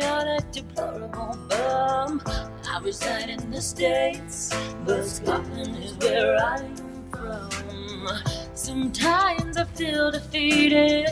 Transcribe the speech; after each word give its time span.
patriotic, 0.00 0.50
deplorable 0.52 1.36
bum. 1.48 2.22
I 2.26 2.80
reside 2.82 3.28
in 3.28 3.50
the 3.50 3.60
States, 3.60 4.54
but 4.84 5.04
Scotland 5.04 5.76
is 5.82 5.92
where 5.98 6.36
I'm 6.38 6.76
from. 7.10 8.08
Sometimes 8.54 9.56
I 9.56 9.64
feel 9.64 10.10
defeated, 10.10 11.08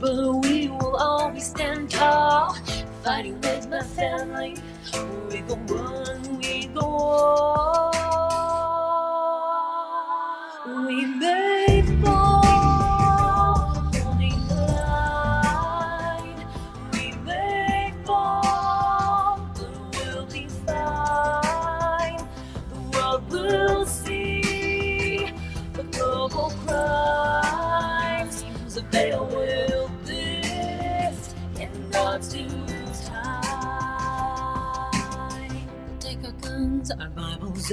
but 0.00 0.32
we 0.44 0.68
will 0.68 0.96
always 0.96 1.46
stand 1.46 1.90
tall. 1.90 2.56
Fighting 3.04 3.40
with 3.40 3.68
my 3.68 3.82
family, 3.82 4.56
we 5.30 5.40
go 5.40 5.54
on, 5.76 6.38
we 6.38 6.66
go 6.66 6.80
on. 6.80 8.23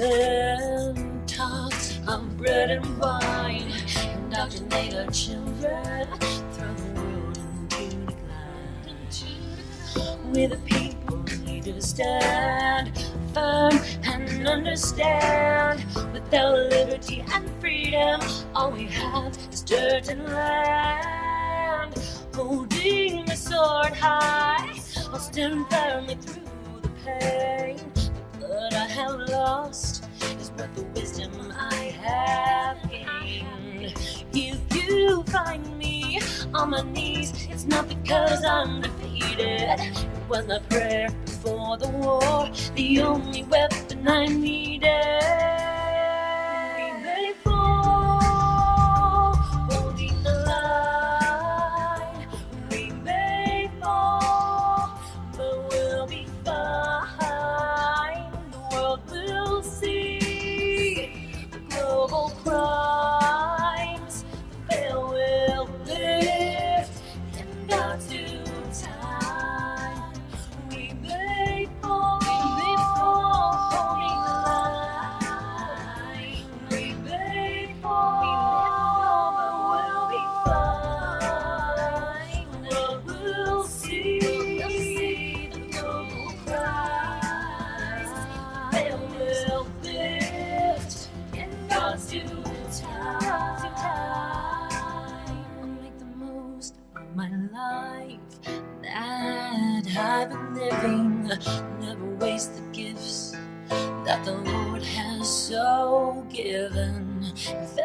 And 0.00 1.28
talks 1.28 1.98
of 2.08 2.36
bread 2.38 2.70
and 2.70 2.98
wine. 2.98 3.72
Indoctrinate 4.14 4.94
our 4.94 5.10
children, 5.10 6.08
throw 6.52 6.74
the 6.74 7.00
world 7.00 7.38
into 7.78 8.06
decline. 8.06 8.96
We 10.32 10.46
the 10.46 10.56
people 10.64 11.22
need 11.44 11.64
to 11.64 11.80
stand 11.82 12.96
firm 13.34 13.78
and 14.04 14.48
understand. 14.48 15.84
Without 16.12 16.54
liberty 16.70 17.24
and 17.32 17.50
freedom, 17.60 18.20
all 18.54 18.70
we 18.70 18.86
have 18.86 19.36
is 19.52 19.62
dirt 19.62 20.08
and 20.08 20.24
land. 20.24 21.94
Holding 22.34 23.26
the 23.26 23.36
sword 23.36 23.94
high, 23.94 24.80
I'll 25.12 25.18
stand 25.18 25.66
firmly 25.70 26.14
through 26.14 26.44
the 26.82 26.88
pain. 27.04 27.71
Have 29.02 29.18
lost 29.30 30.04
is 30.40 30.50
what 30.50 30.72
the 30.76 30.84
wisdom 30.94 31.32
I 31.58 31.74
have 32.06 32.88
gained. 32.88 33.92
If 34.32 34.60
you 34.76 35.24
find 35.24 35.76
me 35.76 36.20
on 36.54 36.70
my 36.70 36.82
knees, 36.82 37.32
it's 37.50 37.64
not 37.64 37.88
because 37.88 38.44
I'm 38.44 38.80
defeated. 38.80 39.80
It 39.80 40.28
was 40.28 40.46
my 40.46 40.60
prayer 40.70 41.10
before 41.24 41.78
the 41.78 41.88
war, 41.88 42.48
the 42.76 43.00
only 43.02 43.42
weapon 43.42 44.06
I 44.06 44.26
needed. 44.26 45.81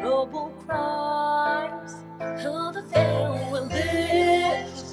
global 0.00 0.50
crimes. 0.66 1.94
The 2.18 2.84
veil 2.92 3.48
will 3.50 3.66
lift. 3.66 4.86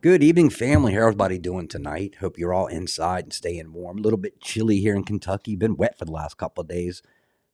Good 0.00 0.22
evening, 0.22 0.50
family. 0.50 0.94
How 0.94 1.00
everybody 1.00 1.38
doing 1.38 1.66
tonight? 1.66 2.16
Hope 2.20 2.38
you're 2.38 2.54
all 2.54 2.68
inside 2.68 3.24
and 3.24 3.32
staying 3.32 3.72
warm. 3.72 3.98
A 3.98 4.00
little 4.00 4.18
bit 4.18 4.40
chilly 4.40 4.78
here 4.80 4.94
in 4.94 5.02
Kentucky. 5.02 5.56
Been 5.56 5.76
wet 5.76 5.98
for 5.98 6.04
the 6.04 6.12
last 6.12 6.36
couple 6.36 6.62
of 6.62 6.68
days. 6.68 7.02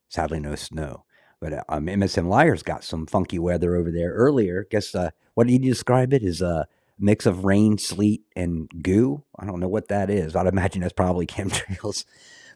Sadly, 0.09 0.41
no 0.41 0.55
snow. 0.55 1.05
But 1.41 1.53
uh, 1.55 1.63
um, 1.69 1.87
MSM 1.87 2.29
Liars 2.29 2.63
got 2.63 2.85
some 2.85 3.07
funky 3.07 3.39
weather 3.39 3.75
over 3.75 3.91
there 3.91 4.13
earlier. 4.13 4.67
Guess 4.71 4.95
uh, 4.95 5.11
what 5.35 5.47
did 5.47 5.55
you 5.55 5.71
describe 5.71 6.13
it 6.13 6.23
as 6.23 6.41
a 6.43 6.67
mix 6.99 7.27
of 7.27 7.45
rain, 7.45 7.79
sleet, 7.79 8.23
and 8.37 8.71
goo? 8.83 9.25
I 9.39 9.47
don't 9.47 9.61
know 9.61 9.69
what 9.69 9.89
that 9.89 10.11
is. 10.11 10.37
I'd 10.37 10.47
imagine 10.47 10.81
that's 10.83 10.93
probably 10.93 11.27
chemtrails. 11.27 12.05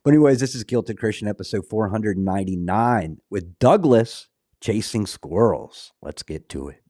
But 0.04 0.10
anyways, 0.10 0.40
this 0.40 0.54
is 0.54 0.64
Kilted 0.64 0.98
Christian 0.98 1.28
episode 1.28 1.66
499 1.66 3.18
with 3.30 3.58
Douglas 3.58 4.28
chasing 4.60 5.06
squirrels. 5.06 5.92
Let's 6.02 6.22
get 6.22 6.48
to 6.50 6.68
it. 6.68 6.82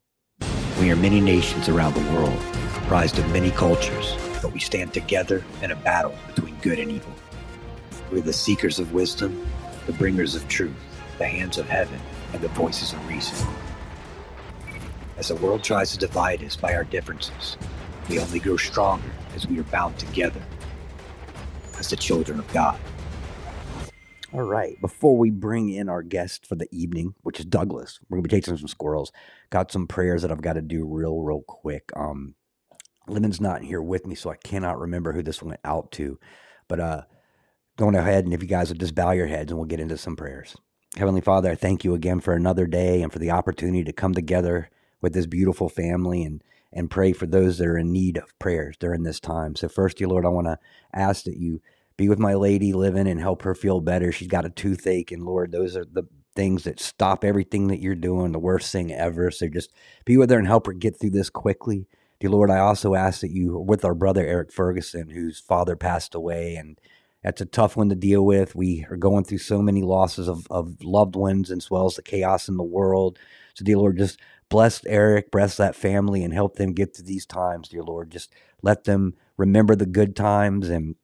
We 0.81 0.91
are 0.91 0.97
many 0.97 1.21
nations 1.21 1.69
around 1.69 1.95
the 1.95 2.13
world, 2.13 2.39
comprised 2.75 3.19
of 3.19 3.29
many 3.33 3.51
cultures, 3.51 4.15
but 4.41 4.53
we 4.53 4.61
stand 4.61 4.95
together 4.95 5.45
in 5.63 5.73
a 5.73 5.77
battle 5.77 6.15
between 6.29 6.57
good 6.61 6.79
and 6.79 6.91
evil. 6.91 7.13
We're 8.13 8.21
the 8.21 8.33
seekers 8.33 8.79
of 8.79 8.93
wisdom, 8.93 9.45
the 9.87 9.93
bringers 9.93 10.35
of 10.35 10.47
truth, 10.49 10.77
the 11.19 11.27
hands 11.27 11.59
of 11.59 11.69
heaven, 11.69 12.01
and 12.33 12.41
the 12.41 12.49
voices 12.49 12.93
of 12.93 13.09
reason. 13.09 13.37
As 15.19 15.29
the 15.29 15.35
world 15.35 15.65
tries 15.65 15.91
to 15.91 15.99
divide 15.99 16.45
us 16.45 16.55
by 16.55 16.75
our 16.75 16.85
differences, 16.85 17.57
we 18.09 18.21
only 18.21 18.39
grow 18.39 18.57
stronger 18.57 19.11
as 19.35 19.49
we 19.49 19.59
are 19.59 19.65
bound 19.65 19.99
together 19.99 20.41
as 21.77 21.91
the 21.91 21.97
children 21.97 22.39
of 22.39 22.53
God. 22.53 22.79
All 24.33 24.43
right. 24.43 24.81
Before 24.81 25.17
we 25.17 25.31
bring 25.31 25.71
in 25.71 25.89
our 25.89 26.05
guest 26.05 26.47
for 26.47 26.55
the 26.55 26.69
evening, 26.71 27.15
which 27.23 27.41
is 27.41 27.47
Douglas, 27.47 27.99
we're 28.09 28.19
gonna 28.19 28.29
be 28.29 28.37
chasing 28.37 28.57
some 28.57 28.69
squirrels. 28.69 29.11
Got 29.51 29.73
some 29.73 29.89
prayers 29.89 30.23
that 30.23 30.31
I've 30.31 30.41
got 30.41 30.53
to 30.53 30.63
do 30.63 30.87
real, 30.87 31.19
real 31.21 31.43
quick. 31.43 31.91
Um, 31.97 32.37
Lemon's 33.09 33.41
not 33.41 33.63
here 33.63 33.83
with 33.83 34.07
me, 34.07 34.15
so 34.15 34.31
I 34.31 34.37
cannot 34.37 34.79
remember 34.79 35.13
who 35.13 35.25
this 35.25 35.43
went 35.43 35.59
out 35.65 35.91
to. 35.93 36.21
But 36.69 36.79
uh, 36.79 37.03
going 37.77 37.97
ahead 37.97 38.25
and 38.25 38.33
if 38.33 38.41
you 38.41 38.49
guys 38.49 38.69
would 38.69 38.79
just 38.79 38.95
bow 38.95 39.11
your 39.11 39.27
heads 39.27 39.51
and 39.51 39.59
we'll 39.59 39.67
get 39.67 39.81
into 39.81 39.99
some 39.99 40.15
prayers. 40.15 40.55
Heavenly 40.97 41.23
Father, 41.23 41.51
I 41.51 41.57
thank 41.57 41.83
you 41.83 41.95
again 41.95 42.21
for 42.21 42.35
another 42.35 42.69
day 42.69 43.03
and 43.03 43.13
for 43.13 43.19
the 43.19 43.33
opportunity 43.33 43.83
to 43.83 43.93
come 43.93 44.15
together 44.15 44.71
with 45.01 45.13
this 45.13 45.27
beautiful 45.27 45.69
family 45.69 46.23
and 46.23 46.43
and 46.73 46.91
pray 46.91 47.13
for 47.13 47.27
those 47.27 47.59
that 47.59 47.67
are 47.67 47.79
in 47.79 47.93
need 47.93 48.19
of 48.19 48.39
prayers 48.39 48.77
during 48.77 49.03
this 49.03 49.21
time. 49.21 49.57
So 49.57 49.69
first, 49.69 49.97
dear 49.97 50.09
Lord, 50.09 50.27
I 50.27 50.29
want 50.29 50.49
to 50.49 50.59
ask 50.93 51.25
that 51.25 51.39
you 51.39 51.63
be 51.97 52.09
with 52.09 52.19
my 52.19 52.35
lady 52.35 52.73
living 52.73 53.09
and 53.09 53.19
help 53.19 53.43
her 53.43 53.55
feel 53.55 53.81
better. 53.81 54.13
She's 54.13 54.29
got 54.29 54.45
a 54.45 54.51
toothache, 54.51 55.11
and 55.11 55.25
Lord, 55.25 55.51
those 55.51 55.77
are 55.77 55.85
the 55.85 56.05
things 56.37 56.65
that 56.65 56.79
stop 56.79 57.25
everything 57.25 57.67
that 57.67 57.81
you're 57.81 57.97
doing, 57.97 58.31
the 58.33 58.39
worst 58.39 58.71
thing 58.71 58.93
ever. 58.93 59.31
So 59.31 59.49
just 59.49 59.73
be 60.05 60.17
with 60.17 60.31
her 60.31 60.39
and 60.39 60.47
help 60.47 60.67
her 60.67 60.73
get 60.73 60.99
through 60.99 61.11
this 61.11 61.31
quickly. 61.31 61.89
Dear 62.21 62.31
Lord, 62.31 62.51
I 62.51 62.59
also 62.59 62.95
ask 62.95 63.21
that 63.23 63.33
you, 63.33 63.59
with 63.59 63.85
our 63.85 63.95
brother 63.95 64.25
Eric 64.25 64.53
Ferguson, 64.53 65.11
whose 65.11 65.41
father 65.41 65.75
passed 65.75 66.15
away, 66.15 66.55
and 66.55 66.79
that's 67.25 67.41
a 67.41 67.47
tough 67.47 67.77
one 67.77 67.89
to 67.89 67.97
deal 67.97 68.25
with. 68.25 68.55
We 68.55 68.87
are 68.91 68.97
going 68.97 69.25
through 69.25 69.39
so 69.39 69.61
many 69.61 69.83
losses 69.83 70.29
of, 70.29 70.47
of 70.51 70.83
loved 70.85 71.17
ones 71.17 71.51
as 71.51 71.71
well 71.71 71.87
as 71.87 71.97
the 71.97 72.03
chaos 72.03 72.49
in 72.49 72.57
the 72.57 72.63
world. 72.63 73.19
So, 73.55 73.65
dear 73.65 73.79
Lord, 73.79 73.99
just 73.99 74.21
bless 74.51 74.85
Eric, 74.87 75.31
bless 75.31 75.57
that 75.59 75.77
family, 75.77 76.25
and 76.25 76.35
help 76.35 76.57
them 76.57 76.73
get 76.73 76.97
through 76.97 77.07
these 77.07 77.27
times, 77.27 77.69
dear 77.69 77.83
Lord. 77.83 78.11
Just 78.11 78.33
let 78.63 78.85
them 78.85 79.15
remember 79.37 79.77
the 79.77 79.87
good 79.87 80.17
times 80.17 80.69
and 80.69 80.97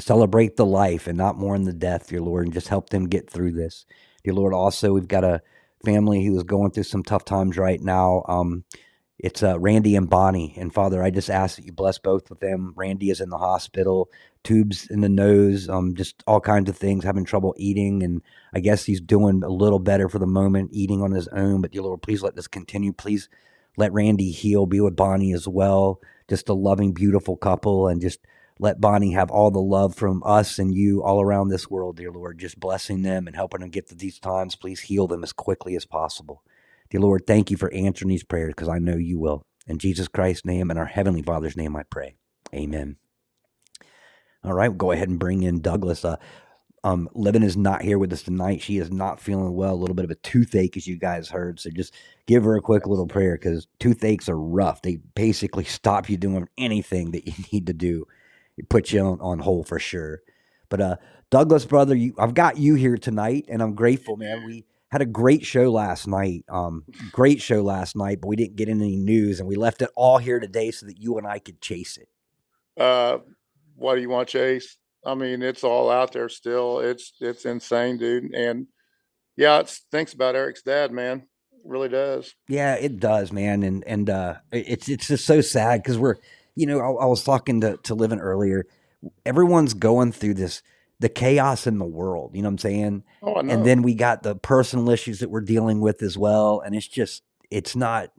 celebrate 0.00 0.56
the 0.56 0.66
life 0.66 1.06
and 1.06 1.16
not 1.18 1.38
mourn 1.38 1.64
the 1.64 1.72
death, 1.72 2.08
dear 2.08 2.20
Lord, 2.20 2.46
and 2.46 2.54
just 2.54 2.68
help 2.68 2.90
them 2.90 3.08
get 3.08 3.30
through 3.30 3.52
this. 3.52 3.86
Dear 4.24 4.34
Lord, 4.34 4.54
also, 4.54 4.92
we've 4.92 5.08
got 5.08 5.24
a 5.24 5.42
family 5.84 6.24
who 6.24 6.36
is 6.36 6.42
going 6.44 6.72
through 6.72 6.84
some 6.84 7.02
tough 7.02 7.24
times 7.24 7.56
right 7.56 7.80
now. 7.80 8.24
Um, 8.28 8.64
it's 9.18 9.42
uh, 9.42 9.58
Randy 9.58 9.96
and 9.96 10.10
Bonnie. 10.10 10.54
And 10.58 10.72
Father, 10.72 11.02
I 11.02 11.10
just 11.10 11.30
ask 11.30 11.56
that 11.56 11.64
you 11.64 11.72
bless 11.72 11.98
both 11.98 12.30
of 12.30 12.40
them. 12.40 12.74
Randy 12.76 13.10
is 13.10 13.20
in 13.20 13.30
the 13.30 13.38
hospital, 13.38 14.10
tubes 14.44 14.86
in 14.88 15.00
the 15.00 15.08
nose, 15.08 15.68
um, 15.68 15.94
just 15.94 16.22
all 16.26 16.40
kinds 16.40 16.68
of 16.68 16.76
things, 16.76 17.04
having 17.04 17.24
trouble 17.24 17.54
eating. 17.56 18.02
And 18.02 18.22
I 18.54 18.60
guess 18.60 18.84
he's 18.84 19.00
doing 19.00 19.42
a 19.42 19.48
little 19.48 19.78
better 19.78 20.08
for 20.08 20.18
the 20.18 20.26
moment, 20.26 20.70
eating 20.72 21.02
on 21.02 21.12
his 21.12 21.28
own. 21.28 21.62
But 21.62 21.72
dear 21.72 21.82
Lord, 21.82 22.02
please 22.02 22.22
let 22.22 22.36
this 22.36 22.48
continue. 22.48 22.92
Please 22.92 23.28
let 23.76 23.92
Randy 23.92 24.30
heal, 24.30 24.66
be 24.66 24.80
with 24.80 24.96
Bonnie 24.96 25.32
as 25.32 25.48
well. 25.48 26.00
Just 26.28 26.48
a 26.48 26.54
loving, 26.54 26.92
beautiful 26.92 27.36
couple, 27.36 27.88
and 27.88 28.00
just 28.00 28.20
let 28.58 28.80
Bonnie 28.80 29.12
have 29.12 29.30
all 29.30 29.50
the 29.50 29.60
love 29.60 29.94
from 29.94 30.22
us 30.24 30.58
and 30.58 30.74
you 30.74 31.02
all 31.02 31.20
around 31.20 31.48
this 31.48 31.70
world, 31.70 31.96
dear 31.96 32.10
Lord. 32.10 32.38
Just 32.38 32.58
blessing 32.58 33.02
them 33.02 33.26
and 33.26 33.36
helping 33.36 33.60
them 33.60 33.70
get 33.70 33.88
through 33.88 33.98
these 33.98 34.18
times. 34.18 34.56
Please 34.56 34.80
heal 34.80 35.06
them 35.06 35.22
as 35.22 35.32
quickly 35.32 35.76
as 35.76 35.84
possible. 35.86 36.42
Dear 36.90 37.00
Lord, 37.00 37.26
thank 37.26 37.50
you 37.50 37.56
for 37.56 37.72
answering 37.72 38.10
these 38.10 38.24
prayers 38.24 38.50
because 38.50 38.68
I 38.68 38.78
know 38.78 38.96
you 38.96 39.18
will. 39.18 39.42
In 39.66 39.78
Jesus 39.78 40.08
Christ's 40.08 40.44
name 40.46 40.70
and 40.70 40.78
our 40.78 40.86
Heavenly 40.86 41.22
Father's 41.22 41.56
name, 41.56 41.76
I 41.76 41.82
pray. 41.84 42.16
Amen. 42.54 42.96
All 44.44 44.54
right, 44.54 44.68
we'll 44.68 44.76
go 44.78 44.92
ahead 44.92 45.08
and 45.08 45.18
bring 45.18 45.42
in 45.42 45.60
Douglas. 45.60 46.04
Uh, 46.04 46.16
um, 46.84 47.08
Livin 47.14 47.42
is 47.42 47.56
not 47.56 47.82
here 47.82 47.98
with 47.98 48.12
us 48.12 48.22
tonight. 48.22 48.62
She 48.62 48.78
is 48.78 48.90
not 48.90 49.20
feeling 49.20 49.54
well. 49.54 49.74
A 49.74 49.76
little 49.76 49.94
bit 49.96 50.04
of 50.04 50.10
a 50.10 50.16
toothache, 50.16 50.76
as 50.76 50.86
you 50.86 50.96
guys 50.98 51.28
heard. 51.28 51.60
So 51.60 51.70
just 51.70 51.94
give 52.26 52.44
her 52.44 52.56
a 52.56 52.62
quick 52.62 52.86
little 52.86 53.08
prayer 53.08 53.36
because 53.36 53.66
toothaches 53.80 54.28
are 54.28 54.38
rough. 54.38 54.82
They 54.82 54.96
basically 55.14 55.64
stop 55.64 56.08
you 56.08 56.16
doing 56.16 56.48
anything 56.56 57.10
that 57.12 57.26
you 57.26 57.34
need 57.52 57.66
to 57.66 57.74
do. 57.74 58.06
It 58.56 58.68
puts 58.68 58.92
you 58.92 59.00
on, 59.00 59.20
on 59.20 59.40
hold 59.40 59.68
for 59.68 59.78
sure. 59.78 60.22
But 60.68 60.80
uh, 60.80 60.96
Douglas, 61.30 61.64
brother, 61.66 61.94
you, 61.94 62.14
I've 62.18 62.34
got 62.34 62.56
you 62.58 62.74
here 62.76 62.96
tonight, 62.96 63.46
and 63.48 63.62
I'm 63.62 63.74
grateful, 63.74 64.16
man. 64.16 64.44
We 64.46 64.64
had 64.88 65.02
a 65.02 65.06
great 65.06 65.44
show 65.44 65.70
last 65.70 66.06
night. 66.06 66.44
Um, 66.48 66.84
great 67.12 67.40
show 67.40 67.62
last 67.62 67.96
night, 67.96 68.20
but 68.20 68.28
we 68.28 68.36
didn't 68.36 68.56
get 68.56 68.68
any 68.68 68.96
news, 68.96 69.40
and 69.40 69.48
we 69.48 69.56
left 69.56 69.82
it 69.82 69.90
all 69.96 70.18
here 70.18 70.38
today 70.38 70.70
so 70.70 70.86
that 70.86 71.00
you 71.00 71.18
and 71.18 71.26
I 71.26 71.38
could 71.38 71.60
chase 71.60 71.96
it. 71.96 72.08
Uh, 72.80 73.18
what 73.74 73.96
do 73.96 74.00
you 74.00 74.08
want, 74.08 74.28
Chase? 74.28 74.76
I 75.04 75.14
mean, 75.14 75.42
it's 75.42 75.64
all 75.64 75.90
out 75.90 76.12
there 76.12 76.28
still. 76.28 76.80
It's 76.80 77.12
it's 77.20 77.44
insane, 77.44 77.96
dude. 77.96 78.34
And 78.34 78.66
yeah, 79.36 79.60
it 79.60 79.80
thinks 79.90 80.12
about 80.12 80.34
Eric's 80.34 80.62
dad, 80.62 80.92
man. 80.92 81.26
It 81.52 81.60
really 81.64 81.88
does. 81.88 82.34
Yeah, 82.48 82.74
it 82.74 82.98
does, 82.98 83.32
man. 83.32 83.62
And 83.62 83.84
and 83.86 84.10
uh, 84.10 84.34
it's 84.52 84.88
it's 84.88 85.08
just 85.08 85.24
so 85.24 85.40
sad 85.40 85.82
because 85.82 85.98
we're, 85.98 86.16
you 86.54 86.66
know, 86.66 86.80
I, 86.80 87.04
I 87.04 87.06
was 87.06 87.22
talking 87.22 87.60
to 87.60 87.76
to 87.84 87.94
Living 87.94 88.20
earlier. 88.20 88.66
Everyone's 89.24 89.74
going 89.74 90.12
through 90.12 90.34
this 90.34 90.62
the 90.98 91.08
chaos 91.08 91.66
in 91.66 91.78
the 91.78 91.84
world. 91.84 92.32
You 92.34 92.42
know 92.42 92.48
what 92.48 92.52
I'm 92.54 92.58
saying? 92.58 93.04
Oh, 93.22 93.34
And 93.36 93.64
then 93.64 93.82
we 93.82 93.94
got 93.94 94.22
the 94.22 94.34
personal 94.36 94.90
issues 94.90 95.20
that 95.20 95.30
we're 95.30 95.40
dealing 95.42 95.80
with 95.80 96.02
as 96.02 96.16
well. 96.16 96.60
And 96.64 96.74
it's 96.74 96.88
just, 96.88 97.22
it's 97.50 97.76
not, 97.76 98.10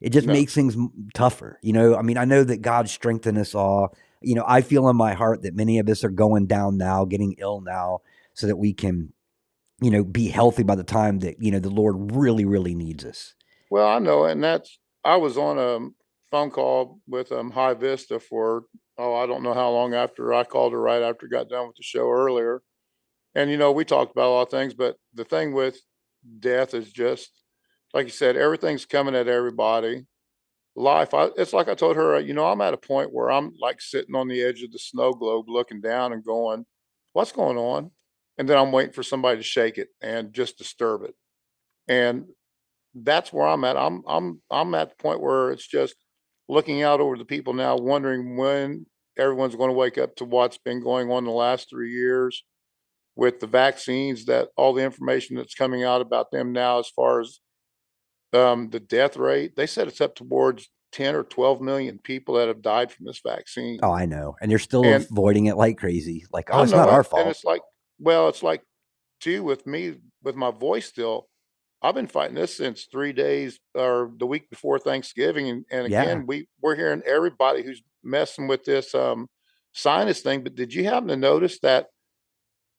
it 0.00 0.10
just 0.10 0.26
No. 0.26 0.32
makes 0.32 0.54
things 0.54 0.76
tougher. 1.14 1.58
You 1.62 1.72
know, 1.72 1.96
I 1.96 2.02
mean, 2.02 2.18
I 2.18 2.24
know 2.24 2.42
that 2.44 2.62
God 2.62 2.88
strengthened 2.88 3.38
us 3.38 3.54
all. 3.54 3.94
You 4.20 4.34
know, 4.34 4.44
I 4.46 4.62
feel 4.62 4.88
in 4.88 4.96
my 4.96 5.14
heart 5.14 5.42
that 5.42 5.54
many 5.54 5.78
of 5.78 5.88
us 5.88 6.04
are 6.04 6.10
going 6.10 6.46
down 6.46 6.76
now, 6.76 7.04
getting 7.04 7.34
ill 7.38 7.60
now, 7.60 8.00
so 8.34 8.46
that 8.46 8.56
we 8.56 8.72
can, 8.72 9.12
you 9.80 9.90
know, 9.90 10.04
be 10.04 10.28
healthy 10.28 10.62
by 10.62 10.74
the 10.74 10.84
time 10.84 11.20
that, 11.20 11.42
you 11.42 11.50
know, 11.50 11.58
the 11.58 11.70
Lord 11.70 12.14
really, 12.14 12.44
really 12.44 12.74
needs 12.74 13.04
us. 13.04 13.34
Well, 13.70 13.88
I 13.88 13.98
know, 13.98 14.24
and 14.24 14.42
that's 14.42 14.78
I 15.04 15.16
was 15.16 15.36
on 15.36 15.58
a 15.58 15.88
phone 16.30 16.50
call 16.50 17.00
with 17.08 17.32
um 17.32 17.50
High 17.50 17.74
Vista 17.74 18.20
for 18.20 18.64
oh 18.98 19.14
I 19.14 19.26
don't 19.26 19.42
know 19.42 19.54
how 19.54 19.70
long 19.70 19.94
after 19.94 20.34
I 20.34 20.44
called 20.44 20.72
her 20.72 20.80
right 20.80 21.02
after 21.02 21.26
I 21.26 21.28
got 21.30 21.48
done 21.48 21.68
with 21.68 21.76
the 21.76 21.82
show 21.82 22.10
earlier, 22.10 22.62
and 23.34 23.50
you 23.50 23.56
know 23.56 23.72
we 23.72 23.84
talked 23.84 24.12
about 24.12 24.28
a 24.28 24.32
lot 24.32 24.42
of 24.42 24.50
things, 24.50 24.74
but 24.74 24.96
the 25.14 25.24
thing 25.24 25.52
with 25.54 25.78
death 26.40 26.74
is 26.74 26.92
just 26.92 27.30
like 27.94 28.06
you 28.06 28.12
said, 28.12 28.36
everything's 28.36 28.86
coming 28.86 29.14
at 29.14 29.28
everybody. 29.28 30.06
Life, 30.76 31.14
I, 31.14 31.28
it's 31.36 31.52
like 31.52 31.68
I 31.68 31.74
told 31.74 31.96
her, 31.96 32.18
you 32.20 32.32
know, 32.34 32.46
I'm 32.46 32.62
at 32.62 32.74
a 32.74 32.78
point 32.78 33.12
where 33.12 33.30
I'm 33.30 33.52
like 33.60 33.80
sitting 33.82 34.14
on 34.14 34.28
the 34.28 34.42
edge 34.42 34.62
of 34.62 34.72
the 34.72 34.78
snow 34.78 35.12
globe, 35.12 35.46
looking 35.48 35.82
down 35.82 36.12
and 36.14 36.24
going, 36.24 36.64
"What's 37.12 37.32
going 37.32 37.58
on?" 37.58 37.90
And 38.38 38.48
then 38.48 38.58
I'm 38.58 38.72
waiting 38.72 38.92
for 38.94 39.02
somebody 39.02 39.38
to 39.38 39.42
shake 39.44 39.78
it 39.78 39.88
and 40.02 40.32
just 40.32 40.58
disturb 40.58 41.04
it, 41.04 41.14
and 41.88 42.26
that's 42.94 43.32
where 43.32 43.46
I'm 43.46 43.64
at. 43.64 43.76
I'm 43.76 44.02
I'm 44.06 44.42
I'm 44.50 44.74
at 44.74 44.90
the 44.90 44.96
point 45.02 45.20
where 45.22 45.50
it's 45.50 45.66
just 45.66 45.96
looking 46.52 46.82
out 46.82 47.00
over 47.00 47.16
the 47.16 47.24
people 47.24 47.54
now, 47.54 47.76
wondering 47.76 48.36
when 48.36 48.86
everyone's 49.18 49.56
going 49.56 49.70
to 49.70 49.74
wake 49.76 49.98
up 49.98 50.14
to 50.16 50.24
what's 50.24 50.58
been 50.58 50.82
going 50.82 51.10
on 51.10 51.24
the 51.24 51.30
last 51.30 51.68
three 51.70 51.92
years 51.92 52.44
with 53.16 53.40
the 53.40 53.46
vaccines. 53.46 54.26
That 54.26 54.48
all 54.56 54.72
the 54.72 54.84
information 54.84 55.36
that's 55.36 55.54
coming 55.54 55.82
out 55.84 56.00
about 56.00 56.30
them 56.30 56.52
now, 56.52 56.78
as 56.78 56.88
far 56.88 57.20
as 57.20 57.40
um, 58.32 58.70
the 58.70 58.80
death 58.80 59.16
rate, 59.16 59.56
they 59.56 59.66
said 59.66 59.88
it's 59.88 60.00
up 60.00 60.14
towards 60.14 60.68
ten 60.92 61.14
or 61.14 61.22
twelve 61.22 61.60
million 61.60 61.98
people 61.98 62.34
that 62.36 62.48
have 62.48 62.62
died 62.62 62.92
from 62.92 63.06
this 63.06 63.20
vaccine. 63.26 63.80
Oh, 63.82 63.92
I 63.92 64.06
know. 64.06 64.36
And 64.40 64.50
they're 64.50 64.58
still 64.58 64.84
And- 64.84 65.04
avoiding 65.10 65.46
it 65.46 65.56
like 65.56 65.78
crazy. 65.78 66.24
Like, 66.32 66.50
oh, 66.52 66.62
it's 66.62 66.72
know 66.72 66.78
not 66.78 66.90
our 66.90 67.06
And 67.18 67.28
it's 67.28 67.44
like, 67.44 67.62
well, 67.98 68.28
it's 68.28 68.42
like 68.42 68.62
too 69.20 69.42
with 69.42 69.66
me 69.66 69.94
with 70.22 70.36
my 70.36 70.50
voice 70.50 70.86
still. 70.86 71.28
I've 71.82 71.94
been 71.96 72.06
fighting 72.06 72.36
this 72.36 72.56
since 72.56 72.84
three 72.84 73.12
days 73.12 73.58
or 73.74 74.12
the 74.16 74.26
week 74.26 74.48
before 74.50 74.78
Thanksgiving, 74.78 75.48
and, 75.48 75.64
and 75.70 75.88
Yeah. 75.90 76.02
again, 76.02 76.26
we 76.26 76.48
we're 76.60 76.76
hearing 76.76 77.02
everybody 77.04 77.62
who's 77.62 77.82
messing 78.04 78.46
with 78.46 78.64
this 78.64 78.94
um, 78.94 79.28
sinus 79.72 80.20
thing. 80.20 80.42
But 80.44 80.54
did 80.54 80.72
you 80.72 80.84
happen 80.84 81.08
to 81.08 81.16
notice 81.16 81.58
that 81.60 81.88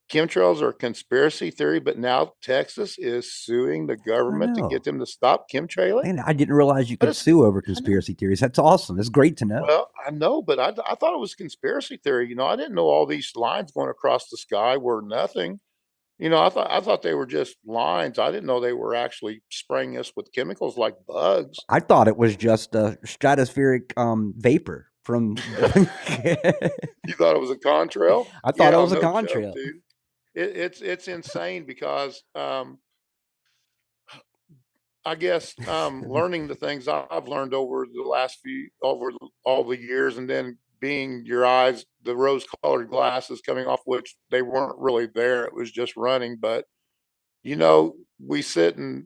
chemtrails 0.10 0.62
are 0.62 0.69
a 0.69 0.74
conspiracy 0.74 1.51
theory? 1.51 1.79
But 1.79 1.98
now 1.98 2.33
Texas 2.41 2.98
is 2.98 3.33
suing 3.33 3.88
the 3.88 3.98
government 3.98 4.55
to 4.55 4.69
get 4.69 4.83
them 4.83 5.00
to 5.00 5.05
stop 5.05 5.48
chemtrailing. 5.51 6.05
And 6.05 6.22
I 6.22 6.33
didn't 6.33 6.55
realize 6.55 6.89
you 6.89 6.98
could 6.98 7.15
sue 7.15 7.43
over 7.43 7.62
conspiracy 7.62 8.13
theories. 8.13 8.39
That's 8.39 8.60
awesome. 8.60 8.95
That's 8.95 9.10
great 9.10 9.38
to 9.38 9.45
know. 9.45 9.63
Well, 9.67 9.89
I 10.05 10.12
know, 10.12 10.41
but 10.41 10.60
I, 10.60 10.69
I 10.89 10.95
thought 10.95 11.13
it 11.13 11.19
was 11.19 11.36
conspiracy 11.36 11.98
theory. 11.98 12.29
You 12.29 12.36
know, 12.36 12.45
I 12.45 12.55
didn't 12.55 12.75
know 12.75 12.88
all 12.88 13.05
these 13.05 13.31
lines 13.36 13.72
going 13.72 13.89
across 13.89 14.29
the 14.29 14.38
sky 14.38 14.77
were 14.77 15.01
nothing. 15.01 15.60
You 16.20 16.29
know, 16.29 16.41
I 16.41 16.50
thought 16.50 16.72
I 16.72 16.79
thought 16.79 17.01
they 17.01 17.15
were 17.15 17.25
just 17.25 17.58
lines. 17.65 18.20
I 18.20 18.32
didn't 18.32 18.46
know 18.46 18.60
they 18.60 18.74
were 18.74 18.96
actually 18.96 19.41
spraying 19.50 19.98
us 19.98 20.12
with 20.15 20.29
chemicals 20.34 20.77
like 20.77 20.96
bugs. 21.08 21.58
I 21.70 21.79
thought 21.79 22.08
it 22.08 22.17
was 22.17 22.36
just 22.36 22.75
a 22.75 22.98
stratospheric 23.05 23.98
um, 23.98 24.34
vapor 24.38 24.88
from. 25.03 25.38
You 27.05 27.15
thought 27.15 27.36
it 27.36 27.41
was 27.41 27.51
a 27.51 27.58
contrail? 27.58 28.27
I 28.46 28.53
thought 28.53 28.74
it 28.74 28.77
was 28.77 28.93
a 28.93 28.96
no 28.96 29.01
joke, 29.01 29.13
contrail. 29.13 29.53
dude. 29.53 29.75
It, 30.36 30.58
it's 30.58 30.82
it's 30.82 31.08
insane 31.10 31.65
because 31.65 32.24
um, 32.34 32.79
I 35.05 35.15
guess 35.15 35.53
um, 35.67 36.03
learning 36.08 36.48
the 36.48 36.55
things 36.55 36.88
I've 36.88 37.27
learned 37.27 37.53
over 37.53 37.86
the 37.86 38.08
last 38.08 38.39
few 38.41 38.70
over 38.82 39.12
all 39.43 39.63
the 39.63 39.79
years, 39.79 40.17
and 40.17 40.29
then 40.29 40.58
being 40.84 41.24
your 41.25 41.46
eyes, 41.46 41.86
the 42.04 42.13
rose-colored 42.13 42.90
glasses 42.90 43.42
coming 43.42 43.66
off, 43.66 43.80
which 43.86 44.16
they 44.30 44.42
weren't 44.42 44.78
really 44.78 45.08
there; 45.08 45.46
it 45.46 45.54
was 45.54 45.72
just 45.72 45.96
running. 45.96 46.36
But 46.36 46.66
you 47.42 47.56
know, 47.56 47.96
we 48.20 48.42
sit 48.42 48.78
and 48.78 49.06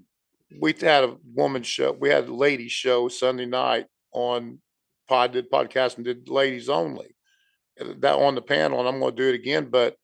we 0.60 0.74
had 0.74 1.04
a 1.04 1.18
woman 1.36 1.62
show, 1.62 1.92
we 1.92 2.10
had 2.10 2.28
a 2.28 2.34
ladies 2.34 2.72
show 2.72 3.08
Sunday 3.08 3.46
night 3.46 3.86
on 4.12 4.60
Pod 5.08 5.34
did 5.34 5.52
podcast 5.52 5.98
and 5.98 6.06
did 6.06 6.28
ladies 6.30 6.68
only 6.68 7.16
that 7.80 8.16
on 8.16 8.36
the 8.36 8.42
panel, 8.42 8.80
and 8.80 8.88
I'm 8.88 9.00
going 9.00 9.16
to 9.16 9.22
do 9.22 9.30
it 9.30 9.36
again, 9.36 9.70
but 9.70 9.96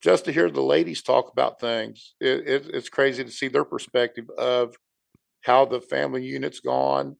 just 0.00 0.24
to 0.24 0.32
hear 0.32 0.50
the 0.50 0.62
ladies 0.62 1.02
talk 1.02 1.32
about 1.32 1.60
things, 1.60 2.14
it, 2.20 2.48
it, 2.48 2.70
it's 2.72 2.88
crazy 2.88 3.24
to 3.24 3.30
see 3.30 3.48
their 3.48 3.64
perspective 3.64 4.26
of 4.38 4.76
how 5.42 5.64
the 5.64 5.80
family 5.80 6.24
unit's 6.24 6.60
gone. 6.60 7.16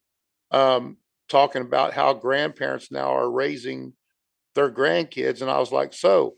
Um, 0.50 0.96
talking 1.28 1.62
about 1.62 1.92
how 1.94 2.14
grandparents 2.14 2.90
now 2.90 3.14
are 3.14 3.30
raising 3.30 3.92
their 4.54 4.70
grandkids, 4.70 5.40
and 5.42 5.50
I 5.50 5.58
was 5.58 5.70
like, 5.72 5.92
so 5.92 6.34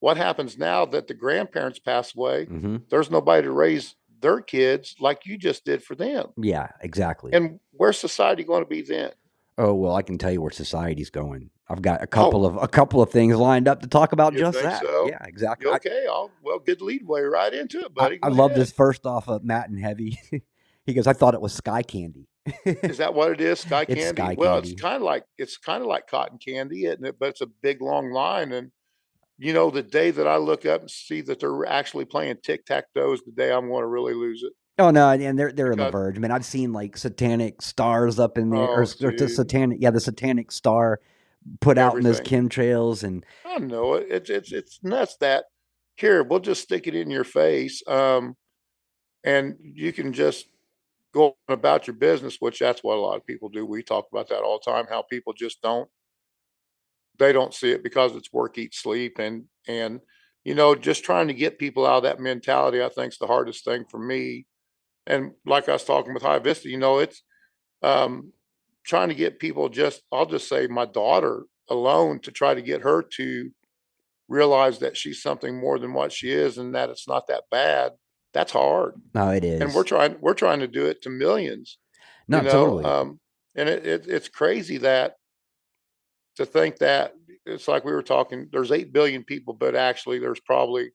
what 0.00 0.16
happens 0.16 0.58
now 0.58 0.84
that 0.86 1.06
the 1.06 1.14
grandparents 1.14 1.78
pass 1.78 2.14
away? 2.16 2.46
hmm 2.46 2.76
There's 2.90 3.10
nobody 3.10 3.42
to 3.42 3.52
raise 3.52 3.94
their 4.20 4.40
kids 4.40 4.96
like 5.00 5.26
you 5.26 5.36
just 5.38 5.64
did 5.64 5.82
for 5.82 5.94
them. 5.94 6.28
Yeah, 6.36 6.68
exactly. 6.80 7.32
And 7.32 7.60
where's 7.72 7.98
society 7.98 8.42
going 8.44 8.62
to 8.64 8.68
be 8.68 8.82
then? 8.82 9.10
Oh 9.56 9.74
well, 9.74 9.94
I 9.94 10.02
can 10.02 10.18
tell 10.18 10.32
you 10.32 10.40
where 10.42 10.50
society's 10.50 11.10
going. 11.10 11.50
I've 11.68 11.80
got 11.80 12.02
a 12.02 12.06
couple 12.06 12.44
of 12.44 12.56
a 12.56 12.66
couple 12.68 13.00
of 13.00 13.10
things 13.10 13.36
lined 13.36 13.68
up 13.68 13.80
to 13.82 13.86
talk 13.86 14.12
about 14.12 14.32
You 14.32 14.40
just 14.40 14.60
that. 14.60 14.80
so? 14.82 15.06
Yeah, 15.08 15.22
exactly. 15.24 15.70
I- 15.70 15.76
Okay, 15.76 16.06
I'll, 16.08 16.30
well, 16.42 16.58
good 16.58 16.82
leadway 16.82 17.22
right 17.22 17.52
into 17.54 17.80
it, 17.80 17.94
buddy. 17.94 18.18
I 18.22 18.30
Go 18.30 18.34
love 18.34 18.54
this 18.54 18.72
first 18.72 19.06
off 19.06 19.28
of 19.28 19.44
Matt 19.44 19.68
and 19.70 19.78
Heavy. 19.78 20.18
he 20.86 20.92
goes, 20.92 21.06
I 21.06 21.12
thought 21.12 21.34
it 21.34 21.40
was 21.40 21.52
sky 21.54 21.82
candy. 21.82 22.26
Is 22.66 22.98
that 22.98 23.14
what 23.14 23.32
it 23.32 23.40
is? 23.40 23.60
Sky 23.60 23.84
candy. 23.84 24.02
sky 24.02 24.34
well, 24.36 24.54
candy. 24.56 24.72
it's 24.72 24.80
kind 24.80 24.96
of 24.96 25.02
like 25.02 25.24
it's 25.38 25.56
kind 25.56 25.82
of 25.82 25.88
like 25.88 26.06
cotton 26.08 26.38
candy, 26.38 26.84
isn't 26.86 27.04
it? 27.04 27.16
But 27.18 27.30
it's 27.30 27.40
a 27.40 27.46
big 27.46 27.80
long 27.80 28.10
line, 28.10 28.52
and 28.52 28.70
you 29.38 29.52
know, 29.52 29.70
the 29.70 29.82
day 29.82 30.10
that 30.10 30.26
I 30.28 30.36
look 30.36 30.64
up 30.66 30.82
and 30.82 30.90
see 30.90 31.20
that 31.22 31.40
they're 31.40 31.66
actually 31.66 32.04
playing 32.04 32.36
tic 32.42 32.66
tac 32.66 32.84
toe 32.94 33.12
is 33.14 33.22
the 33.24 33.32
day 33.32 33.50
I'm 33.52 33.68
going 33.68 33.82
to 33.82 33.86
really 33.88 34.14
lose 34.14 34.42
it. 34.42 34.52
Oh 34.78 34.90
no, 34.90 35.08
and 35.10 35.38
they're 35.38 35.52
they're 35.52 35.72
in 35.72 35.78
the 35.78 35.90
verge. 35.90 36.16
I 36.16 36.20
mean, 36.20 36.30
I've 36.30 36.44
seen 36.44 36.72
like 36.72 36.96
satanic 36.96 37.62
stars 37.62 38.18
up 38.18 38.36
in 38.38 38.50
there, 38.50 38.60
or, 38.60 38.78
Oh, 38.80 38.82
s- 38.82 39.02
or 39.02 39.12
the 39.12 39.28
satanic, 39.28 39.78
yeah, 39.80 39.90
the 39.90 40.00
satanic 40.00 40.50
star 40.52 41.00
put 41.60 41.78
out 41.78 41.96
in 41.96 42.02
those 42.02 42.18
Everything. 42.20 42.48
chemtrails, 42.48 43.04
and 43.04 43.24
I 43.46 43.58
know 43.58 43.94
it. 43.94 44.06
It's 44.10 44.30
it's 44.30 44.52
it's 44.52 44.80
nuts 44.82 45.16
that 45.20 45.44
here 45.96 46.22
we'll 46.24 46.40
just 46.40 46.62
stick 46.62 46.86
it 46.88 46.94
in 46.96 47.08
your 47.10 47.22
face, 47.24 47.82
um, 47.86 48.36
and 49.22 49.56
you 49.62 49.92
can 49.92 50.12
just 50.12 50.46
go 51.14 51.36
about 51.48 51.86
your 51.86 51.96
business, 51.96 52.36
which 52.40 52.58
that's 52.58 52.82
what 52.82 52.98
a 52.98 53.00
lot 53.00 53.16
of 53.16 53.26
people 53.26 53.48
do. 53.48 53.64
We 53.64 53.82
talk 53.82 54.06
about 54.12 54.28
that 54.28 54.42
all 54.42 54.60
the 54.64 54.70
time. 54.70 54.86
How 54.90 55.02
people 55.02 55.32
just 55.32 55.62
don't 55.62 55.88
they 57.18 57.32
don't 57.32 57.54
see 57.54 57.70
it 57.70 57.82
because 57.82 58.16
it's 58.16 58.32
work, 58.32 58.58
eat, 58.58 58.74
sleep, 58.74 59.18
and 59.18 59.44
and 59.68 60.00
you 60.44 60.54
know 60.54 60.74
just 60.74 61.04
trying 61.04 61.28
to 61.28 61.34
get 61.34 61.58
people 61.58 61.86
out 61.86 61.98
of 61.98 62.02
that 62.04 62.20
mentality. 62.20 62.82
I 62.82 62.88
think 62.88 63.12
is 63.12 63.18
the 63.18 63.26
hardest 63.26 63.64
thing 63.64 63.84
for 63.90 63.98
me. 63.98 64.46
And 65.06 65.32
like 65.46 65.68
I 65.68 65.74
was 65.74 65.84
talking 65.84 66.14
with 66.14 66.22
High 66.22 66.38
Vista, 66.40 66.68
you 66.68 66.78
know, 66.78 66.98
it's 66.98 67.22
um, 67.82 68.32
trying 68.84 69.08
to 69.10 69.14
get 69.14 69.38
people 69.38 69.68
just 69.68 70.02
I'll 70.12 70.26
just 70.26 70.48
say 70.48 70.66
my 70.66 70.86
daughter 70.86 71.44
alone 71.70 72.20
to 72.20 72.32
try 72.32 72.54
to 72.54 72.62
get 72.62 72.82
her 72.82 73.02
to 73.16 73.50
realize 74.28 74.78
that 74.80 74.96
she's 74.96 75.22
something 75.22 75.58
more 75.58 75.78
than 75.78 75.92
what 75.92 76.12
she 76.12 76.30
is 76.30 76.58
and 76.58 76.74
that 76.74 76.90
it's 76.90 77.08
not 77.08 77.26
that 77.28 77.44
bad. 77.50 77.92
That's 78.34 78.52
hard. 78.52 78.94
no, 79.14 79.30
it 79.30 79.44
is. 79.44 79.60
And 79.60 79.72
we're 79.72 79.84
trying 79.84 80.16
we're 80.20 80.34
trying 80.34 80.60
to 80.60 80.68
do 80.68 80.86
it 80.86 81.02
to 81.02 81.10
millions. 81.10 81.78
no, 82.28 82.38
you 82.38 82.44
know, 82.44 82.50
totally. 82.50 82.84
Um, 82.84 83.20
and 83.54 83.68
it, 83.68 83.86
it 83.86 84.06
it's 84.06 84.28
crazy 84.28 84.78
that 84.78 85.16
to 86.36 86.44
think 86.44 86.78
that 86.78 87.14
it's 87.46 87.68
like 87.68 87.84
we 87.84 87.92
were 87.92 88.02
talking. 88.02 88.48
There's 88.52 88.72
eight 88.72 88.92
billion 88.92 89.22
people, 89.22 89.54
but 89.54 89.76
actually 89.76 90.18
there's 90.18 90.40
probably 90.40 90.90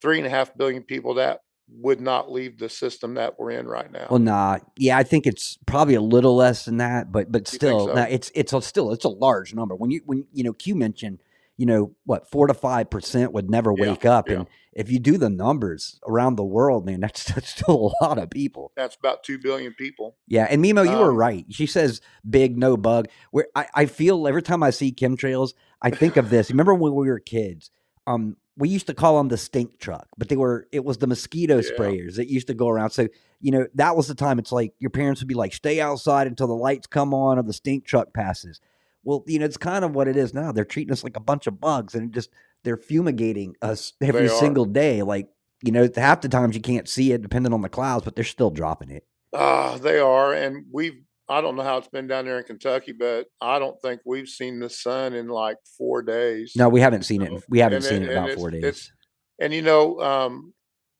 three 0.00 0.18
and 0.18 0.26
a 0.26 0.30
half 0.30 0.56
billion 0.56 0.82
people 0.82 1.14
that 1.14 1.40
would 1.70 2.00
not 2.00 2.32
leave 2.32 2.58
the 2.58 2.68
system 2.68 3.14
that 3.14 3.38
we're 3.38 3.50
in 3.50 3.66
right 3.66 3.92
now. 3.92 4.06
Well, 4.08 4.20
nah, 4.20 4.58
yeah, 4.76 4.96
I 4.96 5.02
think 5.02 5.26
it's 5.26 5.58
probably 5.66 5.94
a 5.94 6.00
little 6.00 6.34
less 6.34 6.64
than 6.64 6.78
that, 6.78 7.12
but 7.12 7.30
but 7.30 7.46
still, 7.46 7.88
so? 7.88 7.94
nah, 7.94 8.06
it's 8.08 8.30
it's 8.34 8.52
a, 8.52 8.62
still 8.62 8.92
it's 8.92 9.04
a 9.04 9.10
large 9.10 9.54
number. 9.54 9.74
When 9.74 9.90
you 9.90 10.00
when 10.06 10.26
you 10.32 10.44
know 10.44 10.54
Q 10.54 10.74
mentioned, 10.74 11.22
you 11.58 11.66
know 11.66 11.92
what 12.04 12.30
four 12.30 12.46
to 12.46 12.54
five 12.54 12.88
percent 12.88 13.32
would 13.34 13.50
never 13.50 13.72
Yeah, 13.76 13.90
wake 13.90 14.06
up, 14.06 14.30
yeah. 14.30 14.36
and 14.36 14.48
if 14.72 14.90
you 14.90 14.98
do 14.98 15.18
the 15.18 15.28
numbers 15.28 16.00
around 16.06 16.36
the 16.36 16.44
world, 16.44 16.86
man, 16.86 17.00
that's, 17.06 17.24
that's 17.24 17.50
still 17.50 17.92
a 18.00 18.04
lot 18.04 18.16
of 18.16 18.30
people. 18.30 18.72
That's 18.76 18.96
about 18.96 19.24
two 19.24 19.38
billion 19.38 19.74
people. 19.74 20.16
Yeah, 20.26 20.46
and 20.48 20.64
Mimo, 20.64 20.88
you 20.88 20.96
were 20.96 21.10
Um, 21.10 21.16
right. 21.16 21.44
She 21.50 21.66
says 21.66 22.00
big, 22.28 22.56
no 22.56 22.76
bug. 22.78 23.08
Where 23.32 23.48
I, 23.54 23.66
I 23.74 23.86
feel 23.86 24.26
every 24.26 24.42
time 24.42 24.62
I 24.62 24.70
see 24.70 24.92
chemtrails, 24.92 25.52
I 25.82 25.90
think 25.90 26.16
of 26.16 26.30
this. 26.30 26.48
Remember 26.50 26.74
when 26.74 26.94
we 26.94 27.08
were 27.08 27.18
kids? 27.18 27.70
Um, 28.06 28.36
we 28.56 28.68
used 28.68 28.86
to 28.88 28.94
call 28.94 29.18
them 29.18 29.28
the 29.28 29.36
stink 29.36 29.78
truck, 29.78 30.08
but 30.16 30.28
they 30.28 30.36
were 30.36 30.66
it 30.72 30.84
was 30.84 30.98
the 30.98 31.06
mosquito 31.06 31.56
Yeah. 31.56 31.70
sprayers 31.70 32.16
that 32.16 32.28
used 32.28 32.46
to 32.48 32.54
go 32.54 32.68
around. 32.68 32.90
So 32.90 33.08
you 33.40 33.52
know 33.52 33.66
that 33.74 33.96
was 33.96 34.06
the 34.08 34.14
time. 34.14 34.38
It's 34.38 34.50
like 34.52 34.72
your 34.78 34.90
parents 34.90 35.20
would 35.20 35.28
be 35.28 35.34
like, 35.34 35.52
"Stay 35.52 35.80
outside 35.80 36.26
until 36.26 36.46
the 36.48 36.54
lights 36.56 36.86
come 36.86 37.12
on 37.14 37.38
or 37.38 37.42
the 37.42 37.52
stink 37.52 37.84
truck 37.84 38.12
passes." 38.12 38.60
Well, 39.04 39.24
you 39.26 39.38
know 39.38 39.44
it's 39.46 39.56
kind 39.56 39.84
of 39.84 39.94
what 39.94 40.08
it 40.08 40.16
is 40.16 40.34
now. 40.34 40.52
They're 40.52 40.64
treating 40.64 40.92
us 40.92 41.04
like 41.04 41.16
a 41.16 41.20
bunch 41.20 41.46
of 41.46 41.60
bugs, 41.60 41.94
and 41.94 42.12
just 42.12 42.30
they're 42.64 42.76
fumigating 42.76 43.54
us 43.62 43.92
every 44.00 44.28
single 44.28 44.64
day. 44.64 45.02
Like 45.02 45.28
you 45.62 45.72
know, 45.72 45.88
half 45.96 46.20
the 46.20 46.28
times 46.28 46.54
you 46.54 46.62
can't 46.62 46.88
see 46.88 47.12
it, 47.12 47.22
depending 47.22 47.52
on 47.52 47.62
the 47.62 47.68
clouds, 47.68 48.04
but 48.04 48.14
they're 48.14 48.24
still 48.24 48.50
dropping 48.50 48.90
it. 48.90 49.04
Ah, 49.34 49.76
they 49.80 49.98
are, 49.98 50.32
and 50.34 50.64
we've. 50.72 51.00
I 51.30 51.42
don't 51.42 51.56
know 51.56 51.62
how 51.62 51.76
it's 51.76 51.88
been 51.88 52.06
down 52.06 52.24
there 52.24 52.38
in 52.38 52.44
Kentucky, 52.44 52.92
but 52.92 53.26
I 53.38 53.58
don't 53.58 53.78
think 53.82 54.00
we've 54.06 54.26
seen 54.28 54.60
the 54.60 54.70
sun 54.70 55.12
in 55.12 55.28
like 55.28 55.58
four 55.76 56.00
days. 56.00 56.54
No, 56.56 56.70
we 56.70 56.80
haven't 56.80 57.02
seen 57.02 57.20
it. 57.20 57.30
in- 57.30 57.42
We 57.50 57.58
haven't 57.58 57.76
And 57.76 57.84
seen 57.84 58.02
it- 58.02 58.08
it 58.08 58.12
in 58.12 58.16
about 58.18 58.32
four 58.32 58.50
days. 58.50 58.90
And 59.38 59.52
you 59.52 59.60
know, 59.60 60.00
um, 60.00 60.54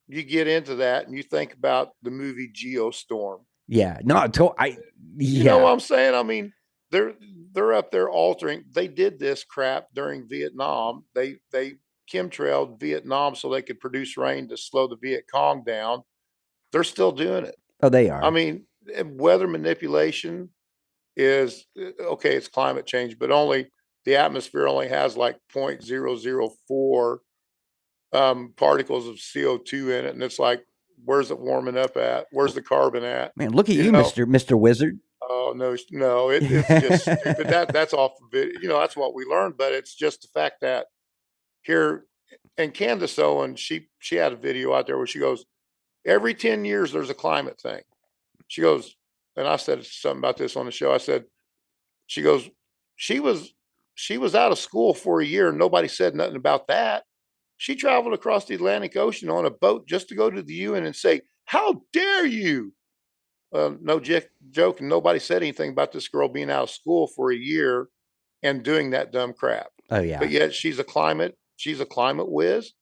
you 0.07 0.23
get 0.23 0.47
into 0.47 0.75
that, 0.77 1.07
and 1.07 1.17
you 1.17 1.23
think 1.23 1.55
about 1.55 1.93
the 2.03 2.11
movie 2.11 2.51
Geostorm. 2.53 3.39
yeah, 3.69 4.01
no, 4.05 4.17
I 4.17 4.67
You 4.67 4.77
yeah, 5.17 5.45
know 5.45 5.59
what 5.61 5.73
I'm 5.73 5.81
saying? 5.81 6.15
I 6.15 6.23
mean, 6.23 6.53
they're 6.91 7.15
they're 7.53 7.75
up 7.75 7.91
there 7.91 8.09
altering. 8.11 8.65
They 8.73 8.89
did 8.89 9.19
this 9.19 9.45
crap 9.45 9.87
during 9.95 10.29
Vietnam. 10.29 11.05
They 11.15 11.37
they 11.53 11.75
chemtrailed 12.13 12.81
Vietnam 12.81 13.35
so 13.35 13.49
they 13.49 13.63
could 13.63 13.81
produce 13.81 14.17
rain 14.17 14.49
to 14.49 14.57
slow 14.57 14.87
the 14.89 14.97
Viet 14.97 15.25
Cong 15.33 15.63
down. 15.65 16.03
They're 16.73 16.85
still 16.85 17.13
doing 17.13 17.45
it. 17.45 17.57
oh, 17.83 17.89
they 17.89 18.09
are. 18.11 18.23
I 18.23 18.31
mean, 18.31 18.65
eh, 18.93 19.03
weather 19.07 19.47
manipulation 19.47 20.51
is 21.17 21.67
eh, 21.79 21.91
okay. 22.01 22.35
It's 22.35 22.49
climate 22.49 22.87
change, 22.87 23.19
but 23.19 23.31
only 23.31 23.71
the 24.05 24.17
atmosphere 24.17 24.67
only 24.67 24.89
has 24.89 25.17
like 25.17 25.39
0.004 25.55 27.19
um, 28.13 28.55
particles 28.57 29.07
of 29.07 29.17
CO2 29.17 29.99
in 29.99 30.05
it, 30.07 30.15
and 30.15 30.23
it's 30.23 30.39
like, 30.39 30.63
where's 31.05 31.31
it 31.31 31.39
warming 31.39 31.77
up 31.77 31.97
at? 31.97 32.27
Where's 32.33 32.55
the 32.55 32.63
carbon 32.63 33.05
at? 33.05 33.37
man, 33.37 33.51
look 33.53 33.69
at 33.69 33.75
you 33.75 33.85
you, 33.85 33.93
know- 33.93 33.99
Mister 34.03 34.27
Mister 34.27 34.57
Wizard. 34.57 34.99
Oh 35.49 35.53
no, 35.53 35.77
no, 35.91 36.31
it, 36.31 36.43
it's 36.47 36.89
just 36.89 37.03
stupid. 37.03 37.49
That 37.49 37.73
that's 37.73 37.95
off. 37.95 38.13
You 38.33 38.69
know, 38.69 38.79
that's 38.79 38.97
what 38.97 39.15
we 39.15 39.25
learned, 39.25 39.57
but 39.57 39.73
it's 39.73 39.95
just 39.95 40.23
the 40.23 40.29
fact 40.29 40.61
that 40.61 40.87
here 41.63 42.05
and 42.57 42.75
Candace 42.75 43.19
Owen, 43.19 43.57
she 43.57 43.89
she 43.99 44.17
had 44.17 44.33
a 44.33 44.37
video 44.37 44.75
out 44.75 44.87
there 44.87 44.99
where 44.99 45.07
she 45.07 45.19
goes, 45.19 45.45
every 46.05 46.35
10 46.35 46.65
years 46.65 46.93
there's 46.93 47.11
a 47.11 47.15
climate 47.15 47.61
thing. 47.61 47.81
She 48.49 48.63
goes, 48.63 48.97
and 49.37 49.47
I 49.47 49.57
said 49.57 49.85
something 49.85 50.19
about 50.19 50.37
this 50.37 50.57
on 50.57 50.67
the 50.67 50.73
show. 50.73 50.93
I 50.93 50.99
said, 50.99 51.25
she 52.07 52.23
goes, 52.23 52.49
she 52.97 53.21
was 53.21 53.53
she 53.95 54.19
was 54.19 54.35
out 54.35 54.53
of 54.53 54.59
school 54.59 54.95
for 54.95 55.21
a 55.21 55.27
year 55.27 55.49
and 55.49 55.59
nobody 55.59 55.89
said 55.89 56.15
nothing 56.15 56.37
about 56.37 56.69
that. 56.69 57.05
She 57.57 57.75
traveled 57.75 58.15
across 58.15 58.45
the 58.45 58.55
Atlantic 58.55 58.97
Ocean 58.97 59.29
on 59.29 59.45
a 59.45 59.51
boat 59.51 59.89
just 59.89 60.09
to 60.09 60.15
go 60.15 60.31
to 60.31 60.43
the 60.43 60.55
UN 60.55 60.87
and 60.87 60.95
say, 60.95 61.23
How 61.45 61.83
dare 61.93 62.25
you? 62.25 62.73
Uh, 63.53 63.71
no 63.81 63.99
j- 64.01 64.23
joke, 64.51 64.81
nobody 64.81 65.19
said 65.19 65.43
anything 65.43 65.71
about 65.71 65.93
this 65.93 66.09
girl 66.09 66.29
being 66.29 66.51
out 66.51 66.65
of 66.65 66.71
school 66.71 67.07
for 67.07 67.31
a 67.33 67.37
year 67.37 67.89
and 68.43 68.63
doing 68.63 68.91
that 68.91 69.11
dumb 69.13 69.33
crap. 69.33 69.69
Oh 69.91 70.01
yeah, 70.01 70.19
But 70.19 70.31
yet 70.31 70.55
she's 70.55 70.79
a 70.79 70.85
climate, 70.85 71.37
she's 71.57 71.81
a 71.81 71.87
climate 71.87 72.31
whiz. 72.31 72.73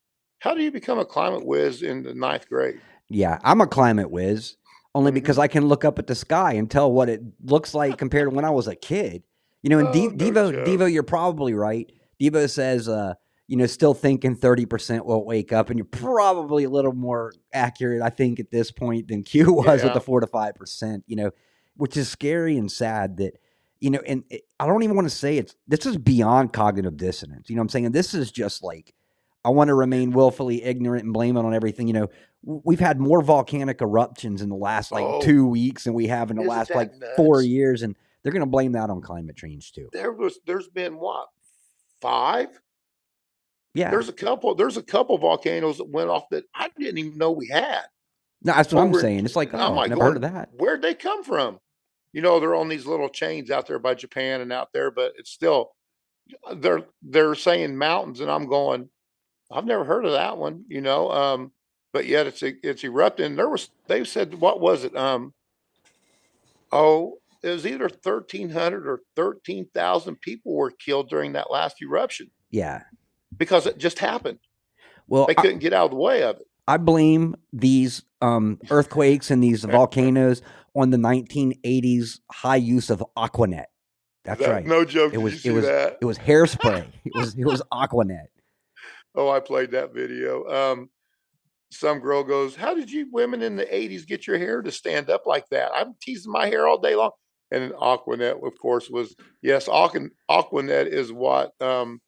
How 0.41 0.55
do 0.55 0.63
you 0.63 0.71
become 0.73 0.99
a 0.99 1.05
climate 1.05 1.47
whiz 1.47 1.83
in 1.83 2.03
the 2.03 2.15
ninth 2.15 2.49
grade? 2.49 2.81
yeah. 3.09 3.39
I'm 3.45 3.61
a 3.61 3.67
climate 3.69 4.11
whiz 4.11 4.57
only 4.95 5.13
Mhm. 5.13 5.15
because 5.15 5.39
I 5.39 5.47
can 5.47 5.69
look 5.69 5.85
up 5.85 5.99
at 6.01 6.09
the 6.09 6.15
sky 6.17 6.55
and 6.55 6.69
tell 6.71 6.91
what 6.91 7.09
it 7.09 7.21
looks 7.45 7.73
like 7.75 7.97
compared 7.99 8.29
to 8.31 8.35
when 8.35 8.45
I 8.45 8.51
was 8.51 8.67
a 8.67 8.75
kid. 8.75 9.23
You 9.63 9.71
know, 9.71 9.79
and 9.79 9.89
Oh, 9.89 9.93
D- 9.93 10.09
no 10.09 10.15
Devo, 10.15 10.53
joke. 10.53 10.67
Devo, 10.67 10.93
you're 10.93 11.03
probably 11.05 11.55
right. 11.55 11.91
Devo 12.21 12.49
says, 12.51 12.89
uh, 12.89 13.15
you 13.49 13.57
know, 13.57 13.67
still 13.67 13.95
thinking 13.95 14.37
30% 14.37 15.05
won't 15.05 15.25
wake 15.27 15.53
up, 15.53 15.71
and 15.71 15.79
you're 15.79 15.85
probably 15.87 16.65
a 16.65 16.71
little 16.71 16.93
more 16.93 17.33
accurate, 17.53 18.03
I 18.03 18.11
think, 18.11 18.41
at 18.41 18.51
this 18.51 18.71
point 18.71 19.09
than 19.09 19.23
Q 19.25 19.53
was 19.53 19.85
with 19.85 19.95
the 19.95 20.01
four 20.01 20.21
to 20.21 20.27
five 20.27 20.55
percent. 20.55 21.05
You 21.07 21.17
know, 21.17 21.31
which 21.77 21.97
is 21.97 22.09
scary 22.09 22.57
and 22.57 22.71
sad 22.71 23.19
that 23.19 23.39
you 23.79 23.91
know, 23.91 24.01
and 24.07 24.25
it, 24.31 24.43
I 24.59 24.67
don't 24.67 24.83
even 24.83 24.97
want 24.97 25.09
to 25.09 25.15
say 25.15 25.37
it's 25.39 25.55
this 25.69 25.87
is 25.87 25.97
beyond 25.97 26.53
cognitive 26.53 26.97
dissonance. 26.97 27.49
You 27.51 27.57
know 27.57 27.61
what 27.61 27.65
I'm 27.65 27.69
saying? 27.71 27.93
This 27.93 28.15
is 28.15 28.33
just 28.33 28.63
like 28.65 28.95
I 29.45 29.51
want 29.51 29.69
to 29.69 29.75
remain 29.75 30.11
willfully 30.11 30.65
ignorant 30.65 31.05
and 31.05 31.13
blame 31.13 31.37
it 31.37 31.45
on 31.45 31.55
everything. 31.55 31.87
You 31.87 31.93
know, 31.93 32.09
we've 32.43 32.81
had 32.81 32.99
more 32.99 33.23
volcanic 33.23 33.81
eruptions 33.81 34.43
in 34.43 34.49
the 34.49 34.57
last 34.57 34.91
like 34.91 35.05
Oh. 35.05 35.21
two 35.21 35.47
weeks 35.47 35.85
than 35.85 35.95
we 35.95 36.09
have 36.09 36.31
in 36.31 36.37
the 36.37 36.43
last 36.43 36.75
like 36.75 36.93
four 37.17 37.43
years, 37.43 37.83
and 37.83 37.95
they're 38.23 38.33
going 38.33 38.41
to 38.41 38.47
blame 38.47 38.73
that 38.73 38.91
on 38.91 39.01
climate 39.03 39.37
change 39.37 39.73
too. 39.73 39.89
There 39.93 40.11
was 40.13 40.41
there's 40.47 40.69
been 40.69 40.97
what 40.99 41.29
five? 42.01 42.49
Yeah, 43.77 43.91
There's 43.91 44.09
a 44.09 44.13
couple, 44.13 44.55
there's 44.55 44.77
a 44.77 44.83
couple 44.83 45.19
volcanoes 45.19 45.79
that 45.79 45.89
went 45.89 46.09
off 46.09 46.29
that 46.31 46.45
I 46.55 46.71
didn't 46.79 46.99
even 46.99 47.19
know 47.19 47.33
we 47.33 47.49
had. 47.49 47.83
no, 48.43 48.55
that's 48.55 48.73
what 48.73 48.83
I'm 48.83 48.95
saying. 48.95 49.25
It's 49.25 49.37
like 49.37 49.53
oh, 49.53 49.73
like 49.73 49.91
never 49.91 50.03
heard 50.03 50.17
of 50.17 50.23
that. 50.23 50.51
Where'd 50.53 50.83
they 50.83 50.95
come 50.95 51.23
from? 51.23 51.59
You 52.13 52.23
know, 52.23 52.41
they're 52.41 52.55
on 52.55 52.69
these 52.69 52.87
little 52.87 53.11
chains 53.11 53.51
out 53.51 53.67
there 53.67 53.79
by 53.79 53.95
Japan 53.95 54.41
and 54.41 54.53
out 54.53 54.73
there, 54.73 54.91
but 54.91 55.13
it's 55.19 55.31
still 55.31 55.73
they're 56.55 56.85
they're 57.03 57.35
saying 57.35 57.77
mountains, 57.77 58.21
and 58.21 58.31
I'm 58.31 58.47
going, 58.47 58.89
I've 59.53 59.67
never 59.67 59.85
heard 59.85 60.05
of 60.05 60.13
that 60.13 60.39
one, 60.39 60.65
you 60.69 60.81
know. 60.81 61.11
Um, 61.11 61.53
but 61.93 62.07
yet 62.07 62.27
it's 62.27 62.43
it's 62.43 62.85
erupting. 62.85 63.37
There 63.37 63.49
was 63.49 63.71
they 63.87 64.05
said 64.05 64.35
what 64.35 64.61
was 64.61 64.85
it? 64.85 64.97
Um, 64.97 65.35
oh, 66.73 67.19
it 67.43 67.51
was 67.51 67.67
either 67.67 67.89
thirteen 67.89 68.51
hundred 68.51 68.87
or 68.87 69.01
thirteen 69.15 69.67
thousand 69.73 70.21
people 70.21 70.55
were 70.55 70.71
killed 70.71 71.09
during 71.09 71.33
that 71.33 71.51
last 71.51 71.83
eruption 71.83 72.31
Yeah. 72.51 72.83
Because 73.37 73.67
it 73.67 73.79
just 73.79 73.99
happened. 73.99 74.39
Well, 75.09 75.27
They 75.27 75.35
couldn't 75.35 75.59
get 75.61 75.73
out 75.73 75.87
of 75.87 75.91
the 75.93 75.97
way 75.97 76.23
of 76.23 76.37
it. 76.37 76.47
I 76.67 76.79
blame 76.79 77.37
these 77.53 78.03
um, 78.21 78.59
earthquakes 78.71 79.31
and 79.31 79.43
these 79.43 79.63
volcanoes 79.79 80.43
on 80.75 80.91
the 80.91 80.97
1980s 80.97 82.21
high 82.31 82.57
use 82.57 82.91
of 82.91 83.05
Aquanet. 83.17 83.67
That's 84.25 84.41
That- 84.41 84.51
right. 84.51 84.67
No 84.67 84.85
joke. 84.85 85.15
It 85.15 85.19
was- 85.19 85.45
it 85.47 85.53
was- 85.53 85.65
that? 85.65 85.99
It 86.01 86.05
was 86.05 86.19
hairspray. 86.19 86.87
it 87.05 87.15
was 87.15 87.35
it 87.37 87.45
was 87.45 87.63
Aquanet. 87.73 88.27
Oh, 89.15 89.31
I 89.31 89.41
played 89.41 89.71
that 89.71 89.95
video. 89.95 90.45
Um, 90.47 90.91
some 91.71 92.01
girl 92.01 92.23
goes, 92.23 92.55
"How 92.57 92.75
did 92.75 92.91
you 92.91 93.09
women 93.13 93.43
in 93.43 93.57
the 93.57 93.65
'80s 93.65 94.07
get 94.07 94.27
your 94.27 94.37
hair 94.39 94.61
to 94.63 94.71
stand 94.71 95.09
up 95.09 95.25
like 95.27 95.49
that?" 95.51 95.71
I'm 95.75 95.95
teasing 96.03 96.33
my 96.33 96.47
hair 96.47 96.67
all 96.67 96.79
day 96.79 96.95
long. 96.97 97.13
And 97.51 97.73
Aquanet, 97.75 98.45
of 98.47 98.59
course, 98.61 98.91
was 98.91 99.15
yes. 99.43 99.69
Aquanet 99.69 100.87
is 100.87 101.13
what 101.13 101.53
um, 101.63 102.01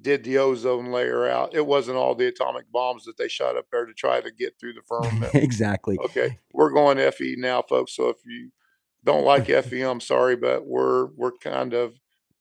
did 0.00 0.24
the 0.24 0.38
ozone 0.38 0.92
layer 0.92 1.26
out. 1.26 1.54
It 1.54 1.66
wasn't 1.66 1.96
all 1.96 2.14
the 2.14 2.28
atomic 2.28 2.70
bombs 2.70 3.04
that 3.04 3.16
they 3.16 3.28
shot 3.28 3.56
up 3.56 3.66
there 3.72 3.86
to 3.86 3.94
try 3.94 4.20
to 4.20 4.30
get 4.30 4.58
through 4.58 4.74
the 4.74 4.82
firmament. 4.82 5.34
exactly. 5.34 5.98
Okay, 5.98 6.38
we're 6.52 6.70
going 6.70 6.98
FE 7.12 7.36
now, 7.38 7.62
folks. 7.62 7.96
So 7.96 8.08
if 8.08 8.18
you 8.26 8.50
don't 9.04 9.24
like 9.24 9.46
FE, 9.64 9.80
I'm 9.82 10.00
sorry, 10.00 10.36
but 10.36 10.66
we're 10.66 11.06
we're 11.16 11.32
kind 11.32 11.72
of 11.72 11.94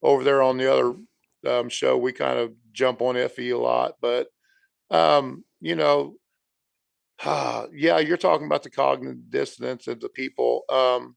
over 0.03 0.23
there 0.23 0.41
on 0.41 0.57
the 0.57 0.71
other 0.71 0.95
um, 1.47 1.69
show. 1.69 1.97
We 1.97 2.11
kind 2.11 2.39
of 2.39 2.53
jump 2.73 3.01
on 3.01 3.15
FE 3.29 3.49
a 3.51 3.57
lot, 3.57 3.93
but 4.01 4.27
um, 4.91 5.45
you 5.61 5.75
know, 5.75 6.15
yeah, 7.25 7.99
you're 7.99 8.17
talking 8.17 8.47
about 8.47 8.63
the 8.63 8.69
cognitive 8.69 9.29
dissonance 9.29 9.87
of 9.87 10.01
the 10.01 10.09
people. 10.09 10.63
Um, 10.69 11.15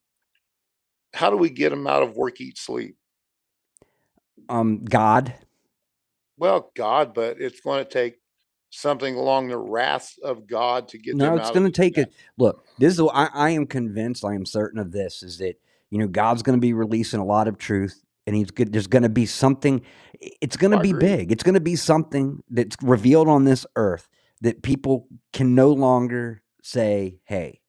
how 1.14 1.30
do 1.30 1.36
we 1.36 1.50
get 1.50 1.70
them 1.70 1.86
out 1.86 2.02
of 2.02 2.16
work, 2.16 2.40
eat, 2.40 2.58
sleep? 2.58 2.96
Um, 4.48 4.84
God. 4.84 5.34
Well, 6.38 6.70
God, 6.74 7.14
but 7.14 7.40
it's 7.40 7.60
going 7.60 7.84
to 7.84 7.90
take 7.90 8.18
something 8.70 9.14
along 9.14 9.48
the 9.48 9.58
wrath 9.58 10.14
of 10.22 10.46
God 10.46 10.88
to 10.88 10.98
get 10.98 11.16
No, 11.16 11.36
it's 11.36 11.50
going 11.50 11.66
to 11.66 11.72
take 11.72 11.98
it. 11.98 12.12
Look, 12.36 12.66
this 12.78 12.94
is. 12.94 13.00
I, 13.12 13.28
I 13.32 13.50
am 13.50 13.66
convinced. 13.66 14.24
I 14.24 14.34
am 14.34 14.46
certain 14.46 14.78
of 14.78 14.92
this. 14.92 15.22
Is 15.22 15.38
that 15.38 15.60
you 15.90 15.98
know 15.98 16.06
God's 16.08 16.42
going 16.42 16.56
to 16.56 16.60
be 16.60 16.72
releasing 16.72 17.20
a 17.20 17.24
lot 17.24 17.48
of 17.48 17.58
truth, 17.58 18.02
and 18.26 18.36
He's 18.36 18.50
good. 18.50 18.72
There's 18.72 18.86
going 18.86 19.02
to 19.02 19.08
be 19.08 19.26
something. 19.26 19.82
It's 20.40 20.56
going 20.56 20.72
to 20.72 20.80
be 20.80 20.92
big. 20.92 21.32
It's 21.32 21.42
going 21.42 21.54
to 21.54 21.60
be 21.60 21.76
something 21.76 22.42
that's 22.50 22.76
revealed 22.82 23.28
on 23.28 23.44
this 23.44 23.66
earth 23.76 24.08
that 24.40 24.62
people 24.62 25.08
can 25.32 25.54
no 25.54 25.72
longer 25.72 26.42
say, 26.62 27.18
"Hey, 27.24 27.60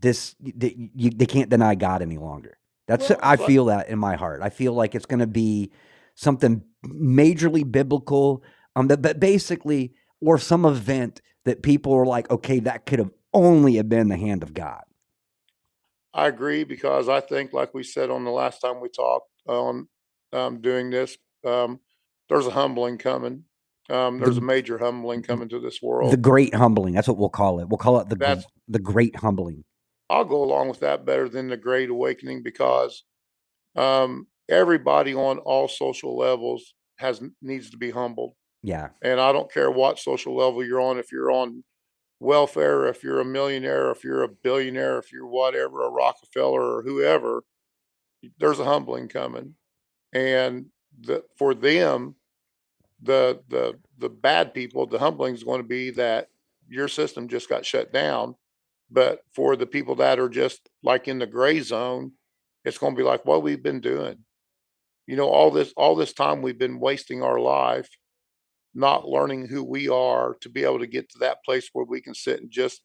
this." 0.00 0.34
That 0.56 0.76
you, 0.76 1.10
they 1.10 1.26
can't 1.26 1.50
deny 1.50 1.74
God 1.74 2.02
any 2.02 2.18
longer. 2.18 2.58
That's. 2.86 3.08
Well, 3.08 3.18
I 3.22 3.36
feel 3.36 3.66
that 3.66 3.88
in 3.88 3.98
my 3.98 4.16
heart. 4.16 4.40
I 4.42 4.50
feel 4.50 4.72
like 4.72 4.94
it's 4.94 5.06
going 5.06 5.20
to 5.20 5.26
be 5.26 5.70
something 6.14 6.62
majorly 6.86 7.70
biblical. 7.70 8.42
Um, 8.76 8.88
but, 8.88 9.02
but 9.02 9.20
basically, 9.20 9.92
or 10.20 10.38
some 10.38 10.64
event 10.64 11.20
that 11.44 11.62
people 11.62 11.92
are 11.94 12.06
like, 12.06 12.30
okay, 12.30 12.60
that 12.60 12.86
could 12.86 12.98
have 12.98 13.10
only 13.32 13.76
have 13.76 13.88
been 13.88 14.08
the 14.08 14.16
hand 14.16 14.42
of 14.42 14.54
God. 14.54 14.82
I 16.12 16.26
agree 16.26 16.64
because 16.64 17.08
I 17.08 17.20
think, 17.20 17.52
like 17.52 17.72
we 17.72 17.82
said 17.82 18.10
on 18.10 18.24
the 18.24 18.30
last 18.30 18.60
time 18.60 18.80
we 18.80 18.88
talked 18.88 19.30
on 19.46 19.88
um, 20.32 20.60
doing 20.60 20.90
this, 20.90 21.16
um, 21.46 21.80
there's 22.28 22.46
a 22.46 22.50
humbling 22.50 22.98
coming. 22.98 23.44
Um, 23.88 24.18
there's 24.18 24.36
The- 24.36 24.40
a 24.42 24.44
major 24.44 24.78
humbling 24.78 25.22
coming 25.22 25.48
to 25.48 25.58
this 25.60 25.80
world. 25.82 26.12
The 26.12 26.16
great 26.16 26.54
humbling. 26.54 26.94
That's 26.94 27.08
what 27.08 27.18
we'll 27.18 27.28
call 27.28 27.60
it. 27.60 27.68
We'll 27.68 27.78
call 27.78 27.98
it 28.00 28.08
the 28.08 28.16
That's- 28.16 28.46
the 28.68 28.78
great 28.78 29.16
humbling. 29.16 29.64
I'll 30.08 30.24
go 30.24 30.42
along 30.42 30.68
with 30.68 30.80
that 30.80 31.04
better 31.04 31.28
than 31.28 31.48
the 31.48 31.56
Great 31.56 31.88
Awakening 31.88 32.42
because 32.42 33.04
um, 33.76 34.26
everybody 34.50 35.14
on 35.14 35.38
all 35.38 35.68
social 35.68 36.16
levels 36.16 36.74
has 36.98 37.22
needs 37.40 37.70
to 37.70 37.78
be 37.78 37.90
humbled, 37.90 38.34
Yeah. 38.62 38.90
and 39.02 39.20
I 39.20 39.32
don't 39.32 39.52
care 39.52 39.70
what 39.70 39.98
social 39.98 40.36
level 40.36 40.64
you're 40.64 40.80
on. 40.80 40.98
If 40.98 41.12
you're 41.12 41.30
on 41.32 41.64
welfare, 42.20 42.86
if 42.88 43.02
you're 43.02 43.20
a 43.20 43.24
millionaire, 43.24 43.90
if 43.90 44.04
you're 44.04 44.22
a 44.24 44.28
billionaire, 44.28 44.98
if 44.98 45.12
you're 45.12 45.26
whatever, 45.26 45.86
a 45.86 45.90
Rockefeller 45.90 46.76
or 46.76 46.82
whoever, 46.82 47.42
there's 48.38 48.58
a 48.60 48.64
humbling 48.64 49.08
coming, 49.08 49.54
and 50.12 50.66
the, 51.00 51.24
for 51.38 51.54
them, 51.54 52.16
the 53.02 53.40
the 53.48 53.78
the 53.98 54.10
bad 54.10 54.52
people, 54.52 54.86
the 54.86 54.98
humbling 54.98 55.34
is 55.34 55.44
going 55.44 55.62
to 55.62 55.66
be 55.66 55.90
that 55.92 56.28
your 56.68 56.88
system 56.88 57.28
just 57.28 57.48
got 57.48 57.64
shut 57.64 57.92
down. 57.92 58.34
But 58.90 59.22
for 59.32 59.56
the 59.56 59.66
people 59.66 59.94
that 59.96 60.18
are 60.18 60.28
just 60.28 60.68
like 60.82 61.08
in 61.08 61.18
the 61.18 61.26
gray 61.26 61.60
zone, 61.60 62.12
it's 62.64 62.76
going 62.78 62.94
to 62.94 62.98
be 62.98 63.04
like 63.04 63.24
what 63.24 63.42
we've 63.42 63.62
been 63.62 63.80
doing. 63.80 64.18
You 65.10 65.16
know, 65.16 65.28
all 65.28 65.50
this 65.50 65.72
all 65.76 65.96
this 65.96 66.12
time 66.12 66.40
we've 66.40 66.56
been 66.56 66.78
wasting 66.78 67.20
our 67.20 67.40
life 67.40 67.88
not 68.74 69.08
learning 69.08 69.48
who 69.48 69.64
we 69.64 69.88
are 69.88 70.36
to 70.40 70.48
be 70.48 70.62
able 70.62 70.78
to 70.78 70.86
get 70.86 71.08
to 71.10 71.18
that 71.18 71.42
place 71.44 71.68
where 71.72 71.84
we 71.84 72.00
can 72.00 72.14
sit 72.14 72.40
and 72.40 72.48
just 72.48 72.80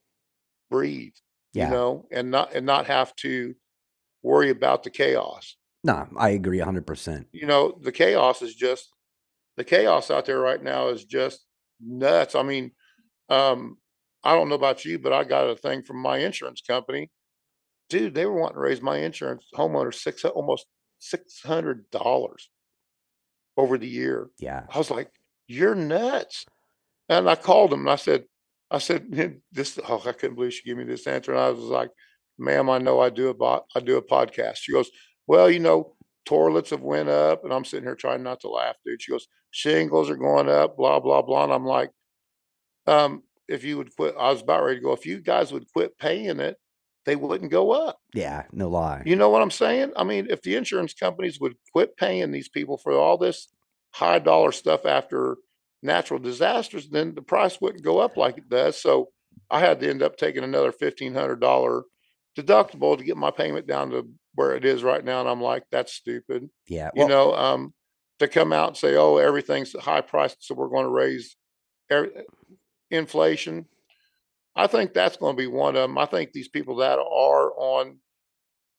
breathe, 0.71 1.13
Yeah. 1.53 1.65
you 1.65 1.71
know, 1.75 2.07
and 2.11 2.31
not 2.31 2.55
and 2.55 2.65
not 2.65 2.87
have 2.87 3.15
to 3.17 3.53
worry 4.23 4.49
about 4.49 4.81
the 4.81 4.89
chaos. 4.89 5.55
No, 5.83 6.07
I 6.17 6.29
agree 6.31 6.57
100%. 6.57 7.27
You 7.31 7.45
know, 7.45 7.77
the 7.79 7.91
chaos 7.91 8.41
is 8.41 8.55
just 8.55 8.89
the 9.55 9.63
chaos 9.63 10.09
out 10.09 10.25
there 10.25 10.39
right 10.39 10.63
now 10.63 10.87
is 10.87 11.05
just 11.05 11.45
nuts. 11.79 12.33
I 12.33 12.41
mean, 12.41 12.71
um, 13.29 13.77
I 14.23 14.33
don't 14.33 14.49
know 14.49 14.55
about 14.55 14.83
you, 14.83 14.97
but 14.97 15.13
I 15.13 15.25
got 15.25 15.47
a 15.47 15.55
thing 15.55 15.83
from 15.83 15.97
my 16.01 16.17
insurance 16.17 16.61
company. 16.61 17.11
Dude, 17.89 18.15
they 18.15 18.25
were 18.25 18.39
wanting 18.41 18.55
to 18.55 18.61
raise 18.61 18.81
my 18.81 18.97
insurance 18.97 19.45
homeowner 19.53 19.93
six 19.93 20.25
almost 20.25 20.65
six 20.99 21.41
hundred 21.43 21.89
dollars 21.91 22.49
over 23.57 23.77
the 23.77 23.87
year. 23.87 24.29
Yeah. 24.39 24.63
I 24.69 24.77
was 24.77 24.91
like, 24.91 25.11
"You're 25.47 25.75
nuts!" 25.75 26.45
And 27.09 27.29
I 27.29 27.35
called 27.35 27.73
him 27.73 27.81
and 27.81 27.89
I 27.89 27.95
said, 27.95 28.25
"I 28.71 28.79
said 28.79 29.39
this." 29.51 29.79
Oh, 29.87 30.01
I 30.05 30.11
couldn't 30.11 30.35
believe 30.35 30.53
she 30.53 30.63
gave 30.63 30.77
me 30.77 30.83
this 30.83 31.07
answer. 31.07 31.31
And 31.31 31.39
I 31.39 31.49
was 31.49 31.59
like, 31.59 31.91
"Ma'am, 32.37 32.69
I 32.69 32.79
know 32.79 32.99
I 32.99 33.09
do 33.09 33.29
a 33.29 33.33
bot, 33.33 33.65
I 33.75 33.79
do 33.79 33.97
a 33.97 34.01
podcast." 34.01 34.57
She 34.57 34.71
goes, 34.71 34.89
"Well, 35.27 35.49
you 35.49 35.59
know, 35.59 35.95
toilets 36.25 36.71
have 36.71 36.81
went 36.81 37.09
up," 37.09 37.43
and 37.43 37.53
I'm 37.53 37.65
sitting 37.65 37.85
here 37.85 37.95
trying 37.95 38.23
not 38.23 38.41
to 38.41 38.49
laugh, 38.49 38.75
dude. 38.85 39.01
She 39.01 39.11
goes, 39.11 39.27
"Shingles 39.51 40.09
are 40.09 40.17
going 40.17 40.49
up, 40.49 40.77
blah 40.77 40.99
blah 40.99 41.21
blah," 41.21 41.43
and 41.43 41.53
I'm 41.53 41.65
like, 41.65 41.91
"Um, 42.87 43.23
if 43.47 43.63
you 43.63 43.77
would 43.77 43.95
quit," 43.95 44.15
I 44.17 44.31
was 44.31 44.41
about 44.41 44.63
ready 44.63 44.79
to 44.79 44.83
go. 44.83 44.93
If 44.93 45.05
you 45.05 45.21
guys 45.21 45.51
would 45.53 45.71
quit 45.71 45.97
paying 45.97 46.39
it, 46.39 46.57
they 47.05 47.15
wouldn't 47.15 47.51
go 47.51 47.71
up. 47.71 47.99
Yeah. 48.13 48.43
No 48.51 48.69
lie. 48.69 49.03
You 49.05 49.15
know 49.15 49.29
what 49.29 49.41
I'm 49.41 49.51
saying? 49.51 49.93
I 49.95 50.03
mean, 50.03 50.27
if 50.29 50.41
the 50.41 50.55
insurance 50.55 50.93
companies 50.93 51.39
would 51.39 51.55
quit 51.71 51.97
paying 51.97 52.31
these 52.31 52.49
people 52.49 52.77
for 52.77 52.93
all 52.93 53.17
this 53.17 53.47
high 53.93 54.19
dollar 54.19 54.51
stuff 54.51 54.85
after 54.85 55.37
natural 55.83 56.19
disasters, 56.19 56.89
then 56.89 57.13
the 57.15 57.21
price 57.21 57.61
wouldn't 57.61 57.83
go 57.83 57.99
up 57.99 58.17
like 58.17 58.37
it 58.37 58.49
does. 58.49 58.81
So 58.81 59.09
I 59.49 59.59
had 59.59 59.79
to 59.79 59.89
end 59.89 60.01
up 60.01 60.17
taking 60.17 60.43
another 60.43 60.71
fifteen 60.71 61.13
hundred 61.13 61.39
dollar 61.39 61.83
deductible 62.37 62.97
to 62.97 63.03
get 63.03 63.17
my 63.17 63.31
payment 63.31 63.67
down 63.67 63.91
to 63.91 64.07
where 64.33 64.55
it 64.55 64.65
is 64.65 64.83
right 64.83 65.03
now. 65.03 65.21
And 65.21 65.29
I'm 65.29 65.41
like, 65.41 65.63
that's 65.71 65.93
stupid. 65.93 66.49
yeah. 66.67 66.89
You 66.95 67.07
know, 67.07 67.33
um, 67.33 67.73
to 68.19 68.27
come 68.27 68.51
out 68.51 68.69
and 68.69 68.77
say, 68.77 68.95
oh, 68.95 69.17
everything's 69.17 69.73
high 69.73 70.01
priced, 70.01 70.45
so 70.45 70.55
we're 70.55 70.69
going 70.69 70.85
to 70.85 70.89
raise 70.89 71.35
every, 71.89 72.11
inflation. 72.91 73.65
I 74.55 74.67
think 74.67 74.93
that's 74.93 75.17
going 75.17 75.35
to 75.35 75.41
be 75.41 75.47
one 75.47 75.75
of 75.75 75.81
them. 75.81 75.97
I 75.97 76.05
think 76.05 76.31
these 76.31 76.47
people 76.47 76.77
that 76.77 76.97
are 76.97 77.51
on 77.57 77.97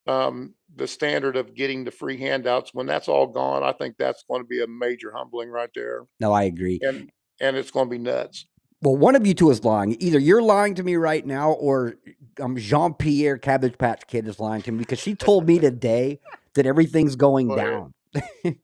um, 0.06 0.54
the 0.74 0.86
standard 0.86 1.36
of 1.36 1.54
getting 1.54 1.84
the 1.84 1.90
free 1.90 2.16
handouts, 2.18 2.70
when 2.72 2.86
that's 2.86 3.08
all 3.08 3.26
gone, 3.26 3.62
I 3.62 3.72
think 3.72 3.96
that's 3.98 4.24
going 4.28 4.42
to 4.42 4.46
be 4.46 4.62
a 4.62 4.66
major 4.66 5.12
humbling 5.14 5.50
right 5.50 5.70
there, 5.74 6.02
no, 6.20 6.32
I 6.32 6.44
agree. 6.44 6.78
and 6.82 7.10
and 7.40 7.56
it's 7.56 7.70
going 7.70 7.86
to 7.86 7.90
be 7.90 7.98
nuts. 7.98 8.46
Well, 8.82 8.96
one 8.96 9.16
of 9.16 9.26
you 9.26 9.34
two 9.34 9.50
is 9.50 9.64
lying. 9.64 9.96
Either 10.00 10.18
you're 10.18 10.42
lying 10.42 10.74
to 10.76 10.82
me 10.82 10.96
right 10.96 11.24
now, 11.26 11.52
or 11.52 11.96
um, 12.40 12.56
Jean 12.56 12.94
Pierre 12.94 13.38
Cabbage 13.38 13.78
Patch 13.78 14.06
Kid 14.06 14.28
is 14.28 14.38
lying 14.38 14.62
to 14.62 14.72
me 14.72 14.78
because 14.78 15.00
she 15.00 15.14
told 15.14 15.46
me 15.46 15.58
today 15.58 16.20
that 16.54 16.66
everything's 16.66 17.16
going 17.16 17.54
down. 17.54 17.92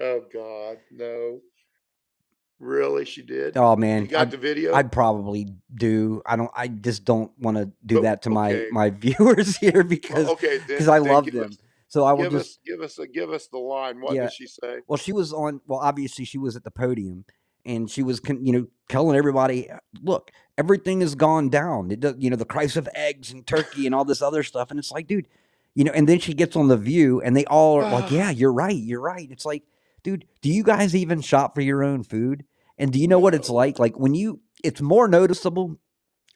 Oh 0.00 0.22
God, 0.32 0.78
no! 0.92 1.40
Really, 2.60 3.06
she 3.06 3.22
did. 3.22 3.56
Oh 3.56 3.72
you 3.72 3.78
man, 3.80 4.04
got 4.04 4.20
I, 4.20 4.24
the 4.26 4.36
video? 4.36 4.74
I 4.74 4.82
probably 4.82 5.48
do. 5.74 6.20
I 6.26 6.36
don't. 6.36 6.50
I 6.54 6.68
just 6.68 7.06
don't 7.06 7.32
want 7.38 7.56
to 7.56 7.70
do 7.86 7.98
Oh, 7.98 8.02
that 8.02 8.20
to 8.22 8.30
my 8.30 8.52
okay. 8.52 8.68
my 8.70 8.90
viewers 9.04 9.56
here 9.56 9.72
Well, 9.76 9.84
because 9.84 10.28
oh, 10.28 10.32
okay, 10.32 10.60
because 10.66 10.86
I 10.88 10.98
love 10.98 11.24
them. 11.24 11.44
us- 11.50 11.58
So 11.88 12.04
I 12.04 12.12
will 12.12 12.24
give 12.24 12.32
just 12.32 12.50
us, 12.50 12.58
give 12.66 12.80
us, 12.82 12.98
a, 12.98 13.06
give 13.06 13.30
us 13.32 13.46
the 13.48 13.58
line. 13.58 14.00
What 14.00 14.14
Yeah. 14.14 14.24
did 14.24 14.34
she 14.34 14.46
say? 14.46 14.80
Well, 14.86 14.98
she 14.98 15.12
was 15.12 15.32
on. 15.32 15.62
Well, 15.66 15.78
obviously, 15.80 16.26
she 16.26 16.36
was 16.36 16.54
at 16.54 16.62
the 16.64 16.70
podium, 16.70 17.24
and 17.64 17.90
she 17.90 18.02
was, 18.02 18.20
you 18.28 18.52
know, 18.52 18.66
telling 18.90 19.16
everybody, 19.16 19.70
"Look, 20.02 20.30
everything 20.58 21.00
has 21.00 21.14
gone 21.14 21.48
down. 21.48 21.90
It 21.90 22.00
does, 22.00 22.16
you 22.18 22.28
know, 22.28 22.36
the 22.36 22.44
price 22.44 22.76
of 22.76 22.90
eggs 22.94 23.32
and 23.32 23.46
turkey 23.46 23.86
and 23.86 23.94
all 23.94 24.04
this 24.04 24.20
other 24.20 24.42
stuff." 24.42 24.70
And 24.70 24.78
it's 24.78 24.92
like, 24.92 25.06
dude, 25.06 25.26
you 25.74 25.84
know. 25.84 25.92
And 25.92 26.06
then 26.06 26.18
she 26.18 26.34
gets 26.34 26.56
on 26.56 26.68
the 26.68 26.76
View, 26.76 27.22
and 27.22 27.34
they 27.34 27.46
all 27.46 27.80
are 27.82 27.90
like, 27.90 28.10
"Yeah, 28.18 28.28
you're 28.30 28.52
right. 28.52 28.76
You're 28.76 29.00
right." 29.00 29.28
It's 29.30 29.46
like, 29.46 29.62
dude, 30.02 30.26
do 30.42 30.48
you 30.48 30.62
guys 30.62 30.94
even 30.94 31.20
shop 31.20 31.54
for 31.54 31.60
your 31.60 31.82
own 31.82 32.02
food? 32.02 32.44
And 32.78 32.92
do 32.92 32.98
you 32.98 33.08
know 33.08 33.18
what 33.18 33.34
it's 33.34 33.50
like? 33.50 33.78
Like 33.78 33.98
when 33.98 34.14
you, 34.14 34.40
it's 34.64 34.80
more 34.80 35.08
noticeable 35.08 35.78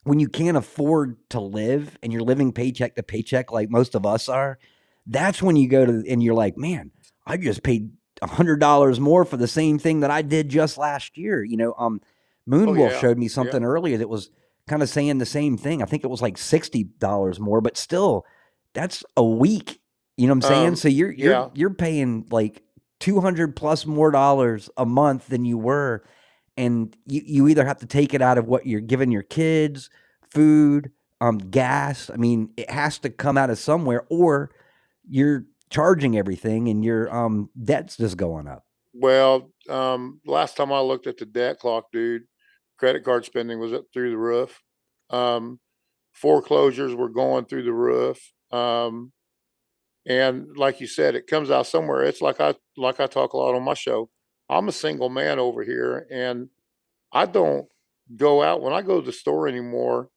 when 0.03 0.19
you 0.19 0.29
can't 0.29 0.55
afford 0.55 1.17
to 1.31 1.39
live 1.39 1.97
and 2.01 2.13
you're 2.13 2.21
living 2.21 2.53
paycheck 2.53 2.95
to 2.95 3.03
paycheck, 3.03 3.51
like 3.51 3.69
most 3.69 3.95
of 3.95 4.05
us 4.05 4.29
are. 4.29 4.59
That's 5.07 5.41
when 5.41 5.55
you 5.55 5.67
go 5.67 5.85
to, 5.85 6.03
and 6.07 6.23
you're 6.23 6.35
like, 6.35 6.57
man, 6.57 6.91
I 7.25 7.37
just 7.37 7.63
paid 7.63 7.91
a 8.21 8.27
hundred 8.27 8.59
dollars 8.59 8.99
more 8.99 9.25
for 9.25 9.37
the 9.37 9.47
same 9.47 9.77
thing 9.77 9.99
that 9.99 10.11
I 10.11 10.21
did 10.21 10.49
just 10.49 10.77
last 10.77 11.17
year. 11.17 11.43
You 11.43 11.57
know, 11.57 11.73
um, 11.77 12.01
Moonwolf 12.49 12.91
yeah, 12.91 12.99
showed 12.99 13.17
me 13.17 13.25
yeah. 13.25 13.31
something 13.31 13.63
earlier 13.63 13.97
that 13.97 14.09
was 14.09 14.29
kind 14.67 14.81
of 14.81 14.89
saying 14.89 15.17
the 15.17 15.25
same 15.25 15.57
thing. 15.57 15.81
I 15.81 15.85
think 15.85 16.03
it 16.03 16.09
was 16.09 16.21
like 16.21 16.37
sixty 16.37 16.83
dollars 16.83 17.39
more, 17.39 17.61
but 17.61 17.77
still, 17.77 18.25
that's 18.73 19.03
a 19.17 19.23
week. 19.23 19.79
You 20.17 20.27
know 20.27 20.33
what 20.33 20.45
I'm 20.45 20.49
saying? 20.49 20.67
Um, 20.69 20.75
so 20.75 20.87
you're 20.87 21.11
you're 21.11 21.31
yeah. 21.31 21.49
you're 21.53 21.73
paying 21.73 22.25
like 22.31 22.61
200 22.99 23.55
plus 23.55 23.85
more 23.85 24.11
dollars 24.11 24.69
a 24.77 24.85
month 24.85 25.27
than 25.27 25.45
you 25.45 25.57
were 25.57 26.03
and 26.57 26.95
you, 27.05 27.21
you 27.25 27.47
either 27.47 27.65
have 27.65 27.79
to 27.79 27.85
take 27.85 28.13
it 28.13 28.21
out 28.21 28.37
of 28.37 28.47
what 28.47 28.65
you're 28.65 28.79
giving 28.81 29.11
your 29.11 29.23
kids, 29.23 29.89
food, 30.29 30.91
um 31.21 31.37
gas. 31.37 32.09
I 32.09 32.17
mean, 32.17 32.51
it 32.57 32.69
has 32.69 32.97
to 32.99 33.09
come 33.09 33.37
out 33.37 33.49
of 33.49 33.57
somewhere 33.57 34.05
or 34.09 34.51
you're 35.07 35.45
charging 35.69 36.17
everything 36.17 36.67
and 36.67 36.83
your 36.83 37.13
um 37.13 37.49
debt's 37.61 37.97
just 37.97 38.17
going 38.17 38.47
up. 38.47 38.65
Well, 38.93 39.51
um, 39.69 40.21
last 40.25 40.55
time 40.55 40.71
I 40.71 40.79
looked 40.79 41.07
at 41.07 41.17
the 41.17 41.25
debt 41.25 41.59
clock, 41.59 41.91
dude, 41.91 42.23
credit 42.77 43.03
card 43.03 43.25
spending 43.25 43.59
was 43.59 43.73
up 43.73 43.85
through 43.93 44.11
the 44.11 44.17
roof. 44.17 44.61
Um, 45.09 45.59
foreclosures 46.13 46.95
were 46.95 47.09
going 47.09 47.45
through 47.45 47.63
the 47.63 47.73
roof. 47.73 48.31
Um, 48.51 49.11
and 50.05 50.55
like 50.55 50.79
you 50.79 50.87
said, 50.87 51.15
it 51.15 51.27
comes 51.27 51.49
out 51.49 51.67
somewhere. 51.67 52.03
It's 52.03 52.21
like 52.21 52.39
I 52.39 52.55
like 52.77 52.99
I 52.99 53.07
talk 53.07 53.33
a 53.33 53.37
lot 53.37 53.55
on 53.55 53.63
my 53.63 53.73
show. 53.73 54.09
I'm 54.49 54.67
a 54.67 54.73
single 54.73 55.09
man 55.09 55.39
over 55.39 55.63
here, 55.63 56.07
and 56.11 56.49
I 57.11 57.25
don't 57.25 57.67
go 58.15 58.43
out 58.43 58.61
when 58.61 58.73
I 58.73 58.81
go 58.81 58.99
to 58.99 59.05
the 59.05 59.11
store 59.11 59.47
anymore. 59.47 60.09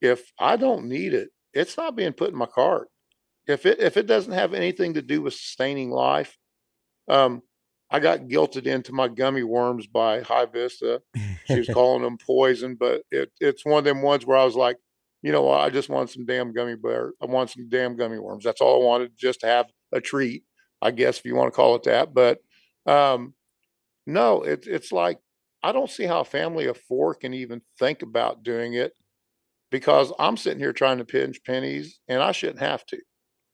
If 0.00 0.32
I 0.38 0.56
don't 0.56 0.86
need 0.86 1.14
it, 1.14 1.28
it's 1.52 1.76
not 1.76 1.96
being 1.96 2.12
put 2.12 2.30
in 2.30 2.36
my 2.36 2.46
cart. 2.46 2.88
If 3.46 3.66
it 3.66 3.78
if 3.78 3.96
it 3.96 4.06
doesn't 4.06 4.32
have 4.32 4.54
anything 4.54 4.94
to 4.94 5.02
do 5.02 5.22
with 5.22 5.34
sustaining 5.34 5.90
life, 5.90 6.36
um, 7.08 7.42
I 7.90 8.00
got 8.00 8.22
guilted 8.22 8.66
into 8.66 8.92
my 8.92 9.06
gummy 9.06 9.44
worms 9.44 9.86
by 9.86 10.22
High 10.22 10.46
Vista. 10.46 11.02
She 11.46 11.58
was 11.58 11.68
calling 11.72 12.02
them 12.02 12.18
poison, 12.18 12.74
but 12.74 13.02
it 13.12 13.30
it's 13.40 13.64
one 13.64 13.78
of 13.78 13.84
them 13.84 14.02
ones 14.02 14.26
where 14.26 14.36
I 14.36 14.44
was 14.44 14.56
like, 14.56 14.78
you 15.24 15.32
know 15.32 15.40
what, 15.40 15.60
I 15.60 15.70
just 15.70 15.88
want 15.88 16.10
some 16.10 16.26
damn 16.26 16.52
gummy 16.52 16.76
bear. 16.76 17.14
I 17.22 17.24
want 17.24 17.48
some 17.48 17.70
damn 17.70 17.96
gummy 17.96 18.18
worms. 18.18 18.44
That's 18.44 18.60
all 18.60 18.82
I 18.82 18.84
wanted, 18.84 19.12
just 19.16 19.40
to 19.40 19.46
have 19.46 19.64
a 19.90 19.98
treat, 19.98 20.44
I 20.82 20.90
guess 20.90 21.18
if 21.18 21.24
you 21.24 21.34
want 21.34 21.50
to 21.50 21.56
call 21.56 21.76
it 21.76 21.84
that. 21.84 22.12
But 22.12 22.40
um, 22.84 23.32
no, 24.06 24.42
it's 24.42 24.66
it's 24.66 24.92
like 24.92 25.18
I 25.62 25.72
don't 25.72 25.88
see 25.88 26.04
how 26.04 26.20
a 26.20 26.26
family 26.26 26.66
of 26.66 26.76
four 26.76 27.14
can 27.14 27.32
even 27.32 27.62
think 27.78 28.02
about 28.02 28.42
doing 28.42 28.74
it 28.74 28.92
because 29.70 30.12
I'm 30.18 30.36
sitting 30.36 30.58
here 30.58 30.74
trying 30.74 30.98
to 30.98 31.06
pinch 31.06 31.42
pennies 31.42 32.00
and 32.06 32.22
I 32.22 32.32
shouldn't 32.32 32.60
have 32.60 32.84
to. 32.86 32.98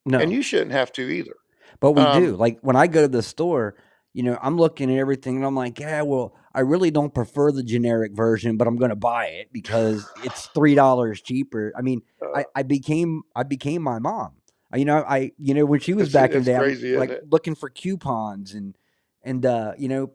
no. 0.04 0.18
And 0.18 0.32
you 0.32 0.42
shouldn't 0.42 0.72
have 0.72 0.90
to 0.94 1.02
either. 1.02 1.36
But 1.78 1.92
we 1.92 2.02
Um, 2.02 2.20
do. 2.20 2.36
Like 2.36 2.58
when 2.62 2.74
I 2.74 2.88
go 2.88 3.02
to 3.02 3.08
the 3.08 3.22
store, 3.22 3.76
you 4.12 4.22
know, 4.22 4.38
I'm 4.42 4.56
looking 4.56 4.90
at 4.92 4.98
everything 4.98 5.36
and 5.36 5.44
I'm 5.46 5.54
like, 5.54 5.78
yeah, 5.78 6.02
well, 6.02 6.34
I 6.54 6.60
really 6.60 6.90
don't 6.90 7.14
prefer 7.14 7.52
the 7.52 7.62
generic 7.62 8.12
version, 8.12 8.56
but 8.56 8.66
I'm 8.66 8.76
going 8.76 8.90
to 8.90 8.96
buy 8.96 9.26
it 9.26 9.52
because 9.52 10.06
it's 10.24 10.46
three 10.54 10.74
dollars 10.74 11.20
cheaper. 11.22 11.72
I 11.76 11.82
mean, 11.82 12.02
Uh, 12.20 12.38
I, 12.40 12.44
I 12.56 12.62
became 12.62 13.22
I 13.36 13.44
became 13.44 13.82
my 13.82 13.98
mom. 13.98 14.32
I, 14.72 14.76
you 14.78 14.84
know, 14.84 15.04
I 15.08 15.32
you 15.38 15.54
know 15.54 15.64
when 15.64 15.80
she 15.80 15.94
was 15.94 16.08
It's- 16.08 16.12
back 16.12 16.30
in 16.32 16.38
it's 16.38 16.46
the 16.46 16.52
day, 16.52 16.58
crazy, 16.58 16.96
like 16.96 17.10
it? 17.10 17.30
looking 17.30 17.54
for 17.54 17.70
coupons 17.70 18.54
and 18.54 18.76
and 19.22 19.44
uh, 19.46 19.74
you 19.78 19.88
know, 19.88 20.12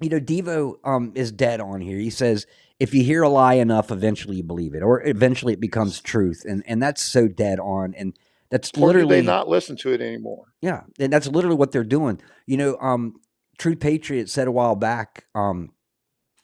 you 0.00 0.08
know, 0.08 0.18
Devo 0.20 0.74
um 0.84 1.12
is 1.14 1.30
dead 1.30 1.60
on 1.60 1.80
here. 1.80 1.98
He 1.98 2.10
says 2.10 2.46
if 2.80 2.94
you 2.94 3.02
hear 3.04 3.22
a 3.22 3.28
lie 3.28 3.54
enough, 3.54 3.90
eventually 3.92 4.36
you 4.38 4.42
believe 4.42 4.74
it, 4.74 4.82
or 4.82 5.06
eventually 5.06 5.52
it 5.52 5.60
becomes 5.60 6.00
truth, 6.00 6.44
and 6.48 6.62
and 6.66 6.82
that's 6.82 7.02
so 7.02 7.28
dead 7.28 7.60
on, 7.60 7.94
and 7.94 8.16
that's 8.50 8.70
or 8.76 8.86
literally 8.88 9.20
they 9.20 9.26
not 9.26 9.48
listen 9.48 9.76
to 9.78 9.92
it 9.92 10.00
anymore? 10.00 10.46
yeah, 10.60 10.82
and 10.98 11.12
that's 11.12 11.28
literally 11.28 11.56
what 11.56 11.72
they're 11.72 11.84
doing. 11.84 12.20
You 12.46 12.56
know, 12.56 12.76
um, 12.80 13.14
Truth 13.58 13.80
Patriot 13.80 14.28
said 14.28 14.48
a 14.48 14.52
while 14.52 14.76
back, 14.76 15.24
um, 15.34 15.70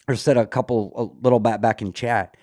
or 0.08 0.14
said 0.14 0.36
a 0.36 0.46
couple 0.46 0.92
a 0.96 1.22
little 1.22 1.40
back 1.40 1.60
back 1.60 1.82
in 1.82 1.92
chat, 1.92 2.36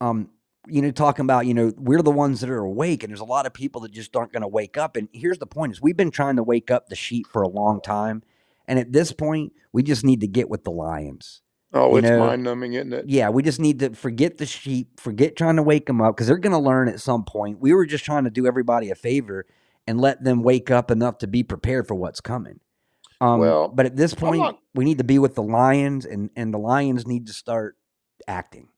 um, 0.00 0.30
you 0.68 0.80
know, 0.80 0.90
talking 0.90 1.24
about 1.24 1.46
you 1.46 1.54
know 1.54 1.72
we're 1.76 2.02
the 2.02 2.10
ones 2.10 2.40
that 2.40 2.50
are 2.50 2.64
awake, 2.64 3.02
and 3.02 3.10
there's 3.10 3.20
a 3.20 3.24
lot 3.24 3.46
of 3.46 3.52
people 3.52 3.80
that 3.82 3.92
just 3.92 4.14
aren't 4.16 4.32
going 4.32 4.42
to 4.42 4.48
wake 4.48 4.78
up. 4.78 4.96
And 4.96 5.08
here's 5.12 5.38
the 5.38 5.46
point: 5.46 5.72
is 5.72 5.82
we've 5.82 5.96
been 5.96 6.10
trying 6.10 6.36
to 6.36 6.42
wake 6.42 6.70
up 6.70 6.88
the 6.88 6.96
sheep 6.96 7.26
for 7.26 7.42
a 7.42 7.48
long 7.48 7.80
time, 7.80 8.22
and 8.68 8.78
at 8.78 8.92
this 8.92 9.12
point, 9.12 9.52
we 9.72 9.82
just 9.82 10.04
need 10.04 10.20
to 10.20 10.28
get 10.28 10.48
with 10.48 10.64
the 10.64 10.70
lions. 10.70 11.41
Oh, 11.74 11.92
You 11.92 11.98
it's 11.98 12.08
know, 12.08 12.18
mind 12.18 12.42
numbing, 12.42 12.74
isn't 12.74 12.92
it? 12.92 13.08
Yeah, 13.08 13.30
we 13.30 13.42
just 13.42 13.58
need 13.58 13.78
to 13.78 13.94
forget 13.94 14.36
the 14.38 14.46
sheep, 14.46 15.00
forget 15.00 15.36
trying 15.36 15.56
to 15.56 15.62
wake 15.62 15.86
them 15.86 16.02
up 16.02 16.14
because 16.14 16.26
they're 16.26 16.36
going 16.36 16.52
to 16.52 16.58
learn 16.58 16.88
at 16.88 17.00
some 17.00 17.24
point. 17.24 17.60
We 17.60 17.72
were 17.72 17.86
just 17.86 18.04
trying 18.04 18.24
to 18.24 18.30
do 18.30 18.46
everybody 18.46 18.90
a 18.90 18.94
favor 18.94 19.46
and 19.86 20.00
let 20.00 20.22
them 20.22 20.42
wake 20.42 20.70
up 20.70 20.90
enough 20.90 21.18
to 21.18 21.26
be 21.26 21.42
prepared 21.42 21.88
for 21.88 21.94
what's 21.94 22.20
coming. 22.20 22.60
Um, 23.20 23.40
Well, 23.40 23.68
but 23.68 23.86
at 23.86 23.96
this 23.96 24.14
point, 24.14 24.40
not- 24.40 24.58
we 24.74 24.84
need 24.84 24.98
to 24.98 25.04
be 25.04 25.18
with 25.18 25.34
the 25.34 25.42
lions, 25.42 26.04
and 26.04 26.30
and 26.36 26.52
the 26.52 26.58
lions 26.58 27.06
need 27.06 27.26
to 27.28 27.32
start 27.32 27.76
acting. 28.28 28.68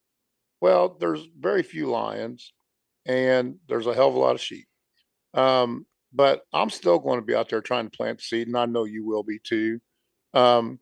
Well, 0.60 0.96
there's 1.00 1.26
very 1.38 1.62
few 1.62 1.86
lions 1.86 2.52
and 3.06 3.58
there's 3.68 3.86
a 3.86 3.94
hell 3.94 4.08
of 4.08 4.14
a 4.14 4.18
lot 4.18 4.34
of 4.34 4.40
sheep. 4.40 4.66
Um, 5.34 5.86
but 6.12 6.46
I'm 6.52 6.70
still 6.70 6.98
going 6.98 7.18
to 7.18 7.24
be 7.26 7.34
out 7.34 7.48
there 7.48 7.60
trying 7.60 7.90
to 7.90 7.96
plant 7.96 8.18
the 8.18 8.24
seed, 8.24 8.46
and 8.46 8.56
I 8.56 8.66
know 8.66 8.84
you 8.84 9.04
will 9.04 9.22
be 9.24 9.38
too. 9.38 9.80
Um, 10.32 10.78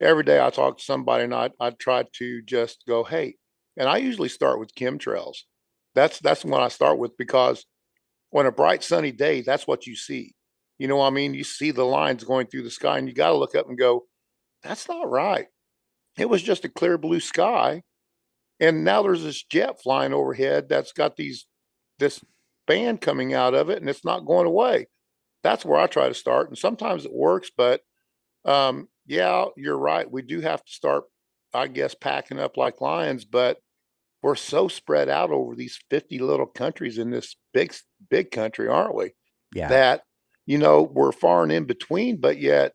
every 0.00 0.24
day 0.24 0.40
I 0.40 0.50
talk 0.50 0.78
to 0.78 0.84
somebody 0.84 1.24
and 1.24 1.34
I, 1.34 1.50
I 1.60 1.70
try 1.70 2.04
to 2.18 2.42
just 2.42 2.84
go, 2.86 3.04
hey, 3.04 3.36
and 3.76 3.88
I 3.88 3.98
usually 3.98 4.28
start 4.28 4.58
with 4.60 4.74
chemtrails. 4.74 5.38
That's 5.94 6.18
that's 6.20 6.44
when 6.44 6.60
I 6.60 6.68
start 6.68 6.98
with 6.98 7.16
because 7.16 7.64
on 8.34 8.46
a 8.46 8.52
bright 8.52 8.82
sunny 8.82 9.12
day, 9.12 9.40
that's 9.40 9.66
what 9.66 9.86
you 9.86 9.96
see. 9.96 10.34
You 10.78 10.88
know 10.88 10.96
what 10.96 11.06
I 11.06 11.10
mean? 11.10 11.32
You 11.32 11.44
see 11.44 11.70
the 11.70 11.84
lines 11.84 12.24
going 12.24 12.48
through 12.48 12.64
the 12.64 12.70
sky, 12.70 12.98
and 12.98 13.08
you 13.08 13.14
got 13.14 13.30
to 13.30 13.38
look 13.38 13.54
up 13.54 13.68
and 13.68 13.78
go, 13.78 14.04
that's 14.62 14.88
not 14.88 15.10
right. 15.10 15.46
It 16.18 16.28
was 16.28 16.42
just 16.42 16.64
a 16.64 16.68
clear 16.68 16.98
blue 16.98 17.20
sky 17.20 17.82
and 18.60 18.84
now 18.84 19.02
there's 19.02 19.22
this 19.22 19.42
jet 19.42 19.80
flying 19.82 20.12
overhead 20.12 20.68
that's 20.68 20.92
got 20.92 21.16
these 21.16 21.46
this 21.98 22.24
band 22.66 23.00
coming 23.00 23.34
out 23.34 23.54
of 23.54 23.70
it 23.70 23.80
and 23.80 23.88
it's 23.88 24.04
not 24.04 24.26
going 24.26 24.46
away 24.46 24.86
that's 25.42 25.64
where 25.64 25.78
i 25.78 25.86
try 25.86 26.08
to 26.08 26.14
start 26.14 26.48
and 26.48 26.58
sometimes 26.58 27.04
it 27.04 27.12
works 27.12 27.50
but 27.56 27.80
um 28.44 28.88
yeah 29.06 29.46
you're 29.56 29.78
right 29.78 30.10
we 30.10 30.22
do 30.22 30.40
have 30.40 30.64
to 30.64 30.72
start 30.72 31.04
i 31.54 31.66
guess 31.66 31.94
packing 31.94 32.38
up 32.38 32.56
like 32.56 32.80
lions 32.80 33.24
but 33.24 33.58
we're 34.22 34.34
so 34.34 34.66
spread 34.66 35.08
out 35.08 35.30
over 35.30 35.54
these 35.54 35.78
50 35.90 36.18
little 36.18 36.46
countries 36.46 36.98
in 36.98 37.10
this 37.10 37.36
big 37.52 37.74
big 38.10 38.30
country 38.30 38.68
aren't 38.68 38.94
we 38.94 39.12
Yeah, 39.54 39.68
that 39.68 40.02
you 40.46 40.58
know 40.58 40.82
we're 40.82 41.12
far 41.12 41.42
and 41.42 41.52
in 41.52 41.64
between 41.64 42.20
but 42.20 42.38
yet 42.38 42.72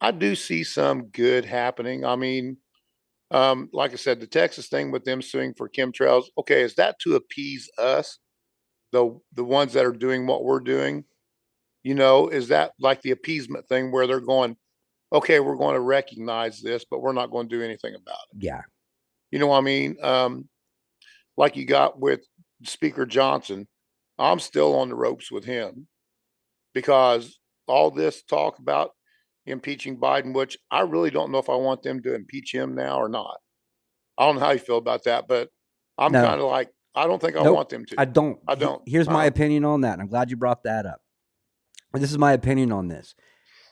i 0.00 0.10
do 0.10 0.34
see 0.34 0.62
some 0.64 1.06
good 1.08 1.44
happening 1.44 2.04
i 2.04 2.16
mean 2.16 2.58
um, 3.30 3.68
like 3.72 3.92
I 3.92 3.96
said, 3.96 4.20
the 4.20 4.26
Texas 4.26 4.68
thing 4.68 4.90
with 4.90 5.04
them 5.04 5.20
suing 5.20 5.54
for 5.54 5.68
chemtrails. 5.68 6.26
Okay, 6.38 6.62
is 6.62 6.74
that 6.76 6.98
to 7.00 7.16
appease 7.16 7.68
us, 7.78 8.18
the 8.92 9.18
the 9.32 9.44
ones 9.44 9.72
that 9.72 9.84
are 9.84 9.92
doing 9.92 10.26
what 10.26 10.44
we're 10.44 10.60
doing? 10.60 11.04
You 11.82 11.94
know, 11.94 12.28
is 12.28 12.48
that 12.48 12.72
like 12.80 13.02
the 13.02 13.12
appeasement 13.12 13.68
thing 13.68 13.92
where 13.92 14.06
they're 14.06 14.20
going, 14.20 14.56
okay, 15.12 15.40
we're 15.40 15.56
going 15.56 15.74
to 15.74 15.80
recognize 15.80 16.60
this, 16.60 16.84
but 16.90 17.00
we're 17.00 17.12
not 17.12 17.30
going 17.30 17.48
to 17.48 17.56
do 17.56 17.62
anything 17.62 17.94
about 17.94 18.18
it. 18.32 18.42
yeah, 18.42 18.62
You 19.30 19.38
know 19.38 19.46
what 19.48 19.58
I 19.58 19.62
mean? 19.62 19.96
Um, 20.02 20.48
like 21.36 21.56
you 21.56 21.64
got 21.66 21.98
with 22.00 22.20
Speaker 22.64 23.06
Johnson, 23.06 23.68
I'm 24.18 24.40
still 24.40 24.74
on 24.78 24.88
the 24.88 24.94
ropes 24.94 25.30
with 25.30 25.44
him 25.44 25.86
because 26.74 27.38
all 27.66 27.90
this 27.90 28.22
talk 28.22 28.58
about 28.58 28.90
impeaching 29.44 29.98
Biden, 29.98 30.32
which 30.34 30.58
I 30.70 30.80
really 30.80 31.10
don't 31.10 31.30
know 31.30 31.38
if 31.38 31.48
I 31.50 31.56
want 31.56 31.82
them 31.82 32.02
to 32.02 32.14
impeach 32.14 32.52
him 32.54 32.74
now 32.74 32.98
or 32.98 33.08
not. 33.08 33.38
I 34.18 34.26
don't 34.26 34.36
know 34.36 34.40
how 34.40 34.52
you 34.52 34.58
feel 34.58 34.78
about 34.78 35.04
that, 35.04 35.28
but 35.28 35.50
I'm 35.98 36.12
No. 36.12 36.22
kind 36.24 36.40
of 36.40 36.46
like, 36.48 36.70
I 36.94 37.06
don't 37.06 37.20
think 37.20 37.36
I 37.36 37.42
Nope, 37.42 37.54
want 37.54 37.68
them 37.68 37.84
to. 37.86 37.94
I 37.98 38.06
don't. 38.06 38.38
I 38.48 38.54
don't. 38.54 38.82
Here's 38.86 39.06
my 39.08 39.24
Uh-uh. 39.24 39.28
opinion 39.28 39.64
on 39.66 39.82
that. 39.82 39.92
and 39.94 40.02
I'm 40.02 40.08
glad 40.08 40.30
you 40.30 40.36
brought 40.36 40.62
that 40.64 40.86
up. 40.86 41.00
This 41.92 42.10
is 42.10 42.18
my 42.18 42.32
opinion 42.32 42.72
on 42.72 42.88
this. 42.88 43.14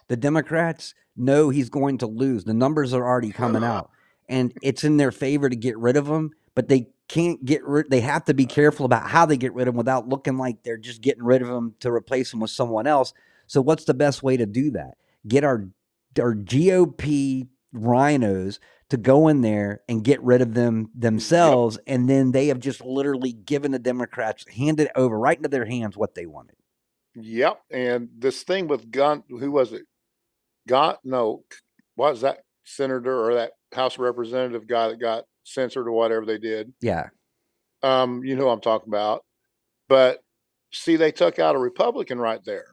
The 0.09 0.17
Democrats 0.17 0.95
know 1.17 1.51
he's 1.51 1.71
going 1.71 1.99
to 1.99 2.07
lose. 2.07 2.45
The 2.45 2.55
numbers 2.55 2.93
are 2.93 3.05
already 3.05 3.31
coming 3.31 3.65
out, 3.65 3.91
and 4.29 4.53
it's 4.63 4.85
in 4.85 4.97
their 4.97 5.13
favor 5.13 5.49
to 5.49 5.57
get 5.57 5.79
rid 5.79 5.97
of 5.97 6.07
him. 6.07 6.33
But 6.55 6.69
they 6.69 6.89
can't 7.09 7.45
get 7.45 7.65
rid. 7.65 7.91
They 7.91 8.01
have 8.01 8.25
to 8.27 8.35
be 8.35 8.47
careful 8.47 8.87
about 8.87 9.09
how 9.09 9.27
they 9.27 9.37
get 9.37 9.55
rid 9.55 9.69
of 9.69 9.75
him 9.75 9.79
without 9.79 10.09
looking 10.09 10.39
like 10.39 10.63
they're 10.63 10.77
just 10.77 11.01
getting 11.01 11.25
rid 11.25 11.43
of 11.43 11.49
him 11.49 11.75
to 11.81 11.91
replace 11.91 12.33
him 12.33 12.41
with 12.41 12.51
someone 12.51 12.87
else. 12.87 13.13
So, 13.47 13.61
what's 13.61 13.85
the 13.85 13.95
best 13.95 14.23
way 14.23 14.37
to 14.37 14.47
do 14.47 14.71
that? 14.73 14.97
Get 15.27 15.45
our 15.45 15.69
our 16.19 16.35
GOP 16.35 17.49
RINOs 17.75 18.59
to 18.91 18.97
go 18.97 19.29
in 19.29 19.41
there 19.41 19.83
and 19.89 20.05
get 20.05 20.23
rid 20.23 20.43
of 20.43 20.55
them 20.55 20.91
themselves, 20.95 21.79
and 21.87 22.09
then 22.09 22.33
they 22.33 22.49
have 22.49 22.61
just 22.61 22.85
literally 22.85 23.33
given 23.33 23.73
the 23.73 23.79
Democrats 23.79 24.45
handed 24.49 24.89
over 24.95 25.19
right 25.19 25.37
into 25.37 25.49
their 25.49 25.65
hands 25.65 25.97
what 25.97 26.15
they 26.15 26.27
wanted. 26.27 26.57
Yep. 27.15 27.61
And 27.71 28.09
this 28.17 28.43
thing 28.43 28.69
with 28.69 28.91
Gun, 28.91 29.23
who 29.29 29.51
was 29.51 29.73
it? 29.73 29.87
Gun, 30.67 30.97
no, 31.05 31.45
was 31.97 32.23
that 32.23 32.41
senator 32.65 33.25
or 33.25 33.35
that 33.35 33.53
House 33.75 33.99
representative 33.99 34.67
guy 34.67 34.89
that 34.89 35.01
got 35.01 35.25
censored 35.45 35.87
or 35.87 35.93
whatever 35.93 36.25
they 36.25 36.39
did? 36.39 36.73
Yeah, 36.81 37.09
Um, 37.83 38.25
you 38.25 38.37
know 38.37 38.49
I'm 38.49 38.61
talking 38.61 38.89
about. 38.89 39.25
But 39.89 40.21
see, 40.73 40.97
they 40.97 41.13
took 41.13 41.39
out 41.39 41.57
a 41.57 41.59
Republican 41.59 42.19
right 42.19 42.41
there. 42.45 42.67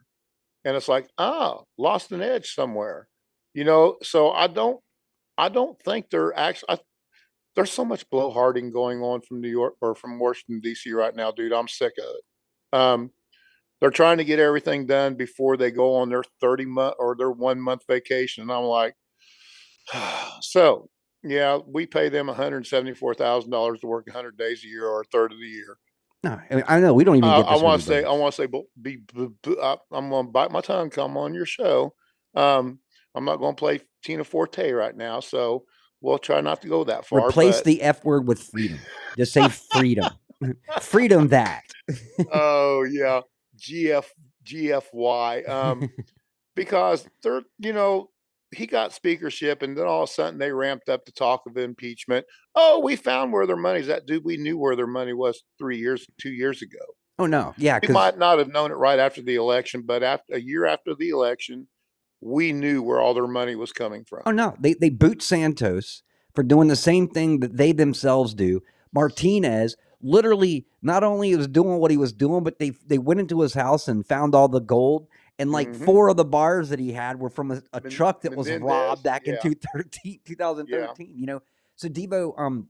And 0.63 0.75
it's 0.77 0.87
like, 0.87 1.07
ah, 1.17 1.61
lost 1.77 2.11
an 2.11 2.21
edge 2.21 2.53
somewhere. 2.53 3.07
You 3.53 3.63
know, 3.63 3.97
so 4.03 4.31
I 4.31 4.47
don't 4.47 4.79
I 5.37 5.49
don't 5.49 5.77
think 5.81 6.09
they're 6.09 6.37
actually 6.37 6.67
I, 6.69 6.79
there's 7.55 7.71
so 7.71 7.83
much 7.83 8.09
blowharding 8.09 8.71
going 8.71 9.01
on 9.01 9.21
from 9.21 9.41
New 9.41 9.49
York 9.49 9.73
or 9.81 9.95
from 9.95 10.19
Washington 10.19 10.61
DC 10.63 10.93
right 10.93 11.15
now, 11.15 11.31
dude. 11.31 11.51
I'm 11.51 11.67
sick 11.67 11.93
of 11.97 12.05
it. 12.15 12.77
Um, 12.77 13.11
they're 13.81 13.89
trying 13.89 14.19
to 14.19 14.23
get 14.23 14.39
everything 14.39 14.85
done 14.85 15.15
before 15.15 15.57
they 15.57 15.71
go 15.71 15.95
on 15.95 16.09
their 16.09 16.23
30 16.39 16.65
month 16.65 16.95
or 16.99 17.15
their 17.15 17.31
one 17.31 17.59
month 17.59 17.81
vacation. 17.87 18.43
And 18.43 18.51
I'm 18.51 18.63
like, 18.63 18.95
so 20.41 20.89
yeah, 21.23 21.59
we 21.67 21.85
pay 21.85 22.09
them 22.09 22.27
$174,000 22.27 23.81
to 23.81 23.87
work 23.87 24.07
100 24.07 24.37
days 24.37 24.63
a 24.63 24.67
year 24.67 24.87
or 24.87 25.01
a 25.01 25.05
third 25.05 25.31
of 25.31 25.39
the 25.39 25.45
year. 25.47 25.77
No, 26.23 26.39
I, 26.49 26.55
mean, 26.55 26.63
I 26.67 26.79
know 26.79 26.93
we 26.93 27.03
don't 27.03 27.17
even. 27.17 27.29
Uh, 27.29 27.39
I 27.41 27.55
want 27.57 27.81
to 27.81 27.87
say, 27.87 28.03
I 28.03 28.11
want 28.11 28.35
to 28.35 28.41
say, 28.43 28.47
be, 28.47 28.97
b- 28.97 29.29
b- 29.41 29.57
I- 29.61 29.77
I'm 29.91 30.09
going 30.09 30.27
to 30.27 30.31
bite 30.31 30.51
my 30.51 30.61
tongue. 30.61 30.91
Come 30.91 31.17
on 31.17 31.33
your 31.33 31.47
show. 31.47 31.95
Um, 32.35 32.79
I'm 33.15 33.25
not 33.25 33.37
going 33.37 33.55
to 33.55 33.59
play 33.59 33.81
Tina 34.03 34.23
Forte 34.23 34.71
right 34.71 34.95
now, 34.95 35.19
so 35.19 35.63
we'll 35.99 36.19
try 36.19 36.39
not 36.41 36.61
to 36.61 36.67
go 36.67 36.83
that 36.83 37.07
far. 37.07 37.27
Replace 37.27 37.57
but- 37.57 37.65
the 37.65 37.81
F 37.81 38.05
word 38.05 38.27
with 38.27 38.43
freedom. 38.43 38.79
Just 39.17 39.33
say 39.33 39.47
freedom. 39.49 40.13
freedom 40.81 41.29
that. 41.29 41.63
oh 42.31 42.83
yeah, 42.83 43.21
GF 43.61 44.05
GFY. 44.45 45.47
Um, 45.47 45.89
because 46.55 47.07
they're 47.23 47.43
you 47.59 47.73
know 47.73 48.09
he 48.53 48.67
got 48.67 48.93
speakership, 48.93 49.61
and 49.61 49.77
then 49.77 49.85
all 49.85 50.03
of 50.03 50.09
a 50.09 50.11
sudden 50.11 50.39
they 50.39 50.51
ramped 50.51 50.89
up 50.89 51.05
the 51.05 51.11
talk 51.11 51.43
of 51.47 51.57
impeachment. 51.57 52.25
Oh, 52.55 52.81
we 52.83 52.95
found 52.95 53.31
where 53.31 53.47
their 53.47 53.55
money's 53.55 53.89
at, 53.89 54.05
dude. 54.05 54.25
We 54.25 54.37
knew 54.37 54.57
where 54.57 54.75
their 54.75 54.87
money 54.87 55.13
was 55.13 55.43
three 55.57 55.77
years, 55.77 56.05
two 56.19 56.31
years 56.31 56.61
ago. 56.61 56.79
Oh 57.19 57.27
no, 57.27 57.53
yeah, 57.57 57.79
We 57.81 57.93
might 57.93 58.17
not 58.17 58.39
have 58.39 58.49
known 58.49 58.71
it 58.71 58.75
right 58.75 58.99
after 58.99 59.21
the 59.21 59.35
election, 59.35 59.83
but 59.85 60.03
after 60.03 60.33
a 60.33 60.41
year 60.41 60.65
after 60.65 60.95
the 60.95 61.09
election, 61.09 61.67
we 62.19 62.51
knew 62.51 62.81
where 62.81 62.99
all 62.99 63.13
their 63.13 63.27
money 63.27 63.55
was 63.55 63.71
coming 63.71 64.05
from. 64.05 64.23
oh 64.25 64.31
no, 64.31 64.55
they 64.59 64.73
they 64.73 64.89
boot 64.89 65.21
Santos 65.21 66.03
for 66.33 66.43
doing 66.43 66.67
the 66.67 66.75
same 66.75 67.07
thing 67.07 67.39
that 67.39 67.57
they 67.57 67.71
themselves 67.71 68.33
do. 68.33 68.61
Martinez 68.93 69.75
literally 70.03 70.65
not 70.81 71.03
only 71.03 71.29
he 71.29 71.35
was 71.35 71.47
doing 71.47 71.79
what 71.79 71.91
he 71.91 71.97
was 71.97 72.13
doing, 72.13 72.43
but 72.43 72.59
they 72.59 72.71
they 72.87 72.97
went 72.97 73.19
into 73.19 73.41
his 73.41 73.53
house 73.53 73.87
and 73.87 74.05
found 74.05 74.35
all 74.35 74.47
the 74.47 74.61
gold. 74.61 75.07
And 75.39 75.51
like 75.51 75.69
Mhm. 75.71 75.85
four 75.85 76.09
of 76.09 76.17
the 76.17 76.25
bars 76.25 76.69
that 76.69 76.79
he 76.79 76.91
had 76.93 77.19
were 77.19 77.29
from 77.29 77.51
a, 77.51 77.61
a 77.73 77.81
truck 77.81 78.21
that 78.21 78.35
was 78.35 78.47
robbed 78.51 79.03
back 79.03 79.27
in 79.27 79.33
yeah. 79.35 79.39
2013, 79.41 80.19
2013. 80.25 81.13
You 81.15 81.25
know, 81.25 81.41
so 81.75 81.87
Devo, 81.89 82.37
um, 82.39 82.67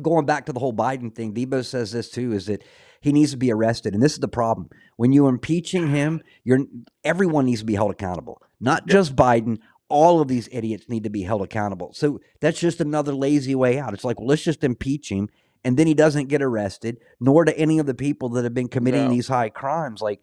going 0.00 0.26
back 0.26 0.46
to 0.46 0.52
the 0.52 0.60
whole 0.60 0.72
Biden 0.72 1.14
thing, 1.14 1.34
Devo 1.34 1.64
says 1.64 1.92
this 1.92 2.10
too: 2.10 2.32
is 2.32 2.46
that 2.46 2.64
he 3.00 3.12
needs 3.12 3.30
to 3.30 3.36
be 3.36 3.52
arrested, 3.52 3.94
and 3.94 4.02
this 4.02 4.12
is 4.14 4.18
the 4.18 4.28
problem. 4.28 4.68
When 4.96 5.12
you're 5.12 5.28
impeaching 5.28 5.88
him, 5.88 6.22
you're 6.44 6.60
everyone 7.04 7.46
needs 7.46 7.60
to 7.60 7.66
be 7.66 7.74
held 7.74 7.90
accountable, 7.92 8.42
not 8.60 8.82
Yep. 8.86 8.88
just 8.88 9.16
Biden. 9.16 9.58
All 9.88 10.20
of 10.20 10.28
these 10.28 10.48
idiots 10.52 10.88
need 10.88 11.02
to 11.04 11.10
be 11.10 11.22
held 11.22 11.42
accountable. 11.42 11.92
So 11.92 12.20
that's 12.40 12.60
just 12.60 12.80
another 12.80 13.12
lazy 13.12 13.56
way 13.56 13.76
out. 13.78 13.92
It's 13.92 14.04
like, 14.04 14.20
well, 14.20 14.28
let's 14.28 14.42
just 14.44 14.62
impeach 14.62 15.10
him, 15.10 15.28
and 15.64 15.76
then 15.76 15.86
he 15.86 15.94
doesn't 15.94 16.28
get 16.28 16.42
arrested, 16.42 16.98
nor 17.20 17.44
do 17.44 17.52
any 17.56 17.78
of 17.78 17.86
the 17.86 17.94
people 17.94 18.28
that 18.30 18.44
have 18.44 18.54
been 18.54 18.68
committing 18.68 19.04
No. 19.04 19.10
these 19.10 19.28
high 19.28 19.48
crimes. 19.50 20.00
Like, 20.00 20.22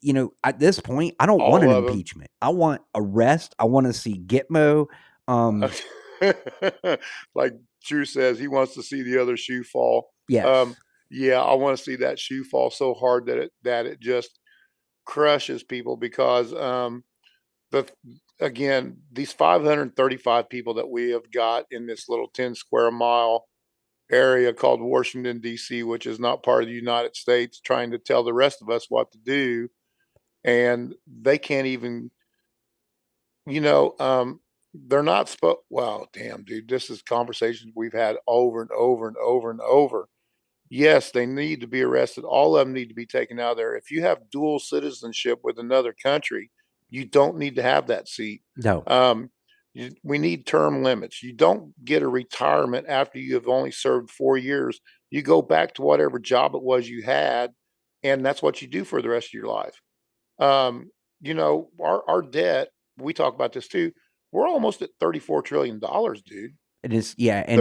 you 0.00 0.12
know, 0.12 0.32
at 0.44 0.58
this 0.58 0.80
point, 0.80 1.14
I 1.20 1.26
don't 1.26 1.40
All 1.40 1.52
want 1.52 1.64
an 1.64 1.70
impeachment. 1.70 2.30
I 2.40 2.50
want 2.50 2.82
arrest. 2.94 3.54
I 3.58 3.64
want 3.64 3.86
to 3.86 3.92
see 3.92 4.18
Gitmo. 4.18 4.86
Um, 5.28 5.64
like 7.34 7.54
Drew 7.84 8.04
says, 8.04 8.38
he 8.38 8.48
wants 8.48 8.74
to 8.74 8.82
see 8.82 9.02
the 9.02 9.18
other 9.18 9.36
shoe 9.36 9.64
fall. 9.64 10.10
yes. 10.28 10.46
Um, 10.46 10.76
yeah, 11.10 11.40
I 11.42 11.54
want 11.54 11.76
to 11.76 11.82
see 11.82 11.96
that 11.96 12.18
shoe 12.18 12.42
fall 12.42 12.70
so 12.70 12.94
hard 12.94 13.26
that 13.26 13.36
it 13.38 13.52
that 13.64 13.84
it 13.86 14.00
just 14.00 14.38
crushes 15.04 15.62
people 15.62 15.96
because 15.96 16.54
um, 16.54 17.04
the 17.70 17.86
again 18.40 18.96
these 19.12 19.32
535 19.32 20.48
people 20.48 20.74
that 20.74 20.88
we 20.88 21.10
have 21.10 21.30
got 21.30 21.66
in 21.70 21.86
this 21.86 22.08
little 22.08 22.28
10 22.28 22.54
square 22.54 22.90
mile 22.90 23.44
area 24.10 24.52
called 24.52 24.80
Washington 24.80 25.40
D.C., 25.40 25.82
which 25.82 26.06
is 26.06 26.18
not 26.18 26.42
part 26.42 26.62
of 26.62 26.68
the 26.68 26.74
United 26.74 27.16
States, 27.16 27.60
trying 27.60 27.90
to 27.92 27.98
tell 27.98 28.24
the 28.24 28.34
rest 28.34 28.62
of 28.62 28.70
us 28.70 28.86
what 28.88 29.10
to 29.12 29.18
do, 29.18 29.68
and 30.44 30.94
they 31.06 31.38
can't 31.38 31.66
even, 31.66 32.10
you 33.46 33.60
know, 33.60 33.94
um, 33.98 34.40
they're 34.74 35.02
not 35.02 35.26
spo 35.26 35.56
Wow, 35.70 36.06
damn, 36.12 36.44
dude, 36.44 36.68
this 36.68 36.90
is 36.90 37.02
conversations 37.02 37.72
we've 37.76 37.92
had 37.92 38.16
over 38.26 38.62
and 38.62 38.70
over 38.70 39.08
and 39.08 39.16
over 39.18 39.50
and 39.50 39.60
over 39.60 40.08
yes, 40.72 41.10
they 41.10 41.26
need 41.26 41.60
to 41.60 41.66
be 41.66 41.82
arrested. 41.82 42.24
All 42.24 42.56
of 42.56 42.66
them 42.66 42.72
need 42.72 42.88
to 42.88 42.94
be 42.94 43.04
taken 43.04 43.38
out 43.38 43.52
of 43.52 43.56
there. 43.58 43.76
If 43.76 43.90
you 43.90 44.02
have 44.02 44.30
dual 44.30 44.58
citizenship 44.58 45.40
with 45.44 45.58
another 45.58 45.94
country, 46.02 46.50
you 46.88 47.04
don't 47.04 47.36
need 47.36 47.56
to 47.56 47.62
have 47.62 47.88
that 47.88 48.08
seat. 48.08 48.42
no. 48.56 48.82
Um, 48.86 49.30
you, 49.74 49.90
we 50.02 50.18
need 50.18 50.46
term 50.46 50.82
limits. 50.82 51.22
You 51.22 51.32
don't 51.32 51.72
get 51.84 52.02
a 52.02 52.08
retirement 52.08 52.86
after 52.88 53.18
you 53.18 53.34
have 53.34 53.48
only 53.48 53.70
served 53.70 54.10
four 54.10 54.36
years. 54.36 54.80
You 55.10 55.22
go 55.22 55.42
back 55.42 55.74
to 55.74 55.82
whatever 55.82 56.18
job 56.18 56.54
it 56.54 56.62
was 56.62 56.88
you 56.88 57.02
had, 57.02 57.52
and 58.02 58.24
that's 58.24 58.42
what 58.42 58.60
you 58.60 58.68
do 58.68 58.84
for 58.84 59.00
the 59.00 59.08
rest 59.08 59.28
of 59.28 59.34
your 59.34 59.46
life. 59.46 59.80
Um, 60.38 60.90
you 61.20 61.34
know, 61.34 61.70
our, 61.80 62.02
our 62.08 62.22
debt, 62.22 62.68
we 62.98 63.12
talk 63.12 63.34
about 63.34 63.52
this 63.52 63.68
too. 63.68 63.92
We're 64.32 64.48
almost 64.48 64.82
at 64.82 64.90
$34 65.00 65.44
trillion, 65.44 65.78
dude. 65.78 66.52
It 66.82 66.92
is. 66.92 67.14
Yeah. 67.16 67.44
And 67.46 67.58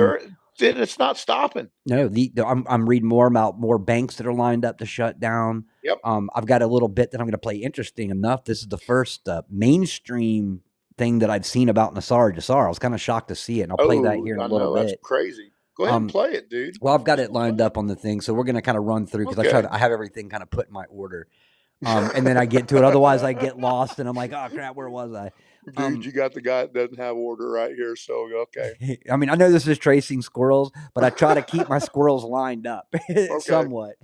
There, 0.60 0.82
it's 0.82 1.00
not 1.00 1.18
stopping. 1.18 1.70
No, 1.86 2.08
the, 2.08 2.32
the 2.34 2.46
I'm 2.46 2.66
I'm 2.68 2.88
reading 2.88 3.08
more 3.08 3.28
about 3.28 3.60
more 3.60 3.78
banks 3.78 4.16
that 4.18 4.28
are 4.28 4.34
lined 4.34 4.66
up 4.66 4.78
to 4.80 4.86
shut 4.86 5.20
down. 5.20 5.66
Yep. 5.84 6.00
Um, 6.04 6.30
I've 6.36 6.46
got 6.46 6.62
a 6.62 6.68
little 6.68 6.90
bit 6.90 7.12
that 7.12 7.20
I'm 7.20 7.26
going 7.26 7.32
to 7.32 7.38
play. 7.38 7.56
Interesting 7.56 8.10
enough, 8.10 8.46
this 8.46 8.60
is 8.60 8.68
the 8.68 8.78
first 8.78 9.28
uh, 9.28 9.42
mainstream 9.50 10.62
thing 10.98 11.20
that 11.20 11.30
I've 11.30 11.46
seen 11.46 11.70
about 11.70 11.96
NESARA 11.96 12.36
GESARA. 12.36 12.66
I 12.66 12.70
was 12.70 12.80
kind 12.80 12.94
of 12.94 13.02
shocked 13.02 13.30
to 13.30 13.36
see 13.36 13.62
it, 13.62 13.64
and 13.64 13.72
I'll 13.72 13.78
play 13.78 14.02
that 14.02 14.18
Oh, 14.18 14.24
here 14.24 14.36
in 14.36 14.42
I 14.42 14.46
a 14.46 14.48
little 14.48 14.76
know, 14.76 14.82
bit. 14.82 14.90
That's 14.90 15.02
crazy. 15.02 15.52
Go 15.78 15.86
ahead 15.86 15.96
Um, 15.96 16.04
and 16.04 16.12
play 16.12 16.32
it, 16.34 16.50
dude. 16.50 16.76
Well, 16.82 16.94
I've 16.94 17.04
got 17.04 17.20
it 17.20 17.32
lined 17.32 17.62
up 17.62 17.78
on 17.78 17.88
the 17.88 17.96
thing, 17.96 18.22
so 18.22 18.34
we're 18.34 18.44
going 18.44 18.56
to 18.56 18.62
kind 18.62 18.78
of 18.78 18.84
run 18.84 19.08
through 19.08 19.26
because 19.26 19.40
I 19.40 19.50
try 19.50 19.62
to 19.62 19.74
I 19.74 19.78
have 19.78 19.92
everything 19.92 20.30
kind 20.30 20.44
of 20.44 20.50
put 20.50 20.68
in 20.68 20.74
my 20.74 20.86
order, 20.86 21.28
um, 21.86 22.12
and 22.14 22.28
then 22.28 22.38
I 22.38 22.46
get 22.46 22.68
to 22.70 22.78
it. 22.78 22.84
Otherwise, 22.84 23.24
I 23.24 23.34
get 23.34 23.58
lost, 23.58 24.00
and 24.00 24.08
I'm 24.08 24.16
like, 24.16 24.34
oh 24.34 24.48
crap, 24.52 24.76
where 24.76 24.90
was 24.90 25.14
I? 25.14 25.32
Dude, 25.66 25.78
um, 25.78 26.02
you 26.02 26.12
got 26.12 26.34
the 26.34 26.42
guy 26.42 26.64
that 26.64 26.74
doesn't 26.74 26.98
have 26.98 27.16
order 27.16 27.50
right 27.50 27.74
here. 27.76 27.96
So 27.96 28.28
okay. 28.44 29.00
I 29.12 29.16
mean, 29.16 29.30
I 29.30 29.36
know 29.36 29.52
this 29.52 29.68
is 29.68 29.78
chasing 29.78 30.22
squirrels, 30.22 30.72
but 30.94 31.04
I 31.04 31.10
try 31.12 31.36
to 31.36 31.42
keep 31.42 31.70
my 31.70 31.80
squirrels 31.80 32.24
lined 32.24 32.66
up 32.68 32.94
somewhat. 33.40 33.96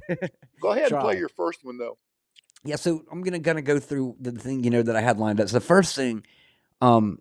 Go 0.62 0.70
ahead 0.72 0.92
and 0.92 1.02
play 1.02 1.18
your 1.18 1.30
first 1.30 1.66
one 1.66 1.78
though. 1.78 1.98
Yeah, 2.64 2.76
so 2.76 3.04
I'm 3.12 3.22
gonna 3.22 3.40
kind 3.40 3.58
of 3.60 3.66
go 3.66 3.80
through 3.80 4.18
the 4.20 4.32
thing 4.32 4.64
you 4.64 4.70
know 4.70 4.82
that 4.84 4.96
I 4.96 5.02
had 5.02 5.18
lined 5.20 5.40
up. 5.40 5.50
So 5.50 5.54
the 5.58 5.66
first 5.66 5.96
thing, 5.96 6.26
um, 6.82 7.20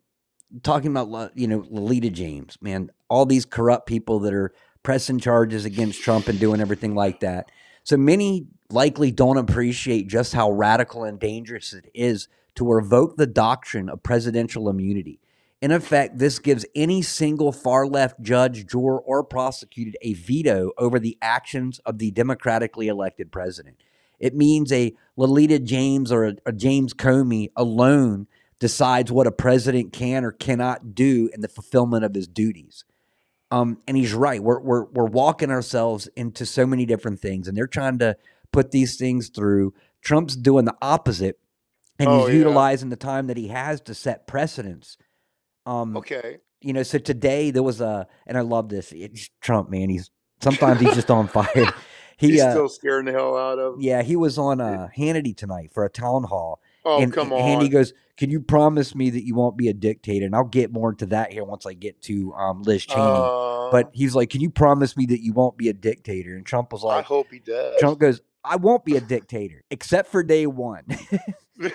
talking 0.62 0.90
about 0.97 1.37
you 1.37 1.49
know 1.49 1.64
Lolita 1.71 2.11
James, 2.11 2.59
man, 2.61 2.90
all 3.09 3.27
these 3.27 3.45
corrupt 3.45 3.87
people 3.87 4.21
that 4.21 4.35
are 4.35 4.53
pressing 4.83 5.19
charges 5.19 5.64
against 5.64 6.03
Trump 6.03 6.29
and 6.29 6.38
doing 6.38 6.61
everything 6.61 6.95
like 6.95 7.21
that. 7.21 7.51
So 7.83 7.97
many 7.97 8.47
likely 8.71 9.11
don't 9.11 9.37
appreciate 9.37 10.09
just 10.09 10.33
how 10.33 10.51
radical 10.51 11.05
and 11.05 11.19
dangerous 11.19 11.73
it 11.73 11.90
is 11.95 12.29
to 12.57 12.66
revoke 12.66 13.16
the 13.16 13.27
doctrine 13.27 13.88
of 13.88 14.03
presidential 14.03 14.69
immunity. 14.69 15.21
In 15.62 15.71
effect, 15.71 16.19
this 16.19 16.38
gives 16.38 16.66
any 16.75 17.03
single 17.03 17.51
far 17.51 17.87
left 17.87 18.21
judge, 18.23 18.66
juror, 18.66 19.01
or 19.01 19.25
prosecuted 19.25 19.97
a 20.03 20.14
veto 20.14 20.73
over 20.79 20.99
the 20.99 21.16
actions 21.23 21.81
of 21.81 21.99
the 21.99 22.11
democratically 22.11 22.88
elected 22.88 23.33
president. 23.33 23.77
It 24.19 24.35
means 24.35 24.73
a 24.73 24.95
Lolita 25.16 25.59
James 25.59 26.12
or 26.12 26.27
a, 26.27 26.35
a 26.47 26.53
James 26.53 26.95
Comey 26.95 27.51
alone 27.57 28.27
decides 28.59 29.12
what 29.12 29.27
a 29.27 29.33
president 29.33 29.92
can 29.92 30.25
or 30.25 30.33
cannot 30.33 30.95
do 30.95 31.29
in 31.35 31.40
the 31.42 31.49
fulfillment 31.49 32.05
of 32.05 32.14
his 32.14 32.27
duties. 32.27 32.85
Um, 33.51 33.79
and 33.87 33.97
he's 33.97 34.12
right. 34.14 34.42
We're, 34.42 34.61
we're, 34.61 34.85
we're 34.87 35.05
walking 35.05 35.51
ourselves 35.51 36.09
into 36.16 36.45
so 36.47 36.66
many 36.66 36.85
different 36.87 37.21
things, 37.21 37.47
and 37.49 37.57
they're 37.57 37.66
trying 37.66 37.99
to 38.01 38.16
put 38.53 38.71
these 38.73 38.97
things 38.97 39.29
through. 39.29 39.73
Trump's 40.03 40.35
doing 40.37 40.64
the 40.64 40.75
opposite, 40.83 41.38
and 41.99 42.09
Oh, 42.09 42.21
he's 42.21 42.29
yeah. 42.31 42.38
utilizing 42.38 42.88
the 42.88 42.97
time 42.97 43.27
that 43.29 43.37
he 43.37 43.49
has 43.49 43.81
to 43.83 43.95
set 43.95 44.27
precedents. 44.27 44.97
Um, 45.64 45.97
Okay. 45.97 46.38
you 46.61 46.73
know, 46.73 46.83
so 46.83 46.99
today 46.99 47.51
there 47.51 47.62
was 47.62 47.81
a, 47.81 48.07
and 48.27 48.37
I 48.37 48.40
love 48.40 48.69
this. 48.69 48.90
It's 48.92 49.31
Trump, 49.40 49.71
man. 49.71 49.90
He's 49.90 50.11
sometimes 50.40 50.81
he's 50.81 50.95
just 50.95 51.11
on 51.11 51.29
fire. 51.29 51.47
He, 52.19 52.31
He's 52.31 52.40
uh, 52.40 52.51
still 52.53 52.69
scaring 52.71 53.05
the 53.05 53.12
hell 53.12 53.37
out 53.37 53.59
of. 53.59 53.75
'em. 53.75 53.81
yeah, 53.83 54.01
he 54.03 54.16
was 54.16 54.38
on 54.38 54.59
uh, 54.59 54.88
Hannity 54.97 55.37
tonight 55.37 55.71
for 55.71 55.85
a 55.85 55.90
town 55.90 56.23
hall, 56.25 56.62
Oh 56.88 57.03
and 57.03 57.12
come 57.12 57.33
and 57.33 57.62
he 57.62 57.68
goes, 57.68 57.92
"Can 58.16 58.31
you 58.31 58.40
promise 58.40 58.94
me 58.94 59.11
that 59.11 59.27
you 59.27 59.35
won't 59.35 59.57
be 59.57 59.66
a 59.66 59.75
dictator?" 59.75 60.25
And 60.25 60.37
I'll 60.37 60.44
get 60.44 60.72
more 60.72 60.90
into 60.90 61.07
that 61.07 61.33
here 61.33 61.42
once 61.42 61.66
I 61.66 61.72
get 61.72 62.01
to 62.03 62.33
um, 62.35 62.62
Liz 62.62 62.87
Cheney. 62.87 63.03
Uh, 63.03 63.70
but 63.72 63.90
he's 63.92 64.14
like, 64.14 64.31
"Can 64.31 64.40
you 64.40 64.51
promise 64.51 64.96
me 64.96 65.05
that 65.07 65.20
you 65.20 65.33
won't 65.33 65.57
be 65.59 65.68
a 65.68 65.72
dictator?" 65.72 66.37
And 66.37 66.46
Trump 66.46 66.72
was 66.72 66.85
like, 66.85 67.05
I 67.05 67.07
hope 67.07 67.33
he 67.33 67.40
does. 67.40 67.75
"Trump 67.81 67.99
goes, 67.99 68.20
I 68.44 68.55
won't 68.55 68.85
be 68.85 68.94
a 68.94 69.01
dictator 69.09 69.64
except 69.70 70.12
for 70.12 70.22
day 70.22 70.46
one." 70.46 70.85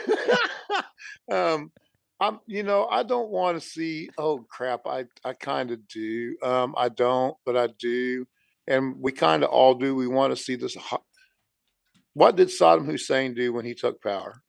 um, 1.30 1.74
I'm, 2.22 2.40
you 2.48 2.64
know, 2.64 2.88
I 2.88 3.04
don't 3.04 3.30
want 3.30 3.62
to 3.62 3.68
see. 3.68 4.10
Oh 4.18 4.46
crap! 4.50 4.88
I, 4.88 5.06
I 5.26 5.34
kind 5.34 5.72
of 5.72 5.86
do. 5.90 6.38
Um, 6.42 6.74
I 6.78 6.88
don't, 6.88 7.36
but 7.46 7.58
I 7.58 7.68
do, 7.80 8.26
and 8.66 8.96
we 8.98 9.12
kind 9.12 9.44
of 9.44 9.50
all 9.50 9.74
do. 9.74 9.94
We 9.94 10.08
want 10.08 10.34
to 10.36 10.42
see 10.42 10.56
this. 10.56 10.76
ho- 10.76 11.04
What 12.14 12.38
did 12.38 12.48
Saddam 12.48 12.86
Hussein 12.86 13.34
do 13.34 13.52
when 13.52 13.66
he 13.66 13.74
took 13.74 14.02
power? 14.02 14.42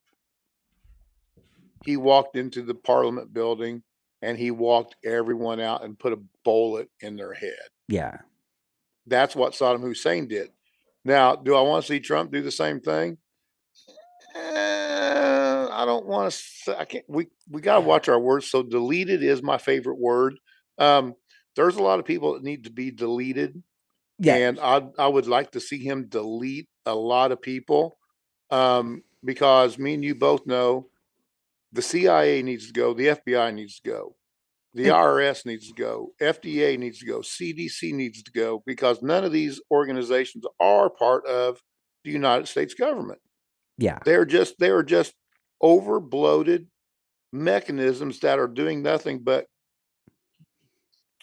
He 1.84 1.96
walked 1.96 2.36
into 2.36 2.62
the 2.62 2.74
Parliament 2.74 3.32
building 3.32 3.82
and 4.20 4.38
he 4.38 4.50
walked 4.50 4.96
everyone 5.04 5.60
out 5.60 5.84
and 5.84 5.98
put 5.98 6.12
a 6.12 6.20
bullet 6.44 6.88
in 7.00 7.16
their 7.16 7.32
head. 7.34 7.58
yeah, 7.88 8.18
That's 9.06 9.34
what 9.34 9.54
Saddam 9.54 9.80
Hussein 9.80 10.28
did. 10.28 10.50
Now, 11.04 11.34
do 11.34 11.56
I 11.56 11.60
want 11.62 11.84
to 11.84 11.92
see 11.92 12.00
Trump 12.00 12.30
do 12.30 12.40
the 12.40 12.52
same 12.52 12.80
thing? 12.80 13.18
Eh, 14.34 15.68
I 15.70 15.84
don't 15.84 16.06
want 16.06 16.30
to 16.30 16.38
say, 16.38 16.76
I 16.78 16.84
can't, 16.84 17.04
we, 17.08 17.26
we 17.50 17.60
got 17.60 17.76
to 17.76 17.80
watch 17.80 18.08
our 18.08 18.20
words. 18.20 18.46
So 18.46 18.62
deleted 18.62 19.22
is 19.22 19.42
my 19.42 19.58
favorite 19.58 19.98
word. 19.98 20.38
Um, 20.78 21.14
there's 21.56 21.76
a 21.76 21.82
lot 21.82 21.98
of 21.98 22.04
people 22.04 22.34
that 22.34 22.44
need 22.44 22.64
to 22.64 22.70
be 22.70 22.92
deleted. 22.92 23.60
Yeah. 24.18 24.36
And 24.36 24.60
I, 24.60 24.82
I 24.98 25.08
would 25.08 25.26
like 25.26 25.50
to 25.52 25.60
see 25.60 25.82
him 25.82 26.06
delete 26.08 26.68
a 26.86 26.94
lot 26.94 27.32
of 27.32 27.42
people. 27.42 27.98
Um, 28.50 29.02
because 29.24 29.78
me 29.78 29.94
and 29.94 30.04
you 30.04 30.14
both 30.14 30.46
know 30.46 30.88
the 31.72 31.82
CIA 31.82 32.42
needs 32.42 32.66
to 32.66 32.72
go, 32.72 32.94
the 32.94 33.06
FBI 33.06 33.54
needs 33.54 33.80
to 33.80 33.90
go, 33.90 34.16
the 34.74 34.86
IRS 34.86 35.46
needs 35.46 35.68
to 35.68 35.74
go, 35.74 36.12
FDA 36.20 36.78
needs 36.78 36.98
to 37.00 37.06
go, 37.06 37.20
CDC 37.20 37.92
needs 37.92 38.22
to 38.22 38.32
go, 38.32 38.62
because 38.66 39.02
none 39.02 39.24
of 39.24 39.32
these 39.32 39.60
organizations 39.70 40.44
are 40.60 40.90
part 40.90 41.26
of 41.26 41.60
the 42.04 42.10
United 42.10 42.48
States 42.48 42.74
government. 42.74 43.20
yeah. 43.78 43.98
They're 44.04 44.24
just 44.26 44.58
they 44.58 44.70
are 44.70 44.82
just 44.82 45.14
over 45.60 46.00
bloated 46.00 46.66
mechanisms 47.32 48.20
that 48.20 48.38
are 48.38 48.48
doing 48.48 48.82
nothing 48.82 49.20
but 49.20 49.46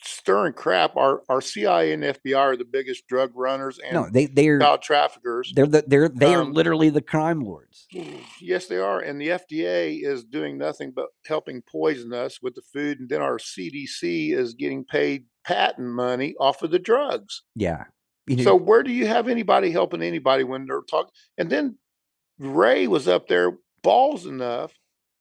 stirring 0.03 0.53
crap. 0.53 0.95
Our 0.97 1.21
our 1.29 1.41
CIA 1.41 1.93
and 1.93 2.03
FBI 2.03 2.37
are 2.37 2.55
the 2.57 2.65
biggest 2.65 3.07
drug 3.07 3.31
runners 3.35 3.79
and 3.79 3.93
No, 3.93 4.09
they 4.11 4.25
they're 4.27 4.59
child 4.59 4.81
traffickers. 4.81 5.51
they're 5.55 5.67
the, 5.67 5.83
they're 5.87 6.09
they 6.09 6.33
are 6.33 6.41
Um, 6.41 6.53
literally 6.53 6.89
the 6.89 7.01
crime 7.01 7.41
lords. 7.41 7.87
Yes, 8.41 8.67
they 8.67 8.77
are. 8.77 8.99
And 8.99 9.19
the 9.19 9.27
FDA 9.29 9.99
is 10.01 10.23
doing 10.23 10.57
nothing 10.57 10.91
but 10.95 11.07
helping 11.25 11.61
poison 11.61 12.13
us 12.13 12.41
with 12.41 12.55
the 12.55 12.61
food. 12.73 12.99
And 12.99 13.09
then 13.09 13.21
our 13.21 13.37
CDC 13.37 14.33
is 14.33 14.53
getting 14.53 14.85
paid 14.85 15.25
patent 15.45 15.87
money 15.87 16.35
off 16.39 16.61
of 16.63 16.71
the 16.71 16.79
drugs. 16.79 17.43
Yeah. 17.55 17.85
You 18.27 18.37
know, 18.37 18.43
So 18.43 18.55
where 18.55 18.83
do 18.83 18.91
you 18.91 19.07
have 19.07 19.27
anybody 19.27 19.71
helping 19.71 20.01
anybody 20.01 20.43
when 20.43 20.65
they're 20.67 20.81
talking? 20.89 21.11
And 21.37 21.49
then 21.49 21.77
Wray 22.39 22.87
was 22.87 23.07
up 23.07 23.27
there 23.27 23.57
balls 23.83 24.25
enough 24.25 24.73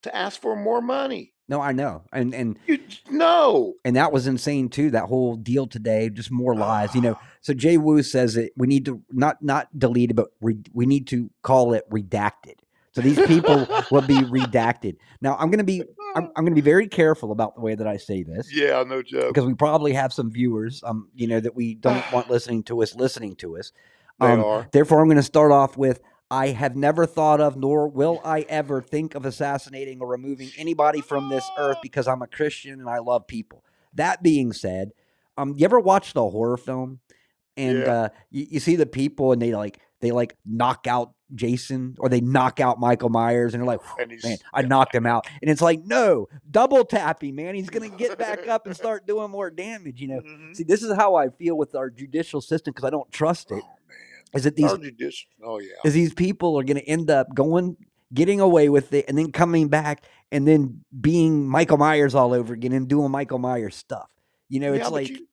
to 0.03 0.15
ask 0.15 0.39
for 0.41 0.55
more 0.55 0.81
money. 0.81 1.33
No, 1.49 1.59
I 1.59 1.71
know, 1.73 2.03
and 2.13 2.33
and 2.33 2.57
You 2.67 2.79
no. 3.09 3.73
and 3.83 3.95
that 3.95 4.11
was 4.13 4.27
insane 4.27 4.69
too. 4.69 4.91
That 4.91 5.05
whole 5.05 5.35
deal 5.35 5.67
today, 5.67 6.09
just 6.09 6.31
more 6.31 6.55
lies. 6.55 6.93
You 6.95 7.01
know, 7.01 7.19
so 7.41 7.53
Jay 7.53 7.77
Wu 7.77 8.01
says 8.03 8.35
that 8.35 8.51
we 8.55 8.67
need 8.67 8.85
to 8.85 9.01
not 9.11 9.41
not 9.41 9.67
delete 9.77 10.11
it, 10.11 10.13
but 10.13 10.27
re, 10.41 10.57
we 10.73 10.85
need 10.85 11.07
to 11.07 11.29
call 11.41 11.73
it 11.73 11.89
redacted. 11.89 12.55
So 12.91 13.01
these 13.01 13.19
people 13.27 13.67
will 13.91 14.01
be 14.01 14.17
redacted. 14.19 14.97
Now 15.21 15.35
I'm 15.39 15.49
going 15.49 15.59
to 15.59 15.63
be 15.63 15.83
I'm, 16.15 16.25
I'm 16.35 16.43
going 16.43 16.55
to 16.55 16.61
be 16.61 16.65
very 16.75 16.87
careful 16.87 17.31
about 17.31 17.55
the 17.55 17.61
way 17.61 17.75
that 17.75 17.87
I 17.87 17.97
say 17.97 18.23
this 18.23 18.51
Yeah, 18.53 18.83
no 18.83 19.01
joke. 19.03 19.33
because 19.33 19.45
we 19.47 19.53
probably 19.53 19.93
have 19.93 20.11
some 20.11 20.31
viewers, 20.31 20.81
um, 20.83 21.09
you 21.13 21.27
know, 21.27 21.39
that 21.39 21.55
we 21.55 21.75
don't 21.75 22.03
want 22.11 22.29
listening 22.31 22.63
to 22.63 22.81
us 22.81 22.95
listening 22.95 23.35
to 23.37 23.57
us. 23.57 23.71
They 24.19 24.27
Um, 24.27 24.43
are. 24.43 24.67
Therefore, 24.71 24.99
I'm 25.01 25.05
going 25.07 25.17
to 25.17 25.23
start 25.23 25.51
off 25.51 25.77
with 25.77 26.01
I 26.31 26.49
have 26.49 26.75
never 26.75 27.05
thought 27.05 27.41
of, 27.41 27.55
nor 27.57 27.87
will 27.87 28.21
I 28.23 28.41
ever 28.49 28.81
think 28.81 29.15
of 29.15 29.25
assassinating 29.25 29.99
or 29.99 30.07
removing 30.07 30.51
anybody 30.57 31.01
from 31.01 31.29
this 31.29 31.49
earth 31.57 31.77
because 31.81 32.07
I'm 32.07 32.21
a 32.21 32.27
Christian 32.27 32.79
and 32.79 32.87
I 32.89 32.99
love 32.99 33.25
people. 33.27 33.63
That 33.95 34.21
being 34.21 34.53
said, 34.53 34.91
um, 35.37 35.55
you 35.57 35.65
ever 35.65 35.79
watched 35.79 36.15
a 36.15 36.21
horror 36.21 36.57
film 36.57 36.99
and 37.57 37.79
Yeah. 37.79 37.91
uh, 37.93 38.09
you, 38.29 38.45
you 38.51 38.59
see 38.59 38.75
the 38.75 38.85
people 38.85 39.31
and 39.31 39.41
they 39.41 39.53
like 39.55 39.79
they 40.01 40.11
like 40.11 40.37
knock 40.45 40.85
out 40.87 41.13
Jason 41.33 41.95
or 41.99 42.07
they 42.09 42.21
knock 42.21 42.59
out 42.59 42.79
Michael 42.79 43.09
Myers 43.09 43.53
and 43.53 43.61
they're 43.61 43.67
like, 43.67 43.81
And 43.99 44.13
man, 44.23 44.37
I 44.53 44.61
knocked 44.61 44.93
him 44.95 45.05
out, 45.05 45.27
and 45.41 45.49
it's 45.51 45.61
like, 45.61 45.83
no, 45.83 46.27
double 46.49 46.85
tapping, 46.85 47.35
man. 47.35 47.55
He's 47.55 47.69
gonna 47.69 47.89
get 47.89 48.17
back 48.17 48.47
up 48.47 48.65
and 48.67 48.75
start 48.75 49.05
doing 49.07 49.29
more 49.31 49.49
damage. 49.49 49.99
You 49.99 50.07
know, 50.09 50.21
Mhm. 50.21 50.55
see, 50.55 50.63
this 50.63 50.83
is 50.83 50.93
how 50.95 51.15
I 51.15 51.29
feel 51.29 51.57
with 51.57 51.73
our 51.75 51.89
judicial 51.89 52.39
system 52.39 52.71
because 52.73 52.85
I 52.87 52.91
don't 52.91 53.11
trust 53.11 53.49
Oh 53.51 53.57
it. 53.57 53.63
man. 53.63 53.97
Is 54.33 54.43
that 54.43 54.55
these 54.55 54.71
oh 55.43 55.59
yeah. 55.59 55.67
is 55.83 55.93
these 55.93 56.13
people 56.13 56.59
are 56.59 56.63
going 56.63 56.77
to 56.77 56.87
end 56.87 57.09
up 57.09 57.33
going 57.33 57.75
getting 58.13 58.39
away 58.39 58.69
with 58.69 58.93
it 58.93 59.05
and 59.07 59.17
then 59.17 59.31
coming 59.31 59.67
back 59.69 60.03
and 60.31 60.47
then 60.47 60.83
being 61.01 61.47
Michael 61.47 61.77
Myers 61.77 62.13
all 62.15 62.33
over 62.33 62.53
again 62.53 62.71
and 62.73 62.87
doing 62.87 63.11
Michael 63.11 63.39
Myers 63.39 63.75
stuff. 63.75 64.07
You 64.49 64.59
know, 64.59 64.71
Yeah, 64.73 64.79
it's 64.79 64.89
but 64.89 64.93
like 64.93 65.09
you, 65.09 65.27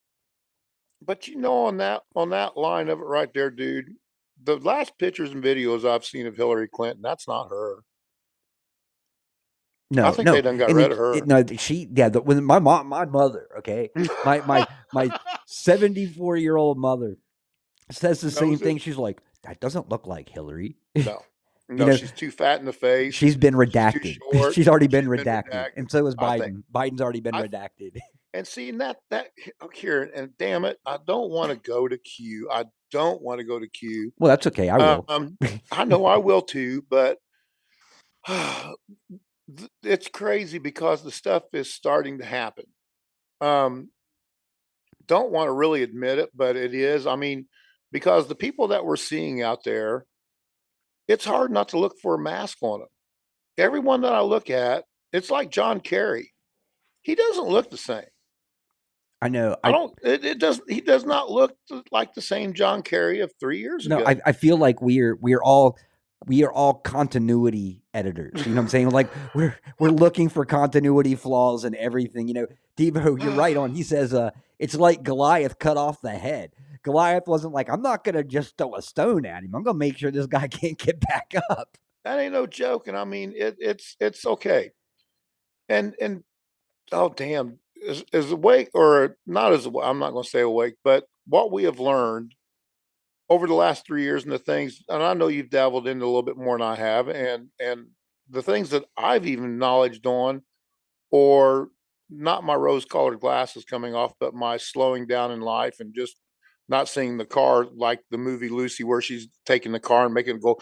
but 1.03 1.29
you 1.29 1.37
know 1.37 1.65
on 1.67 1.77
that 1.79 2.03
on 2.15 2.31
that 2.31 2.57
line 2.57 2.89
of 2.89 2.99
it 3.01 3.05
right 3.05 3.33
there, 3.35 3.51
dude. 3.51 3.95
The 4.43 4.57
last 4.59 4.97
pictures 4.99 5.31
and 5.33 5.43
videos 5.43 5.85
I've 5.89 6.05
seen 6.05 6.27
of 6.27 6.37
Hillary 6.37 6.69
Clinton, 6.69 7.03
that's 7.03 7.27
not 7.27 7.49
her. 7.49 7.83
no, 9.91 10.07
I 10.07 10.11
think 10.13 10.27
no. 10.27 10.33
they 10.33 10.43
done 10.43 10.59
got 10.59 10.69
and 10.69 10.77
rid 10.77 10.87
it- 10.87 10.93
of 10.93 10.99
her. 10.99 11.15
it- 11.15 11.27
no, 11.27 11.45
she 11.59 11.89
yeah, 11.95 12.09
the, 12.09 12.21
when 12.21 12.43
my 12.45 12.59
mom, 12.59 12.89
my 12.89 13.05
mother, 13.05 13.49
okay, 13.59 13.91
my 14.25 14.41
my 14.47 14.67
my 14.93 15.09
74 15.47 16.37
year 16.37 16.57
old 16.57 16.79
mother 16.79 17.17
says 17.91 18.21
the 18.21 18.31
same 18.31 18.55
it. 18.55 18.61
thing. 18.61 18.79
She's 18.79 18.97
like, 18.97 19.21
that 19.43 19.61
doesn't 19.61 19.89
look 19.89 20.07
like 20.07 20.29
Hillary. 20.29 20.77
no, 20.97 21.23
no, 21.69 21.87
know, 21.87 21.97
she's 21.97 22.13
too 22.13 22.31
fat 22.31 22.59
in 22.61 22.67
the 22.67 22.73
face. 22.73 23.15
She's 23.15 23.37
been 23.37 23.55
redacted. 23.55 24.19
short, 24.33 24.55
She's 24.55 24.69
already 24.69 24.87
been 24.89 25.05
she's 25.05 25.11
been 25.11 25.25
redacted, 25.25 25.51
redacted. 25.53 25.71
and 25.77 25.91
so 25.91 26.07
is 26.07 26.15
Biden. 26.17 26.41
think- 26.41 26.65
Biden's 26.73 27.01
already 27.01 27.21
been 27.21 27.35
I- 27.35 27.47
redacted. 27.47 27.99
and 28.35 28.47
seeing 28.47 28.79
that 28.79 28.97
that 29.11 29.29
oh, 29.61 29.69
here 29.73 30.11
and 30.15 30.37
damn 30.39 30.65
it, 30.65 30.79
I 30.85 30.99
don't 31.07 31.31
want 31.31 31.51
to 31.53 31.57
go 31.71 31.87
to 31.89 31.97
Q. 31.99 32.49
I 32.53 32.65
don't 32.91 33.21
want 33.23 33.39
to 33.39 33.45
go 33.45 33.59
to 33.59 33.69
Q. 33.69 34.13
Well, 34.19 34.29
that's 34.31 34.47
okay. 34.49 34.69
I 34.69 34.77
will. 34.79 35.05
Um, 35.09 35.39
I 35.73 35.85
know 35.85 36.07
I 36.07 36.17
will 36.17 36.43
too, 36.43 36.85
but 36.91 37.19
it's 39.83 40.09
crazy 40.09 40.59
because 40.59 41.03
the 41.03 41.11
stuff 41.11 41.45
is 41.53 41.73
starting 41.73 42.19
to 42.19 42.25
happen. 42.25 42.65
Um, 43.41 43.91
don't 45.07 45.31
want 45.31 45.49
to 45.49 45.53
really 45.53 45.83
admit 45.83 46.19
it, 46.19 46.31
but 46.35 46.57
it 46.57 46.75
is. 46.75 47.07
I 47.07 47.17
mean, 47.17 47.47
because 47.97 48.29
the 48.29 48.35
people 48.35 48.69
that 48.69 48.85
we're 48.85 48.95
seeing 48.95 49.41
out 49.41 49.65
there, 49.65 50.05
it's 51.09 51.25
hard 51.25 51.51
not 51.51 51.71
to 51.71 51.79
look 51.79 51.99
for 52.03 52.17
a 52.17 52.19
mask 52.19 52.59
on 52.61 52.81
them. 52.81 52.89
Everyone 53.57 54.03
that 54.03 54.13
I 54.13 54.21
look 54.21 54.51
at, 54.51 54.85
it's 55.15 55.31
like 55.31 55.51
John 55.51 55.81
Kerry. 55.81 56.35
He 57.01 57.15
doesn't 57.15 57.49
look 57.49 57.71
the 57.71 57.79
same. 57.79 58.05
I 59.23 59.31
know. 59.31 59.57
I, 59.65 59.73
don't. 59.73 59.99
It, 60.03 60.27
it 60.27 60.39
does. 60.39 60.61
He 60.69 60.83
does 60.83 61.07
not 61.07 61.31
look 61.31 61.57
like 61.91 62.13
the 62.13 62.21
same 62.21 62.53
John 62.53 62.83
Kerry 62.83 63.21
of 63.21 63.33
three 63.41 63.61
years 63.61 63.87
No, 63.89 64.01
ago. 64.01 64.11
I, 64.11 64.21
I 64.27 64.33
feel 64.33 64.59
like 64.59 64.83
we're 64.83 65.17
we're 65.17 65.43
all 65.43 65.79
we 66.27 66.45
are 66.45 66.53
all 66.53 66.75
continuity 66.75 67.83
editors. 67.95 68.45
You 68.45 68.51
know 68.51 68.57
what 68.57 68.65
I'm 68.65 68.69
saying? 68.69 68.91
Like 68.91 69.09
we're 69.35 69.57
we're 69.79 69.89
looking 69.89 70.29
for 70.29 70.45
continuity 70.45 71.15
flaws 71.15 71.65
and 71.65 71.75
everything. 71.77 72.29
You 72.29 72.35
know, 72.35 72.47
Devo, 72.77 73.19
you're 73.23 73.33
right 73.37 73.57
on. 73.57 73.75
He 73.75 73.85
says, 73.85 74.13
uh, 74.13 74.33
it's 74.59 74.75
like 74.75 75.03
Goliath 75.03 75.59
cut 75.59 75.79
off 75.79 76.03
the 76.03 76.11
head. 76.11 76.51
Goliath 76.87 77.27
wasn't 77.27 77.53
like, 77.53 77.69
I'm 77.69 77.83
not 77.83 78.05
gonna 78.05 78.23
just 78.23 78.57
throw 78.57 78.77
a 78.77 78.81
stone 78.81 79.27
at 79.27 79.43
him. 79.43 79.57
I'm 79.57 79.65
gonna 79.65 79.77
make 79.77 79.99
sure 79.99 80.13
this 80.13 80.29
guy 80.29 80.47
can't 80.49 80.79
get 80.79 81.01
back 81.01 81.35
up. 81.51 81.77
that 82.05 82.21
ain't 82.21 82.33
no 82.33 82.47
joke. 82.47 82.87
And 82.87 82.97
I 82.97 83.05
mean, 83.05 83.35
it, 83.37 83.57
it's 83.59 83.97
it's 83.99 84.25
okay. 84.25 84.71
And 85.69 85.97
and 86.01 86.23
oh 86.93 87.09
damn, 87.09 87.59
is 87.75 88.05
is 88.13 88.31
awake 88.31 88.71
or 88.73 89.17
not 89.27 89.53
as 89.53 89.67
I'm 89.67 89.99
not 89.99 90.13
going 90.13 90.23
to 90.23 90.31
say 90.31 90.43
awake, 90.43 90.75
but 90.85 91.09
what 91.27 91.51
we 91.51 91.65
have 91.65 91.81
learned 91.81 92.37
over 93.29 93.49
the 93.49 93.55
last 93.55 93.85
three 93.85 94.05
years 94.05 94.23
and 94.23 94.31
the 94.31 94.39
things, 94.39 94.85
and 94.89 95.03
I 95.03 95.13
know 95.15 95.27
you've 95.27 95.51
dabbled 95.51 95.89
into 95.89 96.05
a 96.05 96.07
little 96.07 96.23
bit 96.23 96.37
more 96.37 96.57
than 96.57 96.69
I 96.69 96.77
have, 96.77 97.09
and 97.09 97.49
and 97.59 97.89
the 98.31 98.43
things 98.43 98.71
that 98.71 98.85
I've 98.97 99.27
even 99.27 99.59
knowledged 99.59 100.07
on, 100.07 100.43
or 101.11 101.71
not 102.09 102.45
my 102.45 102.55
rose-colored 102.55 103.19
glasses 103.19 103.65
coming 103.65 103.97
off, 103.97 104.13
but 104.21 104.35
my 104.35 104.57
slowing 104.57 105.09
down 105.09 105.33
in 105.33 105.41
life 105.41 105.81
and 105.81 105.93
just 105.93 106.17
not 106.69 106.89
seeing 106.89 107.17
the 107.17 107.25
car 107.25 107.67
like 107.77 108.01
the 108.11 108.19
movie 108.19 108.49
Lucy, 108.49 108.85
where 108.85 109.01
she's 109.01 109.29
taking 109.45 109.73
the 109.73 109.81
car 109.81 110.05
and 110.07 110.15
making 110.15 110.37
it 110.37 110.43
go 110.43 110.59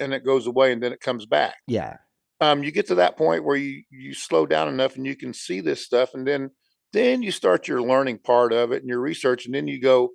and 0.00 0.12
it 0.12 0.24
goes 0.24 0.46
away 0.46 0.72
and 0.72 0.82
then 0.82 0.92
it 0.92 1.00
comes 1.00 1.26
back. 1.26 1.56
Yeah. 1.68 1.96
Um, 2.40 2.64
you 2.64 2.72
get 2.72 2.88
to 2.88 2.96
that 2.96 3.16
point 3.16 3.44
where 3.44 3.56
you 3.56 3.84
you 3.90 4.12
slow 4.12 4.44
down 4.44 4.68
enough 4.68 4.96
and 4.96 5.06
you 5.06 5.16
can 5.16 5.32
see 5.32 5.60
this 5.60 5.84
stuff, 5.84 6.10
and 6.14 6.26
then 6.26 6.50
then 6.92 7.22
you 7.22 7.30
start 7.30 7.68
your 7.68 7.80
learning 7.80 8.18
part 8.18 8.52
of 8.52 8.72
it 8.72 8.82
and 8.82 8.88
your 8.88 9.00
research, 9.00 9.46
and 9.46 9.54
then 9.54 9.66
you 9.66 9.80
go, 9.80 10.10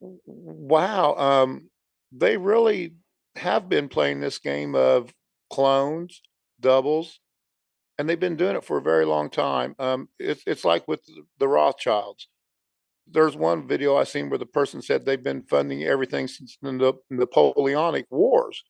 wow, 0.00 1.14
um, 1.14 1.68
they 2.12 2.36
really 2.36 2.94
have 3.34 3.68
been 3.68 3.88
playing 3.88 4.20
this 4.20 4.38
game 4.38 4.74
of 4.74 5.12
clones, 5.52 6.22
doubles, 6.60 7.20
and 7.98 8.08
they've 8.08 8.20
been 8.20 8.36
doing 8.36 8.56
it 8.56 8.64
for 8.64 8.78
a 8.78 8.82
very 8.82 9.04
long 9.04 9.28
time. 9.28 9.74
Um, 9.78 10.08
it's 10.18 10.42
it's 10.46 10.64
like 10.64 10.86
with 10.88 11.04
the- 11.06 11.22
the 11.38 11.48
Rothschilds. 11.48 12.28
There's 13.08 13.36
one 13.36 13.66
video 13.68 13.96
I 13.96 14.04
seen 14.04 14.28
where 14.30 14.38
the 14.38 14.46
person 14.46 14.82
said 14.82 15.04
they've 15.04 15.22
been 15.22 15.42
funding 15.44 15.84
everything 15.84 16.26
since 16.28 16.58
the 16.60 16.94
Napoleonic 17.10 18.06
Wars. 18.10 18.62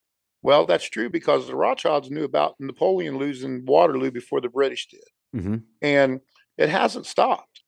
Well, 0.42 0.66
that's 0.66 0.88
true 0.88 1.08
because 1.10 1.46
the 1.46 1.56
Rothschilds 1.56 2.10
knew 2.10 2.24
about 2.24 2.54
Napoleon 2.60 3.18
losing 3.18 3.64
Waterloo 3.66 4.10
before 4.10 4.40
the 4.40 4.48
British 4.48 4.88
did, 4.88 5.40
hmm 5.40 5.56
and 5.82 6.20
it 6.58 6.68
hasn't 6.68 7.06
stopped. 7.06 7.62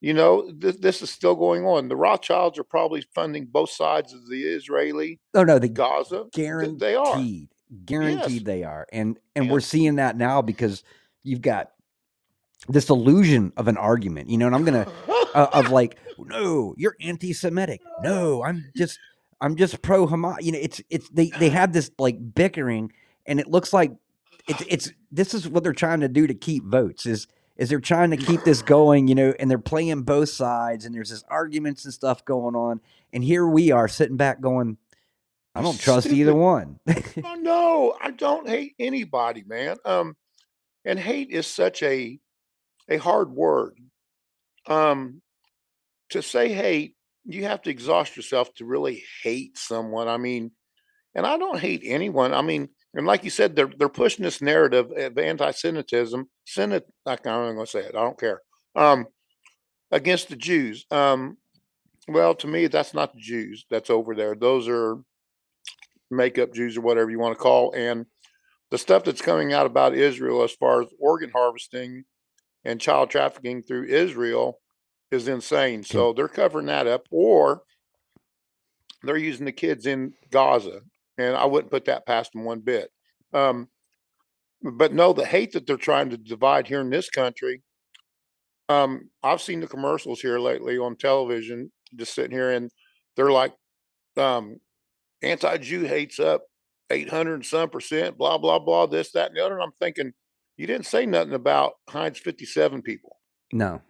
You 0.00 0.12
know, 0.14 0.50
th- 0.60 0.80
this 0.80 1.00
is 1.00 1.10
still 1.10 1.34
going 1.34 1.64
on. 1.64 1.88
The 1.88 1.96
Rothschilds 1.96 2.58
are 2.58 2.64
probably 2.64 3.02
funding 3.14 3.46
both 3.46 3.70
sides 3.70 4.12
of 4.12 4.28
the 4.28 4.42
Israeli 4.42 5.20
Oh 5.34 5.44
no, 5.44 5.58
the 5.58 5.68
Gaza. 5.68 6.24
Guaranteed 6.32 6.80
They 6.80 6.94
are. 6.94 7.24
guaranteed 7.86 8.44
they 8.44 8.62
are 8.62 8.86
and 8.92 9.18
and 9.34 9.46
Yeah. 9.46 9.52
we're 9.52 9.60
seeing 9.60 9.96
that 9.96 10.16
now 10.16 10.40
because 10.42 10.82
you've 11.22 11.40
got 11.42 11.72
this 12.68 12.88
illusion 12.88 13.52
of 13.56 13.66
an 13.68 13.76
argument 13.76 14.28
you 14.30 14.38
know 14.38 14.46
and 14.46 14.54
i'm 14.54 14.64
gonna 14.64 14.86
uh, 15.34 15.48
of 15.52 15.70
like 15.70 15.98
no 16.18 16.74
you're 16.76 16.96
anti-semitic 17.00 17.80
no 18.02 18.42
i'm 18.44 18.64
just 18.76 18.98
i'm 19.40 19.56
just 19.56 19.82
pro 19.82 20.06
hamas 20.06 20.36
you 20.40 20.52
know 20.52 20.58
it's 20.60 20.80
it's 20.90 21.08
they 21.10 21.30
they 21.38 21.48
have 21.48 21.72
this 21.72 21.90
like 21.98 22.16
bickering 22.34 22.92
and 23.26 23.40
it 23.40 23.48
looks 23.48 23.72
like 23.72 23.92
it's 24.48 24.62
it's 24.68 24.92
this 25.10 25.34
is 25.34 25.48
what 25.48 25.62
they're 25.62 25.72
trying 25.72 26.00
to 26.00 26.08
do 26.08 26.26
to 26.26 26.34
keep 26.34 26.64
votes 26.64 27.06
is 27.06 27.26
is 27.56 27.68
they're 27.68 27.80
trying 27.80 28.10
to 28.10 28.16
keep 28.16 28.42
this 28.42 28.62
going, 28.62 29.06
you 29.06 29.14
know, 29.14 29.32
and 29.38 29.50
they're 29.50 29.58
playing 29.58 30.02
both 30.02 30.28
sides 30.28 30.84
and 30.84 30.94
there's 30.94 31.10
this 31.10 31.24
arguments 31.28 31.84
and 31.84 31.94
stuff 31.94 32.24
going 32.24 32.56
on. 32.56 32.80
And 33.12 33.22
here 33.22 33.46
we 33.46 33.70
are 33.70 33.86
sitting 33.86 34.16
back 34.16 34.40
going, 34.40 34.76
I 35.54 35.62
don't 35.62 35.78
trust 35.78 36.08
either 36.08 36.34
one. 36.34 36.80
Oh, 37.24 37.36
no, 37.36 37.96
I 38.00 38.10
don't 38.10 38.48
hate 38.48 38.74
anybody, 38.78 39.44
man. 39.46 39.76
Um, 39.84 40.16
and 40.84 40.98
hate 40.98 41.30
is 41.30 41.46
such 41.46 41.82
a 41.82 42.18
a 42.88 42.96
hard 42.96 43.30
word. 43.30 43.78
Um, 44.66 45.22
to 46.14 46.22
say 46.22 46.52
hate, 46.52 46.96
you 47.24 47.44
have 47.44 47.62
to 47.62 47.70
exhaust 47.70 48.16
yourself 48.16 48.52
to 48.54 48.64
really 48.64 49.04
hate 49.22 49.56
someone. 49.56 50.08
I 50.08 50.16
mean, 50.16 50.50
and 51.14 51.26
I 51.26 51.38
don't 51.38 51.60
hate 51.60 51.82
anyone. 51.84 52.34
I 52.34 52.42
mean, 52.42 52.68
and 52.94 53.06
like 53.06 53.24
you 53.24 53.30
said, 53.30 53.54
they're 53.54 53.70
they're 53.78 53.88
pushing 53.88 54.24
this 54.24 54.42
narrative 54.42 54.90
of 54.96 55.18
anti-Semitism. 55.18 56.28
Senate, 56.44 56.86
I'm 57.06 57.16
going 57.22 57.58
to 57.58 57.66
say 57.66 57.80
it. 57.80 57.94
I 57.94 58.02
don't 58.02 58.18
care. 58.18 58.40
Um, 58.74 59.06
against 59.90 60.28
the 60.28 60.36
Jews. 60.36 60.86
Um, 60.90 61.36
well, 62.08 62.34
to 62.36 62.46
me, 62.46 62.66
that's 62.66 62.94
not 62.94 63.14
the 63.14 63.20
Jews 63.20 63.64
that's 63.70 63.90
over 63.90 64.14
there. 64.14 64.34
Those 64.34 64.68
are 64.68 64.98
makeup 66.10 66.52
Jews 66.52 66.76
or 66.76 66.82
whatever 66.82 67.10
you 67.10 67.18
want 67.18 67.36
to 67.36 67.42
call. 67.42 67.72
And 67.72 68.06
the 68.70 68.78
stuff 68.78 69.04
that's 69.04 69.22
coming 69.22 69.52
out 69.52 69.66
about 69.66 69.94
Israel 69.94 70.42
as 70.42 70.52
far 70.52 70.82
as 70.82 70.88
organ 71.00 71.30
harvesting 71.34 72.04
and 72.64 72.80
child 72.80 73.10
trafficking 73.10 73.62
through 73.62 73.84
Israel 73.84 74.60
is 75.14 75.28
insane. 75.28 75.82
So 75.82 76.12
they're 76.12 76.28
covering 76.28 76.66
that 76.66 76.86
up, 76.86 77.06
or 77.10 77.62
they're 79.02 79.16
using 79.16 79.46
the 79.46 79.52
kids 79.52 79.86
in 79.86 80.14
Gaza, 80.30 80.80
and 81.18 81.36
I 81.36 81.44
wouldn't 81.46 81.70
put 81.70 81.86
that 81.86 82.06
past 82.06 82.32
them 82.32 82.44
one 82.44 82.60
bit. 82.60 82.90
Um, 83.32 83.68
but 84.62 84.92
no, 84.92 85.12
the 85.12 85.26
hate 85.26 85.52
that 85.52 85.66
they're 85.66 85.76
trying 85.76 86.10
to 86.10 86.16
divide 86.16 86.66
here 86.66 86.80
in 86.80 86.90
this 86.90 87.10
country. 87.10 87.62
Um, 88.68 89.10
I've 89.22 89.42
seen 89.42 89.60
the 89.60 89.66
commercials 89.66 90.20
here 90.20 90.38
lately 90.38 90.78
on 90.78 90.96
television, 90.96 91.70
just 91.96 92.14
sitting 92.14 92.30
here, 92.30 92.50
and 92.52 92.70
they're 93.14 93.30
like, 93.30 93.52
um, 94.16 94.58
"Anti-Jew 95.22 95.84
hates 95.84 96.18
up 96.18 96.42
800 96.90 97.34
and 97.34 97.46
some 97.46 97.68
percent," 97.68 98.16
blah 98.16 98.38
blah 98.38 98.58
blah, 98.58 98.86
this, 98.86 99.12
that, 99.12 99.28
and 99.28 99.36
the 99.36 99.44
other. 99.44 99.54
And 99.54 99.62
I'm 99.62 99.72
thinking, 99.78 100.12
you 100.56 100.66
didn't 100.66 100.86
say 100.86 101.04
nothing 101.04 101.34
about 101.34 101.74
Heinz 101.88 102.18
57 102.18 102.82
people. 102.82 103.18
no. 103.52 103.82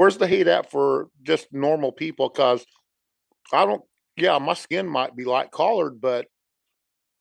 Where's 0.00 0.16
the 0.16 0.26
hate 0.26 0.46
at 0.46 0.70
for 0.70 1.10
just 1.22 1.52
normal 1.52 1.92
people? 1.92 2.30
Because 2.30 2.64
I 3.52 3.66
don't, 3.66 3.82
yeah, 4.16 4.38
my 4.38 4.54
skin 4.54 4.86
might 4.86 5.14
be 5.14 5.26
light 5.26 5.50
colored, 5.50 6.00
but 6.00 6.24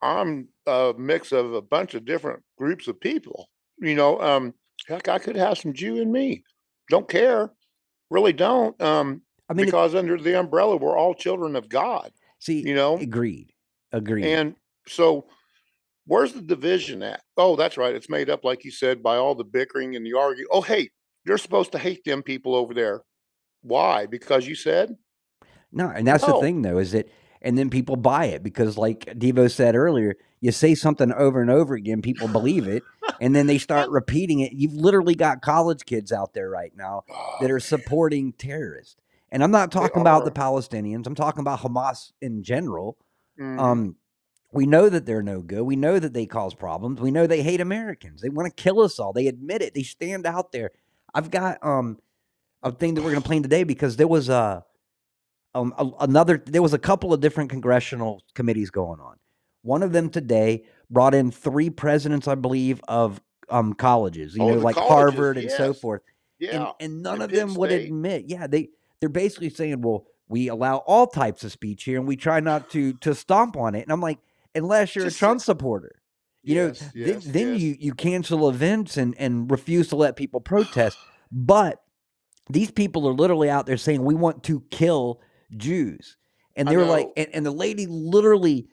I'm 0.01 0.47
a 0.65 0.93
mix 0.97 1.34
of 1.34 1.53
a 1.53 1.61
bunch 1.61 1.93
of 1.93 2.05
different 2.05 2.41
groups 2.57 2.88
of 2.88 2.97
people. 3.01 3.49
You 3.80 3.95
know, 3.95 4.21
um, 4.21 4.53
heck, 4.88 5.09
I 5.09 5.19
could 5.19 5.36
have 5.36 5.57
some 5.57 5.73
Jew 5.73 5.97
in 5.97 6.09
me. 6.09 6.41
Don't 6.89 7.09
care, 7.09 7.51
really 8.09 8.32
don't. 8.32 8.82
Um, 8.82 9.23
I 9.49 9.55
mean, 9.55 9.63
it- 9.63 9.71
because 9.71 9.93
under 9.93 10.17
the 10.17 10.39
umbrella, 10.39 10.77
we're 10.77 10.97
all 10.97 11.13
children 11.13 11.57
of 11.57 11.67
God. 11.67 12.13
see, 12.39 12.61
You 12.65 12.75
know, 12.75 12.95
agreed. 12.95 13.51
Agreed. 13.91 14.23
and 14.23 14.55
so 14.88 15.27
where's 16.05 16.32
the 16.32 16.41
division 16.41 17.03
at? 17.03 17.23
Oh, 17.36 17.57
that's 17.57 17.75
right. 17.75 17.93
It's 17.93 18.09
made 18.09 18.30
up, 18.30 18.45
like 18.45 18.63
you 18.63 18.71
said, 18.71 19.03
by 19.03 19.17
all 19.17 19.36
the 19.36 19.43
bickering 19.43 19.97
and 19.97 20.05
the 20.05 20.13
arguing. 20.13 20.47
Oh, 20.49 20.61
hate. 20.61 20.93
You're 21.26 21.38
supposed 21.38 21.72
to 21.74 21.80
hate 21.80 22.03
them 22.03 22.24
people 22.24 22.55
over 22.55 22.74
there. 22.74 23.01
Why? 23.61 24.05
Because 24.05 24.47
you 24.47 24.55
said? 24.55 24.95
No, 25.72 25.89
and 25.89 26.07
that's 26.07 26.26
the 26.26 26.39
thing 26.39 26.61
though, 26.61 26.78
is 26.80 26.93
that 26.93 27.07
and 27.41 27.57
then 27.57 27.70
people 27.70 27.95
buy 27.95 28.26
it 28.26 28.43
because 28.43 28.78
like 28.78 29.05
Devo 29.05 29.49
said 29.51 29.76
earlier, 29.76 30.15
you 30.41 30.51
say 30.51 30.76
something 30.76 31.11
over 31.13 31.41
and 31.41 31.51
over 31.51 31.76
again, 31.76 32.01
people 32.01 32.28
believe 32.28 32.67
it, 32.67 32.84
and 33.22 33.36
then 33.36 33.47
they 33.47 33.57
start 33.57 33.89
repeating 33.91 34.39
it. 34.39 34.53
You've 34.53 34.74
literally 34.74 35.15
got 35.15 35.41
college 35.41 35.86
kids 35.86 36.11
out 36.11 36.34
there 36.34 36.49
right 36.49 36.72
now 36.76 37.03
that 37.39 37.49
Oh, 37.51 37.53
are 37.53 37.59
supporting 37.59 38.34
terrorists. 38.34 38.95
And 39.32 39.43
I'm 39.43 39.51
not 39.51 39.72
talking 39.72 40.01
about 40.01 40.26
the. 40.26 40.32
Palestinians. 40.32 41.05
I'm 41.05 41.13
talking 41.15 41.41
about 41.41 41.59
Hamas 41.59 42.13
in 42.20 42.41
general. 42.43 42.97
mhm. 43.39 43.59
Um, 43.59 43.95
we 44.51 44.65
know 44.65 44.89
that 44.89 45.05
they're 45.05 45.22
no 45.22 45.41
good. 45.41 45.61
We 45.61 45.76
know 45.76 45.99
that 45.99 46.13
they 46.13 46.26
cause 46.26 46.55
problems. 46.55 46.99
We 46.99 47.11
know 47.11 47.28
they 47.28 47.43
hate 47.43 47.61
Americans. 47.61 48.22
They 48.22 48.30
want 48.30 48.47
to 48.47 48.63
kill 48.63 48.80
us 48.82 48.97
all. 48.97 49.13
They 49.13 49.28
admit 49.28 49.61
it. 49.61 49.76
They 49.76 49.84
stand 49.84 50.26
out 50.26 50.51
there. 50.51 50.72
I've 51.14 51.32
got 51.32 51.64
um 51.66 51.99
a 52.64 52.72
thing 52.72 52.95
that 52.95 53.01
we're 53.01 53.12
going 53.12 53.22
to 53.22 53.28
play 53.28 53.38
in 53.38 53.43
today 53.43 53.64
because 53.64 53.95
there 53.95 54.07
was 54.07 54.30
a, 54.30 54.66
um, 55.55 55.74
a 55.78 55.89
another 56.01 56.41
there 56.45 56.62
was 56.62 56.74
a 56.74 56.80
couple 56.80 57.14
of 57.14 57.22
different 57.22 57.49
congressional 57.49 58.22
committees 58.36 58.70
going 58.70 58.99
on. 58.99 59.18
One 59.62 59.84
of 59.84 59.91
them 59.91 60.10
today 60.10 60.66
brought 60.89 61.14
in 61.14 61.32
three 61.32 61.70
presidents, 61.70 62.28
I 62.28 62.36
believe, 62.36 62.82
of 62.88 63.22
um 63.49 63.74
colleges. 63.74 64.36
You 64.36 64.43
Oh, 64.43 64.53
know, 64.55 64.60
like 64.60 64.76
colleges, 64.76 64.91
Harvard 64.93 65.38
and 65.38 65.51
so 65.51 65.74
forth 65.74 66.01
yeah. 66.39 66.55
and, 66.80 66.93
and 66.93 67.03
none 67.03 67.16
and 67.16 67.24
of 67.24 67.32
them 67.32 67.53
would 67.55 67.72
admit 67.72 68.26
yeah 68.28 68.47
they 68.47 68.70
they're 68.99 69.10
basically 69.10 69.49
saying 69.49 69.82
well 69.82 70.05
we 70.28 70.47
allow 70.47 70.78
all 70.78 71.07
types 71.07 71.43
of 71.43 71.51
speech 71.51 71.84
here 71.84 71.97
and 71.97 72.07
we 72.07 72.16
try 72.16 72.39
not 72.39 72.70
to 72.72 72.93
to 72.93 73.14
stomp 73.16 73.57
on 73.57 73.76
it 73.76 73.82
and 73.84 73.91
i'm 73.91 74.01
like 74.01 74.20
unless 74.55 74.95
you're 74.95 75.05
Just 75.05 75.18
a 75.18 75.20
trump 75.20 75.41
supporter 75.41 75.99
you 76.44 76.56
Yes, 76.56 76.82
know 76.82 76.88
yes, 76.96 77.24
then, 77.24 77.32
then 77.34 77.54
yes. 77.54 77.62
you 77.62 77.76
you 77.80 77.94
cancel 77.94 78.50
events 78.50 78.98
and 78.98 79.16
and 79.18 79.50
refuse 79.52 79.88
to 79.90 79.96
let 79.96 80.16
people 80.16 80.40
protest. 80.42 80.98
But 81.32 81.82
these 82.50 82.72
people 82.72 83.08
are 83.08 83.14
literally 83.14 83.50
out 83.50 83.66
there 83.66 83.78
saying 83.78 84.04
we 84.04 84.16
want 84.16 84.44
to 84.46 84.62
kill 84.72 85.22
jews. 85.58 86.18
And 86.56 86.68
I 86.68 86.72
they 86.72 86.78
were 86.78 86.86
like 86.86 87.10
and, 87.18 87.28
and 87.34 87.46
the 87.46 87.52
lady 87.52 87.86
literally 87.88 88.68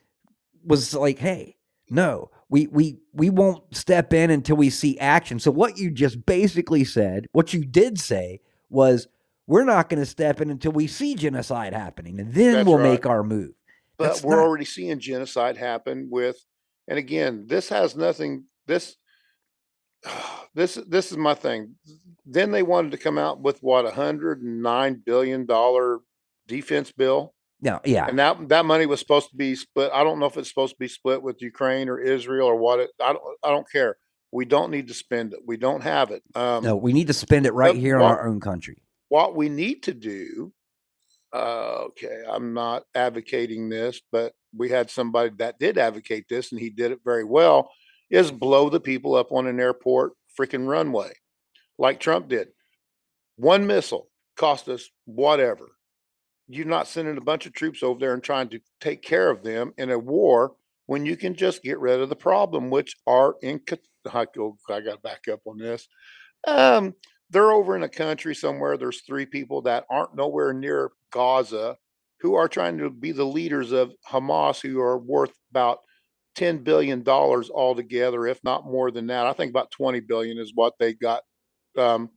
was 0.64 0.94
like 0.94 1.18
hey 1.18 1.56
no 1.90 2.30
we 2.48 2.66
we 2.68 2.98
we 3.12 3.30
won't 3.30 3.74
step 3.76 4.12
in 4.12 4.30
until 4.30 4.56
we 4.56 4.70
see 4.70 4.98
action. 4.98 5.38
So 5.40 5.50
what 5.50 5.76
you 5.78 5.90
just 5.90 6.24
basically 6.26 6.84
said 6.84 7.26
what 7.32 7.52
you 7.52 7.64
did 7.64 7.98
say 7.98 8.40
was 8.70 9.08
we're 9.48 9.64
not 9.64 9.88
going 9.88 10.00
to 10.00 10.06
step 10.06 10.40
in 10.40 10.50
until 10.50 10.72
we 10.72 10.86
see 10.88 11.14
genocide 11.14 11.72
happening 11.72 12.18
and 12.18 12.32
then 12.34 12.54
That's 12.54 12.66
we'll 12.66 12.78
right. 12.78 12.90
make 12.92 13.06
our 13.06 13.22
move. 13.22 13.52
But 13.96 14.08
That's 14.08 14.22
we're 14.24 14.36
not- 14.36 14.42
already 14.44 14.64
seeing 14.64 14.98
genocide 14.98 15.56
happen 15.56 16.08
with, 16.10 16.44
and 16.88 16.98
again, 16.98 17.44
this 17.46 17.68
has 17.68 17.96
nothing. 17.96 18.44
This, 18.66 18.96
this, 20.54 20.74
this 20.88 21.10
is 21.10 21.18
my 21.18 21.34
thing. 21.34 21.74
Then 22.24 22.50
they 22.50 22.62
wanted 22.62 22.92
to 22.92 22.98
come 22.98 23.18
out 23.18 23.40
with 23.40 23.62
what 23.62 23.86
a 23.86 23.90
hundred 23.90 24.42
and 24.42 24.62
nine 24.62 25.02
billion 25.04 25.46
dollar 25.46 26.00
defense 26.48 26.92
bill, 26.92 27.34
no 27.60 27.80
yeah 27.84 28.06
and 28.06 28.18
that 28.18 28.48
that 28.48 28.64
money 28.64 28.86
was 28.86 29.00
supposed 29.00 29.30
to 29.30 29.36
be 29.36 29.54
split. 29.54 29.90
I 29.92 30.02
don't 30.04 30.18
know 30.18 30.26
if 30.26 30.36
it's 30.36 30.48
supposed 30.48 30.74
to 30.74 30.78
be 30.78 30.88
split 30.88 31.22
with 31.22 31.40
Ukraine 31.40 31.88
or 31.88 31.98
Israel 31.98 32.48
or 32.48 32.56
what. 32.56 32.80
It, 32.80 32.90
I 33.00 33.12
don't. 33.12 33.22
I 33.42 33.50
don't 33.50 33.70
care. 33.70 33.96
We 34.32 34.44
don't 34.44 34.70
need 34.70 34.88
to 34.88 34.94
spend 34.94 35.32
it. 35.32 35.40
We 35.46 35.56
don't 35.56 35.82
have 35.82 36.10
it. 36.10 36.22
Um, 36.34 36.64
no 36.64 36.76
we 36.76 36.92
need 36.92 37.06
to 37.06 37.12
spend 37.14 37.46
it 37.46 37.52
right 37.54 37.76
here 37.76 37.96
in 37.96 38.02
what- 38.02 38.10
our 38.10 38.28
own 38.28 38.40
country 38.40 38.82
what 39.08 39.36
we 39.36 39.48
need 39.48 39.84
to 39.84 39.94
do 39.94 40.52
uh, 41.32 41.84
okay 41.84 42.22
i'm 42.30 42.54
not 42.54 42.84
advocating 42.94 43.68
this 43.68 44.00
but 44.12 44.32
we 44.56 44.68
had 44.68 44.90
somebody 44.90 45.30
that 45.36 45.58
did 45.58 45.78
advocate 45.78 46.26
this 46.28 46.52
and 46.52 46.60
he 46.60 46.70
did 46.70 46.92
it 46.92 47.00
very 47.04 47.24
well 47.24 47.70
is 48.10 48.30
blow 48.30 48.68
the 48.70 48.80
people 48.80 49.14
up 49.14 49.32
on 49.32 49.46
an 49.46 49.60
airport 49.60 50.12
freaking 50.38 50.66
runway 50.66 51.12
like 51.78 52.00
trump 52.00 52.28
did. 52.28 52.48
One 53.36 53.66
missile 53.66 54.08
cost 54.36 54.68
us 54.68 54.88
whatever. 55.04 55.68
You're 56.48 56.66
not 56.66 56.88
sending 56.88 57.16
a 57.16 57.22
bunch 57.22 57.46
of 57.46 57.52
troops 57.52 57.82
over 57.82 57.98
there 57.98 58.14
and 58.14 58.22
trying 58.22 58.48
to 58.50 58.60
take 58.80 59.02
care 59.02 59.30
of 59.30 59.42
them 59.42 59.72
in 59.78 59.90
a 59.90 59.98
war 59.98 60.54
when 60.86 61.04
you 61.04 61.16
can 61.16 61.34
just 61.34 61.62
get 61.62 61.80
rid 61.80 62.00
of 62.00 62.08
the 62.08 62.16
problem 62.16 62.70
which 62.70 62.94
are 63.06 63.34
in 63.42 63.60
i 64.08 64.24
got 64.24 64.32
to 64.32 64.98
back 65.02 65.24
up 65.30 65.40
on 65.46 65.58
this. 65.58 65.88
Um 66.46 66.94
they're 67.30 67.50
over 67.50 67.76
in 67.76 67.82
a 67.82 67.88
country 67.88 68.34
somewhere. 68.34 68.76
There's 68.76 69.02
three 69.02 69.26
people 69.26 69.62
that 69.62 69.84
aren't 69.90 70.14
nowhere 70.14 70.52
near 70.52 70.92
Gaza 71.12 71.76
who 72.20 72.34
are 72.34 72.48
trying 72.48 72.78
to 72.78 72.90
be 72.90 73.12
the 73.12 73.24
leaders 73.24 73.72
of 73.72 73.92
Hamas, 74.08 74.60
who 74.60 74.80
are 74.80 74.98
worth 74.98 75.34
about 75.50 75.80
$10 76.38 76.64
billion 76.64 77.06
altogether, 77.06 78.26
if 78.26 78.42
not 78.44 78.64
more 78.64 78.90
than 78.90 79.08
that. 79.08 79.26
I 79.26 79.32
think 79.32 79.50
about 79.50 79.70
20 79.70 80.00
billion 80.00 80.38
is 80.38 80.52
what 80.54 80.74
they 80.78 80.94
got 80.94 81.22
um, 81.76 82.10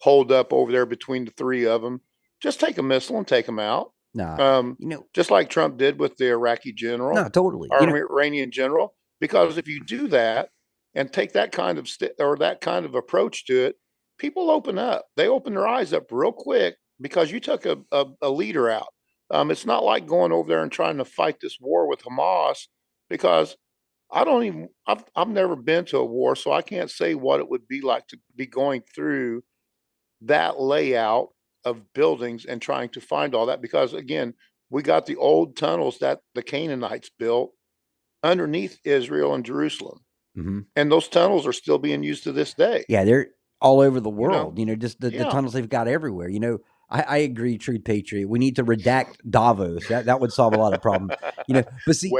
hold 0.00 0.32
up 0.32 0.52
over 0.52 0.72
there 0.72 0.86
between 0.86 1.24
the 1.24 1.32
three 1.32 1.66
of 1.66 1.82
them. 1.82 2.00
Just 2.40 2.60
take 2.60 2.78
a 2.78 2.82
missile 2.82 3.18
and 3.18 3.26
take 3.26 3.46
them 3.46 3.58
out. 3.58 3.92
nah 4.14 4.58
Um, 4.58 4.76
you 4.78 4.88
know 4.88 5.06
just 5.12 5.30
like 5.30 5.50
Trump 5.50 5.76
did 5.76 5.98
with 5.98 6.16
the 6.16 6.28
Iraqi 6.28 6.72
general 6.72 7.14
no 7.14 7.28
totally 7.28 7.68
or 7.70 7.80
you 7.80 7.86
know, 7.88 7.96
Iranian 7.96 8.50
general. 8.50 8.94
Because 9.20 9.58
if 9.58 9.66
you 9.66 9.84
do 9.84 10.06
that 10.08 10.50
and 10.94 11.12
take 11.12 11.32
that 11.32 11.50
kind 11.50 11.78
of 11.78 11.88
st- 11.88 12.12
or 12.20 12.36
that 12.36 12.60
kind 12.60 12.86
of 12.86 12.94
approach 12.94 13.46
to 13.46 13.66
it, 13.66 13.76
people 14.18 14.50
open 14.50 14.78
up. 14.78 15.06
They 15.16 15.28
open 15.28 15.54
their 15.54 15.66
eyes 15.66 15.92
up 15.92 16.06
real 16.10 16.32
quick 16.32 16.76
because 17.00 17.30
you 17.30 17.40
took 17.40 17.66
a, 17.66 17.78
a, 17.92 18.06
a 18.22 18.30
leader 18.30 18.68
out. 18.68 18.88
Um, 19.30 19.50
it's 19.50 19.66
not 19.66 19.84
like 19.84 20.06
going 20.06 20.32
over 20.32 20.48
there 20.48 20.62
and 20.62 20.72
trying 20.72 20.98
to 20.98 21.04
fight 21.04 21.36
this 21.40 21.58
war 21.60 21.88
with 21.88 22.02
Hamas 22.02 22.66
because 23.10 23.56
I 24.10 24.24
don't 24.24 24.44
even 24.44 24.68
I've 24.86 25.04
I've 25.14 25.28
never 25.28 25.56
been 25.56 25.84
to 25.86 25.98
a 25.98 26.04
war, 26.04 26.34
so 26.36 26.52
I 26.52 26.62
can't 26.62 26.90
say 26.90 27.14
what 27.14 27.40
it 27.40 27.48
would 27.48 27.68
be 27.68 27.82
like 27.82 28.06
to 28.08 28.18
be 28.36 28.46
going 28.46 28.82
through 28.94 29.42
that 30.22 30.60
layout 30.60 31.28
of 31.64 31.92
buildings 31.92 32.44
and 32.44 32.60
trying 32.62 32.88
to 32.90 33.00
find 33.00 33.34
all 33.34 33.46
that 33.46 33.60
because 33.60 33.92
again, 33.94 34.34
we 34.70 34.82
got 34.82 35.06
the 35.06 35.16
old 35.16 35.56
tunnels 35.56 35.98
that 35.98 36.20
the 36.34 36.42
Canaanites 36.42 37.10
built 37.18 37.52
underneath 38.22 38.78
Israel 38.84 39.34
and 39.34 39.44
Jerusalem. 39.44 40.00
hmm 40.34 40.60
and 40.76 40.92
those 40.92 41.08
tunnels 41.08 41.46
are 41.46 41.52
still 41.52 41.78
being 41.78 42.02
used 42.02 42.24
to 42.24 42.32
this 42.32 42.54
day. 42.54 42.84
Yeah, 42.88 43.04
they're 43.04 43.28
all 43.60 43.80
over 43.80 44.00
the 44.00 44.10
world. 44.10 44.58
You 44.58 44.66
know, 44.66 44.76
just 44.76 45.00
the, 45.00 45.10
the 45.10 45.24
tunnels 45.32 45.52
they've 45.52 45.68
got 45.68 45.88
everywhere. 45.88 46.28
You 46.28 46.40
know, 46.40 46.58
I, 46.90 47.02
I 47.02 47.16
agree, 47.18 47.58
True 47.58 47.78
Patriot. 47.78 48.28
We 48.28 48.38
need 48.38 48.56
to 48.56 48.64
redact 48.64 49.16
Davos. 49.28 49.88
That 49.88 50.06
that 50.06 50.20
would 50.20 50.32
solve 50.32 50.52
a 50.54 50.56
lot 50.56 50.72
of 50.74 50.82
problems. 50.82 51.14
You 51.46 51.54
know, 51.56 51.64
but 51.86 51.96
see, 51.96 52.10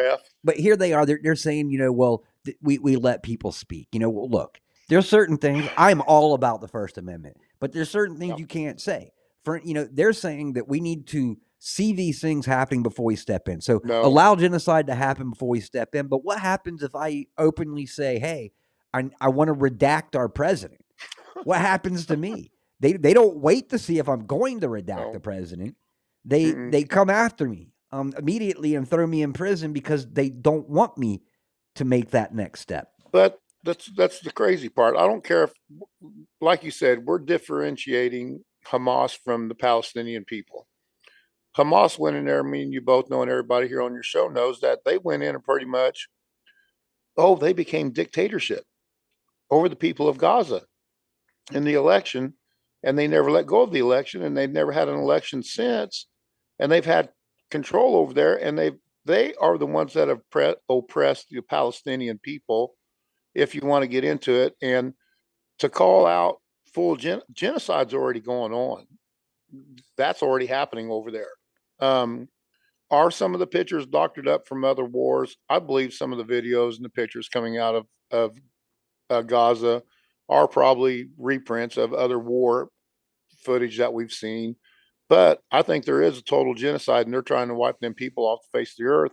but 0.44 0.56
here 0.56 0.76
they 0.76 0.92
are. 0.92 1.06
They're 1.06 1.20
they're 1.22 1.36
saying, 1.36 1.70
you 1.70 1.78
know, 1.78 1.92
well, 1.92 2.24
th- 2.44 2.56
we 2.62 2.78
we 2.78 2.96
let 2.96 3.22
people 3.22 3.52
speak. 3.52 3.88
You 3.92 4.00
know, 4.00 4.10
well, 4.10 4.28
look, 4.28 4.60
there's 4.88 5.08
certain 5.08 5.36
things 5.36 5.68
I'm 5.76 6.00
all 6.02 6.34
about 6.34 6.60
the 6.60 6.68
First 6.68 6.98
Amendment, 6.98 7.36
but 7.60 7.72
there's 7.72 7.90
certain 7.90 8.18
things 8.18 8.38
you 8.38 8.46
can't 8.46 8.80
say. 8.80 9.12
For 9.44 9.60
you 9.62 9.74
know, 9.74 9.88
they're 9.90 10.12
saying 10.12 10.54
that 10.54 10.68
we 10.68 10.80
need 10.80 11.06
to 11.08 11.38
see 11.58 11.92
these 11.92 12.20
things 12.20 12.46
happening 12.46 12.82
before 12.82 13.04
we 13.04 13.16
step 13.16 13.48
in. 13.48 13.60
So 13.60 13.80
No. 13.84 14.02
allow 14.02 14.36
genocide 14.36 14.86
to 14.86 14.94
happen 14.94 15.30
before 15.30 15.48
we 15.48 15.60
step 15.60 15.94
in. 15.94 16.06
But 16.06 16.24
what 16.24 16.38
happens 16.38 16.82
if 16.82 16.94
I 16.94 17.26
openly 17.36 17.86
say, 17.86 18.18
hey, 18.18 18.52
I 18.94 19.10
I 19.20 19.28
want 19.28 19.48
to 19.48 19.54
redact 19.54 20.14
our 20.16 20.28
president? 20.28 20.82
What 21.44 21.60
happens 21.60 22.06
to 22.06 22.16
me? 22.16 22.50
They 22.80 22.92
they 22.94 23.14
don't 23.14 23.36
wait 23.38 23.70
to 23.70 23.78
see 23.78 23.98
if 23.98 24.08
I'm 24.08 24.26
going 24.26 24.60
to 24.60 24.68
redact 24.68 25.06
No. 25.06 25.12
the 25.12 25.20
president. 25.20 25.76
They 26.24 26.52
Mm-mm. 26.52 26.70
they 26.72 26.84
come 26.84 27.10
after 27.10 27.48
me 27.48 27.72
um, 27.90 28.12
immediately 28.18 28.74
and 28.74 28.88
throw 28.88 29.06
me 29.06 29.22
in 29.22 29.32
prison 29.32 29.72
because 29.72 30.06
they 30.06 30.28
don't 30.28 30.68
want 30.68 30.98
me 30.98 31.22
to 31.76 31.84
make 31.84 32.10
that 32.10 32.34
next 32.34 32.60
step. 32.60 32.92
but 33.12 33.40
that's 33.64 33.90
that's 33.96 34.20
the 34.20 34.30
crazy 34.30 34.68
part. 34.68 34.96
I 34.96 35.06
don't 35.06 35.24
care 35.24 35.44
if, 35.44 35.52
like 36.40 36.62
you 36.62 36.70
said, 36.70 37.04
we're 37.04 37.18
differentiating 37.18 38.44
Hamas 38.66 39.18
from 39.24 39.48
the 39.48 39.54
Palestinian 39.54 40.24
people. 40.24 40.68
Hamas 41.56 41.98
went 41.98 42.16
in 42.16 42.24
there. 42.24 42.44
Me 42.44 42.62
and 42.62 42.72
you 42.72 42.80
both 42.80 43.10
know, 43.10 43.22
and 43.22 43.30
everybody 43.30 43.66
here 43.66 43.82
on 43.82 43.92
your 43.94 44.02
show 44.04 44.28
knows 44.28 44.60
that 44.60 44.84
they 44.84 44.98
went 44.98 45.24
in 45.24 45.34
and 45.34 45.42
pretty 45.42 45.66
much, 45.66 46.08
oh, 47.16 47.34
they 47.34 47.52
became 47.52 47.90
dictatorship 47.90 48.64
over 49.50 49.68
the 49.68 49.76
people 49.76 50.08
of 50.08 50.18
Gaza 50.18 50.62
in 51.52 51.64
the 51.64 51.74
election, 51.74 52.34
and 52.82 52.98
they 52.98 53.08
never 53.08 53.30
let 53.30 53.46
go 53.46 53.62
of 53.62 53.72
the 53.72 53.80
election, 53.80 54.22
and 54.22 54.36
they've 54.36 54.50
never 54.50 54.72
had 54.72 54.88
an 54.88 54.96
election 54.96 55.42
since, 55.42 56.06
and 56.58 56.70
they've 56.70 56.84
had 56.84 57.10
control 57.50 57.96
over 57.96 58.12
there, 58.12 58.36
and 58.36 58.58
they 58.58 58.72
they 59.04 59.34
are 59.36 59.56
the 59.56 59.66
ones 59.66 59.94
that 59.94 60.08
have 60.08 60.28
pre- 60.30 60.56
oppressed 60.68 61.28
the 61.30 61.40
Palestinian 61.40 62.18
people. 62.18 62.74
If 63.34 63.54
you 63.54 63.62
want 63.62 63.82
to 63.82 63.88
get 63.88 64.04
into 64.04 64.32
it, 64.32 64.54
and 64.60 64.94
to 65.58 65.68
call 65.68 66.06
out 66.06 66.40
full 66.72 66.96
gen- 66.96 67.22
genocide's 67.32 67.94
already 67.94 68.20
going 68.20 68.52
on. 68.52 68.86
That's 69.96 70.22
already 70.22 70.46
happening 70.46 70.90
over 70.90 71.10
there. 71.10 71.30
Um, 71.80 72.28
are 72.90 73.10
some 73.10 73.34
of 73.34 73.40
the 73.40 73.46
pictures 73.46 73.86
doctored 73.86 74.28
up 74.28 74.46
from 74.46 74.64
other 74.64 74.84
wars? 74.84 75.36
I 75.48 75.58
believe 75.58 75.92
some 75.92 76.12
of 76.12 76.18
the 76.18 76.32
videos 76.32 76.76
and 76.76 76.84
the 76.84 76.90
pictures 76.90 77.28
coming 77.28 77.58
out 77.58 77.74
of 77.74 77.86
of 78.10 78.36
uh, 79.10 79.22
Gaza 79.22 79.82
are 80.28 80.48
probably 80.48 81.08
reprints 81.18 81.76
of 81.76 81.92
other 81.94 82.18
war 82.18 82.68
footage 83.40 83.78
that 83.78 83.92
we've 83.92 84.12
seen. 84.12 84.56
But 85.08 85.40
I 85.50 85.62
think 85.62 85.84
there 85.84 86.02
is 86.02 86.18
a 86.18 86.22
total 86.22 86.54
genocide, 86.54 87.06
and 87.06 87.14
they're 87.14 87.22
trying 87.22 87.48
to 87.48 87.54
wipe 87.54 87.80
them 87.80 87.94
people 87.94 88.24
off 88.24 88.40
the 88.52 88.58
face 88.58 88.72
of 88.72 88.76
the 88.78 88.90
earth. 88.90 89.12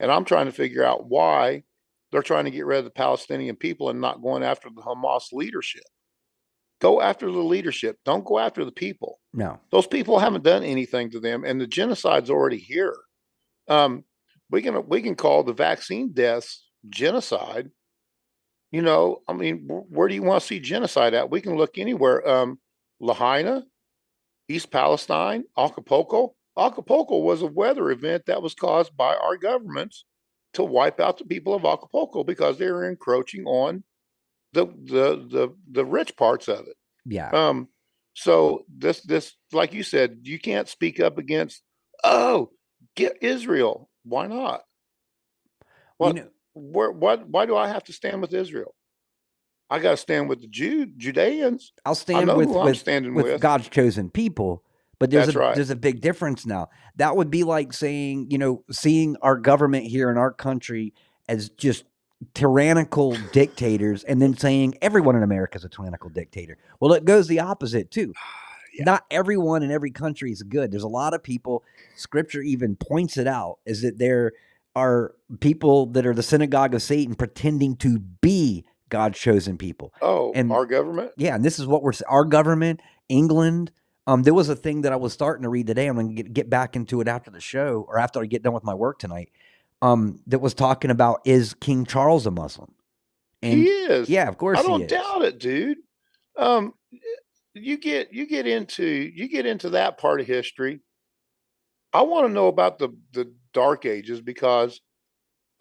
And 0.00 0.10
I'm 0.10 0.24
trying 0.24 0.46
to 0.46 0.52
figure 0.52 0.84
out 0.84 1.08
why 1.08 1.62
they're 2.10 2.22
trying 2.22 2.44
to 2.44 2.50
get 2.50 2.66
rid 2.66 2.78
of 2.78 2.84
the 2.84 2.90
Palestinian 2.90 3.56
people 3.56 3.90
and 3.90 4.00
not 4.00 4.22
going 4.22 4.42
after 4.42 4.68
the 4.68 4.82
Hamas 4.82 5.32
leadership. 5.32 5.84
Go 6.80 7.00
after 7.00 7.30
the 7.30 7.38
leadership. 7.38 7.98
Don't 8.04 8.24
go 8.24 8.38
after 8.38 8.64
the 8.64 8.72
people. 8.72 9.20
No. 9.32 9.58
Those 9.70 9.86
people 9.86 10.18
haven't 10.18 10.44
done 10.44 10.62
anything 10.62 11.10
to 11.10 11.20
them, 11.20 11.44
and 11.44 11.60
the 11.60 11.66
genocide's 11.66 12.30
already 12.30 12.58
here. 12.58 12.96
Um, 13.68 14.04
we 14.50 14.62
can 14.62 14.86
we 14.88 15.00
can 15.00 15.14
call 15.14 15.42
the 15.42 15.52
vaccine 15.52 16.12
deaths 16.12 16.68
genocide. 16.88 17.70
You 18.76 18.82
know, 18.82 19.22
I 19.26 19.32
mean, 19.32 19.66
where 19.68 20.06
do 20.06 20.14
you 20.14 20.22
want 20.22 20.42
to 20.42 20.46
see 20.46 20.60
genocide 20.60 21.14
at? 21.14 21.30
We 21.30 21.40
can 21.40 21.56
look 21.56 21.78
anywhere. 21.78 22.28
Um, 22.28 22.58
Lahaina, 23.00 23.64
East 24.50 24.70
Palestine, 24.70 25.44
Acapulco. 25.56 26.34
Acapulco 26.58 27.20
was 27.20 27.40
a 27.40 27.46
weather 27.46 27.90
event 27.90 28.26
that 28.26 28.42
was 28.42 28.54
caused 28.54 28.94
by 28.94 29.16
our 29.16 29.38
governments 29.38 30.04
to 30.52 30.62
wipe 30.62 31.00
out 31.00 31.16
the 31.16 31.24
people 31.24 31.54
of 31.54 31.64
Acapulco 31.64 32.22
because 32.22 32.58
they 32.58 32.70
were 32.70 32.86
encroaching 32.86 33.46
on 33.46 33.82
the 34.52 34.66
the 34.66 35.26
the 35.30 35.54
the 35.72 35.84
rich 35.86 36.14
parts 36.14 36.46
of 36.46 36.66
it. 36.66 36.76
Yeah. 37.06 37.30
Um, 37.30 37.68
so 38.12 38.66
this 38.68 39.00
this 39.00 39.32
like 39.52 39.72
you 39.72 39.84
said, 39.84 40.18
you 40.24 40.38
can't 40.38 40.68
speak 40.68 41.00
up 41.00 41.16
against 41.16 41.62
oh, 42.04 42.50
get 42.94 43.22
Israel. 43.22 43.88
Why 44.04 44.26
not? 44.26 44.64
you 46.14 46.24
know, 46.24 46.28
where 46.56 46.90
what 46.90 47.28
why 47.28 47.46
do 47.46 47.56
I 47.56 47.68
have 47.68 47.84
to 47.84 47.92
stand 47.92 48.20
with 48.20 48.32
Israel? 48.32 48.74
I 49.68 49.78
gotta 49.78 49.96
stand 49.96 50.28
with 50.28 50.40
the 50.40 50.46
Jew 50.46 50.86
Judeans. 50.96 51.72
I'll 51.84 51.94
stand 51.94 52.34
with 52.34 52.48
with, 52.48 52.84
with 52.84 53.24
with. 53.24 53.40
God's 53.40 53.68
chosen 53.68 54.10
people. 54.10 54.62
But 54.98 55.10
there's 55.10 55.26
That's 55.26 55.36
a 55.36 55.40
right. 55.40 55.54
there's 55.54 55.70
a 55.70 55.76
big 55.76 56.00
difference 56.00 56.46
now. 56.46 56.70
That 56.96 57.16
would 57.16 57.30
be 57.30 57.44
like 57.44 57.72
saying, 57.74 58.30
you 58.30 58.38
know, 58.38 58.64
seeing 58.70 59.16
our 59.20 59.36
government 59.36 59.86
here 59.86 60.10
in 60.10 60.16
our 60.16 60.32
country 60.32 60.94
as 61.28 61.50
just 61.50 61.84
tyrannical 62.32 63.14
dictators 63.32 64.02
and 64.04 64.22
then 64.22 64.34
saying 64.34 64.74
everyone 64.80 65.16
in 65.16 65.22
America 65.22 65.58
is 65.58 65.64
a 65.64 65.68
tyrannical 65.68 66.08
dictator. 66.08 66.56
Well, 66.80 66.94
it 66.94 67.04
goes 67.04 67.28
the 67.28 67.40
opposite 67.40 67.90
too. 67.90 68.14
Not 68.78 69.04
everyone 69.10 69.62
in 69.62 69.70
every 69.70 69.90
country 69.90 70.32
is 70.32 70.42
good. 70.42 70.70
There's 70.70 70.82
a 70.82 70.88
lot 70.88 71.14
of 71.14 71.22
people, 71.22 71.64
scripture 71.94 72.42
even 72.42 72.76
points 72.76 73.16
it 73.16 73.26
out, 73.26 73.58
is 73.64 73.80
that 73.80 73.98
there 73.98 74.32
are 74.76 75.14
people 75.40 75.86
that 75.86 76.06
are 76.06 76.14
the 76.14 76.22
synagogue 76.22 76.74
of 76.74 76.82
Satan 76.82 77.14
pretending 77.16 77.74
to 77.76 77.98
be 77.98 78.64
God's 78.90 79.18
chosen 79.18 79.56
people. 79.58 79.92
Oh, 80.00 80.32
And- 80.34 80.52
our 80.52 80.66
government? 80.66 81.12
Yeah, 81.16 81.34
and 81.34 81.44
this 81.44 81.58
is 81.58 81.66
what 81.66 81.82
we're 81.82 81.94
our 82.08 82.24
government, 82.24 82.80
England. 83.08 83.72
Um, 84.06 84.22
there 84.22 84.34
was 84.34 84.48
a 84.48 84.54
thing 84.54 84.82
that 84.82 84.92
I 84.92 84.96
was 84.96 85.12
starting 85.12 85.42
to 85.42 85.48
read 85.48 85.66
today. 85.66 85.88
I'm 85.88 85.96
going 85.96 86.14
to 86.14 86.22
get, 86.22 86.32
get 86.32 86.50
back 86.50 86.76
into 86.76 87.00
it 87.00 87.08
after 87.08 87.30
the 87.30 87.40
show 87.40 87.84
or 87.88 87.98
after 87.98 88.20
I 88.20 88.26
get 88.26 88.44
done 88.44 88.52
with 88.52 88.62
my 88.62 88.74
work 88.74 89.00
tonight. 89.00 89.30
Um, 89.82 90.20
that 90.28 90.38
was 90.38 90.54
talking 90.54 90.90
about 90.90 91.22
is 91.24 91.54
King 91.54 91.84
Charles 91.84 92.26
a 92.26 92.30
Muslim? 92.30 92.72
And 93.42 93.58
he 93.58 93.68
is. 93.68 94.08
yeah, 94.08 94.28
of 94.28 94.38
course 94.38 94.58
I 94.58 94.62
don't 94.62 94.88
doubt 94.88 95.22
it, 95.24 95.38
dude. 95.38 95.78
Um, 96.36 96.74
you 97.54 97.78
get 97.78 98.12
you 98.12 98.26
get 98.26 98.46
into 98.46 98.84
you 98.86 99.28
get 99.28 99.44
into 99.46 99.70
that 99.70 99.98
part 99.98 100.20
of 100.20 100.26
history. 100.26 100.80
I 101.92 102.02
want 102.02 102.26
to 102.26 102.32
know 102.32 102.46
about 102.48 102.78
the 102.78 102.90
the 103.12 103.32
Dark 103.56 103.86
Ages 103.86 104.20
because 104.20 104.82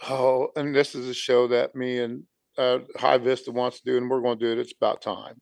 oh, 0.09 0.49
and 0.57 0.75
this 0.75 0.95
is 0.95 1.07
a 1.07 1.13
show 1.13 1.47
that 1.47 1.73
me 1.75 1.99
and 1.99 2.23
uh, 2.57 2.79
High 2.97 3.17
Vista 3.17 3.53
wants 3.53 3.79
to 3.79 3.85
do, 3.89 3.95
and 3.97 4.09
we're 4.09 4.19
going 4.21 4.37
to 4.37 4.45
do 4.45 4.51
it. 4.51 4.59
It's 4.59 4.73
about 4.73 5.01
time, 5.01 5.39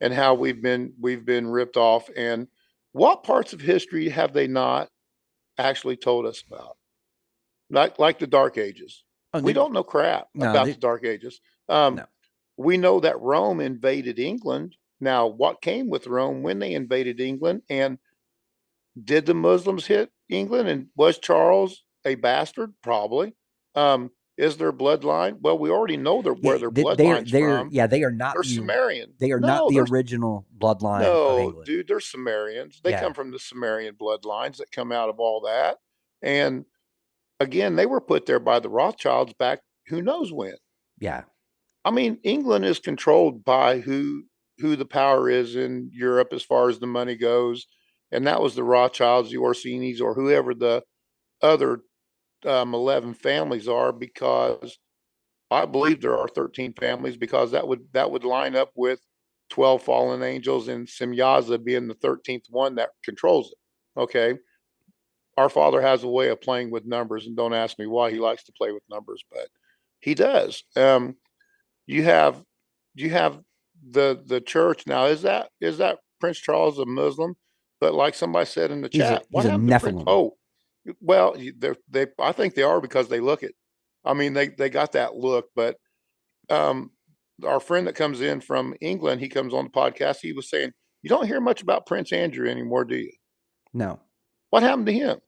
and 0.00 0.14
how 0.14 0.34
we've 0.34 0.62
been 0.62 0.94
we've 1.00 1.24
been 1.24 1.48
ripped 1.48 1.76
off, 1.76 2.08
and 2.16 2.46
what 2.92 3.24
parts 3.24 3.52
of 3.52 3.60
history 3.60 4.08
have 4.08 4.32
they 4.32 4.46
not 4.46 4.88
actually 5.58 5.96
told 5.96 6.26
us 6.26 6.44
about? 6.46 6.76
Like 7.70 7.98
like 7.98 8.20
the 8.20 8.28
Dark 8.28 8.56
Ages 8.56 9.02
Oh, 9.32 9.40
we 9.40 9.50
they- 9.52 9.54
don't 9.54 9.72
know 9.72 9.82
crap 9.82 10.28
No, 10.32 10.50
about 10.50 10.66
they- 10.66 10.72
the 10.72 10.78
Dark 10.78 11.04
Ages. 11.04 11.40
Um, 11.68 11.96
No. 11.96 12.06
We 12.56 12.76
know 12.76 13.00
that 13.00 13.20
Rome 13.20 13.60
invaded 13.60 14.20
England. 14.20 14.76
Now, 15.00 15.26
what 15.26 15.60
came 15.60 15.88
with 15.88 16.06
Rome 16.06 16.44
when 16.44 16.60
they 16.60 16.72
invaded 16.74 17.20
England? 17.20 17.62
And 17.68 17.98
did 19.02 19.26
the 19.26 19.34
Muslims 19.34 19.86
hit 19.86 20.12
England? 20.28 20.68
And 20.68 20.86
was 20.96 21.18
Charles 21.18 21.84
a 22.04 22.14
bastard? 22.16 22.74
Probably. 22.82 23.34
Um, 23.74 24.10
is 24.36 24.56
their 24.56 24.72
bloodline? 24.72 25.38
Well, 25.40 25.58
we 25.58 25.70
already 25.70 25.96
know 25.96 26.20
their, 26.20 26.34
where 26.34 26.58
their 26.58 26.70
they, 26.70 26.82
bloodline's 26.82 27.30
they're 27.30 27.58
from. 27.58 27.68
yeah, 27.70 27.86
they 27.86 28.02
are 28.02 28.10
not 28.10 28.34
They're 28.34 28.42
the, 28.42 28.48
Sumerian. 28.48 29.14
they 29.20 29.30
are 29.30 29.38
No, 29.38 29.46
not 29.46 29.68
the 29.70 29.78
original 29.80 30.44
bloodline 30.58 31.02
of 31.04 31.54
no, 31.54 31.62
dude, 31.64 31.86
they're 31.86 32.00
Sumerians. 32.00 32.80
They 32.82 32.90
Yeah. 32.90 33.00
come 33.00 33.14
from 33.14 33.30
the 33.30 33.38
Sumerian 33.38 33.94
bloodlines 33.94 34.56
that 34.56 34.72
come 34.72 34.90
out 34.90 35.08
of 35.08 35.20
all 35.20 35.42
that. 35.42 35.78
And 36.20 36.64
again, 37.38 37.76
they 37.76 37.86
were 37.86 38.00
put 38.00 38.26
there 38.26 38.40
by 38.40 38.58
the 38.58 38.68
Rothschilds 38.68 39.34
back 39.34 39.60
who 39.86 40.02
knows 40.02 40.32
when. 40.32 40.56
Yeah, 40.98 41.24
I 41.84 41.90
mean, 41.92 42.18
England 42.24 42.64
is 42.64 42.78
controlled 42.80 43.44
by 43.44 43.78
who 43.80 44.24
who 44.58 44.74
the 44.76 44.86
power 44.86 45.28
is 45.28 45.54
in 45.56 45.90
Europe 45.92 46.32
as 46.32 46.42
far 46.42 46.68
as 46.68 46.78
the 46.80 46.86
money 46.86 47.16
goes, 47.16 47.66
and 48.12 48.26
that 48.26 48.40
was 48.40 48.54
the 48.54 48.62
Rothschilds, 48.64 49.30
the 49.30 49.38
Orsinis, 49.38 50.00
or 50.00 50.14
whoever 50.14 50.54
the 50.54 50.82
other 51.42 51.80
um, 52.46 52.74
eleven 52.74 53.14
families 53.14 53.68
are. 53.68 53.92
Because 53.92 54.78
I 55.50 55.66
believe 55.66 56.00
there 56.00 56.18
are 56.18 56.28
thirteen 56.28 56.72
families, 56.72 57.16
because 57.16 57.50
that 57.52 57.66
would 57.66 57.86
that 57.92 58.10
would 58.10 58.24
line 58.24 58.56
up 58.56 58.70
with 58.74 59.00
twelve 59.50 59.82
fallen 59.82 60.22
angels 60.22 60.68
and 60.68 60.86
Simyaza 60.86 61.62
being 61.62 61.88
the 61.88 61.94
thirteenth 61.94 62.46
one 62.50 62.76
that 62.76 62.90
controls 63.04 63.52
it. 63.52 64.00
Okay. 64.00 64.38
Our 65.36 65.48
father 65.48 65.82
has 65.82 66.04
a 66.04 66.08
way 66.08 66.28
of 66.28 66.40
playing 66.40 66.70
with 66.70 66.86
numbers, 66.86 67.26
and 67.26 67.36
don't 67.36 67.54
ask 67.54 67.76
me 67.76 67.86
why 67.86 68.12
he 68.12 68.18
likes 68.18 68.44
to 68.44 68.52
play 68.52 68.70
with 68.70 68.84
numbers, 68.88 69.24
but 69.32 69.48
he 69.98 70.14
does. 70.14 70.62
Um, 70.76 71.16
you 71.86 72.04
have 72.04 72.40
you 72.94 73.10
have 73.10 73.40
the 73.90 74.22
the 74.24 74.40
church 74.40 74.86
now. 74.86 75.06
Is 75.06 75.22
that 75.22 75.48
is 75.60 75.78
that 75.78 75.98
Prince 76.20 76.38
Charles 76.38 76.78
a 76.78 76.86
Muslim? 76.86 77.34
But 77.80 77.94
like 77.94 78.14
somebody 78.14 78.46
said 78.46 78.70
in 78.70 78.80
the 78.82 78.88
He's 78.90 79.00
chat, 79.02 79.24
he's 79.30 79.44
a 79.44 79.50
happened 79.50 79.68
to 79.68 79.80
Prince- 79.80 80.02
Nephilim. 80.02 80.04
Oh, 80.06 80.36
well, 81.00 81.36
they're 81.58 81.76
they. 81.90 82.06
I 82.18 82.32
think 82.32 82.54
they 82.54 82.62
are 82.62 82.80
because 82.80 83.08
they 83.08 83.20
look 83.20 83.42
it. 83.42 83.54
I 84.04 84.12
mean, 84.14 84.32
they 84.34 84.48
they 84.48 84.68
got 84.70 84.92
that 84.92 85.14
look, 85.16 85.46
but 85.56 85.76
um, 86.50 86.90
our 87.44 87.60
friend 87.60 87.86
that 87.86 87.94
comes 87.94 88.20
in 88.20 88.40
from 88.40 88.74
England, 88.80 89.20
he 89.20 89.28
comes 89.28 89.54
on 89.54 89.64
the 89.64 89.70
podcast. 89.70 90.18
He 90.20 90.32
was 90.32 90.48
saying, 90.50 90.72
"You 91.02 91.08
don't 91.08 91.26
hear 91.26 91.40
much 91.40 91.62
about 91.62 91.86
Prince 91.86 92.12
Andrew 92.12 92.48
anymore, 92.48 92.84
do 92.84 92.96
you? 92.96 93.12
No, 93.72 93.98
What 94.50 94.62
happened 94.62 94.86
to 94.86 94.92
him? 94.92 95.18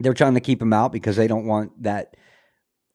they're 0.00 0.12
trying 0.12 0.34
to 0.34 0.40
keep 0.40 0.60
him 0.60 0.72
out 0.72 0.90
because 0.92 1.14
they 1.16 1.28
don't 1.28 1.46
want 1.46 1.80
that 1.84 2.16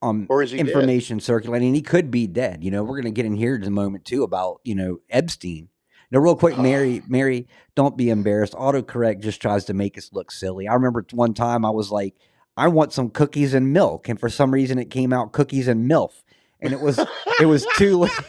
um 0.02 0.28
Or 0.30 0.44
is 0.44 0.52
he 0.52 0.58
dead? 0.58 0.68
information 0.68 1.20
circulating. 1.22 1.74
He 1.74 1.82
could 1.82 2.12
be 2.12 2.28
dead. 2.28 2.62
You 2.64 2.72
know, 2.72 2.84
we're 2.84 2.98
gonna 3.00 3.10
get 3.12 3.26
in 3.26 3.36
here 3.36 3.56
in 3.56 3.64
a 3.64 3.70
moment 3.70 4.04
too 4.06 4.24
about 4.24 4.60
you 4.66 4.76
know 4.76 5.00
Epstein. 5.10 5.70
Now, 6.12 6.20
real 6.20 6.36
quick, 6.36 6.58
Mary, 6.58 7.04
Mary, 7.08 7.48
don't 7.76 7.96
be 7.96 8.10
embarrassed. 8.10 8.54
Autocorrect 8.54 9.22
just 9.22 9.42
tries 9.42 9.66
to 9.66 9.74
make 9.74 9.98
us 9.98 10.10
look 10.12 10.32
silly. 10.32 10.68
I 10.68 10.74
remember 10.74 11.06
one 11.12 11.34
time 11.34 11.64
I 11.64 11.70
was 11.70 11.92
like, 11.92 12.16
I 12.58 12.68
want 12.68 12.94
some 12.94 13.10
cookies 13.10 13.54
and 13.54 13.72
milk, 13.72 14.10
and 14.10 14.20
for 14.20 14.28
some 14.30 14.52
reason 14.52 14.80
it 14.80 14.90
came 14.90 15.14
out 15.14 15.32
cookies 15.32 15.68
and 15.68 15.88
milk, 15.88 16.14
and 16.60 16.74
it 16.74 16.82
was 16.82 17.00
it 17.40 17.46
was 17.46 17.66
too 17.78 18.00
late. 18.00 18.12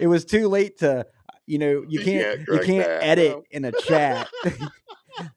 It 0.00 0.06
was 0.06 0.24
too 0.24 0.48
late 0.48 0.78
to, 0.80 1.06
you 1.46 1.58
know, 1.58 1.84
you 1.88 2.00
You 2.00 2.04
can't 2.04 2.40
you 2.46 2.58
can't 2.60 2.88
edit 3.02 3.42
in 3.50 3.64
a 3.64 3.72
chat. 3.72 4.28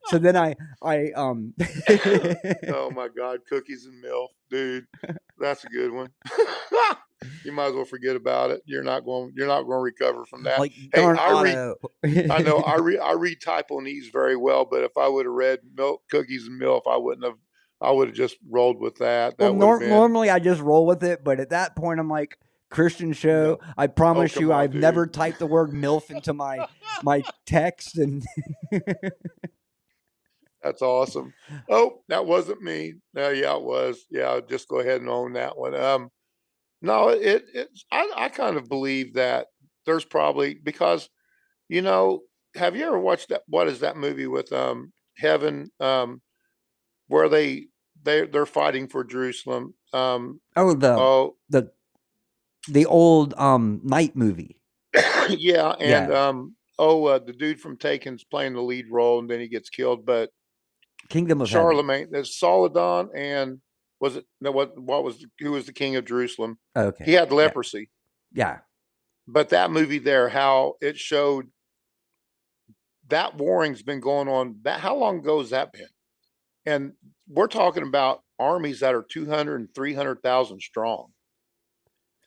so 0.06 0.18
then 0.18 0.36
I 0.36 0.54
I 0.82 1.10
um 1.14 1.54
oh 2.68 2.90
my 2.94 3.08
God, 3.16 3.40
cookies 3.48 3.86
and 3.86 4.00
milk, 4.00 4.30
dude. 4.50 4.86
That's 5.38 5.64
a 5.64 5.68
good 5.68 5.92
one. 5.92 6.10
you 7.44 7.52
might 7.52 7.66
as 7.66 7.74
well 7.74 7.84
forget 7.84 8.16
about 8.16 8.50
it. 8.50 8.62
You're 8.64 8.82
not 8.82 9.04
going. 9.04 9.32
You're 9.36 9.46
not 9.46 9.62
going 9.62 9.78
to 9.78 9.82
recover 9.82 10.24
from 10.24 10.44
that. 10.44 10.60
like 10.60 10.72
darn 10.92 11.18
I 11.18 11.42
read- 11.42 12.30
I 12.30 12.42
know. 12.42 12.58
I 12.58 12.76
read. 12.76 13.00
I 13.00 13.12
read 13.12 13.40
Taiwanese 13.40 14.12
very 14.12 14.36
well, 14.36 14.64
but 14.64 14.82
if 14.84 14.96
I 14.96 15.08
would 15.08 15.26
have 15.26 15.34
read 15.34 15.60
milk, 15.76 16.02
cookies 16.10 16.46
and 16.46 16.58
milk, 16.58 16.84
I 16.88 16.96
wouldn't 16.96 17.24
have. 17.24 17.36
I 17.80 17.92
would 17.92 18.08
have 18.08 18.16
just 18.16 18.36
rolled 18.48 18.80
with 18.80 18.96
that. 18.96 19.38
That 19.38 19.52
well, 19.52 19.54
nor- 19.54 19.78
been. 19.78 19.90
normally 19.90 20.30
I 20.30 20.40
just 20.40 20.60
roll 20.60 20.84
with 20.86 21.04
it, 21.04 21.22
but 21.22 21.38
at 21.38 21.50
that 21.50 21.76
point 21.76 22.00
I'm 22.00 22.08
like 22.08 22.38
Christian 22.70 23.12
show. 23.12 23.60
I 23.76 23.86
promise 23.86 24.34
come 24.34 24.42
you, 24.42 24.52
on, 24.52 24.60
I've 24.60 24.74
never 24.74 25.06
typed 25.06 25.38
the 25.38 25.46
word 25.46 25.70
milf 25.70 26.10
into 26.10 26.32
my 26.34 26.66
my 27.02 27.22
text, 27.46 27.96
and 27.98 28.24
That's 30.62 30.82
awesome. 30.82 31.32
Oh, 31.70 32.02
that 32.08 32.26
wasn't 32.26 32.62
me. 32.62 32.94
No, 33.14 33.30
yeah, 33.30 33.54
it 33.56 33.62
was. 33.62 34.04
Yeah, 34.10 34.40
just 34.48 34.68
go 34.68 34.80
ahead 34.80 35.00
and 35.00 35.10
own 35.10 35.34
that 35.34 35.56
one. 35.56 35.74
Um, 35.74 36.10
no, 36.82 37.08
it 37.08 37.44
it's 37.54 37.84
I, 37.90 38.10
I 38.16 38.28
kind 38.28 38.56
of 38.56 38.68
believe 38.68 39.14
that 39.14 39.46
there's 39.86 40.04
probably 40.04 40.54
because, 40.54 41.08
you 41.68 41.82
know, 41.82 42.22
have 42.54 42.76
you 42.76 42.86
ever 42.86 42.98
watched 42.98 43.28
that 43.30 43.42
what 43.46 43.68
is 43.68 43.80
that 43.80 43.96
movie 43.96 44.26
with 44.26 44.52
um 44.52 44.92
Heaven 45.16 45.70
um 45.80 46.20
where 47.08 47.28
they 47.28 47.66
they 48.02 48.26
they're 48.26 48.46
fighting 48.46 48.88
for 48.88 49.04
Jerusalem. 49.04 49.74
Um 49.92 50.40
oh 50.56 50.74
the 50.74 50.94
oh 50.94 51.36
the 51.48 51.70
the 52.68 52.86
old 52.86 53.34
um 53.34 53.80
knight 53.82 54.14
movie. 54.14 54.60
yeah, 55.28 55.70
and 55.80 56.12
um 56.12 56.56
oh 56.78 57.06
uh, 57.06 57.18
the 57.18 57.32
dude 57.32 57.60
from 57.60 57.76
Taken's 57.76 58.24
playing 58.24 58.54
the 58.54 58.62
lead 58.62 58.86
role 58.90 59.18
and 59.18 59.28
then 59.28 59.40
he 59.40 59.48
gets 59.48 59.70
killed, 59.70 60.06
but 60.06 60.30
Kingdom 61.08 61.40
of 61.40 61.48
Charlemagne, 61.48 62.08
there's 62.10 62.38
Saladin 62.38 63.10
and 63.14 63.60
was 64.00 64.16
it 64.16 64.26
no 64.40 64.50
what 64.52 64.78
what 64.78 65.02
was 65.04 65.24
who 65.40 65.52
was 65.52 65.66
the 65.66 65.72
king 65.72 65.96
of 65.96 66.04
Jerusalem? 66.04 66.58
Okay, 66.76 67.04
He 67.04 67.12
had 67.14 67.32
leprosy. 67.32 67.90
yeah, 68.32 68.58
But 69.26 69.48
that 69.50 69.70
movie 69.70 69.98
there, 69.98 70.28
how 70.28 70.74
it 70.80 70.96
showed 70.98 71.46
that 73.08 73.36
warring's 73.36 73.82
been 73.82 74.00
going 74.00 74.28
on 74.28 74.58
that 74.62 74.80
how 74.80 74.94
long 74.96 75.18
ago 75.18 75.40
has 75.40 75.50
that 75.50 75.72
been? 75.72 75.88
And 76.66 76.92
we're 77.28 77.46
talking 77.48 77.82
about 77.82 78.22
armies 78.38 78.80
that 78.80 78.94
are 78.94 79.02
200 79.02 79.56
and 79.60 79.74
300,000 79.74 80.60
strong. 80.60 81.08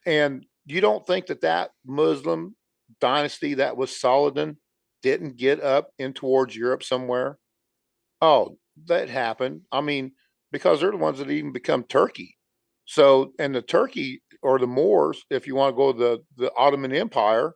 And 0.04 0.44
you 0.66 0.80
don't 0.80 1.06
think 1.06 1.26
that 1.26 1.42
that 1.42 1.70
Muslim 1.86 2.56
dynasty 3.00 3.54
that 3.54 3.76
was 3.76 3.96
Saladin 3.96 4.56
didn't 5.02 5.36
get 5.36 5.60
up 5.62 5.90
in 5.98 6.12
towards 6.12 6.56
Europe 6.56 6.82
somewhere? 6.82 7.38
Oh, 8.20 8.58
that 8.86 9.08
happened. 9.08 9.62
I 9.70 9.80
mean, 9.80 10.12
because 10.50 10.80
they're 10.80 10.90
the 10.90 10.96
ones 10.96 11.18
that 11.18 11.30
even 11.30 11.52
become 11.52 11.84
Turkey. 11.84 12.36
So, 12.84 13.32
and 13.38 13.54
the 13.54 13.62
Turkey 13.62 14.22
or 14.42 14.58
the 14.58 14.66
Moors, 14.66 15.24
if 15.30 15.46
you 15.46 15.54
want 15.54 15.74
to 15.74 15.76
go 15.76 15.92
the 15.92 16.24
the 16.36 16.52
Ottoman 16.54 16.92
Empire, 16.92 17.54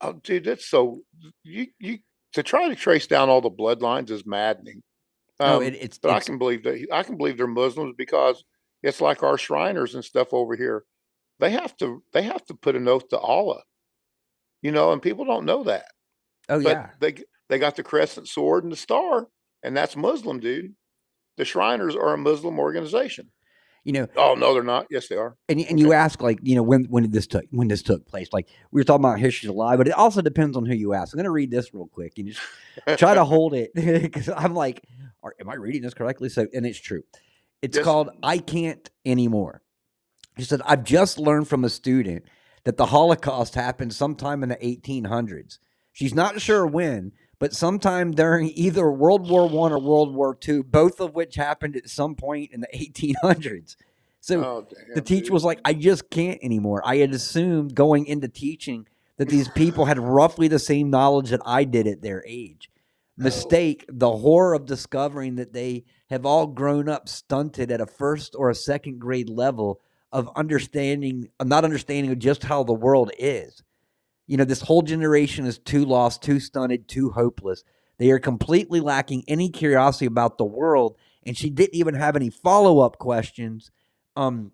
oh, 0.00 0.14
dude, 0.14 0.44
that's 0.44 0.68
so 0.68 1.00
you 1.42 1.68
you 1.78 1.98
to 2.32 2.42
try 2.42 2.68
to 2.68 2.74
trace 2.74 3.06
down 3.06 3.28
all 3.28 3.40
the 3.40 3.50
bloodlines 3.50 4.10
is 4.10 4.26
maddening. 4.26 4.82
no, 5.40 5.56
Um, 5.56 5.62
it, 5.62 5.74
it's, 5.74 5.98
but 5.98 6.10
I 6.10 6.20
can 6.20 6.38
believe 6.38 6.64
that 6.64 6.86
I 6.92 7.02
can 7.02 7.16
believe 7.16 7.36
they're 7.36 7.46
Muslims 7.46 7.94
because 7.96 8.44
it's 8.82 9.00
like 9.00 9.22
our 9.22 9.38
Shriners 9.38 9.94
and 9.94 10.04
stuff 10.04 10.28
over 10.32 10.56
here. 10.56 10.84
They 11.40 11.50
have 11.50 11.76
to 11.78 12.02
they 12.12 12.22
have 12.22 12.44
to 12.46 12.54
put 12.54 12.76
an 12.76 12.88
oath 12.88 13.08
to 13.08 13.18
Allah, 13.18 13.62
you 14.62 14.72
know, 14.72 14.92
and 14.92 15.02
people 15.02 15.24
don't 15.24 15.44
know 15.46 15.64
that. 15.64 15.86
oh 16.48 16.62
But 16.62 16.68
yeah, 16.68 16.90
they 17.00 17.14
they 17.48 17.58
got 17.58 17.76
the 17.76 17.82
crescent 17.82 18.28
sword 18.28 18.64
and 18.64 18.72
the 18.72 18.76
star, 18.76 19.28
and 19.64 19.76
that's 19.76 19.96
Muslim, 19.96 20.38
dude. 20.38 20.74
The 21.36 21.44
Shriners 21.44 21.96
are 21.96 22.12
a 22.14 22.18
Muslim 22.18 22.60
organization. 22.60 23.30
you 23.82 23.92
know, 23.92 24.06
Oh 24.16 24.34
no, 24.36 24.54
they're 24.54 24.62
not. 24.62 24.86
Yes, 24.90 25.08
they 25.08 25.16
are. 25.16 25.36
and 25.48 25.60
and 25.60 25.80
you 25.80 25.92
ask 25.92 26.22
like 26.22 26.38
you 26.42 26.54
know 26.54 26.62
when 26.62 26.84
when 26.84 27.02
did 27.02 27.12
this 27.12 27.26
took 27.26 27.44
when 27.50 27.66
this 27.66 27.82
took 27.82 28.06
place? 28.06 28.28
Like 28.32 28.48
we 28.70 28.80
were 28.80 28.84
talking 28.84 29.04
about 29.04 29.18
history's 29.18 29.50
alive, 29.50 29.78
but 29.78 29.88
it 29.88 29.94
also 29.94 30.22
depends 30.22 30.56
on 30.56 30.64
who 30.64 30.74
you 30.74 30.94
ask. 30.94 31.12
I'm 31.12 31.18
gonna 31.18 31.30
read 31.32 31.50
this 31.50 31.74
real 31.74 31.88
quick 31.88 32.12
and 32.18 32.28
just 32.28 32.40
try 32.98 33.14
to 33.14 33.24
hold 33.24 33.52
it 33.54 33.72
because 33.74 34.28
I'm 34.28 34.54
like, 34.54 34.84
are, 35.24 35.34
am 35.40 35.50
I 35.50 35.54
reading 35.54 35.82
this 35.82 35.94
correctly? 35.94 36.28
So, 36.28 36.46
and 36.54 36.64
it's 36.64 36.78
true. 36.78 37.02
It's 37.62 37.76
Yes. 37.76 37.84
called 37.84 38.10
"I 38.22 38.38
Can't 38.38 38.88
Anymore." 39.04 39.62
She 40.38 40.44
said, 40.44 40.62
"I've 40.64 40.84
just 40.84 41.18
learned 41.18 41.48
from 41.48 41.64
a 41.64 41.70
student 41.70 42.24
that 42.64 42.76
the 42.76 42.86
Holocaust 42.86 43.54
happened 43.56 43.92
sometime 43.92 44.42
in 44.42 44.48
the 44.48 44.56
1800s. 44.56 45.58
She's 45.92 46.14
not 46.14 46.40
sure 46.40 46.66
when, 46.66 47.12
but 47.44 47.52
sometime 47.52 48.12
during 48.12 48.50
either 48.54 48.90
World 48.90 49.28
War 49.28 49.46
One 49.46 49.70
or 49.70 49.78
World 49.78 50.14
War 50.14 50.34
Two, 50.34 50.62
both 50.62 50.98
of 50.98 51.14
which 51.14 51.34
happened 51.34 51.76
at 51.76 51.90
some 51.90 52.14
point 52.14 52.52
in 52.52 52.62
the 52.62 52.68
1800s." 52.74 53.76
So 54.20 54.42
oh, 54.42 54.66
damn, 54.66 54.94
the 54.94 55.02
teacher 55.02 55.24
dude. 55.24 55.34
was 55.34 55.44
like, 55.44 55.60
I 55.62 55.74
just 55.74 56.08
can't 56.08 56.38
anymore. 56.42 56.80
I 56.86 56.96
had 56.96 57.12
assumed 57.12 57.74
going 57.74 58.06
into 58.06 58.28
teaching 58.28 58.86
that 59.18 59.28
these 59.28 59.50
people 59.50 59.84
had 59.84 59.98
roughly 59.98 60.48
the 60.48 60.58
same 60.58 60.88
knowledge 60.88 61.28
that 61.28 61.42
I 61.44 61.64
did 61.64 61.86
at 61.86 62.00
their 62.00 62.24
age. 62.26 62.70
Oh. 63.20 63.24
Mistake, 63.24 63.84
the 63.88 64.10
horror 64.10 64.54
of 64.54 64.66
discovering 64.66 65.36
that 65.36 65.52
they 65.52 65.84
have 66.10 66.26
all 66.26 66.48
grown 66.48 66.88
up 66.88 67.08
stunted 67.08 67.70
at 67.70 67.80
a 67.80 67.86
first 67.86 68.34
or 68.36 68.50
a 68.50 68.56
second 68.56 68.98
grade 68.98 69.28
level 69.28 69.80
of 70.10 70.28
understanding, 70.34 71.28
of 71.38 71.46
not 71.46 71.62
understanding 71.62 72.10
of 72.10 72.18
just 72.18 72.42
how 72.42 72.64
the 72.64 72.72
world 72.72 73.12
is. 73.16 73.62
You 74.26 74.36
know, 74.36 74.44
this 74.44 74.62
whole 74.62 74.82
generation 74.82 75.46
is 75.46 75.58
too 75.58 75.84
lost, 75.84 76.22
too 76.22 76.40
stunted, 76.40 76.88
too 76.88 77.10
hopeless. 77.10 77.64
They 77.98 78.10
are 78.10 78.18
completely 78.18 78.80
lacking 78.80 79.24
any 79.28 79.50
curiosity 79.50 80.06
about 80.06 80.38
the 80.38 80.44
world. 80.44 80.96
And 81.24 81.36
she 81.36 81.50
didn't 81.50 81.74
even 81.74 81.94
have 81.94 82.16
any 82.16 82.30
follow 82.30 82.80
up 82.80 82.98
questions 82.98 83.70
um 84.16 84.52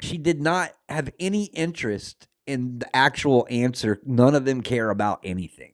she 0.00 0.16
did 0.16 0.40
not 0.40 0.72
have 0.88 1.10
any 1.18 1.46
interest 1.46 2.28
in 2.46 2.78
the 2.78 2.96
actual 2.96 3.46
answer 3.50 4.00
none 4.04 4.36
of 4.36 4.44
them 4.44 4.60
care 4.60 4.90
about 4.90 5.18
anything 5.24 5.72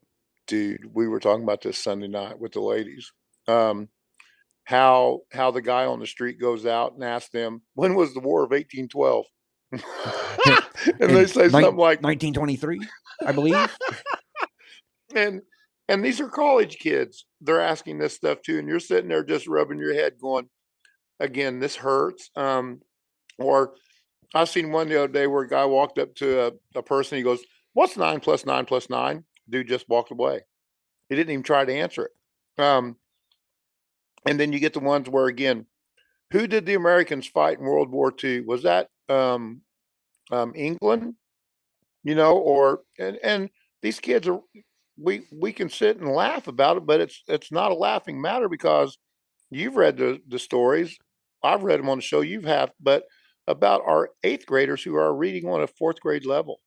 dude, 0.48 0.92
we 0.92 1.06
were 1.06 1.20
talking 1.20 1.44
about 1.44 1.62
this 1.62 1.78
Sunday 1.78 2.08
night 2.08 2.40
with 2.40 2.52
the 2.52 2.60
ladies. 2.60 3.12
Um, 3.46 3.88
how 4.64 5.20
how 5.32 5.50
the 5.50 5.62
guy 5.62 5.84
on 5.84 6.00
the 6.00 6.06
street 6.06 6.40
goes 6.40 6.66
out 6.66 6.94
and 6.94 7.04
asks 7.04 7.30
them, 7.30 7.62
"When 7.74 7.94
was 7.94 8.12
the 8.12 8.20
War 8.20 8.42
of 8.42 8.52
1812?" 8.52 9.26
and 9.72 11.10
they 11.10 11.26
say 11.26 11.48
something 11.48 11.76
like, 11.76 12.02
1923 12.02 12.80
i 13.26 13.32
believe 13.32 13.76
and 15.14 15.42
and 15.88 16.04
these 16.04 16.20
are 16.20 16.28
college 16.28 16.78
kids. 16.78 17.24
They're 17.40 17.60
asking 17.60 17.98
this 17.98 18.14
stuff 18.14 18.42
too, 18.42 18.58
and 18.58 18.68
you're 18.68 18.80
sitting 18.80 19.08
there 19.08 19.24
just 19.24 19.46
rubbing 19.46 19.78
your 19.78 19.94
head, 19.94 20.20
going, 20.20 20.48
"Again, 21.18 21.60
this 21.60 21.76
hurts." 21.76 22.30
Um, 22.36 22.82
or 23.38 23.74
I 24.34 24.44
seen 24.44 24.70
one 24.70 24.88
the 24.88 24.98
other 24.98 25.12
day 25.12 25.26
where 25.26 25.44
a 25.44 25.48
guy 25.48 25.64
walked 25.64 25.98
up 25.98 26.14
to 26.16 26.48
a, 26.48 26.52
a 26.78 26.82
person. 26.82 27.16
He 27.16 27.24
goes, 27.24 27.42
"What's 27.72 27.96
nine 27.96 28.20
plus 28.20 28.44
nine 28.44 28.66
plus 28.66 28.90
nine?" 28.90 29.24
Dude 29.48 29.68
just 29.68 29.88
walked 29.88 30.12
away. 30.12 30.42
He 31.08 31.16
didn't 31.16 31.32
even 31.32 31.42
try 31.42 31.64
to 31.64 31.74
answer 31.74 32.10
it. 32.10 32.62
Um, 32.62 32.96
and 34.26 34.38
then 34.38 34.52
you 34.52 34.58
get 34.58 34.74
the 34.74 34.80
ones 34.80 35.08
where 35.08 35.26
again, 35.26 35.64
who 36.32 36.46
did 36.46 36.66
the 36.66 36.74
Americans 36.74 37.26
fight 37.26 37.58
in 37.58 37.64
World 37.64 37.90
War 37.90 38.12
II? 38.22 38.42
Was 38.42 38.64
that 38.64 38.88
um, 39.08 39.62
um, 40.32 40.52
England? 40.56 41.16
You 42.04 42.14
know, 42.14 42.38
or 42.38 42.82
and 42.98 43.18
and 43.22 43.50
these 43.82 44.00
kids 44.00 44.28
are 44.28 44.40
we 44.96 45.26
we 45.32 45.52
can 45.52 45.68
sit 45.68 45.98
and 45.98 46.08
laugh 46.08 46.46
about 46.48 46.76
it, 46.76 46.86
but 46.86 47.00
it's 47.00 47.22
it's 47.28 47.52
not 47.52 47.72
a 47.72 47.74
laughing 47.74 48.20
matter 48.20 48.48
because 48.48 48.98
you've 49.50 49.76
read 49.76 49.98
the 49.98 50.22
the 50.28 50.38
stories. 50.38 50.98
I've 51.42 51.64
read 51.64 51.80
them 51.80 51.88
on 51.90 51.98
the 51.98 52.02
show. 52.02 52.20
You've 52.22 52.44
have, 52.44 52.72
but 52.80 53.04
about 53.46 53.82
our 53.86 54.10
eighth 54.24 54.46
graders 54.46 54.82
who 54.82 54.96
are 54.96 55.14
reading 55.14 55.48
on 55.50 55.62
a 55.62 55.66
fourth 55.68 56.00
grade 56.00 56.26
level 56.26 56.60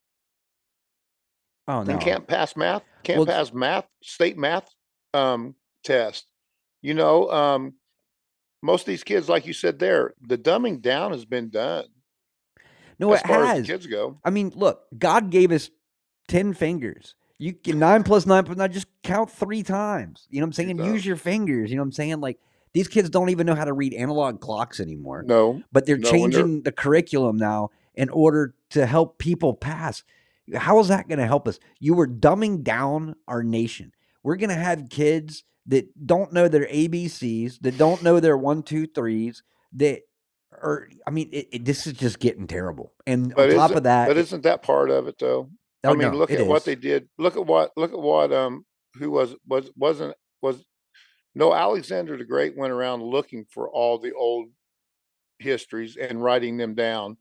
oh 1.67 1.83
no 1.83 1.93
and 1.93 1.99
can't 1.99 2.27
pass 2.27 2.55
math, 2.55 2.83
can't 3.03 3.19
Well, 3.19 3.25
pass 3.25 3.53
math, 3.53 3.87
state 4.03 4.37
math 4.37 4.69
um, 5.13 5.55
test. 5.83 6.31
You 6.81 6.93
know, 6.93 7.29
um, 7.31 7.75
most 8.61 8.81
of 8.83 8.87
these 8.87 9.03
kids, 9.03 9.29
like 9.29 9.47
you 9.47 9.53
said 9.53 9.79
there, 9.79 10.15
the 10.21 10.37
dumbing 10.37 10.81
down 10.81 11.11
has 11.11 11.25
been 11.25 11.49
done. 11.49 11.85
No, 13.01 13.13
as 13.13 13.21
it 13.21 13.25
has. 13.27 13.65
kids 13.67 13.87
go. 13.87 14.17
I 14.23 14.29
mean, 14.29 14.51
look, 14.55 14.83
God 14.97 15.29
gave 15.31 15.51
us 15.51 15.69
10 16.27 16.53
fingers. 16.53 17.15
You 17.37 17.53
can 17.53 17.79
nine 17.79 18.03
plus 18.03 18.25
nine 18.27 18.43
plus 18.45 18.57
nine, 18.57 18.71
just 18.71 18.85
count 19.03 19.31
three 19.31 19.63
times. 19.63 20.27
You 20.29 20.39
know 20.39 20.45
what 20.45 20.49
I'm 20.49 20.53
saying? 20.53 20.77
Use 20.85 21.03
your 21.05 21.15
fingers. 21.15 21.71
You 21.71 21.77
know 21.77 21.81
what 21.81 21.87
I'm 21.87 21.91
saying? 21.93 22.21
Like 22.21 22.37
these 22.73 22.87
kids 22.87 23.09
don't 23.09 23.29
even 23.29 23.47
know 23.47 23.55
how 23.55 23.65
to 23.65 23.73
read 23.73 23.93
analog 23.95 24.39
clocks 24.39 24.79
anymore, 24.79 25.23
No, 25.25 25.61
but 25.71 25.85
they're 25.87 25.97
no, 25.97 26.03
they're- 26.03 26.11
changing 26.19 26.61
the 26.61 26.71
curriculum 26.71 27.37
now 27.37 27.69
in 27.95 28.09
order 28.09 28.53
to 28.69 28.85
help 28.85 29.17
people 29.17 29.55
pass. 29.55 30.03
How 30.55 30.79
is 30.79 30.87
that 30.89 31.07
going 31.07 31.17
to 31.19 31.25
help 31.25 31.47
us? 31.47 31.59
You 31.79 31.95
were 31.95 32.07
dumbing 32.07 32.61
down 32.63 33.15
our 33.27 33.41
nation. 33.43 33.91
We're 34.23 34.35
going 34.35 34.49
to 34.51 34.55
have 34.55 34.89
kids 34.89 35.43
that 35.65 36.05
don't 36.07 36.31
know 36.33 36.47
their 36.47 36.67
ABCs, 36.67 37.59
that 37.61 37.77
don't 37.77 38.03
know 38.03 38.19
their 38.19 38.37
one, 38.37 38.61
two, 38.63 38.85
threes, 38.85 39.41
that 39.73 40.01
are, 40.51 40.87
I 41.07 41.11
mean, 41.11 41.29
it, 41.31 41.47
it, 41.51 41.65
this 41.65 41.87
is 41.87 41.93
just 41.93 42.19
getting 42.19 42.47
terrible. 42.47 42.93
And 43.07 43.33
but 43.35 43.49
on 43.49 43.55
top 43.55 43.71
of 43.71 43.83
that, 43.83 44.07
but 44.07 44.17
isn't 44.17 44.43
that 44.43 44.63
part 44.63 44.89
of 44.89 45.07
it 45.07 45.17
though? 45.19 45.49
oh, 45.83 45.89
I 45.89 45.93
mean, 45.93 46.11
no, 46.11 46.17
look 46.17 46.31
at 46.31 46.45
what 46.45 46.65
they 46.65 46.75
did. 46.75 47.09
Look 47.17 47.35
at 47.35 47.45
what 47.45 47.71
look 47.75 47.91
at 47.91 47.99
what 47.99 48.31
um 48.31 48.65
who 48.95 49.11
was 49.11 49.35
was 49.47 49.71
wasn't 49.75 50.15
was 50.41 50.63
no 51.33 51.53
Alexander 51.53 52.17
the 52.17 52.25
Great 52.25 52.57
went 52.57 52.73
around 52.73 53.03
looking 53.03 53.45
for 53.49 53.69
all 53.69 53.97
the 53.97 54.13
old 54.13 54.49
histories 55.39 55.97
and 55.97 56.21
writing 56.23 56.57
them 56.57 56.75
down. 56.75 57.17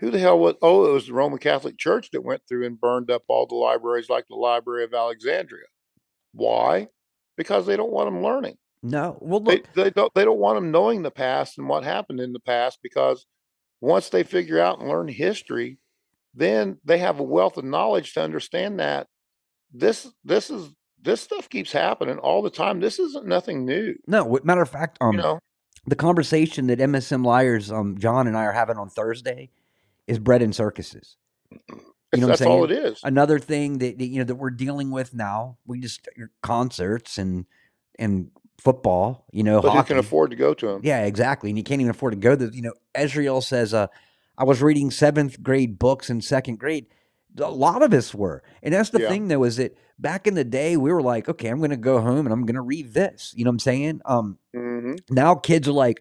Who 0.00 0.10
the 0.10 0.18
hell 0.18 0.38
was 0.38 0.56
oh 0.60 0.86
it 0.86 0.92
was 0.92 1.06
the 1.06 1.14
Roman 1.14 1.38
Catholic 1.38 1.78
Church 1.78 2.10
that 2.10 2.24
went 2.24 2.42
through 2.48 2.66
and 2.66 2.80
burned 2.80 3.10
up 3.10 3.22
all 3.28 3.46
the 3.46 3.54
libraries 3.54 4.10
like 4.10 4.26
the 4.28 4.36
Library 4.36 4.84
of 4.84 4.92
Alexandria. 4.92 5.66
Why? 6.32 6.88
Because 7.36 7.66
they 7.66 7.76
don't 7.76 7.92
want 7.92 8.08
them 8.08 8.22
learning. 8.22 8.56
No, 8.84 9.16
well, 9.22 9.40
They, 9.40 9.56
look, 9.56 9.72
they 9.72 9.90
don't 9.90 10.14
they 10.14 10.26
don't 10.26 10.38
want 10.38 10.58
them 10.58 10.70
knowing 10.70 11.02
the 11.02 11.10
past 11.10 11.56
and 11.56 11.66
what 11.66 11.84
happened 11.84 12.20
in 12.20 12.34
the 12.34 12.40
past 12.40 12.80
because 12.82 13.24
once 13.80 14.10
they 14.10 14.22
figure 14.22 14.60
out 14.60 14.78
and 14.78 14.88
learn 14.90 15.08
history, 15.08 15.78
then 16.34 16.76
they 16.84 16.98
have 16.98 17.18
a 17.18 17.22
wealth 17.22 17.56
of 17.56 17.64
knowledge 17.64 18.12
to 18.12 18.22
understand 18.22 18.80
that 18.80 19.06
this 19.72 20.12
this 20.22 20.50
is 20.50 20.68
this 21.00 21.22
stuff 21.22 21.48
keeps 21.48 21.72
happening 21.72 22.18
all 22.18 22.42
the 22.42 22.50
time. 22.50 22.78
This 22.78 22.98
isn't 22.98 23.26
nothing 23.26 23.64
new. 23.64 23.94
no. 24.06 24.38
Matter 24.44 24.60
of 24.60 24.68
fact, 24.68 24.98
um, 25.00 25.12
you 25.12 25.18
know, 25.18 25.38
the 25.86 25.96
conversation 25.96 26.66
that 26.66 26.78
MSM 26.78 27.24
liars, 27.24 27.72
um, 27.72 27.96
John 27.98 28.26
and 28.26 28.36
I 28.36 28.44
are 28.44 28.52
having 28.52 28.76
on 28.76 28.90
Thursday, 28.90 29.48
is 30.06 30.18
bread 30.18 30.42
and 30.42 30.54
circuses. 30.54 31.16
You 31.50 32.20
know 32.20 32.28
what 32.28 32.38
that's 32.38 32.42
all 32.42 32.64
it 32.64 32.70
is. 32.70 33.00
Another 33.02 33.38
thing 33.38 33.78
that, 33.78 33.98
that 33.98 34.06
you 34.06 34.18
know 34.18 34.24
that 34.24 34.34
we're 34.34 34.50
dealing 34.50 34.90
with 34.90 35.14
now, 35.14 35.56
we 35.66 35.80
just 35.80 36.06
concerts 36.42 37.16
and 37.16 37.46
and 37.98 38.30
football. 38.58 39.26
You 39.32 39.42
know, 39.42 39.60
But 39.60 39.72
who 39.72 39.82
can 39.84 39.98
afford 39.98 40.30
to 40.30 40.36
go 40.36 40.54
to 40.54 40.66
them? 40.66 40.80
Yeah, 40.84 41.04
exactly. 41.04 41.50
And 41.50 41.58
you 41.58 41.64
can't 41.64 41.80
even 41.80 41.90
afford 41.90 42.12
to 42.12 42.18
go 42.18 42.34
there. 42.36 42.50
You 42.52 42.62
know, 42.62 42.74
Ezreal 42.94 43.42
says, 43.42 43.74
uh, 43.74 43.86
I 44.36 44.44
was 44.44 44.62
reading 44.62 44.90
seventh 44.90 45.42
grade 45.42 45.78
books 45.78 46.10
in 46.10 46.20
second 46.20 46.58
grade. 46.58 46.86
A 47.38 47.50
lot 47.50 47.82
of 47.82 47.92
us 47.92 48.14
were. 48.14 48.42
And 48.62 48.74
that's 48.74 48.90
the 48.90 48.98
Yeah. 49.00 49.08
thing 49.08 49.28
though, 49.28 49.44
is 49.44 49.56
that 49.56 49.76
back 49.98 50.26
in 50.26 50.34
the 50.34 50.44
day 50.44 50.76
we 50.76 50.92
were 50.92 51.02
like, 51.02 51.28
okay, 51.28 51.48
I'm 51.48 51.60
gonna 51.60 51.76
go 51.76 52.00
home 52.00 52.26
and 52.26 52.32
I'm 52.32 52.46
gonna 52.46 52.62
read 52.62 52.94
this. 52.94 53.32
You 53.36 53.44
know 53.44 53.50
what 53.50 53.54
I'm 53.54 53.58
saying? 53.60 54.00
Um 54.04 54.38
hmm 54.54 54.94
now 55.10 55.34
kids 55.34 55.68
are 55.68 55.72
like, 55.72 56.00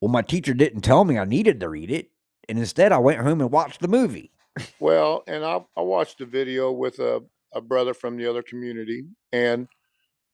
Well, 0.00 0.10
my 0.10 0.22
teacher 0.22 0.54
didn't 0.54 0.82
tell 0.82 1.04
me 1.04 1.18
I 1.18 1.24
needed 1.24 1.60
to 1.60 1.68
read 1.68 1.90
it. 1.90 2.10
And 2.48 2.58
instead 2.58 2.90
I 2.92 2.98
went 2.98 3.20
home 3.20 3.40
and 3.40 3.50
watched 3.50 3.80
the 3.80 3.88
movie. 3.88 4.32
Well, 4.80 5.22
and 5.26 5.44
I 5.44 5.60
I 5.76 5.82
watched 5.82 6.20
a 6.20 6.26
video 6.26 6.72
with 6.72 6.98
a 6.98 7.22
a 7.54 7.60
brother 7.60 7.94
from 7.94 8.16
the 8.16 8.28
other 8.28 8.42
community, 8.42 9.04
and 9.32 9.68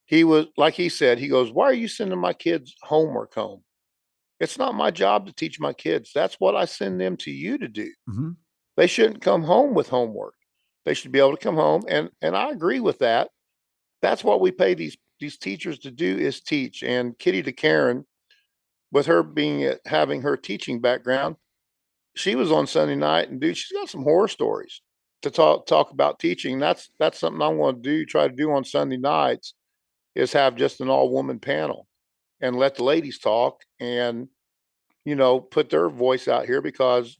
he 0.08 0.24
was 0.24 0.48
like 0.58 0.74
he 0.74 0.90
said, 0.90 1.20
he 1.20 1.28
goes, 1.28 1.52
"Why 1.52 1.66
are 1.66 1.74
you 1.74 1.88
sending 1.88 2.20
my 2.20 2.34
kids 2.34 2.74
homework 2.82 3.34
home? 3.34 3.64
It's 4.40 4.58
not 4.58 4.74
my 4.74 4.90
job 4.90 5.26
to 5.26 5.32
teach 5.32 5.60
my 5.60 5.72
kids. 5.72 6.12
That's 6.14 6.36
what 6.40 6.56
I 6.56 6.64
send 6.66 7.00
them 7.00 7.16
to 7.18 7.30
you 7.30 7.58
to 7.58 7.68
do. 7.68 7.92
Mhm. 8.10 8.36
They 8.76 8.86
shouldn't 8.88 9.22
come 9.22 9.42
home 9.44 9.74
with 9.74 9.88
homework. 9.88 10.34
They 10.84 10.94
should 10.94 11.12
be 11.12 11.18
able 11.20 11.36
to 11.36 11.42
come 11.44 11.56
home, 11.56 11.84
and 11.88 12.10
and 12.22 12.36
I 12.36 12.50
agree 12.50 12.80
with 12.80 12.98
that. 13.00 13.30
That's 14.02 14.24
what 14.24 14.40
we 14.40 14.52
pay 14.52 14.74
these 14.74 14.96
these 15.20 15.38
teachers 15.38 15.78
to 15.80 15.90
do 15.92 16.18
is 16.18 16.40
teach. 16.42 16.82
And 16.84 17.18
Kitty 17.18 17.42
DeCaren, 17.42 18.04
with 18.92 19.06
her 19.06 19.22
being 19.22 19.74
having 19.86 20.22
her 20.22 20.36
teaching 20.36 20.80
background, 20.80 21.36
she 22.16 22.34
was 22.36 22.52
on 22.52 22.66
Sunday 22.66 22.96
night, 22.96 23.30
and 23.30 23.40
dude, 23.40 23.56
she's 23.56 23.76
got 23.76 23.88
some 23.88 24.02
horror 24.04 24.28
stories 24.28 24.82
to 25.22 25.30
talk 25.30 25.66
talk 25.66 25.90
about 25.92 26.18
teaching. 26.20 26.58
That's 26.58 26.90
that's 26.98 27.18
something 27.18 27.42
I 27.42 27.48
want 27.48 27.82
to 27.82 27.88
do. 27.90 28.06
Try 28.06 28.28
to 28.28 28.34
do 28.34 28.52
on 28.52 28.64
Sunday 28.64 28.96
nights 28.98 29.54
is 30.18 30.32
have 30.32 30.56
just 30.56 30.80
an 30.80 30.90
all 30.90 31.10
woman 31.10 31.38
panel 31.38 31.86
and 32.40 32.56
let 32.56 32.74
the 32.74 32.84
ladies 32.84 33.18
talk 33.18 33.62
and 33.80 34.28
you 35.04 35.14
know 35.14 35.40
put 35.40 35.70
their 35.70 35.88
voice 35.88 36.28
out 36.28 36.44
here 36.44 36.60
because 36.60 37.18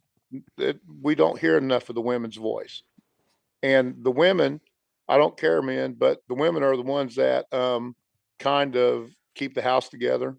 it, 0.58 0.80
we 1.00 1.14
don't 1.14 1.38
hear 1.38 1.56
enough 1.56 1.88
of 1.88 1.94
the 1.94 2.00
women's 2.00 2.36
voice. 2.36 2.82
And 3.62 3.96
the 4.02 4.10
women, 4.10 4.60
I 5.08 5.16
don't 5.16 5.38
care, 5.38 5.62
men, 5.62 5.94
but 5.98 6.18
the 6.28 6.34
women 6.34 6.62
are 6.62 6.76
the 6.76 6.82
ones 6.82 7.14
that 7.14 7.52
um, 7.52 7.96
kind 8.38 8.76
of 8.76 9.10
keep 9.34 9.54
the 9.54 9.62
house 9.62 9.88
together. 9.88 10.36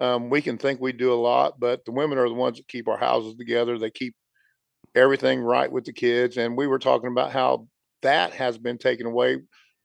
Um, 0.00 0.30
we 0.30 0.40
can 0.40 0.58
think 0.58 0.80
we 0.80 0.92
do 0.92 1.12
a 1.12 1.14
lot, 1.14 1.60
but 1.60 1.84
the 1.84 1.92
women 1.92 2.18
are 2.18 2.28
the 2.28 2.34
ones 2.34 2.56
that 2.56 2.68
keep 2.68 2.88
our 2.88 2.98
houses 2.98 3.36
together. 3.36 3.78
They 3.78 3.90
keep 3.90 4.14
everything 4.94 5.40
right 5.40 5.70
with 5.70 5.84
the 5.84 5.92
kids. 5.92 6.36
And 6.36 6.56
we 6.56 6.66
were 6.66 6.78
talking 6.78 7.10
about 7.10 7.32
how 7.32 7.68
that 8.02 8.32
has 8.32 8.58
been 8.58 8.78
taken 8.78 9.06
away. 9.06 9.38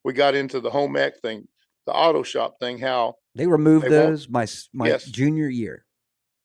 We 0.04 0.14
got 0.14 0.36
into 0.36 0.60
the 0.60 0.70
home 0.70 0.96
ec 0.96 1.20
thing, 1.22 1.48
the 1.88 1.94
auto 1.94 2.22
shop 2.22 2.60
thing, 2.60 2.78
how 2.78 3.16
They 3.34 3.48
removed 3.48 3.86
They 3.86 3.90
those 3.90 4.30
my 4.30 4.46
my 4.74 4.90
Yes. 4.90 5.06
junior 5.06 5.48
year. 5.48 5.86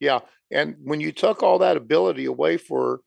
Yeah, 0.00 0.20
and 0.50 0.76
when 0.82 1.00
you 1.00 1.12
took 1.12 1.42
all 1.42 1.58
that 1.58 1.76
ability 1.76 2.24
away 2.24 2.56
for, 2.56 3.00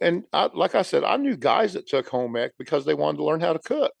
and 0.00 0.24
I, 0.32 0.50
like 0.52 0.74
I 0.74 0.82
said, 0.82 1.04
I 1.04 1.16
knew 1.16 1.36
guys 1.36 1.74
that 1.74 1.86
took 1.86 2.08
home 2.08 2.36
ec 2.36 2.52
because 2.58 2.84
they 2.84 2.94
wanted 2.94 3.18
to 3.18 3.24
learn 3.24 3.40
how 3.40 3.52
to 3.52 3.58
cook. 3.60 3.92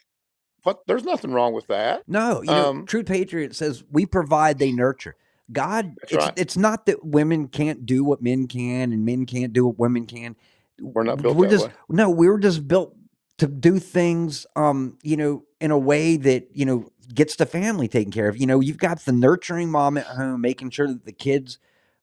But 0.64 0.80
there's 0.86 1.04
nothing 1.04 1.32
wrong 1.32 1.54
with 1.54 1.66
that. 1.68 2.02
No, 2.06 2.42
you 2.42 2.50
know, 2.50 2.70
Um, 2.70 2.86
True 2.86 3.04
Patriot 3.04 3.54
says 3.54 3.84
we 3.90 4.06
provide, 4.06 4.58
they 4.58 4.72
nurture. 4.72 5.16
God, 5.50 5.96
it's 6.04 6.14
right. 6.14 6.32
it's 6.36 6.56
not 6.56 6.86
that 6.86 7.04
women 7.04 7.48
can't 7.48 7.84
do 7.84 8.04
what 8.04 8.22
men 8.22 8.46
can 8.46 8.92
and 8.92 9.04
men 9.04 9.26
can't 9.26 9.52
do 9.52 9.66
what 9.66 9.78
women 9.78 10.06
can. 10.06 10.36
We're 10.80 11.02
not 11.02 11.20
built 11.20 11.36
we're 11.36 11.48
that 11.48 11.52
just 11.52 11.66
way. 11.66 11.72
no, 11.90 12.10
we're 12.10 12.38
just 12.38 12.66
built 12.66 12.96
to 13.38 13.46
do 13.48 13.78
things 13.78 14.46
um, 14.56 14.98
you 15.02 15.16
know, 15.16 15.44
in 15.62 15.70
a 15.70 15.78
way 15.78 16.16
that, 16.16 16.48
you 16.52 16.64
know, 16.64 16.90
gets 17.14 17.36
the 17.36 17.46
family 17.46 17.86
taken 17.86 18.10
care 18.10 18.28
of. 18.28 18.36
You 18.36 18.46
know, 18.46 18.58
you've 18.58 18.78
got 18.78 19.04
the 19.04 19.12
nurturing 19.12 19.70
mom 19.70 19.96
at 19.96 20.06
home 20.06 20.40
making 20.40 20.70
sure 20.70 20.88
that 20.88 21.04
the 21.04 21.12
kids 21.12 21.58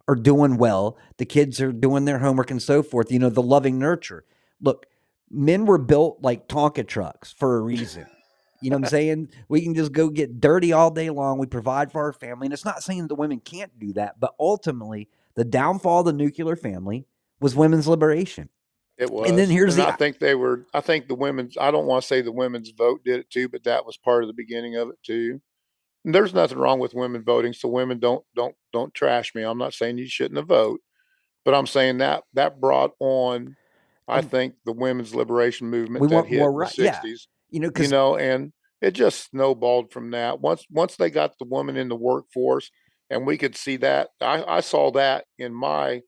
are 0.08 0.16
doing 0.16 0.56
well, 0.56 0.98
the 1.18 1.26
kids 1.26 1.60
are 1.60 1.74
doing 1.74 2.06
their 2.06 2.20
homework 2.20 2.50
and 2.52 2.62
so 2.62 2.82
forth, 2.82 3.12
you 3.12 3.20
know, 3.20 3.30
the 3.30 3.42
loving 3.42 3.78
nurture. 3.78 4.24
Look, 4.62 4.86
men 5.30 5.66
were 5.66 5.78
built 5.78 6.20
like 6.22 6.48
Tonka 6.48 6.88
trucks 6.88 7.34
for 7.34 7.58
a 7.58 7.62
reason. 7.62 8.08
You 8.62 8.70
know 8.70 8.78
what 8.78 8.86
I'm 8.86 8.90
saying? 8.98 9.30
We 9.50 9.62
can 9.62 9.76
just 9.76 9.92
go 9.92 10.10
get 10.10 10.40
dirty 10.40 10.72
all 10.72 10.90
day 10.90 11.10
long. 11.10 11.38
We 11.38 11.46
provide 11.46 11.92
for 11.92 12.02
our 12.02 12.14
family. 12.14 12.48
And 12.48 12.54
it's 12.54 12.66
not 12.66 12.82
saying 12.82 13.08
the 13.08 13.16
women 13.16 13.42
can't 13.42 13.78
do 13.78 13.92
that, 13.94 14.22
but 14.22 14.36
ultimately, 14.40 15.10
the 15.36 15.44
downfall 15.44 16.00
of 16.00 16.06
the 16.06 16.14
nuclear 16.14 16.56
family 16.56 17.06
was 17.42 17.56
women's 17.56 17.88
liberation. 17.90 18.50
It 19.00 19.10
was. 19.10 19.32
then 19.32 19.50
here's 19.50 19.78
and 19.78 19.88
the- 19.88 19.94
I 19.94 19.96
think 19.96 20.20
they 20.20 20.36
were. 20.36 20.66
I 20.74 20.82
think 20.82 21.08
the 21.08 21.16
women's. 21.16 21.58
I 21.58 21.72
don't 21.72 21.86
want 21.86 22.04
to 22.04 22.08
say 22.08 22.22
the 22.22 22.34
women's 22.34 22.72
vote 22.72 23.02
did 23.06 23.20
it 23.22 23.30
too, 23.30 23.48
but 23.48 23.64
that 23.64 23.86
was 23.86 23.98
part 23.98 24.24
of 24.24 24.28
the 24.28 24.34
beginning 24.34 24.76
of 24.76 24.90
it 24.90 24.98
too. 25.04 25.42
And 26.04 26.14
there's 26.14 26.34
nothing 26.34 26.58
wrong 26.58 26.80
with 26.80 26.94
women 26.94 27.24
voting, 27.24 27.54
so 27.54 27.70
women 27.70 28.00
don't 28.00 28.26
don't 28.36 28.56
don't 28.74 28.94
trash 28.94 29.34
me. 29.34 29.44
I'm 29.44 29.58
not 29.58 29.74
saying 29.74 29.98
you 29.98 30.08
shouldn't 30.08 30.38
have 30.38 30.48
vote, 30.48 30.82
but 31.46 31.54
I'm 31.54 31.68
saying 31.68 32.00
that 32.00 32.24
that 32.34 32.60
brought 32.60 32.92
on. 33.00 33.56
I 34.08 34.22
think 34.22 34.56
the 34.66 34.74
women's 34.74 35.14
liberation 35.14 35.68
movement 35.70 36.02
we 36.02 36.08
that 36.08 36.26
hit 36.26 36.40
more 36.40 36.50
in 36.50 36.54
the 36.56 36.60
right- 36.60 36.78
yeah. 36.78 37.00
60s. 37.00 37.28
You 37.52 37.60
know, 37.62 37.72
you 37.78 37.88
know, 37.88 38.18
and 38.18 38.52
it 38.82 38.92
just 38.92 39.30
snowballed 39.30 39.92
from 39.92 40.12
that. 40.12 40.42
Once 40.42 40.66
once 40.70 40.96
they 40.98 41.10
got 41.10 41.38
the 41.38 41.46
woman 41.46 41.78
in 41.78 41.90
the 41.90 41.96
workforce, 41.96 42.70
and 43.10 43.26
we 43.26 43.38
could 43.38 43.56
see 43.56 43.78
that. 43.78 44.10
I, 44.20 44.44
I 44.44 44.60
saw 44.60 44.92
that 44.92 45.26
in 45.38 45.54
my 45.54 46.02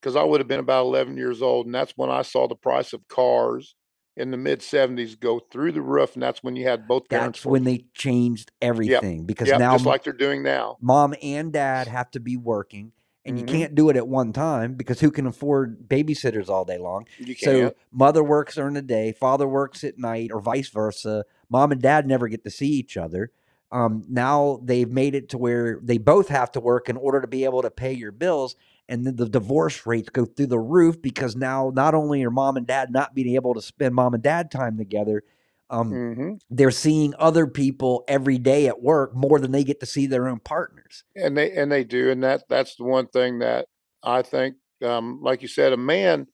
because 0.00 0.16
I 0.16 0.22
would 0.22 0.40
have 0.40 0.48
been 0.48 0.60
about 0.60 0.84
11 0.86 1.16
years 1.16 1.42
old, 1.42 1.66
and 1.66 1.74
that's 1.74 1.92
when 1.96 2.10
I 2.10 2.22
saw 2.22 2.46
the 2.46 2.54
price 2.56 2.92
of 2.92 3.06
cars 3.08 3.74
in 4.16 4.30
the 4.30 4.36
mid 4.36 4.60
70s 4.60 5.18
go 5.18 5.38
through 5.38 5.72
the 5.72 5.82
roof, 5.82 6.14
and 6.14 6.22
that's 6.22 6.42
when 6.42 6.56
you 6.56 6.66
had 6.66 6.88
both 6.88 7.08
parents. 7.08 7.40
that's 7.40 7.46
when 7.46 7.64
they 7.64 7.84
changed 7.94 8.50
everything. 8.62 9.24
Because 9.24 9.48
yeah, 9.48 9.58
now 9.58 9.72
just 9.74 9.86
like 9.86 10.04
they're 10.04 10.12
doing 10.12 10.42
now. 10.42 10.78
mom 10.80 11.14
and 11.22 11.52
dad 11.52 11.88
have 11.88 12.10
to 12.12 12.20
be 12.20 12.36
working, 12.36 12.92
and 13.24 13.36
Mhm. 13.36 13.40
you 13.40 13.46
can't 13.46 13.74
do 13.74 13.90
it 13.90 13.96
at 13.96 14.08
one 14.08 14.32
time 14.32 14.74
because 14.74 15.00
who 15.00 15.10
can 15.10 15.26
afford 15.26 15.88
babysitters 15.88 16.48
all 16.48 16.64
day 16.64 16.78
long? 16.78 17.06
You 17.18 17.34
So 17.34 17.74
mother 17.92 18.24
works 18.24 18.54
during 18.54 18.74
the 18.74 18.82
day, 18.82 19.12
father 19.12 19.46
works 19.46 19.84
at 19.84 19.98
night, 19.98 20.30
or 20.32 20.40
vice 20.40 20.68
versa. 20.70 21.24
Mom 21.50 21.72
and 21.72 21.82
dad 21.82 22.06
never 22.06 22.28
get 22.28 22.44
to 22.44 22.50
see 22.50 22.68
each 22.68 22.96
other. 22.96 23.30
Um, 23.72 24.04
now 24.08 24.60
they've 24.62 24.90
made 24.90 25.14
it 25.16 25.28
to 25.30 25.38
where 25.38 25.80
they 25.82 25.98
both 25.98 26.28
have 26.28 26.52
to 26.52 26.60
work 26.60 26.88
in 26.88 26.96
order 26.96 27.20
to 27.20 27.26
be 27.26 27.44
able 27.44 27.62
to 27.62 27.70
pay 27.70 27.92
your 27.92 28.12
bills, 28.12 28.54
and 28.88 29.06
then 29.06 29.16
the 29.16 29.28
divorce 29.28 29.86
rates 29.86 30.08
go 30.08 30.24
through 30.24 30.46
the 30.46 30.58
roof 30.58 31.00
because 31.00 31.36
now 31.36 31.72
not 31.74 31.94
only 31.94 32.22
are 32.24 32.30
mom 32.30 32.56
and 32.56 32.66
dad 32.66 32.90
not 32.90 33.14
being 33.14 33.34
able 33.34 33.54
to 33.54 33.62
spend 33.62 33.94
mom 33.94 34.14
and 34.14 34.22
dad 34.22 34.50
time 34.50 34.76
together, 34.78 35.22
um, 35.70 35.88
hmm 35.90 36.34
they're 36.48 36.70
seeing 36.70 37.12
other 37.18 37.46
people 37.46 38.04
every 38.06 38.38
day 38.38 38.68
at 38.68 38.80
work 38.80 39.14
more 39.16 39.40
than 39.40 39.50
they 39.50 39.64
get 39.64 39.80
to 39.80 39.86
see 39.86 40.06
their 40.06 40.28
own 40.28 40.38
partners. 40.38 41.02
and 41.16 41.36
they 41.36 41.50
and 41.52 41.72
they 41.72 41.82
do 41.82 42.10
and 42.10 42.22
that 42.22 42.44
that's 42.48 42.76
the 42.76 42.84
one 42.84 43.06
thing 43.08 43.40
that 43.40 43.66
i 44.02 44.22
think 44.22 44.54
um 44.84 45.20
like 45.22 45.42
you 45.42 45.48
said 45.48 45.72
a 45.72 45.76
man 45.76 46.26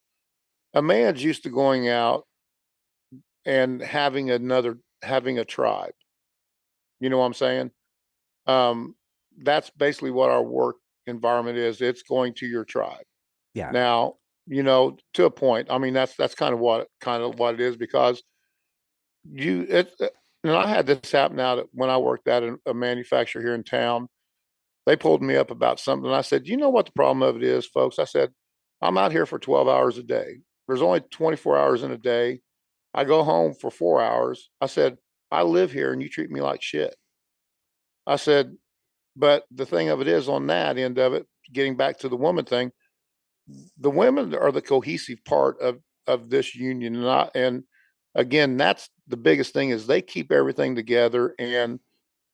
a 0.75 0.83
man's 0.83 1.23
used 1.23 1.45
to 1.45 1.51
going 1.51 1.89
out 1.89 2.27
and 3.45 3.81
having 3.83 4.31
another 4.31 4.79
having 5.03 5.39
a 5.39 5.45
tribe. 5.45 5.95
You 7.01 7.11
know 7.11 7.19
what 7.19 7.27
I'm 7.27 7.35
saying? 7.35 7.71
Um, 8.47 8.95
that's 9.43 9.71
basically 9.71 10.11
what 10.11 10.31
our 10.31 10.43
work 10.43 10.77
environment 11.07 11.59
is. 11.59 11.81
It's 11.81 12.03
going 12.03 12.35
to 12.35 12.47
your 12.47 12.65
tribe. 12.65 13.05
Yeah. 13.55 13.71
Now, 13.71 14.17
you 14.47 14.63
know, 14.63 14.99
to 15.15 15.25
a 15.25 15.31
point. 15.31 15.69
I 15.71 15.79
mean, 15.79 15.95
that's 15.95 16.17
that's 16.17 16.35
kind 16.35 16.55
of 16.55 16.61
what 16.61 16.89
kind 17.01 17.23
of 17.23 17.39
what 17.39 17.55
it 17.55 17.61
is 17.61 17.77
because 17.77 18.23
you 19.25 19.63
it. 19.69 19.93
uh, 20.01 20.09
And 20.45 20.53
I 20.53 20.67
had 20.67 20.87
this 20.87 21.13
happen 21.13 21.39
out 21.39 21.59
at, 21.59 21.67
when 21.73 21.91
I 21.91 21.99
worked 21.99 22.27
at 22.29 22.43
a, 22.43 22.57
a 22.67 22.75
manufacturer 22.75 23.43
here 23.43 23.55
in 23.55 23.65
town. 23.65 24.09
They 24.87 24.97
pulled 24.97 25.23
me 25.23 25.37
up 25.37 25.51
about 25.51 25.81
something. 25.81 26.11
I 26.11 26.23
said, 26.23 26.49
"You 26.49 26.57
know 26.57 26.71
what 26.71 26.87
the 26.87 26.93
problem 26.93 27.23
of 27.23 27.37
it 27.37 27.45
is, 27.45 27.67
folks?" 27.67 27.99
I 27.99 28.05
said, 28.05 28.33
"I'm 28.83 28.99
out 28.99 29.13
here 29.13 29.27
for 29.27 29.39
12 29.39 29.69
hours 29.69 29.99
a 29.99 30.03
day. 30.05 30.41
There's 30.69 30.83
only 30.83 31.01
24 31.01 31.59
hours 31.59 31.83
in 31.85 31.93
a 31.93 31.99
day. 31.99 32.41
I 32.95 33.05
go 33.05 33.25
home 33.25 33.55
for 33.55 33.71
four 33.71 34.03
hours." 34.03 34.51
I 34.61 34.67
said, 34.67 34.99
"I 35.33 35.43
live 35.45 35.73
here, 35.73 35.93
and 35.93 36.03
you 36.03 36.09
treat 36.09 36.31
me 36.31 36.41
like 36.43 36.63
shit." 36.63 36.97
I 38.07 38.17
said, 38.17 38.57
"But 39.17 39.45
the 39.51 39.67
thing 39.67 39.89
of 39.89 40.01
it 40.01 40.09
is, 40.09 40.29
on 40.29 40.47
that 40.49 40.79
end 40.79 40.99
of 40.99 41.13
it, 41.15 41.27
getting 41.53 41.77
back 41.77 41.99
to 41.99 42.09
the 42.09 42.17
woman 42.17 42.45
thing, 42.45 42.73
the 43.79 43.91
women 43.91 44.35
are 44.35 44.53
the 44.53 44.63
cohesive 44.63 45.25
part 45.25 45.61
of 45.61 45.79
of 46.07 46.31
this 46.31 46.55
union 46.55 46.97
and 46.97 47.09
I, 47.09 47.31
and 47.35 47.65
again 48.15 48.57
that's 48.57 48.89
the 49.09 49.17
biggest 49.17 49.53
thing 49.53 49.71
is 49.71 49.87
they 49.87 50.03
keep 50.03 50.33
everything 50.33 50.75
together 50.75 51.35
and 51.39 51.79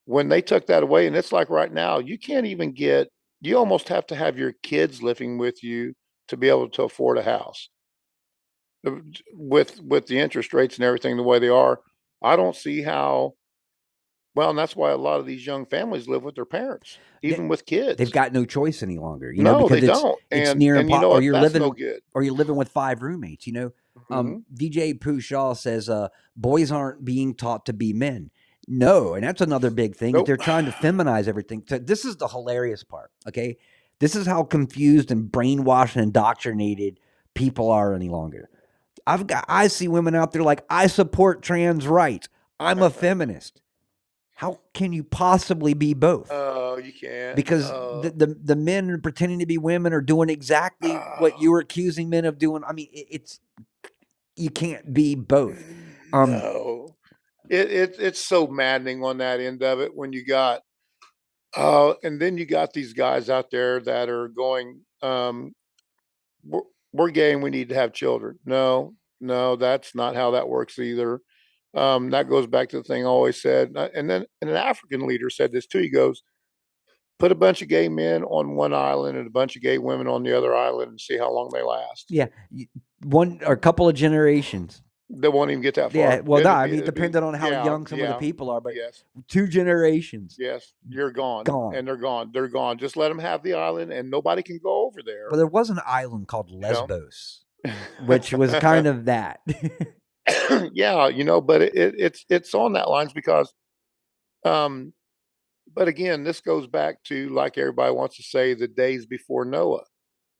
when 0.07 0.29
they 0.29 0.41
took 0.41 0.67
that 0.67 0.83
away 0.83 1.07
and 1.07 1.15
it's 1.15 1.33
like 1.33 1.51
right 1.51 1.73
now 1.73 1.99
you 1.99 2.19
can't 2.19 2.47
even 2.47 2.73
get 2.73 3.09
you 3.41 3.57
almost 3.57 3.89
have 3.89 4.07
to 4.07 4.17
have 4.17 4.39
your 4.39 4.53
kids 4.63 5.03
living 5.03 5.39
with 5.39 5.63
you 5.63 5.95
to 6.29 6.37
be 6.37 6.49
able 6.49 6.69
to 6.69 6.83
afford 6.83 7.17
a 7.17 7.23
house. 7.23 7.69
Uh, 8.87 8.97
with 9.33 9.81
with 9.83 10.07
the 10.07 10.19
interest 10.19 10.53
rates 10.53 10.77
and 10.77 10.85
everything 10.85 11.17
the 11.17 11.23
way 11.23 11.39
they 11.41 11.49
are 11.49 11.81
i 12.23 12.37
don't 12.37 12.55
see 12.55 12.81
how 12.81 13.35
well 14.39 14.51
and 14.51 14.59
that's 14.59 14.77
why 14.77 14.91
a 14.91 14.97
lot 14.97 15.19
of 15.21 15.27
these 15.27 15.45
young 15.45 15.67
families 15.67 16.07
live 16.09 16.23
with 16.23 16.35
their 16.37 16.45
parents 16.45 16.99
They- 17.23 17.29
even 17.31 17.49
with 17.49 17.67
kids 17.67 17.97
They've 17.99 18.13
got 18.21 18.33
no 18.33 18.45
choice 18.45 18.83
any 18.83 18.99
longer. 18.99 19.33
You 19.33 19.43
know, 19.43 19.59
no 19.59 19.67
because 19.69 19.81
they 19.83 19.89
it's 19.89 20.01
don't 20.01 20.19
it's 20.31 20.51
and, 20.51 20.59
near 20.59 20.77
and 20.77 20.89
you 20.89 21.01
know, 21.01 21.11
or 21.13 21.21
you're 21.23 21.41
living 21.41 21.63
no 21.63 21.75
or 22.15 22.23
you're 22.23 22.35
living 22.43 22.57
with 22.57 22.69
five 22.69 23.03
roommates. 23.03 23.47
You 23.49 23.53
know, 23.55 23.69
Mhm. 23.99 24.15
um, 24.17 24.45
DJ 24.55 24.95
Pooh 24.95 25.21
Shaw 25.21 25.55
says 25.55 25.89
uh, 25.89 26.09
boys 26.37 26.71
aren't 26.71 27.05
being 27.05 27.35
taught 27.35 27.67
to 27.67 27.73
be 27.73 27.93
men. 27.93 28.31
No, 28.69 29.15
and 29.15 29.25
that's 29.25 29.41
another 29.41 29.71
big 29.71 29.97
thing. 29.97 30.13
Nope. 30.13 30.27
They're 30.27 30.37
trying 30.37 30.67
to 30.67 30.71
feminize 30.73 31.27
everything. 31.27 31.65
So 31.69 31.79
this 31.79 32.05
is 32.05 32.17
the 32.17 32.29
hilarious 32.29 32.85
part. 32.85 33.11
Okay, 33.27 33.57
this 33.99 34.15
is 34.15 34.27
how 34.27 34.45
confused 34.45 35.11
and 35.11 35.31
brainwashed 35.33 35.97
and 35.97 36.05
indoctrinated 36.05 37.01
people 37.35 37.71
are 37.71 37.95
any 37.95 38.09
longer. 38.09 38.51
I've 39.07 39.27
got 39.27 39.45
I 39.49 39.69
see 39.69 39.89
women 39.89 40.15
out 40.15 40.33
there 40.33 40.43
like 40.43 40.65
I 40.71 40.87
support 40.87 41.43
trans 41.43 41.89
rights. 41.89 42.29
I'm 42.61 42.83
a 42.83 42.91
feminist. 43.05 43.63
How 44.39 44.61
can 44.73 44.93
you 44.93 45.03
possibly 45.03 45.75
be 45.75 45.95
both? 45.95 46.29
Oh, 46.31 46.77
you 46.79 46.93
can't. 46.93 47.35
because 47.35 47.69
Oh. 47.73 48.03
the, 48.03 48.11
the 48.11 48.27
the 48.41 48.55
men 48.55 49.01
pretending 49.01 49.41
to 49.41 49.47
be 49.47 49.59
women 49.59 49.93
are 49.93 50.01
doing 50.01 50.29
exactly 50.29 50.95
what 51.19 51.41
you 51.41 51.51
were 51.51 51.59
accusing 51.59 52.09
men 52.09 52.25
of 52.25 52.39
doing. 52.39 52.63
I 52.63 52.73
mean, 52.73 52.87
it, 52.93 53.07
it's 53.11 53.41
you 54.37 54.51
can't 54.51 54.95
be 54.95 55.17
both. 55.17 55.61
Um, 56.13 56.31
no, 56.31 56.95
it, 57.51 57.69
it 57.73 57.97
it's 57.99 58.25
so 58.25 58.47
maddening 58.47 59.03
on 59.03 59.19
that 59.19 59.41
end 59.41 59.65
of 59.65 59.81
it 59.81 59.93
when 59.93 60.13
you 60.13 60.25
got, 60.25 60.63
uh, 61.57 61.95
and 62.05 62.21
then 62.21 62.39
you 62.39 62.47
got 62.47 62.73
these 62.73 62.93
guys 62.93 63.29
out 63.29 63.51
there 63.51 63.81
that 63.81 64.09
are 64.09 64.29
going, 64.29 64.83
um, 65.03 65.53
we're, 66.45 66.61
we're 66.93 67.11
gay 67.11 67.33
and 67.33 67.43
we 67.43 67.51
need 67.51 67.71
to 67.71 67.75
have 67.75 67.93
children. 67.93 68.39
No, 68.45 68.95
no, 69.21 69.57
that's 69.57 69.97
not 69.97 70.15
how 70.15 70.31
that 70.31 70.49
works 70.49 70.79
either. 70.79 71.21
Um, 71.75 72.11
that 72.11 72.29
goes 72.29 72.47
back 72.47 72.71
to 72.71 72.79
the 72.79 72.83
thing 72.83 73.05
I 73.05 73.09
always 73.09 73.41
said, 73.41 73.77
and 73.77 74.09
then 74.09 74.25
and 74.41 74.51
an 74.51 74.57
African 74.57 75.07
leader 75.07 75.31
said 75.31 75.53
this 75.53 75.67
too. 75.67 75.81
He 75.81 75.91
goes, 75.91 76.23
put 77.19 77.33
a 77.33 77.35
bunch 77.35 77.63
of 77.63 77.69
gay 77.69 77.89
men 77.89 78.23
on 78.25 78.55
one 78.55 78.73
island 78.73 79.19
and 79.19 79.27
a 79.27 79.31
bunch 79.31 79.57
of 79.57 79.63
gay 79.63 79.79
women 79.79 80.07
on 80.07 80.23
the 80.23 80.37
other 80.37 80.55
island 80.55 80.91
and 80.91 81.01
see 81.01 81.19
how 81.19 81.31
long 81.33 81.51
they 81.53 81.63
last. 81.63 82.07
yeah, 82.09 82.27
one 83.03 83.41
or 83.45 83.53
a 83.53 83.59
couple 83.59 83.89
of 83.89 83.95
generations. 83.95 84.83
They 85.11 85.29
won't 85.29 85.51
even 85.51 85.63
get 85.63 85.75
that 85.77 85.93
far. 85.93 86.01
Yeah, 86.01 86.21
well, 86.21 86.43
no, 86.43 86.51
I 86.51 86.67
mean, 86.67 86.85
depending 86.85 87.23
on 87.23 87.33
how 87.33 87.49
yeah, 87.49 87.65
young 87.65 87.87
some 87.87 87.99
of 87.99 88.09
the 88.09 88.15
people 88.17 88.51
are, 88.51 88.61
but 88.61 88.75
yes, 88.75 89.05
two 89.27 89.47
generations. 89.49 90.37
yes, 90.39 90.75
you're 90.87 91.11
gone, 91.11 91.45
Gone. 91.45 91.75
and 91.75 91.89
they're 91.89 91.97
gone. 91.97 92.31
They're 92.31 92.49
gone. 92.49 92.77
Just 92.77 92.95
let 92.95 93.09
them 93.09 93.19
have 93.19 93.43
the 93.43 93.55
island, 93.55 93.91
and 93.91 94.11
nobody 94.11 94.43
can 94.43 94.59
go 94.63 94.87
over 94.87 95.01
there. 95.03 95.29
But 95.31 95.37
there 95.37 95.47
was 95.47 95.71
an 95.71 95.81
island 95.87 96.29
called 96.29 96.51
know? 96.51 96.69
Lesbos, 96.69 97.45
which 98.05 98.35
was 98.35 98.53
kind 98.57 98.87
of 98.87 99.07
that. 99.07 99.41
yeah, 100.73 101.09
you 101.09 101.25
know, 101.25 101.41
but 101.41 101.63
it, 101.63 101.75
it, 101.75 101.95
it's 101.99 102.25
it's 102.29 102.55
on 102.55 102.73
that 102.75 102.91
lines 102.91 103.13
because, 103.13 103.53
um, 104.45 104.93
but 105.75 105.89
again, 105.89 106.25
this 106.25 106.41
goes 106.41 106.67
back 106.67 107.03
to 107.05 107.29
like 107.31 107.59
everybody 107.59 107.93
wants 107.93 108.17
to 108.17 108.23
say 108.23 108.55
the 108.55 108.69
days 108.69 109.07
before 109.07 109.45
Noah. 109.45 109.85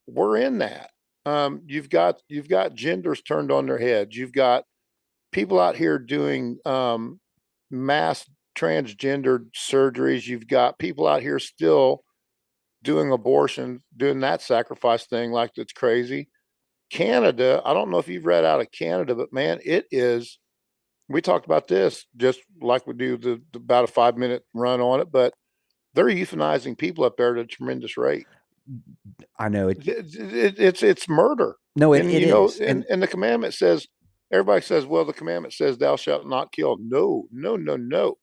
We're 0.07 0.39
in 0.39 0.59
that. 0.59 0.91
Um, 1.27 1.63
you've 1.67 1.91
got 1.91 2.21
you've 2.29 2.49
got 2.49 2.75
genders 2.75 3.23
turned 3.23 3.53
on 3.53 3.67
their 3.67 3.79
heads. 3.79 4.17
You've 4.17 4.33
got 4.33 4.65
people 5.33 5.61
out 5.61 5.77
here 5.77 5.99
doing 5.99 6.59
um, 6.65 7.21
mass 7.71 8.29
transgender 8.57 9.47
surgeries. 9.55 10.27
You've 10.27 10.49
got 10.49 10.79
people 10.79 11.07
out 11.07 11.23
here 11.23 11.39
still 11.39 12.03
doing 12.83 13.13
abortion, 13.13 13.83
doing 13.97 14.21
that 14.21 14.41
sacrifice 14.43 15.07
thing 15.07 15.31
like 15.31 15.53
that's 15.55 15.73
crazy. 15.73 16.29
Canada, 16.91 17.61
I 17.65 17.75
don't 17.75 17.91
know 17.91 17.99
if 17.99 18.09
you've 18.09 18.27
read 18.27 18.45
out 18.45 18.61
of 18.61 18.71
Canada, 18.73 19.15
but 19.15 19.33
man, 19.33 19.61
it 19.65 19.87
is. 19.91 20.39
We 21.09 21.23
talked 21.23 21.47
about 21.47 21.69
this 21.69 22.05
just 22.17 22.41
like 22.61 22.87
we 22.87 22.93
do 22.95 23.17
the, 23.17 23.41
the 23.53 23.59
about 23.59 23.85
a 23.85 23.87
five 23.87 24.17
minute 24.17 24.43
run 24.55 24.81
on 24.81 25.01
it, 25.01 25.11
but 25.11 25.33
they're 25.95 26.05
euthanizing 26.07 26.77
people 26.77 27.05
up 27.05 27.17
there 27.17 27.35
at 27.37 27.43
a 27.45 27.47
tremendous 27.47 27.97
rate. 27.97 28.27
I 29.39 29.49
know 29.49 29.69
it. 29.69 29.87
It- 29.89 30.15
it- 30.15 30.59
it's 30.61 30.83
it's 30.83 31.09
murder. 31.09 31.57
No, 31.77 31.95
it, 31.95 32.01
and 32.01 32.11
it 32.11 32.23
you 32.23 32.29
know, 32.29 32.47
is. 32.47 32.61
and, 32.61 32.69
And 32.71 32.85
and 32.91 33.03
the 33.03 33.07
commandment 33.07 33.55
says, 33.55 33.87
everybody 34.31 34.61
says, 34.61 34.85
well, 34.85 35.05
the 35.07 35.13
commandment 35.15 35.55
says, 35.55 35.79
thou 35.79 35.97
shalt 35.97 36.27
not 36.27 36.53
kill. 36.53 36.77
No, 36.81 37.25
no, 37.33 37.57
no, 37.57 37.77
no. 37.77 38.19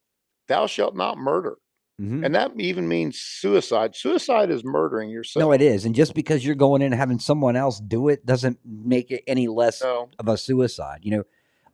Thou 0.47 0.67
shalt 0.67 0.95
not 0.95 1.17
murder. 1.17 1.57
Mhm. 2.01 2.25
And 2.25 2.35
that 2.35 2.51
even 2.59 2.87
means 2.87 3.17
suicide. 3.19 3.95
Suicide 3.95 4.49
is 4.51 4.63
murdering 4.65 5.09
yourself. 5.09 5.39
no, 5.41 5.51
it 5.53 5.61
is. 5.61 5.85
And 5.85 5.95
just 5.95 6.13
because 6.13 6.45
you're 6.45 6.55
going 6.55 6.81
in 6.81 6.91
and 6.91 6.99
having 6.99 7.19
someone 7.19 7.55
else 7.55 7.79
do 7.79 8.09
it 8.09 8.25
doesn't 8.25 8.59
make 8.65 9.11
it 9.11 9.23
any 9.27 9.47
less 9.47 9.81
No. 9.81 10.09
of 10.19 10.27
a 10.27 10.37
suicide. 10.37 10.99
You 11.03 11.11
know, 11.17 11.23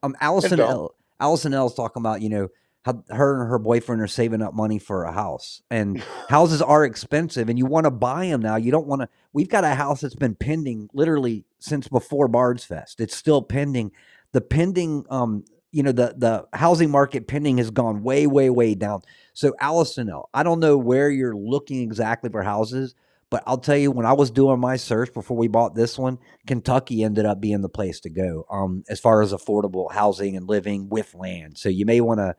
um, 0.03 0.15
Allison. 0.21 0.59
L. 0.59 0.93
Allison 1.19 1.53
L's 1.53 1.73
talking 1.75 2.01
about 2.01 2.21
you 2.21 2.29
know 2.29 2.49
how 2.83 3.03
her 3.09 3.41
and 3.41 3.49
her 3.49 3.59
boyfriend 3.59 4.01
are 4.01 4.07
saving 4.07 4.41
up 4.41 4.53
money 4.55 4.79
for 4.79 5.03
a 5.03 5.11
house, 5.11 5.61
and 5.69 5.99
houses 6.29 6.61
are 6.61 6.83
expensive, 6.83 7.47
and 7.49 7.57
you 7.59 7.65
want 7.67 7.85
to 7.85 7.91
buy 7.91 8.27
them 8.27 8.41
now. 8.41 8.55
You 8.55 8.71
don't 8.71 8.87
want 8.87 9.01
to. 9.03 9.09
We've 9.33 9.49
got 9.49 9.63
a 9.63 9.75
house 9.75 10.01
that's 10.01 10.15
been 10.15 10.35
pending 10.35 10.89
literally 10.93 11.45
since 11.59 11.87
before 11.87 12.27
Bards 12.27 12.63
Fest. 12.63 12.99
It's 12.99 13.15
still 13.15 13.41
pending. 13.43 13.91
The 14.33 14.41
pending, 14.41 15.05
um, 15.11 15.45
you 15.71 15.83
know, 15.83 15.91
the 15.91 16.13
the 16.17 16.47
housing 16.53 16.91
market 16.91 17.27
pending 17.27 17.57
has 17.57 17.71
gone 17.71 18.03
way, 18.03 18.27
way, 18.27 18.49
way 18.49 18.75
down. 18.75 19.01
So 19.33 19.53
Allison 19.59 20.11
I 20.33 20.43
don't 20.43 20.59
know 20.59 20.77
where 20.77 21.09
you're 21.09 21.35
looking 21.35 21.81
exactly 21.81 22.29
for 22.29 22.43
houses, 22.43 22.95
but 23.29 23.43
I'll 23.47 23.57
tell 23.57 23.77
you, 23.77 23.91
when 23.91 24.05
I 24.05 24.13
was 24.13 24.29
doing 24.29 24.59
my 24.59 24.75
search 24.75 25.13
before 25.13 25.37
we 25.37 25.47
bought 25.47 25.73
this 25.73 25.97
one, 25.97 26.19
Kentucky 26.45 27.03
ended 27.03 27.25
up 27.25 27.39
being 27.39 27.61
the 27.61 27.69
place 27.69 28.01
to 28.01 28.09
go 28.09 28.45
um, 28.51 28.83
as 28.89 28.99
far 28.99 29.21
as 29.21 29.31
affordable 29.31 29.91
housing 29.91 30.35
and 30.35 30.47
living 30.47 30.89
with 30.89 31.15
land. 31.15 31.57
So 31.57 31.69
you 31.69 31.85
may 31.85 32.01
want 32.01 32.19
to 32.19 32.35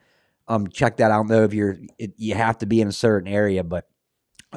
um, 0.49 0.69
check 0.69 0.99
that. 0.99 1.11
I 1.11 1.17
don't 1.17 1.29
know 1.29 1.45
if 1.45 1.55
you're 1.55 1.79
it, 1.99 2.13
you 2.19 2.35
have 2.35 2.59
to 2.59 2.67
be 2.67 2.83
in 2.83 2.89
a 2.89 2.93
certain 2.93 3.33
area, 3.33 3.65
but 3.65 3.89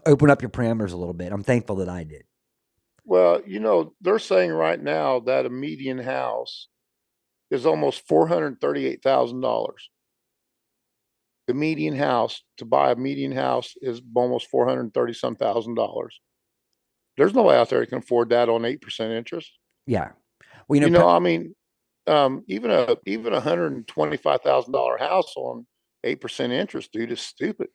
open 0.06 0.30
up 0.30 0.42
your 0.42 0.52
parameters 0.52 0.92
a 0.92 0.98
little 0.98 1.14
bit. 1.14 1.32
I'm 1.32 1.44
thankful 1.44 1.78
that 1.78 1.90
I 1.90 2.04
did. 2.04 2.24
Well, 3.06 3.42
you 3.46 3.60
know, 3.60 3.94
they're 4.02 4.20
saying 4.20 4.52
right 4.52 4.82
now 4.82 5.22
that 5.22 5.46
a 5.46 5.50
median 5.50 6.00
house 6.00 6.68
is 7.52 7.66
almost 7.66 8.08
four 8.08 8.28
hundred 8.28 8.60
thirty-eight 8.62 9.02
thousand 9.04 9.41
dollars. 9.41 9.89
The 11.48 11.54
median 11.54 11.96
house 11.96 12.43
to 12.58 12.66
buy 12.66 12.91
a 12.91 12.96
median 12.96 13.32
house 13.32 13.74
is 13.82 14.02
almost 14.16 14.48
four 14.50 14.68
hundred 14.68 14.93
thirty 14.93 15.14
some 15.14 15.36
thousand 15.36 15.76
dollars. 15.76 16.20
There's 17.18 17.34
nobody 17.34 17.58
out 17.58 17.70
there 17.70 17.80
that 17.82 17.89
can 17.89 18.00
afford 18.00 18.30
that 18.30 18.50
on 18.50 18.66
eight 18.66 18.82
percent 18.82 19.14
interest. 19.14 19.52
Yeah, 19.86 20.12
well, 20.68 20.80
you 20.80 20.86
You 20.88 20.91
know, 20.91 21.00
know, 21.00 21.08
pe- 21.08 21.14
I 21.14 21.20
mean, 21.20 21.56
um, 22.08 22.43
even 22.48 22.72
a 22.72 22.98
even 23.06 23.34
a 23.34 23.39
hundred 23.39 23.74
and 23.74 23.88
twenty-five 23.88 24.41
thousand 24.41 24.74
dollar 24.74 24.98
house 24.98 25.34
on 25.36 25.68
eight 26.04 26.20
percent 26.22 26.52
interest, 26.52 26.91
dude, 26.91 27.12
is 27.12 27.22
stupid. 27.22 27.68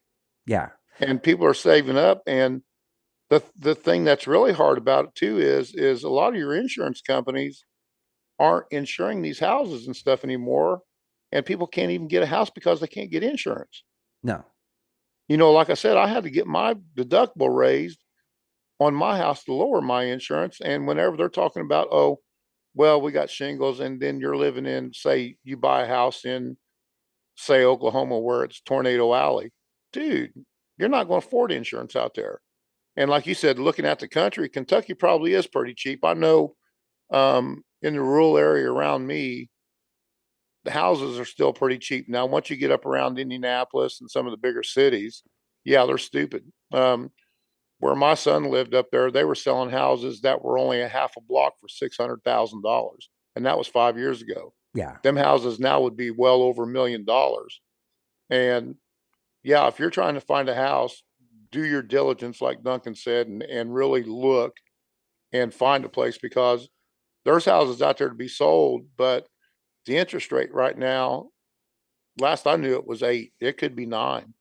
yeah, 0.46 0.70
and 0.98 1.22
people 1.22 1.46
are 1.46 1.54
saving 1.54 1.96
up 1.96 2.22
and 2.26 2.62
the 3.30 3.42
the 3.56 3.76
thing 3.76 4.02
that's 4.04 4.26
really 4.26 4.52
hard 4.52 4.76
about 4.78 5.04
it 5.04 5.14
too 5.14 5.38
is 5.38 5.72
is 5.74 6.02
a 6.02 6.08
lot 6.10 6.32
of 6.32 6.38
your 6.38 6.54
insurance 6.56 7.00
companies 7.00 7.64
aren't 8.40 8.66
insuring 8.70 9.22
these 9.22 9.38
houses 9.38 9.86
and 9.86 9.94
stuff 9.94 10.24
anymore 10.24 10.80
and 11.32 11.46
people 11.46 11.66
can't 11.66 11.92
even 11.92 12.08
get 12.08 12.22
a 12.22 12.26
house 12.26 12.50
because 12.50 12.80
they 12.80 12.88
can't 12.88 13.10
get 13.10 13.22
insurance 13.22 13.84
no, 14.22 14.44
you 15.28 15.36
know 15.36 15.52
like 15.52 15.70
i 15.70 15.74
said 15.74 15.96
i 15.96 16.06
had 16.06 16.24
to 16.24 16.30
get 16.30 16.46
my 16.46 16.74
deductible 16.96 17.54
raised 17.54 18.02
on 18.80 18.94
my 18.94 19.16
house 19.16 19.44
to 19.44 19.52
lower 19.52 19.80
my 19.80 20.04
insurance 20.04 20.58
and 20.64 20.86
whenever 20.86 21.16
they're 21.16 21.28
talking 21.28 21.62
about 21.62 21.86
oh 21.92 22.18
well, 22.74 23.00
we 23.00 23.12
got 23.12 23.30
shingles, 23.30 23.80
and 23.80 24.00
then 24.00 24.20
you're 24.20 24.36
living 24.36 24.66
in, 24.66 24.92
say, 24.92 25.36
you 25.42 25.56
buy 25.56 25.82
a 25.82 25.88
house 25.88 26.24
in, 26.24 26.56
say, 27.36 27.64
Oklahoma, 27.64 28.18
where 28.18 28.44
it's 28.44 28.60
Tornado 28.60 29.12
Alley, 29.12 29.50
dude, 29.92 30.32
you're 30.78 30.88
not 30.88 31.08
going 31.08 31.20
to 31.20 31.26
afford 31.26 31.52
insurance 31.52 31.96
out 31.96 32.14
there. 32.14 32.40
And 32.96 33.10
like 33.10 33.26
you 33.26 33.34
said, 33.34 33.58
looking 33.58 33.86
at 33.86 33.98
the 33.98 34.08
country, 34.08 34.48
Kentucky 34.48 34.94
probably 34.94 35.34
is 35.34 35.46
pretty 35.46 35.74
cheap. 35.74 36.04
I 36.04 36.14
know 36.14 36.54
um, 37.12 37.62
in 37.82 37.94
the 37.94 38.02
rural 38.02 38.36
area 38.36 38.70
around 38.70 39.06
me, 39.06 39.48
the 40.64 40.70
houses 40.70 41.18
are 41.18 41.24
still 41.24 41.52
pretty 41.52 41.78
cheap. 41.78 42.08
Now, 42.08 42.26
once 42.26 42.50
you 42.50 42.56
get 42.56 42.70
up 42.70 42.84
around 42.84 43.18
Indianapolis 43.18 44.00
and 44.00 44.10
some 44.10 44.26
of 44.26 44.30
the 44.30 44.36
bigger 44.36 44.62
cities, 44.62 45.22
yeah, 45.64 45.86
they're 45.86 45.98
stupid. 45.98 46.44
Um, 46.72 47.10
where 47.78 47.94
my 47.94 48.14
son 48.14 48.50
lived 48.50 48.74
up 48.74 48.90
there, 48.92 49.10
they 49.10 49.24
were 49.24 49.34
selling 49.34 49.70
houses 49.70 50.20
that 50.20 50.42
were 50.42 50.58
only 50.58 50.82
a 50.82 50.88
half 50.88 51.16
a 51.16 51.20
block 51.20 51.54
for 51.58 51.68
six 51.68 51.96
hundred 51.96 52.22
thousand 52.24 52.62
dollars, 52.62 53.08
and 53.36 53.46
that 53.46 53.56
was 53.56 53.66
five 53.66 53.96
years 53.96 54.20
ago. 54.20 54.52
Yeah. 54.74 54.96
Them 55.02 55.16
houses 55.16 55.58
now 55.58 55.80
would 55.80 55.96
be 55.96 56.10
well 56.10 56.42
over 56.42 56.64
a 56.64 56.66
million 56.66 57.04
dollars. 57.04 57.60
And 58.28 58.76
yeah, 59.42 59.66
if 59.66 59.78
you're 59.78 59.90
trying 59.90 60.14
to 60.14 60.20
find 60.20 60.48
a 60.48 60.54
house, 60.54 61.02
do 61.50 61.64
your 61.64 61.82
diligence, 61.82 62.40
like 62.40 62.62
Duncan 62.62 62.94
said, 62.94 63.26
and, 63.26 63.42
and 63.42 63.74
really 63.74 64.02
look 64.02 64.56
and 65.32 65.52
find 65.52 65.84
a 65.84 65.88
place 65.88 66.18
because 66.18 66.68
there's 67.30 67.44
houses 67.44 67.80
out 67.80 67.98
there 67.98 68.08
to 68.08 68.14
be 68.14 68.28
sold, 68.28 68.86
but 68.96 69.28
the 69.86 69.96
interest 69.96 70.32
rate 70.32 70.52
right 70.52 70.76
now, 70.76 71.28
last 72.18 72.46
I 72.46 72.56
knew 72.56 72.74
it 72.74 72.86
was 72.86 73.04
eight. 73.04 73.32
It 73.40 73.56
could 73.56 73.76
be 73.76 73.86
nine 73.86 74.34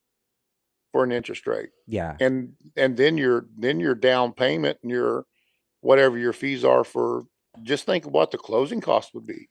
for 0.92 1.04
an 1.04 1.12
interest 1.12 1.46
rate. 1.46 1.70
Yeah. 1.86 2.16
And 2.20 2.54
and 2.76 2.98
then 2.98 3.18
your 3.18 3.46
then 3.58 3.80
your 3.80 3.94
down 3.94 4.34
payment 4.34 4.80
and 4.82 4.92
your 4.92 5.26
whatever 5.82 6.18
your 6.18 6.34
fees 6.34 6.66
are 6.66 6.84
for 6.84 7.26
just 7.62 7.86
think 7.86 8.06
of 8.06 8.12
what 8.12 8.32
the 8.32 8.40
closing 8.40 8.82
cost 8.82 9.14
would 9.14 9.28
be. 9.28 9.50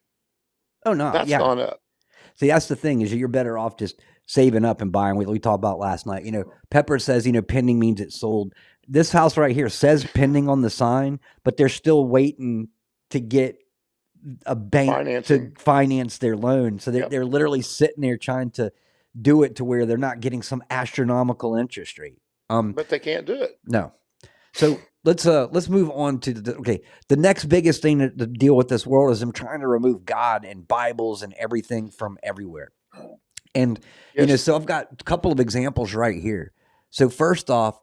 Oh 0.85 0.95
no. 0.95 1.13
That's 1.13 1.31
yeah. 1.31 1.39
gone 1.39 1.61
up. 1.61 1.81
See, 2.35 2.49
that's 2.49 2.67
the 2.67 2.77
thing 2.77 3.03
is 3.03 3.15
you're 3.15 3.29
better 3.29 3.57
off 3.57 3.77
just 3.77 4.01
saving 4.27 4.65
up 4.65 4.81
and 4.81 4.91
buying. 4.91 5.17
We, 5.17 5.27
we 5.27 5.39
talked 5.39 5.61
about 5.61 5.79
last 5.79 6.07
night. 6.07 6.25
You 6.25 6.33
know, 6.33 6.45
Pepper 6.71 6.99
says 6.99 7.25
you 7.25 7.33
know 7.33 7.43
pending 7.43 7.79
means 7.79 8.01
it's 8.01 8.19
sold. 8.19 8.53
This 8.89 9.13
house 9.13 9.37
right 9.37 9.55
here 9.55 9.69
says 9.69 10.05
pending 10.15 10.49
on 10.49 10.63
the 10.63 10.71
sign, 10.71 11.21
but 11.45 11.57
they're 11.57 11.69
still 11.69 12.07
waiting 12.07 12.69
to 13.11 13.21
get 13.21 13.59
a 14.47 14.57
bank 14.57 14.91
Financing. 14.93 15.55
to 15.55 15.61
finance 15.61 16.19
their 16.19 16.37
loan. 16.37 16.79
So 16.81 16.91
they're 16.91 17.03
Yep. 17.03 17.11
they're 17.11 17.25
literally 17.25 17.63
sitting 17.63 18.03
there 18.03 18.17
trying 18.17 18.51
to 18.53 18.73
do 19.21 19.43
it 19.43 19.57
to 19.57 19.65
where 19.65 19.87
they're 19.87 19.97
not 19.97 20.21
getting 20.21 20.43
some 20.43 20.63
astronomical 20.71 21.55
interest 21.57 21.99
rate. 21.99 22.21
Um, 22.51 22.73
But 22.73 22.89
they 22.89 22.99
can't 22.99 23.27
do 23.27 23.35
it. 23.43 23.59
no. 23.67 23.93
So 24.55 24.81
let's 25.05 25.25
uh 25.27 25.47
let's 25.53 25.69
move 25.69 25.91
on 25.91 26.19
to 26.21 26.33
the 26.33 26.57
okay. 26.57 26.81
The 27.09 27.17
next 27.17 27.45
biggest 27.45 27.81
thing 27.83 27.99
to, 28.01 28.11
to 28.11 28.27
deal 28.27 28.57
with 28.57 28.69
this 28.69 28.87
world 28.87 29.13
is 29.13 29.21
them 29.21 29.31
trying 29.33 29.61
to 29.61 29.69
remove 29.69 30.05
God 30.05 30.45
and 30.45 30.67
Bibles 30.67 31.23
and 31.23 31.33
everything 31.35 31.91
from 31.91 32.19
everywhere. 32.23 32.73
And 33.55 33.79
you 34.15 34.27
know, 34.27 34.37
so 34.37 34.57
I've 34.57 34.67
got 34.67 34.89
a 35.01 35.05
couple 35.05 35.31
of 35.31 35.39
examples 35.41 35.95
right 35.95 36.21
here. 36.21 36.53
So 36.91 37.09
first 37.09 37.51
off, 37.51 37.81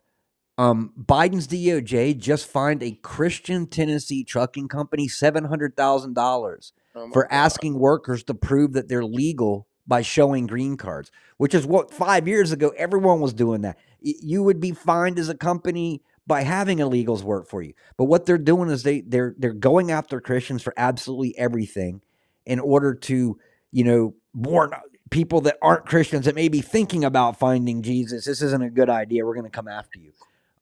um, 0.57 0.93
Biden's 0.99 1.47
DOJ 1.47 2.17
just 2.17 2.47
fined 2.47 2.81
a 2.81 2.91
Christian 3.01 3.67
Tennessee 3.67 4.23
trucking 4.23 4.67
company 4.69 5.07
seven 5.07 5.45
hundred 5.45 5.75
thousand 5.75 6.13
dollars 6.13 6.73
Oh 6.95 7.11
for 7.11 7.23
God. 7.23 7.29
asking 7.31 7.77
workers 7.79 8.23
to 8.25 8.33
prove 8.33 8.73
that 8.73 8.87
they're 8.87 9.03
legal 9.03 9.67
by 9.85 10.01
showing 10.01 10.47
green 10.47 10.77
cards, 10.77 11.11
which 11.37 11.53
is 11.53 11.65
what 11.65 11.93
five 11.93 12.27
years 12.27 12.51
ago 12.53 12.73
everyone 12.77 13.19
was 13.19 13.33
doing 13.33 13.61
that. 13.61 13.77
You 14.01 14.43
would 14.43 14.59
be 14.61 14.71
fined 14.71 15.19
as 15.19 15.27
a 15.29 15.35
company 15.35 16.01
by 16.25 16.41
having 16.41 16.77
illegals 16.79 17.21
work 17.21 17.47
for 17.47 17.61
you. 17.61 17.73
But 17.97 18.05
what 18.05 18.25
they're 18.25 18.37
doing 18.37 18.69
is 18.69 18.83
they 18.83 19.01
they're 19.01 19.35
they're 19.37 19.53
going 19.53 19.91
after 19.91 20.21
Christians 20.21 20.63
for 20.63 20.73
absolutely 20.77 21.37
everything 21.37 22.01
in 22.45 22.59
order 22.59 22.93
to, 22.95 23.37
you 23.71 23.83
know, 23.83 24.15
warn 24.33 24.71
people 25.11 25.41
that 25.41 25.57
aren't 25.61 25.85
Christians 25.85 26.25
that 26.25 26.35
may 26.35 26.47
be 26.47 26.61
thinking 26.61 27.03
about 27.03 27.37
finding 27.37 27.81
Jesus. 27.81 28.25
This 28.25 28.41
isn't 28.41 28.63
a 28.63 28.69
good 28.69 28.89
idea. 28.89 29.25
We're 29.25 29.33
going 29.35 29.45
to 29.45 29.49
come 29.51 29.67
after 29.67 29.99
you. 29.99 30.13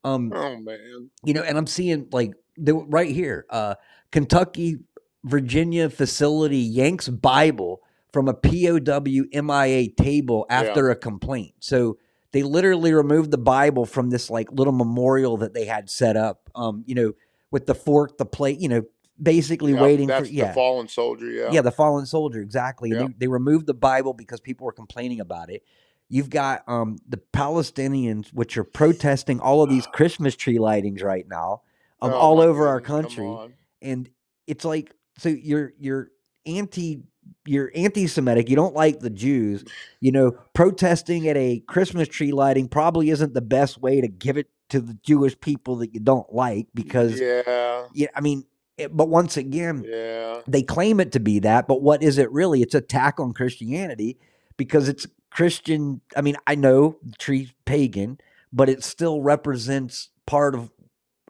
Um, 0.04 0.32
Oh 0.36 0.58
man. 0.58 1.10
you 1.24 1.34
know, 1.34 1.44
and 1.44 1.58
I'm 1.58 1.68
seeing 1.68 2.08
like 2.12 2.34
the, 2.58 2.74
right 2.74 3.10
here, 3.10 3.46
uh, 3.50 3.76
Kentucky, 4.12 4.80
Virginia 5.24 5.90
facility 5.90 6.58
yanks 6.58 7.08
Bible 7.08 7.82
from 8.12 8.28
a 8.28 8.34
POW 8.34 9.26
MIA 9.34 9.90
table 9.90 10.46
after 10.50 10.90
a 10.92 10.96
complaint. 10.96 11.54
So 11.60 11.98
they 12.32 12.44
literally 12.44 12.94
removed 12.94 13.32
the 13.32 13.38
Bible 13.38 13.86
from 13.86 14.10
this 14.10 14.30
like 14.30 14.52
little 14.52 14.74
memorial 14.74 15.38
that 15.38 15.54
they 15.54 15.66
had 15.66 15.90
set 15.90 16.18
up. 16.18 16.50
Um, 16.54 16.84
you 16.86 16.96
know, 16.96 17.14
with 17.52 17.66
the 17.66 17.76
fork, 17.76 18.18
the 18.18 18.26
plate, 18.26 18.60
you 18.60 18.68
know, 18.68 18.84
basically 19.22 19.72
Yep, 19.74 19.82
waiting 19.82 20.08
for 20.10 20.26
yeah. 20.26 20.48
the 20.48 20.54
fallen 20.54 20.88
soldier. 20.88 21.30
Yeah. 21.30 21.50
Yeah, 21.52 21.62
the 21.62 21.72
fallen 21.72 22.06
soldier, 22.06 22.42
exactly. 22.42 22.90
Yeah. 22.90 23.08
They, 23.08 23.14
they 23.20 23.28
removed 23.28 23.68
the 23.68 23.74
Bible 23.74 24.14
because 24.14 24.40
people 24.40 24.66
were 24.66 24.74
complaining 24.74 25.20
about 25.20 25.50
it. 25.50 25.64
You've 26.10 26.30
got 26.30 26.64
um, 26.68 26.98
the 27.08 27.18
Palestinians, 27.34 28.34
which 28.34 28.58
are 28.58 28.64
protesting 28.64 29.40
all 29.40 29.64
of 29.64 29.70
these 29.70 29.88
Christmas 29.94 30.36
tree 30.36 30.58
lightings 30.58 31.04
right 31.04 31.28
now, 31.28 31.62
um, 32.02 32.12
Oh, 32.12 32.16
all 32.18 32.42
over 32.42 32.68
our 32.68 32.80
goodness, 32.80 33.16
country, 33.16 33.56
and 33.82 34.10
it's 34.48 34.66
like 34.66 34.94
so 35.18 35.30
you're 35.30 35.74
you're 35.78 36.10
anti 36.46 37.04
you're 37.46 37.72
anti-Semitic. 37.74 38.50
You 38.50 38.56
don't 38.58 38.76
like 38.76 39.00
the 39.00 39.10
Jews. 39.10 39.64
You 40.02 40.12
know, 40.12 40.32
protesting 40.54 41.28
at 41.30 41.38
a 41.38 41.60
Christmas 41.68 42.08
tree 42.10 42.32
lighting 42.34 42.68
probably 42.68 43.10
isn't 43.10 43.34
the 43.34 43.42
best 43.42 43.82
way 43.82 44.02
to 44.02 44.08
give 44.08 44.38
it 44.38 44.48
to 44.70 44.80
the 44.82 44.94
Jewish 45.04 45.40
people 45.40 45.78
that 45.78 45.94
you 45.94 46.00
don't 46.02 46.32
like 46.34 46.68
because 46.74 47.20
Yeah. 47.20 47.86
yeah, 47.94 48.08
I 48.16 48.22
mean, 48.22 48.46
it, 48.78 48.96
but 48.96 49.08
once 49.08 49.38
again, 49.38 49.86
Yeah. 49.88 50.42
they 50.48 50.64
claim 50.64 51.00
it 51.00 51.12
to 51.14 51.20
be 51.20 51.40
that, 51.40 51.68
but 51.68 51.82
what 51.82 52.02
is 52.04 52.18
it 52.18 52.32
really? 52.32 52.62
It's 52.62 52.76
attack 52.76 53.20
on 53.20 53.34
Christianity 53.34 54.18
because 54.58 54.90
it's 54.90 55.06
Christian. 55.34 56.02
I 56.16 56.22
mean, 56.22 56.36
I 56.48 56.56
know 56.56 56.98
the 57.04 57.16
tree's 57.18 57.52
pagan, 57.66 58.20
but 58.52 58.70
it 58.70 58.84
still 58.84 59.22
represents 59.22 60.10
part 60.26 60.56
of 60.56 60.72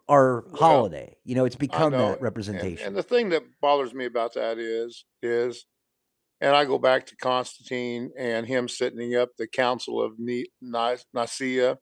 our 0.08 0.44
Well, 0.52 0.60
holiday. 0.60 1.16
You 1.24 1.34
know, 1.34 1.44
it's 1.46 1.56
become 1.56 1.92
know. 1.92 1.98
that 1.98 2.20
representation. 2.20 2.86
and 2.86 2.96
the 2.96 3.02
thing 3.02 3.30
that 3.30 3.42
bothers 3.60 3.94
me 3.94 4.04
about 4.04 4.34
that 4.34 4.58
is, 4.58 5.04
is, 5.22 5.64
and 6.40 6.54
I 6.54 6.66
go 6.66 6.78
back 6.78 7.06
to 7.06 7.16
Constantine 7.16 8.10
and 8.18 8.46
him 8.46 8.68
setting 8.68 9.14
up 9.16 9.30
the 9.38 9.46
Council 9.46 10.02
of 10.02 10.18
Ni- 10.18 10.50
Ni- 10.60 10.96
Nicaea 11.14 11.78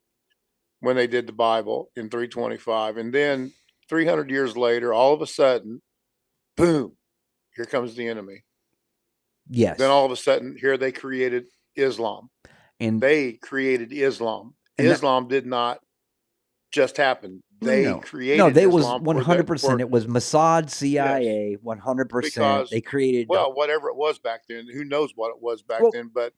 when 0.81 0.95
they 0.95 1.09
did 1.09 1.27
the 1.27 1.33
Bible 1.33 1.91
in 1.97 2.09
325. 2.09 2.97
And 2.99 3.13
then 3.13 3.53
300 3.89 4.31
years 4.31 4.57
later, 4.57 4.93
all 4.95 5.13
of 5.13 5.23
a 5.23 5.27
sudden, 5.27 5.83
boom, 6.57 6.97
here 7.57 7.65
comes 7.65 7.97
the 7.97 8.07
enemy. 8.07 8.45
yes, 9.51 9.79
Then 9.79 9.91
all 9.91 10.07
of 10.07 10.13
a 10.13 10.17
sudden, 10.17 10.57
here 10.61 10.77
they 10.77 10.93
created 10.93 11.47
Islam. 11.77 12.31
and 12.81 13.01
They 13.01 13.35
created 13.35 13.93
Islam. 13.93 14.55
And 14.79 14.89
that- 14.89 14.93
Islam 14.95 15.29
did 15.29 15.47
not 15.47 15.81
just 16.73 16.97
happen. 16.97 17.43
They 17.61 17.85
no. 17.85 18.01
created 18.01 18.39
no, 18.39 18.51
they 18.51 18.67
was 18.67 18.85
Islam 18.85 19.01
for 19.03 19.05
one 19.07 19.17
the- 19.19 19.23
hundred 19.25 19.47
percent. 19.47 19.81
It 19.81 19.89
was 19.91 20.07
Mossad, 20.07 20.69
CIA, 20.69 21.57
one 21.63 21.79
hundred 21.79 22.09
percent. 22.09 22.35
Because- 22.35 22.71
They 22.71 22.81
created. 22.81 23.29
well, 23.29 23.53
whatever 23.53 23.89
it 23.89 23.97
was 23.97 24.19
back 24.19 24.43
then, 24.49 24.67
who 24.73 24.83
knows 24.85 25.13
what 25.15 25.29
it 25.31 25.41
was 25.41 25.63
back 25.63 25.81
Well- 25.83 25.93
then, 25.93 26.11
but 26.13 26.33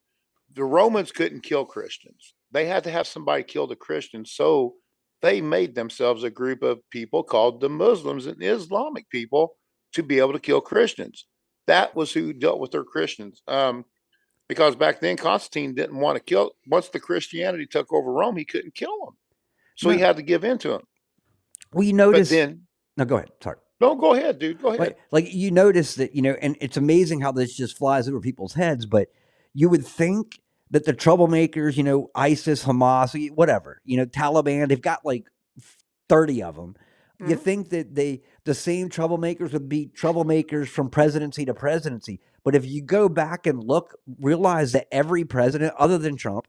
the 0.52 0.64
Romans 0.64 1.10
couldn't 1.12 1.40
kill 1.42 1.64
Christians. 1.64 2.34
They 2.52 2.66
had 2.66 2.84
to 2.84 2.90
have 2.90 3.06
somebody 3.06 3.42
kill 3.42 3.66
the 3.66 3.74
Christians. 3.76 4.32
So 4.32 4.74
they 5.22 5.40
made 5.40 5.74
themselves 5.74 6.22
a 6.24 6.30
group 6.30 6.62
of 6.62 6.78
people 6.90 7.22
called 7.22 7.60
the 7.60 7.70
Muslims 7.70 8.26
and 8.26 8.42
Islamic 8.42 9.08
people 9.08 9.56
to 9.94 10.02
be 10.02 10.18
able 10.18 10.34
to 10.34 10.38
kill 10.38 10.60
Christians. 10.60 11.26
That 11.66 11.96
was 11.96 12.12
who 12.12 12.34
dealt 12.34 12.60
with 12.60 12.72
their 12.72 12.84
Christians. 12.84 13.42
Um, 13.48 13.86
because 14.54 14.76
back 14.76 15.00
then 15.00 15.16
Constantine 15.16 15.74
didn't 15.74 15.96
want 15.98 16.16
to 16.16 16.22
kill 16.22 16.52
once 16.68 16.88
the 16.88 17.00
Christianity 17.00 17.66
took 17.66 17.92
over 17.92 18.10
Rome, 18.12 18.36
he 18.36 18.44
couldn't 18.44 18.74
kill 18.74 18.96
them. 19.04 19.16
So 19.76 19.90
he 19.90 19.98
had 19.98 20.16
to 20.16 20.22
give 20.22 20.44
in 20.44 20.58
to 20.58 20.68
them. 20.68 20.82
well, 21.72 21.82
you 21.82 21.92
But 21.92 21.96
notice. 21.96 22.30
then 22.30 22.62
no, 22.96 23.04
go 23.04 23.16
ahead. 23.16 23.30
Sorry. 23.42 23.56
no, 23.80 23.96
go 23.96 24.14
ahead, 24.14 24.38
dude. 24.38 24.62
Go 24.62 24.68
ahead. 24.68 24.78
like, 24.80 24.98
like 25.10 25.34
you 25.34 25.50
notice 25.50 25.96
that 25.96 26.14
you 26.14 26.22
know 26.22 26.36
and 26.40 26.56
it's 26.60 26.76
amazing 26.76 27.20
how 27.20 27.32
this 27.32 27.54
just 27.56 27.76
flies 27.76 28.08
over 28.08 28.20
people's 28.20 28.54
heads 28.54 28.86
but 28.86 29.08
you 29.52 29.68
would 29.68 29.84
think 29.84 30.38
that 30.70 30.84
the 30.84 30.94
troublemakers 30.94 31.76
you 31.76 31.82
know 31.82 32.08
isis 32.14 32.64
hamas 32.64 33.30
whatever 33.32 33.80
you 33.84 33.96
know 33.96 34.06
taliban 34.06 34.68
they've 34.68 34.80
got 34.80 35.00
like 35.04 35.26
30 36.08 36.42
of 36.42 36.56
them 36.56 36.74
you 37.20 37.36
Mhm. 37.36 37.40
think 37.40 37.68
that 37.70 37.94
they 37.94 38.22
the 38.44 38.54
same 38.54 38.88
troublemakers 38.88 39.52
would 39.52 39.68
be 39.68 39.86
troublemakers 39.88 40.66
from 40.68 40.90
presidency 40.90 41.44
to 41.44 41.54
presidency 41.54 42.20
but 42.44 42.54
if 42.54 42.64
you 42.66 42.82
go 42.82 43.08
back 43.08 43.46
and 43.46 43.62
look 43.64 43.96
realize 44.20 44.72
that 44.72 44.86
every 44.92 45.24
president 45.24 45.72
other 45.78 45.98
than 45.98 46.16
trump 46.16 46.46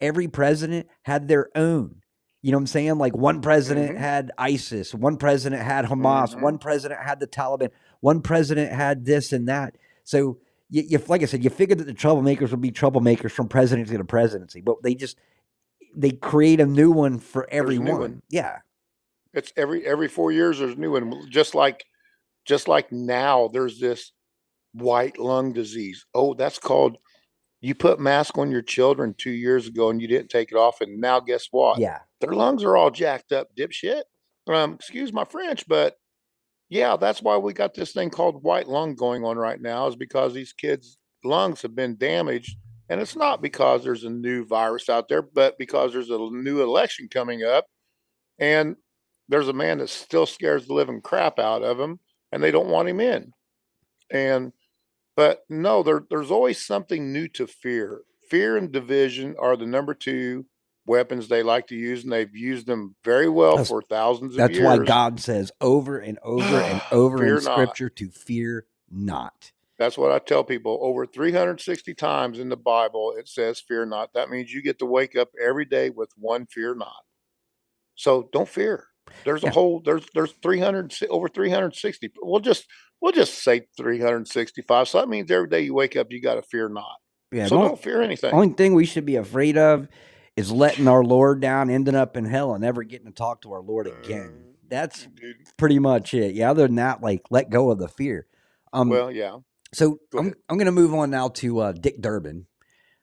every 0.00 0.28
president 0.28 0.86
had 1.02 1.26
their 1.28 1.48
own 1.56 2.00
you 2.40 2.52
know 2.52 2.58
what 2.58 2.62
I'm 2.62 2.66
saying? 2.68 2.98
Like 2.98 3.16
one 3.16 3.40
president 3.40 3.96
Mhm. 3.96 3.98
had 3.98 4.30
ISIS, 4.38 4.94
one 4.94 5.16
president 5.16 5.60
had 5.60 5.84
Hamas, 5.86 6.36
Mhm. 6.36 6.40
one 6.42 6.58
president 6.58 7.00
had 7.02 7.18
the 7.18 7.26
Taliban, 7.26 7.70
one 7.98 8.22
president 8.22 8.70
had 8.72 9.04
this 9.04 9.32
and 9.32 9.48
that. 9.48 9.74
So 10.04 10.38
you, 10.70 10.84
you 10.86 10.98
like 11.08 11.22
I 11.22 11.24
said, 11.24 11.42
you 11.42 11.50
figured 11.50 11.78
that 11.78 11.86
the 11.86 11.94
troublemakers 11.94 12.52
would 12.52 12.60
be 12.60 12.70
troublemakers 12.70 13.32
from 13.32 13.48
presidency 13.48 13.96
to 13.96 14.04
presidency, 14.04 14.60
but 14.60 14.76
they 14.84 14.94
just 14.94 15.18
they 15.96 16.12
create 16.12 16.60
a 16.60 16.64
new 16.66 16.92
one 16.92 17.18
for 17.18 17.48
There's 17.50 17.60
a 17.60 17.64
new 17.64 17.80
everyone. 17.80 18.00
one. 18.00 18.22
Yeah. 18.30 18.58
It's 19.34 19.52
every 19.56 19.84
every 19.84 20.06
four 20.06 20.30
years 20.30 20.60
there's 20.60 20.74
a 20.74 20.80
new 20.80 20.92
one. 20.92 21.28
Just 21.28 21.56
like 21.56 21.86
just 22.44 22.68
like 22.68 22.92
now 22.92 23.48
there's 23.48 23.80
this 23.80 24.12
white 24.72 25.18
lung 25.18 25.52
disease. 25.52 26.06
Oh, 26.14 26.34
that's 26.34 26.58
called 26.58 26.98
you 27.60 27.74
put 27.74 27.98
mask 27.98 28.38
on 28.38 28.50
your 28.52 28.62
children 28.62 29.14
two 29.18 29.32
years 29.32 29.66
ago 29.66 29.90
and 29.90 30.00
you 30.00 30.06
didn't 30.06 30.30
take 30.30 30.52
it 30.52 30.56
off, 30.56 30.80
and 30.80 31.00
now 31.00 31.20
guess 31.20 31.48
what? 31.50 31.78
Yeah. 31.78 31.98
Their 32.20 32.32
lungs 32.32 32.62
are 32.62 32.76
all 32.76 32.90
jacked 32.90 33.32
up, 33.32 33.48
dipshit. 33.56 34.02
Um, 34.46 34.74
excuse 34.74 35.12
my 35.12 35.24
French, 35.24 35.66
but 35.68 35.96
yeah, 36.68 36.96
that's 36.96 37.22
why 37.22 37.36
we 37.36 37.52
got 37.52 37.74
this 37.74 37.92
thing 37.92 38.10
called 38.10 38.42
white 38.42 38.68
lung 38.68 38.94
going 38.94 39.24
on 39.24 39.36
right 39.36 39.60
now, 39.60 39.86
is 39.86 39.96
because 39.96 40.34
these 40.34 40.52
kids' 40.52 40.98
lungs 41.24 41.62
have 41.62 41.74
been 41.74 41.96
damaged. 41.96 42.56
And 42.90 43.00
it's 43.00 43.16
not 43.16 43.42
because 43.42 43.84
there's 43.84 44.04
a 44.04 44.10
new 44.10 44.46
virus 44.46 44.88
out 44.88 45.08
there, 45.08 45.20
but 45.20 45.58
because 45.58 45.92
there's 45.92 46.10
a 46.10 46.18
new 46.18 46.62
election 46.62 47.08
coming 47.10 47.42
up. 47.42 47.66
And 48.38 48.76
there's 49.28 49.48
a 49.48 49.52
man 49.52 49.78
that 49.78 49.90
still 49.90 50.24
scares 50.24 50.66
the 50.66 50.74
living 50.74 51.02
crap 51.02 51.38
out 51.38 51.62
of 51.62 51.78
him, 51.78 52.00
and 52.32 52.42
they 52.42 52.50
don't 52.50 52.68
want 52.68 52.88
him 52.88 53.00
in. 53.00 53.32
And 54.10 54.52
but 55.18 55.44
no, 55.48 55.82
there, 55.82 56.04
there's 56.08 56.30
always 56.30 56.64
something 56.64 57.12
new 57.12 57.26
to 57.26 57.48
fear. 57.48 58.02
Fear 58.30 58.56
and 58.56 58.70
division 58.70 59.34
are 59.36 59.56
the 59.56 59.66
number 59.66 59.92
two 59.92 60.46
weapons 60.86 61.26
they 61.26 61.42
like 61.42 61.66
to 61.66 61.74
use, 61.74 62.04
and 62.04 62.12
they've 62.12 62.36
used 62.36 62.68
them 62.68 62.94
very 63.04 63.28
well 63.28 63.56
That's- 63.56 63.66
for 63.68 63.82
thousands 63.82 64.34
of 64.34 64.38
That's 64.38 64.52
years. 64.54 64.62
That's 64.68 64.78
why 64.78 64.86
God 64.86 65.18
says 65.18 65.50
over 65.60 65.98
and 65.98 66.20
over 66.22 66.44
and 66.60 66.80
over 66.92 67.18
Fear 67.18 67.38
in 67.38 67.44
not. 67.44 67.52
scripture 67.54 67.88
to 67.90 68.10
fear 68.10 68.66
not. 68.88 69.50
That's 69.76 69.98
what 69.98 70.12
I 70.12 70.20
tell 70.20 70.44
people. 70.44 70.78
Over 70.82 71.04
360 71.04 71.94
times 71.94 72.38
in 72.38 72.48
the 72.48 72.56
Bible, 72.56 73.12
it 73.18 73.28
says, 73.28 73.58
Fear 73.58 73.86
not. 73.86 74.12
That 74.14 74.30
means 74.30 74.52
you 74.52 74.62
get 74.62 74.78
to 74.78 74.86
wake 74.86 75.16
up 75.16 75.30
every 75.44 75.64
day 75.64 75.90
with 75.90 76.12
one 76.16 76.46
fear 76.46 76.76
not. 76.76 77.02
So 77.96 78.28
don't 78.32 78.48
fear. 78.48 78.87
There's 79.24 79.42
Yeah. 79.42 79.50
a 79.50 79.52
whole 79.52 79.80
there's 79.84 80.04
there's 80.14 80.32
300 80.42 80.94
over 81.10 81.28
360. 81.28 82.10
We'll 82.22 82.40
just 82.40 82.66
we'll 83.00 83.12
just 83.12 83.42
say 83.42 83.66
365. 83.76 84.88
So 84.88 84.98
that 85.00 85.08
means 85.08 85.30
every 85.30 85.48
day 85.48 85.60
you 85.62 85.74
wake 85.74 85.96
up, 85.96 86.08
you 86.10 86.20
got 86.20 86.34
to 86.34 86.42
fear 86.42 86.68
not. 86.68 86.96
Yeah. 87.32 87.46
so 87.46 87.56
only- 87.56 87.68
don't 87.68 87.82
fear 87.82 88.00
anything. 88.02 88.32
only 88.32 88.54
thing 88.54 88.74
we 88.74 88.86
should 88.86 89.04
be 89.04 89.16
afraid 89.16 89.58
of 89.58 89.88
is 90.36 90.50
letting 90.52 90.88
our 90.88 91.02
Lord 91.04 91.40
down, 91.40 91.68
ending 91.68 91.94
up 91.96 92.16
in 92.16 92.24
hell, 92.24 92.52
and 92.54 92.62
never 92.62 92.82
getting 92.84 93.06
to 93.06 93.12
talk 93.12 93.42
to 93.42 93.52
our 93.52 93.60
Lord 93.60 93.86
again. 93.86 94.32
Uh, 94.38 94.52
That's 94.70 95.06
Dude. 95.06 95.36
pretty 95.56 95.78
much 95.78 96.14
it. 96.14 96.34
Yeah. 96.34 96.50
Other 96.50 96.66
than 96.66 96.76
that, 96.76 97.02
like 97.02 97.22
let 97.30 97.50
go 97.50 97.70
of 97.70 97.78
the 97.78 97.88
fear. 97.88 98.26
Um. 98.72 98.88
Well, 98.88 99.10
yeah. 99.10 99.38
so 99.74 99.98
go 100.12 100.18
I'm. 100.20 100.34
I'm 100.48 100.58
gonna 100.58 100.72
move 100.72 100.94
on 100.94 101.10
now 101.10 101.28
to 101.28 101.58
uh, 101.60 101.72
Dick 101.72 102.00
Durbin. 102.00 102.46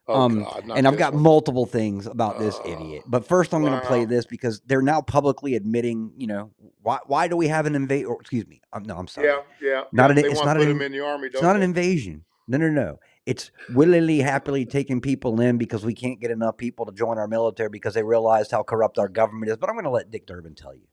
Oh, 0.08 0.22
um, 0.22 0.44
God, 0.44 0.66
and 0.76 0.88
I've 0.88 0.98
got 0.98 1.14
one. 1.14 1.24
multiple 1.24 1.66
things 1.66 2.06
about 2.06 2.38
this 2.38 2.56
Uh, 2.60 2.70
idiot. 2.70 3.04
But 3.08 3.26
first, 3.28 3.54
I'm 3.54 3.62
going 3.64 3.80
to 3.80 3.86
play 3.88 4.06
this 4.06 4.26
because 4.26 4.62
they're 4.68 4.82
now 4.84 5.02
publicly 5.02 5.56
admitting, 5.56 6.12
you 6.16 6.28
know, 6.28 6.52
why 6.84 7.00
why 7.08 7.28
do 7.28 7.36
we 7.36 7.48
have 7.48 7.66
an 7.66 7.74
invade? 7.76 8.06
Excuse 8.20 8.46
me, 8.48 8.62
um, 8.74 8.84
no, 8.84 8.98
I'm 8.98 9.08
sorry. 9.08 9.28
Yeah, 9.28 9.42
yeah. 9.62 9.84
Not 9.92 10.12
an- 10.12 10.18
they 10.18 10.26
it's 10.26 10.44
not 10.44 10.58
an 10.62 10.82
in 10.82 10.92
the 10.92 11.00
army. 11.00 11.28
It's 11.28 11.34
don't 11.36 11.44
not 11.44 11.56
an 11.56 11.64
invasion. 11.64 12.24
No, 12.48 12.58
no, 12.58 12.70
no. 12.70 13.00
It's 13.26 13.50
willingly, 13.74 14.20
happily 14.20 14.68
taking 14.68 15.02
people 15.02 15.42
in 15.42 15.58
because 15.58 15.84
we 15.84 15.96
can't 15.96 16.20
get 16.20 16.30
enough 16.30 16.58
people 16.58 16.86
to 16.86 16.92
join 16.92 17.18
our 17.18 17.28
military 17.28 17.70
because 17.70 17.96
they 17.96 18.04
realized 18.04 18.52
how 18.52 18.62
corrupt 18.62 19.00
our 19.00 19.08
government 19.10 19.50
is. 19.50 19.58
But 19.58 19.70
I'm 19.70 19.76
going 19.76 19.86
to 19.86 19.90
let 19.90 20.12
Dick 20.12 20.28
Durbin 20.28 20.54
tell 20.54 20.76
you. 20.76 20.84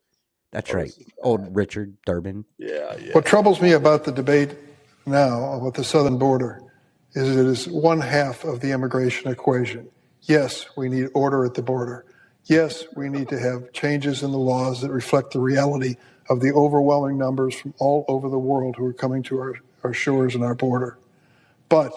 That's 0.50 0.70
Oh, 0.70 0.78
right. 0.78 0.92
Old. 1.22 1.54
Richard 1.54 1.96
Durbin. 2.06 2.46
Yeah, 2.56 2.96
yeah. 2.96 3.12
What 3.12 3.26
troubles 3.26 3.60
me 3.60 3.72
about 3.72 4.04
the 4.04 4.12
debate 4.12 4.54
now 5.04 5.52
about 5.54 5.74
the 5.74 5.84
southern 5.84 6.16
border 6.16 6.62
is 7.14 7.36
it 7.36 7.46
is 7.46 7.68
one 7.68 8.00
half 8.00 8.44
of 8.44 8.60
the 8.60 8.70
immigration 8.70 9.30
equation. 9.30 9.88
Yes, 10.22 10.66
we 10.76 10.88
need 10.88 11.08
order 11.14 11.44
at 11.44 11.54
the 11.54 11.62
border. 11.62 12.06
Yes, 12.44 12.84
we 12.96 13.08
need 13.08 13.28
to 13.28 13.38
have 13.38 13.72
changes 13.72 14.22
in 14.22 14.32
the 14.32 14.38
laws 14.38 14.80
that 14.80 14.90
reflect 14.90 15.32
the 15.32 15.40
reality 15.40 15.96
of 16.28 16.40
the 16.40 16.52
overwhelming 16.52 17.18
numbers 17.18 17.54
from 17.54 17.74
all 17.78 18.04
over 18.08 18.28
the 18.28 18.38
world 18.38 18.76
who 18.76 18.86
are 18.86 18.92
coming 18.92 19.22
to 19.24 19.38
our, 19.38 19.54
our 19.84 19.92
shores 19.92 20.34
and 20.34 20.42
our 20.42 20.54
border. 20.54 20.98
But 21.68 21.92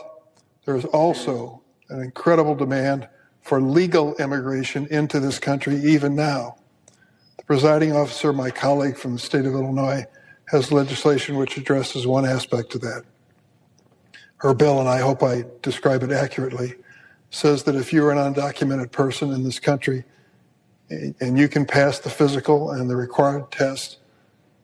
there 0.65 0.75
is 0.75 0.85
also 0.85 1.61
an 1.89 2.01
incredible 2.01 2.55
demand 2.55 3.07
for 3.41 3.61
legal 3.61 4.15
immigration 4.15 4.87
into 4.87 5.19
this 5.19 5.39
country 5.39 5.75
even 5.75 6.15
now. 6.15 6.57
The 7.37 7.43
presiding 7.43 7.95
officer, 7.95 8.33
my 8.33 8.49
colleague 8.49 8.97
from 8.97 9.13
the 9.13 9.19
state 9.19 9.45
of 9.45 9.53
Illinois, 9.53 10.05
has 10.49 10.71
legislation 10.71 11.37
which 11.37 11.57
addresses 11.57 12.07
one 12.07 12.25
aspect 12.25 12.75
of 12.75 12.81
that. 12.81 13.03
Her 14.45 14.53
bill, 14.53 14.79
and 14.79 14.87
I 14.87 14.99
hope 14.99 15.23
I 15.23 15.43
describe 15.63 16.03
it 16.03 16.11
accurately, 16.11 16.75
says 17.31 17.63
that 17.63 17.73
if 17.73 17.91
you're 17.91 18.11
an 18.11 18.19
undocumented 18.19 18.91
person 18.91 19.31
in 19.31 19.43
this 19.43 19.59
country 19.59 20.03
and 20.91 21.35
you 21.35 21.47
can 21.47 21.65
pass 21.65 21.97
the 21.97 22.11
physical 22.11 22.69
and 22.69 22.87
the 22.87 22.95
required 22.95 23.49
test, 23.49 23.97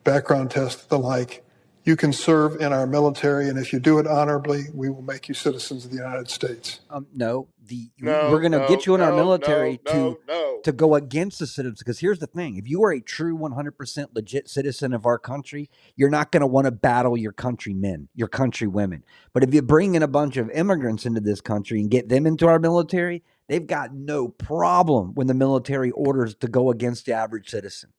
background 0.04 0.52
test, 0.52 0.88
the 0.88 1.00
like, 1.00 1.44
you 1.84 1.96
can 1.96 2.12
serve 2.12 2.60
in 2.60 2.72
our 2.72 2.86
military, 2.86 3.48
and 3.48 3.58
if 3.58 3.72
you 3.72 3.80
do 3.80 3.98
it 3.98 4.06
honorably, 4.06 4.64
we 4.72 4.88
will 4.88 5.02
make 5.02 5.28
you 5.28 5.34
citizens 5.34 5.84
of 5.84 5.90
the 5.90 5.96
United 5.96 6.30
States. 6.30 6.80
Um, 6.90 7.06
no, 7.12 7.48
the 7.66 7.90
No, 8.00 8.30
we're 8.30 8.40
going 8.40 8.52
to 8.52 8.58
no, 8.58 8.68
get 8.68 8.86
you 8.86 8.94
in 8.94 9.00
our 9.00 9.12
military 9.12 9.80
no, 9.86 9.92
to 9.92 9.98
no, 9.98 10.18
no. 10.28 10.60
to 10.62 10.72
go 10.72 10.94
against 10.94 11.40
the 11.40 11.46
citizens. 11.46 11.80
Because 11.80 11.98
here's 11.98 12.20
the 12.20 12.28
thing: 12.28 12.56
if 12.56 12.68
you 12.68 12.84
are 12.84 12.92
a 12.92 13.00
true 13.00 13.36
100% 13.36 14.06
legit 14.14 14.48
citizen 14.48 14.92
of 14.92 15.06
our 15.06 15.18
country, 15.18 15.70
you're 15.96 16.10
not 16.10 16.30
going 16.30 16.42
to 16.42 16.46
want 16.46 16.66
to 16.66 16.70
battle 16.70 17.16
your 17.16 17.32
countrymen, 17.32 18.08
your 18.14 18.28
countrywomen. 18.28 19.02
But 19.32 19.42
if 19.42 19.52
you 19.52 19.62
bring 19.62 19.96
in 19.96 20.02
a 20.02 20.08
bunch 20.08 20.36
of 20.36 20.50
immigrants 20.50 21.04
into 21.04 21.20
this 21.20 21.40
country 21.40 21.80
and 21.80 21.90
get 21.90 22.08
them 22.08 22.26
into 22.26 22.46
our 22.46 22.60
military, 22.60 23.24
they've 23.48 23.66
got 23.66 23.92
no 23.92 24.28
problem 24.28 25.14
when 25.14 25.26
the 25.26 25.34
military 25.34 25.90
orders 25.90 26.36
to 26.36 26.48
go 26.48 26.70
against 26.70 27.06
the 27.06 27.12
average 27.12 27.50
citizen. 27.50 27.90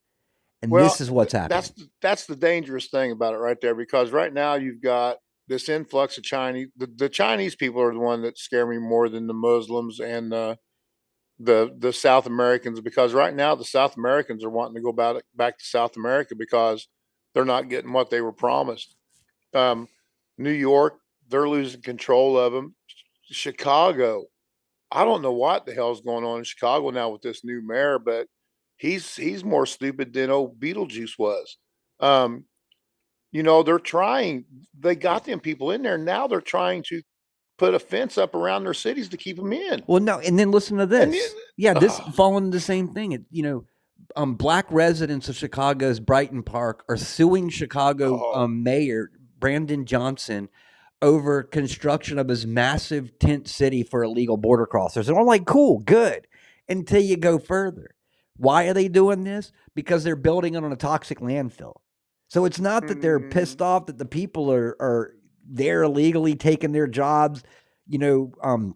And 0.63 0.71
Well, 0.71 0.85
this 0.85 1.01
is 1.01 1.11
what's 1.11 1.33
happening. 1.33 1.49
That's 1.57 1.69
the- 1.71 1.89
that's 2.01 2.25
the 2.25 2.37
dangerous 2.37 2.87
thing 2.87 3.11
about 3.11 3.33
it 3.33 3.37
right 3.37 3.59
there 3.59 3.75
because 3.75 4.11
right 4.11 4.31
now 4.33 4.55
you've 4.55 4.81
got 4.81 5.17
this 5.49 5.67
influx 5.67 6.17
of 6.17 6.23
Chinese. 6.23 6.69
The, 6.77 6.87
the 6.87 7.09
Chinese 7.09 7.53
people 7.53 7.81
are 7.81 7.93
the 7.93 7.99
one 7.99 8.21
that 8.21 8.37
scare 8.37 8.65
me 8.65 8.77
more 8.77 9.09
than 9.09 9.27
the 9.27 9.33
Muslims 9.33 9.99
and 9.99 10.31
the 10.31 10.57
the 11.39 11.75
the 11.79 11.91
South 11.91 12.27
Americans 12.27 12.79
because 12.79 13.13
right 13.13 13.35
now 13.35 13.55
the 13.55 13.65
South 13.65 13.97
Americans 13.97 14.45
are 14.45 14.49
wanting 14.49 14.75
to 14.75 14.81
go 14.81 14.93
back 14.93 15.23
back 15.35 15.57
to 15.57 15.65
South 15.65 15.97
America 15.97 16.33
because 16.33 16.87
they're 17.33 17.43
not 17.43 17.67
getting 17.69 17.91
what 17.91 18.09
they 18.09 18.21
were 18.21 18.31
promised. 18.31 18.95
Um, 19.53 19.89
New 20.37 20.51
York, 20.51 20.93
they're 21.27 21.49
losing 21.49 21.81
control 21.81 22.37
of 22.37 22.53
them. 22.53 22.75
Chicago, 23.25 24.25
I 24.91 25.03
don't 25.03 25.21
know 25.23 25.33
what 25.33 25.65
the 25.65 25.73
hell's 25.73 26.01
going 26.01 26.23
on 26.23 26.37
in 26.37 26.43
Chicago 26.45 26.89
now 26.91 27.09
with 27.09 27.21
this 27.21 27.43
new 27.43 27.61
mayor, 27.65 27.99
but 27.99 28.27
he's 28.83 29.15
he's 29.15 29.45
more 29.45 29.65
stupid 29.65 30.11
than 30.13 30.29
old 30.29 30.59
Beetlejuice 30.59 31.17
was. 31.17 31.57
Um, 32.01 32.43
you 33.31 33.41
know, 33.41 33.63
they're 33.63 33.79
trying. 33.79 34.43
They 34.77 34.95
got 34.95 35.23
them 35.23 35.39
people 35.39 35.71
in 35.71 35.81
there. 35.81 35.97
Now 35.97 36.27
they're 36.27 36.41
trying 36.41 36.83
to 36.89 37.01
put 37.57 37.73
a 37.73 37.79
fence 37.79 38.17
up 38.17 38.35
around 38.35 38.65
their 38.65 38.73
cities 38.73 39.07
to 39.09 39.17
keep 39.17 39.37
them 39.37 39.53
in. 39.53 39.83
Well, 39.87 40.01
no, 40.01 40.19
and 40.19 40.37
then 40.37 40.51
listen 40.51 40.77
to 40.77 40.85
this. 40.85 41.15
You- 41.15 41.39
yeah, 41.55 41.73
this 41.73 41.97
Ugh. 41.99 42.13
following 42.13 42.49
the 42.51 42.59
same 42.59 42.93
thing. 42.93 43.13
It, 43.13 43.21
you 43.31 43.43
know, 43.43 43.65
um, 44.17 44.35
black 44.35 44.65
residents 44.69 45.29
of 45.29 45.37
Chicago's 45.37 45.99
Brighton 46.01 46.43
Park 46.43 46.83
are 46.89 46.97
suing 46.97 47.47
Chicago 47.49 48.21
Oh. 48.21 48.41
um, 48.41 48.63
mayor 48.63 49.11
Brandon 49.39 49.85
Johnson 49.85 50.49
over 51.01 51.41
construction 51.43 52.17
of 52.19 52.27
his 52.27 52.45
massive 52.45 53.17
tent 53.19 53.47
city 53.47 53.81
for 53.83 54.03
illegal 54.03 54.35
border 54.37 54.67
crossers. 54.71 55.07
And 55.07 55.17
I'm 55.17 55.25
like, 55.25 55.45
cool, 55.45 55.79
good. 55.79 56.27
Until 56.67 57.01
you 57.01 57.17
go 57.17 57.39
further. 57.39 57.95
Why 58.37 58.65
are 58.67 58.73
they 58.73 58.87
doing 58.87 59.23
this? 59.23 59.51
Because 59.75 60.03
they're 60.03 60.15
building 60.15 60.55
it 60.55 60.63
on 60.63 60.71
a 60.71 60.75
toxic 60.75 61.19
landfill. 61.19 61.75
So 62.29 62.45
it's 62.45 62.59
not 62.59 62.87
that 62.87 63.01
they're 63.01 63.19
Mm. 63.19 63.31
pissed 63.31 63.61
off 63.61 63.85
that 63.85 63.97
the 63.99 64.05
people 64.05 64.51
are 64.51 64.75
are 64.79 65.13
there 65.45 65.83
illegally 65.83 66.35
taking 66.35 66.71
their 66.71 66.87
jobs, 66.87 67.43
you 67.87 67.99
know, 67.99 68.31
um, 68.41 68.75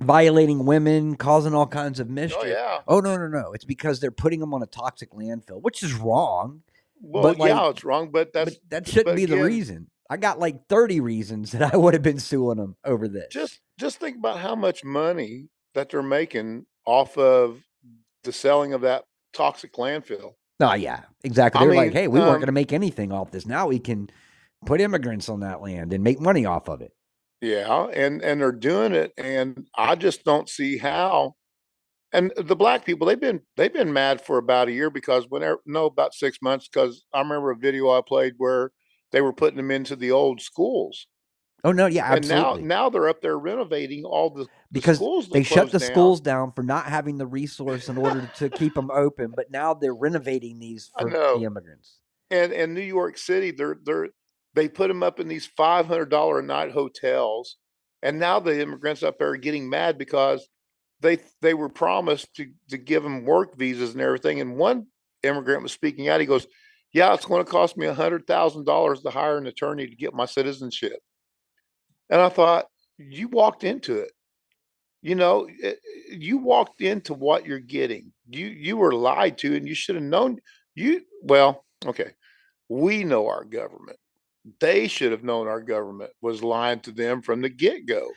violating 0.00 0.64
women, 0.66 1.16
causing 1.16 1.54
all 1.54 1.66
kinds 1.66 2.00
of 2.00 2.08
mischief. 2.10 2.40
Oh 2.42 2.46
yeah. 2.46 2.78
Oh 2.88 3.00
no, 3.00 3.16
no, 3.16 3.28
no! 3.28 3.52
It's 3.52 3.64
because 3.64 4.00
they're 4.00 4.10
putting 4.10 4.40
them 4.40 4.52
on 4.54 4.62
a 4.62 4.66
toxic 4.66 5.10
landfill, 5.12 5.62
which 5.62 5.82
is 5.82 5.94
wrong. 5.94 6.62
Well, 7.00 7.22
But, 7.22 7.38
like- 7.38 7.48
yeah, 7.50 7.70
it's 7.70 7.84
wrong, 7.84 8.10
but 8.10 8.32
that's 8.32 8.56
but 8.56 8.70
that 8.70 8.88
shouldn't 8.88 9.16
be 9.16 9.24
the 9.24 9.42
reason. 9.42 9.88
I 10.10 10.16
got 10.16 10.38
like 10.38 10.66
thirty 10.68 11.00
reasons 11.00 11.52
that 11.52 11.72
I 11.72 11.76
would 11.76 11.94
have 11.94 12.02
been 12.02 12.18
suing 12.18 12.58
them 12.58 12.76
over 12.84 13.08
this. 13.08 13.28
just 13.30 13.60
just 13.78 13.98
think 13.98 14.16
about 14.18 14.38
how 14.40 14.54
much 14.54 14.84
money 14.84 15.48
that 15.74 15.88
they're 15.90 16.02
making 16.02 16.66
off 16.84 17.16
of 17.16 17.62
the 18.24 18.32
selling 18.32 18.72
of 18.72 18.82
that 18.82 19.04
toxic 19.32 19.74
landfill. 19.74 20.34
oh 20.60 20.74
yeah, 20.74 21.02
exactly. 21.24 21.66
They're 21.66 21.74
like, 21.74 21.88
mean, 21.88 21.96
hey, 21.96 22.08
we 22.08 22.18
weren't 22.20 22.32
um, 22.32 22.40
going 22.40 22.46
to 22.46 22.52
make 22.52 22.72
anything 22.72 23.12
off 23.12 23.30
this. 23.30 23.46
Now 23.46 23.68
we 23.68 23.78
can 23.78 24.10
put 24.66 24.80
immigrants 24.80 25.28
on 25.28 25.40
that 25.40 25.62
land 25.62 25.92
and 25.92 26.04
make 26.04 26.20
money 26.20 26.44
off 26.44 26.68
of 26.68 26.80
it. 26.82 26.92
Yeah, 27.40 27.86
and 27.86 28.22
and 28.22 28.40
they're 28.40 28.52
doing 28.52 28.92
it, 28.92 29.12
and 29.16 29.66
I 29.76 29.94
just 29.94 30.24
don't 30.24 30.48
see 30.48 30.78
how. 30.78 31.36
And 32.12 32.32
the 32.36 32.56
black 32.56 32.84
people, 32.84 33.06
they've 33.06 33.20
been 33.20 33.40
they've 33.56 33.72
been 33.72 33.92
mad 33.92 34.20
for 34.20 34.36
about 34.36 34.68
a 34.68 34.72
year 34.72 34.90
because 34.90 35.26
whenever 35.28 35.60
no 35.64 35.86
about 35.86 36.12
six 36.12 36.38
months 36.42 36.68
because 36.68 37.04
I 37.14 37.20
remember 37.20 37.52
a 37.52 37.56
video 37.56 37.90
I 37.90 38.00
played 38.06 38.34
where 38.36 38.72
they 39.12 39.20
were 39.20 39.32
putting 39.32 39.56
them 39.56 39.70
into 39.70 39.96
the 39.96 40.10
old 40.10 40.40
schools, 40.40 41.06
Oh 41.62 41.72
no, 41.72 41.86
yeah, 41.86 42.04
absolutely. 42.04 42.60
and 42.60 42.68
now 42.68 42.82
now 42.84 42.90
they're 42.90 43.08
up 43.08 43.20
there 43.20 43.38
renovating 43.38 44.04
all 44.04 44.30
the 44.30 44.46
because 44.72 44.98
that 44.98 45.28
they 45.32 45.42
shut 45.42 45.70
the 45.70 45.78
down. 45.78 45.86
schools 45.86 46.20
down 46.20 46.52
for 46.52 46.62
not 46.62 46.86
having 46.86 47.18
the 47.18 47.26
resource 47.26 47.88
in 47.88 47.98
order 47.98 48.30
to 48.36 48.48
keep 48.50 48.74
them 48.74 48.90
open, 48.90 49.32
but 49.34 49.50
now 49.50 49.74
they're 49.74 49.94
renovating 49.94 50.58
these 50.58 50.90
for 50.98 51.16
the 51.34 51.42
immigrants. 51.42 51.98
and 52.30 52.52
and 52.52 52.74
New 52.74 52.80
York 52.80 53.18
City, 53.18 53.50
they're 53.50 53.78
they're 53.82 54.08
They 54.54 54.68
put 54.68 54.88
them 54.88 55.02
up 55.02 55.20
in 55.20 55.28
these 55.28 55.46
five 55.46 55.86
hundred 55.86 56.10
dollar 56.10 56.40
a 56.40 56.42
night 56.42 56.72
hotels, 56.72 57.56
and 58.02 58.18
now 58.18 58.40
the 58.40 58.60
immigrants 58.60 59.02
up 59.02 59.18
there 59.18 59.30
are 59.30 59.36
getting 59.36 59.68
mad 59.68 59.98
because 59.98 60.48
they 61.00 61.18
they 61.40 61.54
were 61.54 61.68
promised 61.68 62.34
to 62.36 62.52
to 62.68 62.78
give 62.78 63.02
them 63.02 63.24
work 63.24 63.56
visas 63.56 63.92
and 63.92 64.00
everything. 64.02 64.40
And 64.40 64.56
one 64.56 64.86
immigrant 65.22 65.62
was 65.62 65.72
speaking 65.72 66.08
out. 66.08 66.20
He 66.20 66.26
goes, 66.26 66.46
"Yeah, 66.92 67.14
it's 67.14 67.26
going 67.26 67.44
to 67.44 67.50
cost 67.50 67.76
me 67.76 67.86
a 67.86 67.94
hundred 67.94 68.26
thousand 68.26 68.64
dollars 68.66 69.02
to 69.02 69.10
hire 69.10 69.38
an 69.38 69.46
attorney 69.46 69.86
to 69.88 69.96
get 69.96 70.14
my 70.14 70.26
citizenship." 70.26 70.98
And 72.10 72.20
I 72.20 72.28
thought, 72.28 72.66
you 72.98 73.28
walked 73.28 73.64
into 73.64 73.96
it. 73.98 74.12
You 75.02 75.14
know, 75.14 75.48
you 76.10 76.38
walked 76.38 76.82
into 76.82 77.14
what 77.14 77.46
you're 77.46 77.58
getting. 77.58 78.12
You 78.28 78.46
you 78.46 78.76
were 78.76 78.92
lied 78.92 79.38
to, 79.38 79.54
and 79.56 79.66
you 79.66 79.74
should 79.74 79.94
have 79.94 80.04
known. 80.04 80.38
You 80.74 81.02
well, 81.22 81.64
okay. 81.86 82.10
We 82.68 83.02
know 83.04 83.26
our 83.28 83.44
government. 83.44 83.98
They 84.60 84.88
should 84.88 85.12
have 85.12 85.24
known 85.24 85.46
our 85.48 85.60
government 85.60 86.12
was 86.22 86.42
lying 86.42 86.80
to 86.80 86.92
them 86.92 87.22
from 87.22 87.40
the 87.42 87.48
get 87.48 87.86
go. 87.86 88.10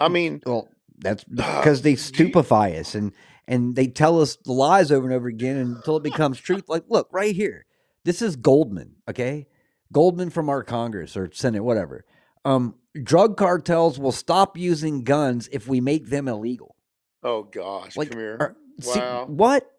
I 0.00 0.08
mean, 0.08 0.42
Well, 0.46 0.68
that's 0.98 1.24
because 1.34 1.82
they 1.82 1.90
you- 1.90 1.96
stupefy 1.96 2.70
us 2.78 2.94
and 2.94 3.12
and 3.46 3.76
they 3.76 3.86
tell 3.86 4.20
us 4.20 4.36
the 4.44 4.52
lies 4.52 4.90
over 4.90 5.06
and 5.06 5.14
over 5.14 5.28
again 5.28 5.56
until 5.58 5.98
it 5.98 6.02
becomes 6.02 6.38
truth. 6.40 6.64
Like, 6.68 6.84
look, 6.88 7.08
right 7.12 7.34
here. 7.36 7.66
This 8.04 8.20
is 8.22 8.36
Goldman, 8.36 8.96
okay? 9.08 9.46
Goldman 9.92 10.30
from 10.30 10.48
our 10.50 10.62
Congress 10.62 11.16
or 11.16 11.30
Senate, 11.32 11.62
whatever. 11.62 12.04
Um, 12.44 12.74
drug 13.02 13.36
cartels 13.36 13.98
will 13.98 14.12
stop 14.12 14.56
using 14.56 15.02
guns 15.04 15.48
if 15.52 15.66
we 15.68 15.80
make 15.80 16.06
them 16.08 16.28
illegal. 16.28 16.76
oh 17.22 17.42
gosh, 17.44 17.96
Like, 17.96 18.10
come 18.10 18.20
here. 18.20 18.36
are- 18.40 18.56
see, 18.80 18.98
Wow. 18.98 19.26
what? 19.26 19.70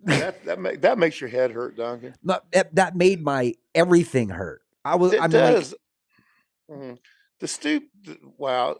that 0.00 0.44
that, 0.44 0.58
ma- 0.58 0.72
that 0.80 0.98
makes 0.98 1.20
your 1.20 1.30
head 1.30 1.50
hurt, 1.52 1.76
Duncan. 1.76 2.14
That, 2.24 2.74
that 2.74 2.96
made 2.96 3.22
my 3.22 3.54
everything 3.74 4.28
hurt. 4.28 4.60
I 4.84 4.96
was. 4.96 5.12
It 5.14 5.20
I 5.20 5.28
mean, 5.28 5.40
like, 5.40 5.54
does. 5.54 5.74
Mhm. 6.70 6.98
The 7.40 7.48
stoop. 7.48 7.84
Wow. 8.38 8.76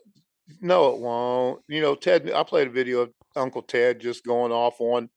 No, 0.61 0.93
it 0.95 1.01
won't. 1.01 1.63
You 1.69 1.81
know, 1.81 1.95
Ted. 1.95 2.31
I 2.31 2.43
played 2.43 2.67
a 2.67 2.71
video 2.71 3.01
of 3.01 3.11
Uncle 3.37 3.63
Ted 3.63 4.01
just 4.01 4.25
going 4.25 4.53
off 4.53 4.81
on 4.81 5.09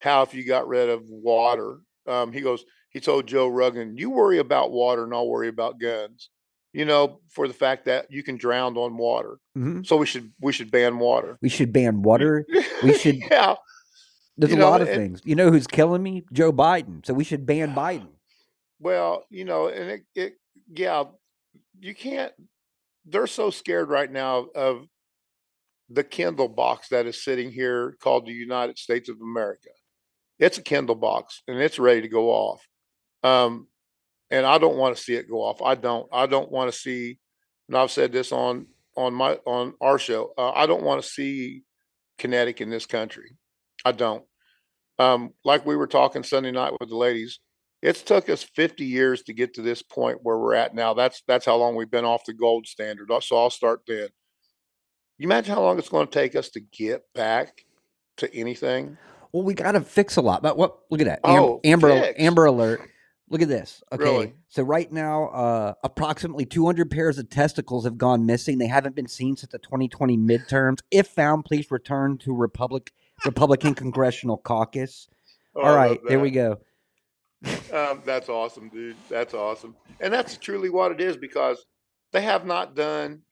how 0.00 0.22
if 0.22 0.32
you 0.34 0.44
got 0.46 0.68
rid 0.68 0.88
of 0.88 1.02
water, 1.08 1.78
um, 2.06 2.32
he 2.32 2.40
goes. 2.40 2.64
He 2.90 3.00
told 3.00 3.26
Joe 3.26 3.48
Rogan, 3.48 3.96
"You 3.98 4.10
worry 4.10 4.38
about 4.38 4.70
water, 4.70 5.02
and 5.04 5.12
I'll 5.12 5.28
worry 5.28 5.48
about 5.48 5.80
guns." 5.80 6.30
You 6.74 6.84
know, 6.84 7.20
for 7.30 7.48
the 7.48 7.54
fact 7.54 7.86
that 7.86 8.06
you 8.10 8.22
can 8.22 8.36
drown 8.36 8.76
on 8.76 8.96
water, 8.98 9.38
mhm. 9.56 9.86
so 9.86 9.96
we 9.96 10.06
should 10.06 10.32
we 10.40 10.52
should 10.52 10.70
ban 10.70 10.98
water. 10.98 11.38
we 11.40 11.48
should 11.48 11.72
ban 11.72 12.02
water. 12.02 12.44
We 12.82 12.92
should- 12.98 13.16
yeah. 13.16 13.54
There's 14.36 14.52
You 14.52 14.58
a 14.58 14.60
know, 14.60 14.70
lot 14.70 14.82
of 14.82 14.88
and- 14.88 14.96
things. 14.96 15.22
You 15.24 15.34
know 15.34 15.50
who's 15.50 15.66
killing 15.66 16.02
me? 16.02 16.24
Joe 16.32 16.52
Biden. 16.52 17.04
So 17.04 17.12
we 17.14 17.24
should 17.24 17.44
ban 17.46 17.74
Biden. 17.74 18.08
Well, 18.80 19.24
you 19.30 19.44
know, 19.44 19.66
and 19.68 19.90
it, 19.90 20.02
it 20.14 20.34
yeah, 20.72 21.04
you 21.80 21.94
can't. 21.94 22.32
They're 23.06 23.26
so 23.26 23.50
scared 23.50 23.88
right 23.88 24.10
now 24.12 24.46
of 24.54 24.86
the 25.90 26.04
Kindle 26.04 26.48
box 26.48 26.88
that 26.90 27.06
is 27.06 27.24
sitting 27.24 27.50
here 27.50 27.96
called 28.00 28.26
the 28.26 28.32
United 28.32 28.78
States 28.78 29.08
of 29.08 29.16
America. 29.20 29.70
It's 30.38 30.58
a 30.58 30.62
Kindle 30.62 30.94
box 30.94 31.42
and 31.48 31.58
it's 31.58 31.78
ready 31.78 32.02
to 32.02 32.08
go 32.08 32.28
off. 32.30 32.60
Um, 33.24 33.66
and 34.30 34.46
I 34.46 34.58
don't 34.58 34.76
want 34.76 34.96
to 34.96 35.02
see 35.02 35.14
it 35.14 35.28
go 35.28 35.42
off. 35.42 35.62
I 35.62 35.74
don't. 35.74 36.08
I 36.12 36.26
don't 36.26 36.50
want 36.50 36.72
to 36.72 36.78
see. 36.78 37.18
And 37.68 37.76
I've 37.76 37.90
said 37.90 38.12
this 38.12 38.32
on 38.32 38.66
on 38.96 39.14
my 39.14 39.38
on 39.46 39.74
our 39.80 39.98
show. 39.98 40.32
Uh, 40.36 40.50
I 40.50 40.66
don't 40.66 40.82
want 40.82 41.02
to 41.02 41.08
see 41.08 41.62
kinetic 42.18 42.60
in 42.60 42.70
this 42.70 42.86
country. 42.86 43.36
I 43.84 43.92
don't. 43.92 44.24
Um, 44.98 45.32
like 45.44 45.64
we 45.64 45.76
were 45.76 45.86
talking 45.86 46.24
Sunday 46.24 46.50
night 46.50 46.72
with 46.80 46.88
the 46.88 46.96
ladies, 46.96 47.38
it's 47.82 48.02
took 48.02 48.28
us 48.28 48.42
50 48.42 48.84
years 48.84 49.22
to 49.22 49.32
get 49.32 49.54
to 49.54 49.62
this 49.62 49.82
point 49.82 50.18
where 50.22 50.38
we're 50.38 50.54
at 50.54 50.74
now. 50.74 50.94
That's 50.94 51.22
that's 51.28 51.46
how 51.46 51.56
long 51.56 51.76
we've 51.76 51.90
been 51.90 52.04
off 52.04 52.24
the 52.24 52.32
gold 52.32 52.66
standard. 52.66 53.10
So 53.22 53.36
I'll 53.36 53.50
start 53.50 53.82
then. 53.86 54.08
You 55.18 55.26
imagine 55.26 55.54
how 55.54 55.62
long 55.62 55.78
it's 55.78 55.88
going 55.88 56.06
to 56.06 56.12
take 56.12 56.36
us 56.36 56.50
to 56.50 56.60
get 56.60 57.02
back 57.14 57.64
to 58.18 58.32
anything? 58.34 58.96
Well, 59.32 59.42
we 59.42 59.54
got 59.54 59.72
to 59.72 59.80
fix 59.80 60.16
a 60.16 60.20
lot. 60.20 60.42
But 60.42 60.56
what? 60.56 60.78
Look 60.90 61.00
at 61.00 61.06
that. 61.06 61.20
Oh, 61.24 61.60
Amber, 61.64 61.88
fix. 61.88 62.20
Amber 62.20 62.46
Alert. 62.46 62.88
Look 63.30 63.42
at 63.42 63.48
this. 63.48 63.82
Okay. 63.92 64.04
Really? 64.04 64.34
So 64.48 64.62
right 64.62 64.90
now, 64.90 65.28
uh, 65.28 65.74
approximately 65.84 66.46
200 66.46 66.90
pairs 66.90 67.18
of 67.18 67.28
testicles 67.28 67.84
have 67.84 67.98
gone 67.98 68.24
missing. 68.24 68.58
They 68.58 68.66
haven't 68.66 68.96
been 68.96 69.08
seen 69.08 69.36
since 69.36 69.52
the 69.52 69.58
2020 69.58 70.16
midterms. 70.16 70.78
If 70.90 71.08
found, 71.08 71.44
please 71.44 71.70
return 71.70 72.18
to 72.18 72.34
Republic 72.34 72.92
Republican 73.24 73.74
Congressional 73.74 74.38
Caucus. 74.38 75.08
Oh, 75.54 75.62
All 75.62 75.76
right, 75.76 76.00
there 76.06 76.20
we 76.20 76.30
go. 76.30 76.58
Um, 77.72 78.02
that's 78.04 78.28
awesome, 78.28 78.68
dude. 78.68 78.96
That's 79.08 79.34
awesome. 79.34 79.76
And 80.00 80.12
that's 80.12 80.36
truly 80.36 80.70
what 80.70 80.92
it 80.92 81.00
is 81.00 81.16
because 81.16 81.64
they 82.12 82.22
have 82.22 82.46
not 82.46 82.74
done 82.74 83.22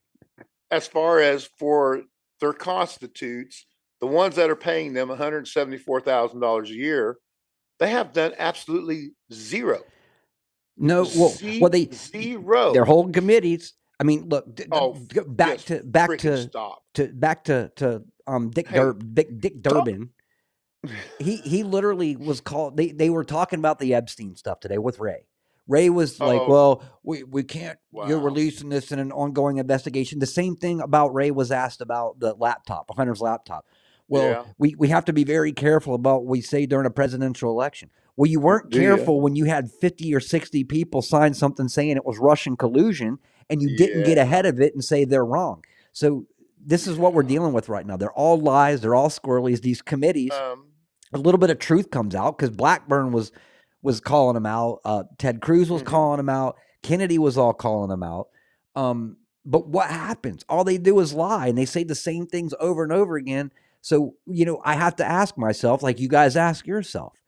as 0.71 0.87
far 0.87 1.21
as 1.21 1.45
for 1.59 2.03
their 2.41 2.53
constitutes, 2.53 3.67
the 4.01 4.07
ones 4.07 4.37
that 4.37 4.51
are 4.51 4.57
paying 4.57 4.93
them 4.93 5.09
$174,000 5.09 6.65
a 6.65 6.73
year, 6.73 7.19
they 7.79 7.91
have 7.91 8.13
done 8.13 8.33
absolutely 8.39 9.13
zero. 9.33 9.81
No, 10.79 11.07
well, 11.17 11.35
well, 11.61 11.71
they 11.71 11.89
zero. 11.93 12.73
they're 12.73 12.85
holding 12.85 13.13
committees. 13.13 13.73
I 13.99 14.05
mean, 14.05 14.29
look, 14.29 14.55
d- 14.55 14.65
Oh, 14.71 14.93
back 15.27 15.59
to 15.61 15.83
back 15.83 16.19
to 16.19 16.37
stop. 16.37 16.83
to 16.95 17.09
back 17.09 17.45
to 17.45 17.73
to 17.77 18.03
um 18.27 18.51
Dick 18.51 18.69
Hey, 18.69 18.77
Dur- 18.77 18.93
Dick, 18.93 19.41
Dick 19.41 19.63
Durbin. 19.63 20.11
he 21.19 21.37
he 21.37 21.63
literally 21.63 22.17
was 22.17 22.41
called. 22.41 22.77
They 22.77 22.91
they 22.93 23.09
were 23.11 23.25
talking 23.25 23.59
about 23.59 23.79
the 23.79 23.95
Epstein 23.95 24.37
stuff 24.37 24.61
today 24.61 24.79
with 24.79 24.99
Wray. 24.99 25.27
Wray 25.67 25.89
was 25.91 26.21
like, 26.21 26.43
Oh. 26.43 26.49
"Well, 26.49 26.83
we 27.03 27.25
we 27.25 27.43
can't. 27.43 27.79
You're 27.93 28.21
releasing 28.21 28.69
this 28.69 28.93
in 28.93 28.99
an 28.99 29.11
ongoing 29.13 29.57
investigation." 29.57 30.19
The 30.21 30.27
same 30.27 30.57
thing 30.57 30.81
about 30.81 31.15
Wray 31.15 31.31
was 31.31 31.51
asked 31.51 31.81
about 31.81 32.21
the 32.21 32.35
laptop, 32.35 32.91
a 32.91 32.95
Hunter's 32.95 33.21
laptop. 33.23 33.65
Well, 34.09 34.29
Yeah. 34.29 34.43
we 34.59 34.75
we 34.79 34.89
have 34.89 35.05
to 35.07 35.13
be 35.13 35.25
very 35.25 35.53
careful 35.53 35.95
about 35.95 36.23
what 36.23 36.31
we 36.31 36.41
say 36.41 36.67
during 36.67 36.87
a 36.87 36.91
presidential 36.91 37.51
election. 37.51 37.91
Well, 38.17 38.31
you 38.31 38.41
weren't 38.41 38.71
careful 38.71 39.21
when 39.21 39.37
you 39.37 39.45
had 39.45 39.71
50 39.71 40.15
or 40.15 40.21
60 40.21 40.65
people 40.65 41.03
sign 41.03 41.35
something 41.35 41.69
saying 41.69 41.97
it 41.97 42.05
was 42.07 42.19
Russian 42.19 42.57
collusion 42.57 43.19
and 43.51 43.61
you 43.61 43.77
didn't 43.77 44.05
get 44.05 44.17
ahead 44.19 44.47
of 44.47 44.61
it 44.61 44.73
and 44.75 44.83
say 44.83 45.05
they're 45.05 45.25
wrong. 45.25 45.63
So 45.93 46.27
this 46.65 46.87
is 46.87 46.97
what 46.97 47.13
we're 47.13 47.23
dealing 47.25 47.53
with 47.53 47.69
right 47.69 47.87
now. 47.87 47.97
They're 47.97 48.13
all 48.13 48.39
lies, 48.41 48.81
they're 48.81 48.95
all 48.95 49.11
squirrelies. 49.11 49.61
These 49.61 49.83
committees, 49.83 50.33
Um, 50.33 50.67
a 51.13 51.19
little 51.19 51.39
bit 51.39 51.51
of 51.51 51.59
truth 51.59 51.91
comes 51.91 52.15
out 52.15 52.39
because 52.39 52.51
Blackburn 52.51 53.13
was 53.13 53.33
was 53.83 54.01
calling 54.01 54.35
them 54.35 54.47
out. 54.47 54.81
Uh, 54.85 55.05
Ted 55.19 55.41
Cruz 55.41 55.71
was 55.71 55.83
Mhm. 55.83 55.87
calling 55.87 56.17
them 56.17 56.29
out. 56.29 56.57
Kennedy 56.83 57.19
was 57.19 57.39
all 57.39 57.53
calling 57.53 57.89
them 57.91 58.03
out. 58.03 58.29
Um, 58.75 59.19
but 59.45 59.69
what 59.69 59.91
happens? 59.91 60.45
All 60.49 60.65
they 60.65 60.77
do 60.79 60.99
is 60.99 61.15
lie, 61.15 61.47
and 61.49 61.57
they 61.57 61.67
say 61.67 61.85
the 61.85 61.95
same 61.95 62.27
things 62.27 62.53
over 62.59 62.83
and 62.83 62.93
over 62.93 63.17
again. 63.17 63.53
So 63.87 64.17
you 64.27 64.45
know, 64.45 64.61
I 64.65 64.75
have 64.75 64.97
to 64.97 65.05
ask 65.05 65.39
myself, 65.39 65.81
like 65.81 66.01
you 66.01 66.09
guys 66.09 66.37
ask 66.37 66.67
yourself, 66.67 67.23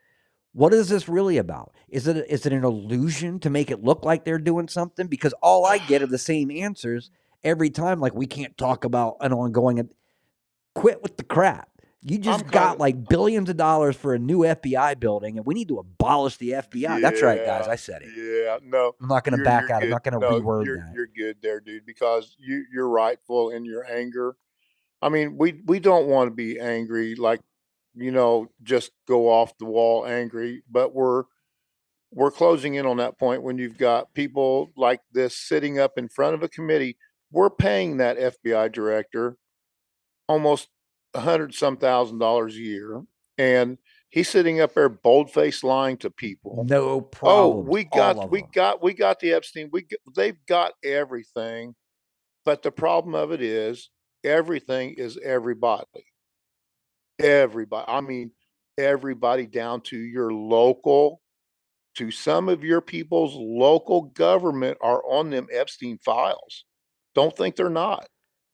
what 0.51 0.75
is 0.75 0.89
this 0.89 1.09
really 1.09 1.39
about? 1.39 1.73
Is 1.89 2.09
it 2.09 2.17
is 2.29 2.47
it 2.47 2.53
an 2.53 2.65
illusion 2.65 3.39
to 3.41 3.49
make 3.49 3.71
it 3.71 3.85
look 3.85 4.05
like 4.05 4.25
they're 4.25 4.41
doing 4.41 4.67
something? 4.67 5.07
Because 5.07 5.33
all 5.35 5.65
I 5.65 5.79
get 5.79 6.03
are 6.03 6.09
the 6.09 6.19
same 6.19 6.51
answers 6.51 7.13
every 7.45 7.71
time. 7.71 8.01
Like 8.01 8.13
we 8.13 8.27
can't 8.27 8.59
talk 8.59 8.83
about 8.85 9.19
an 9.21 9.33
ongoing. 9.33 9.89
Quit 10.75 11.01
with 11.01 11.17
the 11.17 11.23
crap. 11.23 11.69
You 12.03 12.19
just 12.19 12.47
I'm 12.47 12.51
got 12.51 12.81
like 12.81 13.09
billions 13.09 13.49
of 13.51 13.57
dollars 13.57 13.95
for 13.95 14.15
a 14.15 14.19
new 14.19 14.41
FBI 14.41 14.99
building, 14.99 15.37
and 15.37 15.47
we 15.47 15.55
need 15.55 15.69
to 15.69 15.79
abolish 15.79 16.39
the 16.39 16.51
FBI. 16.55 17.01
That's 17.01 17.23
right, 17.23 17.47
guys. 17.47 17.69
I 17.69 17.77
said 17.77 18.03
it. 18.03 18.09
Yeah, 18.17 18.59
no. 18.69 18.97
I'm 19.01 19.07
not 19.07 19.23
going 19.23 19.39
to 19.39 19.45
back 19.45 19.71
out. 19.71 19.85
I'm 19.85 19.91
not 19.91 20.03
going 20.03 20.15
to 20.15 20.19
No, 20.19 20.41
reword 20.41 20.65
you're, 20.65 20.79
that. 20.79 20.93
You're 20.93 21.07
good 21.07 21.37
there, 21.41 21.61
dude, 21.61 21.87
because 21.87 22.35
you 22.37 22.65
you're 22.73 22.89
rightful 22.89 23.51
in 23.51 23.65
your 23.65 23.85
anger. 23.89 24.37
I 25.01 25.09
mean, 25.09 25.37
we 25.37 25.61
we 25.67 25.81
don't 25.81 26.09
want 26.09 26.29
to 26.29 26.35
be 26.35 26.59
angry, 26.59 27.15
like 27.15 27.41
you 27.95 28.11
know, 28.11 28.49
just 28.63 28.93
go 29.07 29.29
off 29.29 29.57
the 29.59 29.65
wall 29.65 30.07
angry, 30.07 30.63
but 30.71 30.95
we're 30.95 31.25
we're 32.13 32.31
closing 32.31 32.75
in 32.75 32.87
on 32.87 32.97
that 32.99 33.19
point 33.19 33.43
when 33.43 33.59
you've 33.59 33.79
got 33.79 34.15
people 34.15 34.73
like 34.77 35.01
this 35.13 35.37
sitting 35.37 35.79
up 35.79 35.99
in 35.99 36.09
front 36.09 36.35
of 36.35 36.43
a 36.43 36.49
committee. 36.49 36.97
We're 37.31 37.51
paying 37.51 37.99
that 37.99 38.19
FBI 38.19 38.73
director 38.73 39.37
almost 40.29 40.69
a 41.15 41.21
hundred 41.21 41.55
some 41.55 41.77
thousand 41.77 42.19
dollars 42.19 42.57
a 42.57 42.61
year, 42.61 43.03
and 43.37 43.79
he's 44.11 44.29
sitting 44.29 44.61
up 44.61 44.75
there 44.75 44.89
bold 44.89 45.31
faced 45.31 45.65
lying 45.65 45.97
to 45.99 46.11
people. 46.11 46.65
No 46.67 47.01
problem. 47.01 47.57
Oh, 47.57 47.61
we 47.61 47.85
got 47.85 48.31
we 48.31 48.43
got 48.43 48.83
we 48.83 48.95
got 48.95 49.21
the 49.21 49.33
Epstein. 49.33 49.71
We 49.73 49.87
they've 50.15 50.39
got 50.47 50.73
everything, 50.85 51.75
but 52.45 52.63
the 52.63 52.73
problem 52.73 53.15
of 53.15 53.33
it 53.33 53.43
is 53.43 53.91
everything 54.25 54.95
is 54.99 55.19
everybody. 55.23 56.05
Everybody. 57.19 57.85
I 57.89 58.01
mean, 58.01 58.31
everybody 58.77 59.47
down 59.47 59.81
to 59.83 59.99
your 59.99 60.33
local, 60.33 61.21
to 61.97 62.11
some 62.11 62.49
of 62.49 62.63
your 62.63 62.81
people's 62.81 63.35
local 63.35 64.03
government 64.03 64.79
are 64.81 65.03
on 65.09 65.31
them 65.31 65.49
Epstein 65.53 65.99
files. 66.05 66.65
Don't 67.15 67.37
think 67.37 67.57
they're 67.57 67.69
not. 67.71 68.07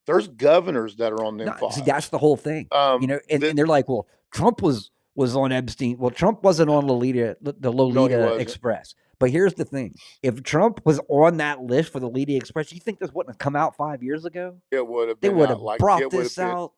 There's 0.07 0.29
governors 0.29 0.97
that 0.97 1.13
are 1.13 1.25
on 1.25 1.37
them 1.37 1.47
No, 1.49 1.53
files. 1.55 1.75
see, 1.77 1.83
that's 1.83 2.09
the 2.09 2.19
whole 2.19 2.37
thing. 2.37 2.69
um, 2.73 3.01
you 3.03 3.09
know, 3.09 3.19
and, 3.31 3.43
the- 3.43 3.49
and 3.51 3.59
they're 3.59 3.67
like, 3.67 3.89
well, 3.89 4.07
Trump 4.33 4.63
was 4.63 4.91
was 5.17 5.37
on 5.37 5.53
Epstein. 5.53 5.97
Well, 5.99 6.11
Trump 6.11 6.43
wasn't 6.43 6.71
on 6.71 6.87
Lolita, 6.89 7.37
the 7.41 7.55
the 7.59 7.71
Lolita 7.73 8.19
wasn't. 8.19 8.41
Express, 8.41 8.95
But 9.19 9.31
here's 9.31 9.55
the 9.55 9.65
thing: 9.65 9.95
if 10.23 10.43
Trump 10.43 10.81
was 10.85 11.01
on 11.09 11.39
that 11.39 11.63
list 11.63 11.93
for 11.93 12.01
the 12.01 12.09
leading 12.09 12.37
express, 12.37 12.73
you 12.73 12.81
think 12.81 12.99
this 12.99 13.13
wouldn't 13.13 13.35
have 13.35 13.39
come 13.39 13.57
out 13.57 13.77
five 13.77 14.03
years 14.03 14.25
ago? 14.25 14.57
It 14.71 14.87
would 14.87 15.09
have 15.09 15.21
They 15.21 15.29
would 15.29 15.49
have 15.49 15.61
like 15.61 15.79
brought 15.79 16.11
this 16.11 16.37
been- 16.37 16.45
out. 16.47 16.73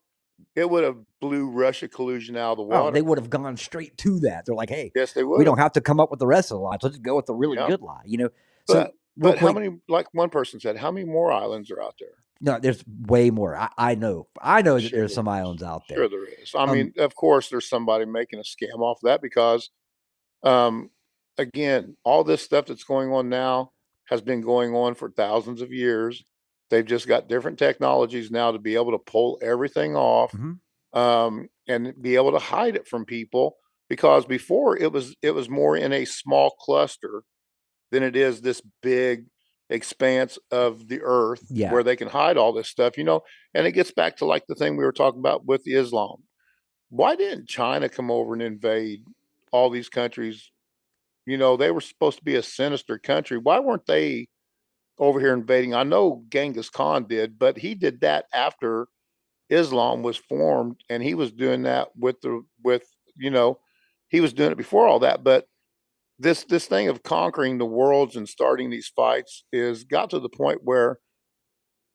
It 0.55 0.69
would 0.69 0.85
have 0.85 0.99
blew 1.21 1.49
Russia 1.49 1.89
collusion 1.89 2.37
out 2.37 2.53
of 2.53 2.57
the 2.59 2.63
Oh, 2.65 2.83
water. 2.83 2.91
they 2.93 3.01
would 3.01 3.17
have 3.17 3.31
gone 3.31 3.57
straight 3.57 3.97
to 3.99 4.21
that. 4.21 4.45
They're 4.45 4.55
like, 4.55 4.69
hey, 4.69 4.93
yes, 4.95 5.15
they 5.15 5.25
would. 5.25 5.39
we 5.39 5.45
don't 5.47 5.57
have 5.59 5.73
to 5.73 5.81
come 5.81 5.99
up 5.99 6.11
with 6.11 6.21
the 6.21 6.27
rest 6.27 6.51
of 6.51 6.59
the 6.59 6.61
lies. 6.61 6.79
Let's 6.83 6.97
just 6.97 7.03
go 7.03 7.17
with 7.17 7.25
the 7.25 7.35
really 7.35 7.57
Yeah. 7.57 7.69
good 7.69 7.81
lie. 7.81 8.03
You 8.05 8.19
know. 8.19 8.29
So 8.69 8.75
But 8.75 8.93
but 9.17 9.39
how 9.39 9.53
many? 9.53 9.79
Like 9.89 10.13
one 10.13 10.29
person 10.29 10.61
said, 10.61 10.77
how 10.77 10.91
many 10.91 11.07
more 11.07 11.33
islands 11.33 11.71
are 11.71 11.81
out 11.83 11.95
there? 11.99 12.11
no, 12.43 12.59
there's 12.61 12.85
way 13.07 13.31
more. 13.31 13.57
I, 13.57 13.71
I 13.79 13.95
know. 13.95 14.29
I 14.43 14.61
know 14.61 14.75
that 14.75 14.81
there's 14.83 14.93
there 14.93 15.09
some 15.09 15.27
is. 15.27 15.33
islands 15.33 15.63
out 15.63 15.85
there. 15.89 15.97
Sure, 15.99 16.09
there 16.11 16.27
is. 16.27 16.55
I 16.55 16.65
Um, 16.65 16.73
mean, 16.73 16.93
of 16.99 17.15
course, 17.15 17.49
there's 17.49 17.67
somebody 17.67 18.05
making 18.05 18.39
a 18.39 18.43
scam 18.43 18.81
off 18.81 19.01
that 19.05 19.23
because, 19.23 19.71
um, 20.43 20.91
again, 21.39 21.97
all 22.05 22.25
this 22.25 22.43
stuff 22.43 22.67
that's 22.67 22.85
going 22.85 23.13
on 23.13 23.29
now 23.29 23.71
has 24.09 24.21
been 24.21 24.41
going 24.41 24.75
on 24.75 24.95
for 24.95 25.11
thousands 25.11 25.61
of 25.63 25.73
years. 25.73 26.25
They've 26.71 26.85
just 26.85 27.07
got 27.09 27.29
different 27.29 27.59
technologies 27.59 28.31
now 28.31 28.53
to 28.53 28.59
be 28.59 28.75
able 28.75 28.93
to 28.93 28.99
pull 28.99 29.39
everything 29.43 29.97
off, 29.97 30.33
Mhm. 30.33 30.59
um, 30.93 31.49
and 31.69 31.95
be 32.01 32.17
able 32.17 32.33
to 32.33 32.39
hide 32.39 32.77
it 32.77 32.89
from 32.89 33.05
people. 33.05 33.57
Because 33.89 34.27
before 34.27 34.77
it 34.77 34.91
was 34.93 35.15
it 35.23 35.31
was 35.31 35.49
more 35.49 35.77
in 35.77 35.93
a 35.93 36.05
small 36.05 36.51
cluster 36.59 37.23
than 37.93 38.03
it 38.03 38.17
is 38.17 38.41
this 38.41 38.61
big 38.83 39.27
expanse 39.71 40.39
of 40.51 40.89
the 40.89 41.01
earth 41.03 41.45
Yeah. 41.51 41.73
where 41.73 41.85
they 41.85 41.95
can 41.97 42.09
hide 42.09 42.37
all 42.37 42.53
this 42.53 42.69
stuff, 42.69 42.99
you 42.99 43.05
know. 43.05 43.23
And 43.55 43.65
it 43.67 43.73
gets 43.73 43.93
back 43.93 44.17
to 44.17 44.25
like 44.25 44.47
the 44.49 44.57
thing 44.57 44.77
we 44.77 44.85
were 44.85 44.93
talking 44.93 45.21
about 45.21 45.45
with 45.47 45.63
Islam. 45.67 46.25
Why 46.89 47.15
didn't 47.17 47.49
China 47.49 47.89
come 47.89 48.11
over 48.11 48.33
and 48.33 48.43
invade 48.43 49.05
all 49.53 49.71
these 49.71 49.89
countries? 49.89 50.51
You 51.27 51.37
know, 51.37 51.57
they 51.57 51.71
were 51.71 51.81
supposed 51.81 52.19
to 52.19 52.25
be 52.25 52.37
a 52.37 52.43
sinister 52.43 52.99
country. 52.99 53.37
Why 53.39 53.59
weren't 53.59 53.87
they 53.87 54.29
over 54.99 55.19
here 55.21 55.35
invading? 55.35 55.75
I 55.75 55.83
know 55.83 56.25
Genghis 56.31 56.71
Khan 56.71 57.05
did, 57.09 57.39
but 57.39 57.59
he 57.59 57.75
did 57.75 58.01
that 58.01 58.27
after 58.33 58.87
Islam 59.51 60.03
was 60.03 60.17
formed, 60.17 60.83
and 60.89 61.03
he 61.03 61.15
was 61.15 61.33
doing 61.33 61.63
that 61.63 61.89
with 61.97 62.21
the 62.21 62.43
with 62.63 62.85
you 63.17 63.31
know, 63.31 63.59
he 64.09 64.21
was 64.21 64.33
doing 64.33 64.53
it 64.53 64.59
before 64.59 64.87
all 64.87 65.01
that. 65.01 65.25
But 65.25 65.47
this 66.19 66.45
this 66.45 66.67
thing 66.67 66.89
of 66.89 67.03
conquering 67.03 67.59
the 67.59 67.67
worlds 67.67 68.17
and 68.17 68.29
starting 68.29 68.71
these 68.71 68.89
fights 68.89 69.45
is 69.53 69.85
got 69.85 70.11
to 70.11 70.21
the 70.21 70.29
point 70.29 70.61
where 70.63 70.99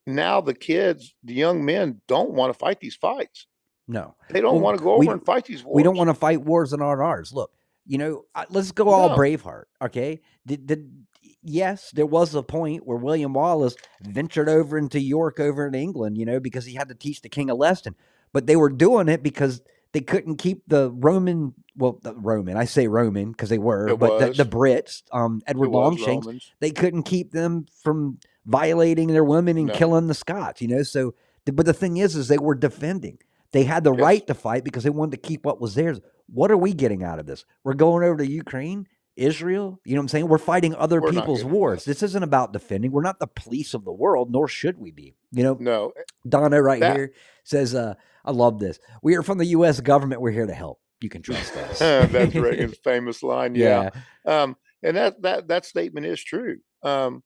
now 0.08 0.42
the 0.42 0.54
kids, 0.54 1.14
the 1.24 1.34
young 1.34 1.64
men, 1.64 2.02
don't 2.08 2.32
want 2.32 2.52
to 2.54 2.58
fight 2.60 2.80
these 2.80 2.96
fights. 2.96 3.48
No, 3.88 4.16
They 4.30 4.42
don't 4.42 4.56
Well, 4.56 4.64
want 4.64 4.78
to 4.78 4.84
go 4.84 4.94
over 4.94 5.12
and 5.12 5.26
fight 5.26 5.46
these 5.46 5.64
wars. 5.64 5.76
we 5.76 5.84
don't 5.84 5.98
want 5.98 6.10
to 6.10 6.14
fight 6.14 6.42
wars 6.42 6.72
that 6.72 6.82
aren't 6.82 7.02
ours. 7.02 7.34
Look, 7.34 7.52
you 7.86 7.98
know, 7.98 8.26
let's 8.50 8.72
go 8.72 8.90
all 8.90 9.10
No. 9.10 9.16
Braveheart. 9.16 9.66
Okay, 9.82 10.22
did, 10.46 10.68
did 10.68 11.06
yes, 11.44 11.92
there 11.92 12.06
was 12.06 12.36
a 12.36 12.44
point 12.44 12.86
where 12.86 12.98
William 12.98 13.34
Wallace 13.34 13.76
ventured 14.02 14.50
over 14.50 14.78
into 14.78 15.00
York, 15.00 15.40
over 15.40 15.68
in 15.68 15.76
England. 15.76 16.18
You 16.18 16.26
know, 16.26 16.40
because 16.40 16.66
he 16.66 16.76
had 16.76 16.90
to 16.90 16.96
teach 16.96 17.22
the 17.22 17.30
king 17.30 17.50
a 17.50 17.56
lesson. 17.56 17.96
But 18.34 18.48
they 18.48 18.56
were 18.56 18.70
doing 18.70 19.10
it 19.10 19.24
because 19.24 19.62
they 19.92 20.02
couldn't 20.02 20.38
keep 20.38 20.64
the 20.68 20.92
Roman. 20.92 21.54
Well, 21.76 22.00
the 22.02 22.14
Roman. 22.16 22.58
I 22.58 22.66
say 22.66 22.88
Roman 22.88 23.32
because 23.32 23.50
they 23.50 23.58
were, 23.58 23.90
It 23.90 24.00
but 24.00 24.20
the, 24.20 24.44
the 24.44 24.50
Brits, 24.50 25.04
um, 25.14 25.42
Edward 25.48 25.70
Longshanks, 25.70 26.28
they 26.60 26.72
couldn't 26.72 27.04
keep 27.04 27.32
them 27.32 27.66
from 27.82 28.20
violating 28.46 29.08
their 29.08 29.24
women 29.24 29.58
and 29.58 29.68
No. 29.68 29.74
killing 29.74 30.08
the 30.08 30.14
Scots, 30.14 30.62
you 30.62 30.68
know. 30.68 30.84
So, 30.84 31.14
but 31.46 31.66
the 31.66 31.74
thing 31.74 31.96
is, 31.98 32.16
is 32.16 32.28
they 32.28 32.38
were 32.38 32.56
defending. 32.56 33.20
They 33.54 33.64
had 33.64 33.84
the 33.86 33.94
Yes. 33.94 34.02
right 34.02 34.28
to 34.28 34.34
fight 34.34 34.64
because 34.66 34.84
they 34.84 34.90
wanted 34.90 35.12
to 35.22 35.28
keep 35.28 35.46
what 35.46 35.62
was 35.62 35.76
theirs. 35.76 36.00
What 36.34 36.52
are 36.52 36.58
we 36.58 36.74
getting 36.74 37.04
out 37.04 37.20
of 37.20 37.26
this? 37.26 37.46
We're 37.64 37.74
going 37.74 38.04
over 38.04 38.18
to 38.18 38.26
Ukraine, 38.26 38.88
Israel. 39.16 39.80
You 39.84 39.96
know 39.96 40.00
what 40.00 40.04
I'm 40.04 40.08
saying? 40.10 40.28
We're 40.28 40.38
fighting 40.38 40.76
other 40.76 41.02
We're 41.02 41.12
people's 41.12 41.44
wars. 41.44 41.84
This 41.86 42.02
isn't 42.04 42.24
about 42.24 42.54
defending. 42.54 42.92
We're 42.92 43.02
not 43.04 43.20
the 43.20 43.28
police 43.28 43.74
of 43.74 43.84
the 43.86 43.92
world, 43.92 44.32
nor 44.32 44.48
should 44.48 44.78
we 44.78 44.92
be. 44.92 45.16
You 45.32 45.44
know, 45.44 45.58
No, 45.60 45.94
Donna 46.28 46.62
right 46.62 46.80
That- 46.80 46.96
here 46.96 47.14
says, 47.44 47.76
uh, 47.76 47.96
"I 48.24 48.32
love 48.32 48.60
this. 48.60 48.80
We 49.04 49.16
are 49.16 49.24
from 49.24 49.38
the 49.40 49.46
U.S. 49.48 49.80
government. 49.82 50.22
We're 50.22 50.32
here 50.32 50.46
to 50.48 50.54
help. 50.54 50.80
You 51.02 51.10
can 51.10 51.22
trust 51.28 51.56
us." 51.58 51.80
that's 51.80 52.36
Reagan's 52.36 52.78
famous 52.84 53.22
line. 53.24 53.56
Yeah. 53.56 53.90
Um, 54.26 54.56
and 54.84 54.96
that 54.98 55.22
that 55.24 55.48
that 55.50 55.66
statement 55.66 56.06
is 56.06 56.24
true. 56.24 56.58
Um, 56.84 57.24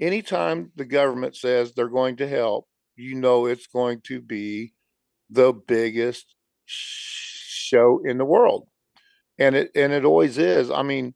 anytime 0.00 0.72
the 0.76 0.84
government 0.84 1.36
says 1.36 1.72
they're 1.72 1.88
going 1.88 2.16
to 2.16 2.28
help, 2.28 2.66
you 2.96 3.14
know 3.14 3.46
it's 3.46 3.66
going 3.66 4.00
to 4.02 4.20
be 4.20 4.74
the 5.30 5.52
biggest 5.52 6.34
sh- 6.66 7.31
show 7.72 8.00
in 8.04 8.18
the 8.18 8.24
world, 8.24 8.68
and 9.38 9.54
it 9.56 9.70
and 9.74 9.92
it 9.92 10.04
always 10.04 10.38
is. 10.38 10.70
I 10.70 10.82
mean, 10.82 11.14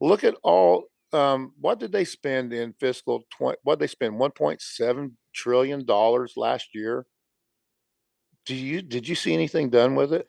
look 0.00 0.24
at 0.24 0.34
all. 0.42 0.84
Um, 1.12 1.52
what 1.60 1.78
did 1.78 1.92
they 1.92 2.04
spend 2.04 2.52
in 2.52 2.74
fiscal 2.80 3.24
twenty? 3.36 3.58
What 3.62 3.78
they 3.78 3.86
spend 3.86 4.18
one 4.18 4.30
point 4.32 4.60
seven 4.62 5.16
trillion 5.34 5.84
dollars 5.84 6.34
last 6.36 6.68
year. 6.74 7.06
Do 8.46 8.54
you 8.54 8.82
did 8.82 9.06
you 9.08 9.14
see 9.14 9.32
anything 9.34 9.70
done 9.70 9.94
with 9.94 10.12
it? 10.12 10.26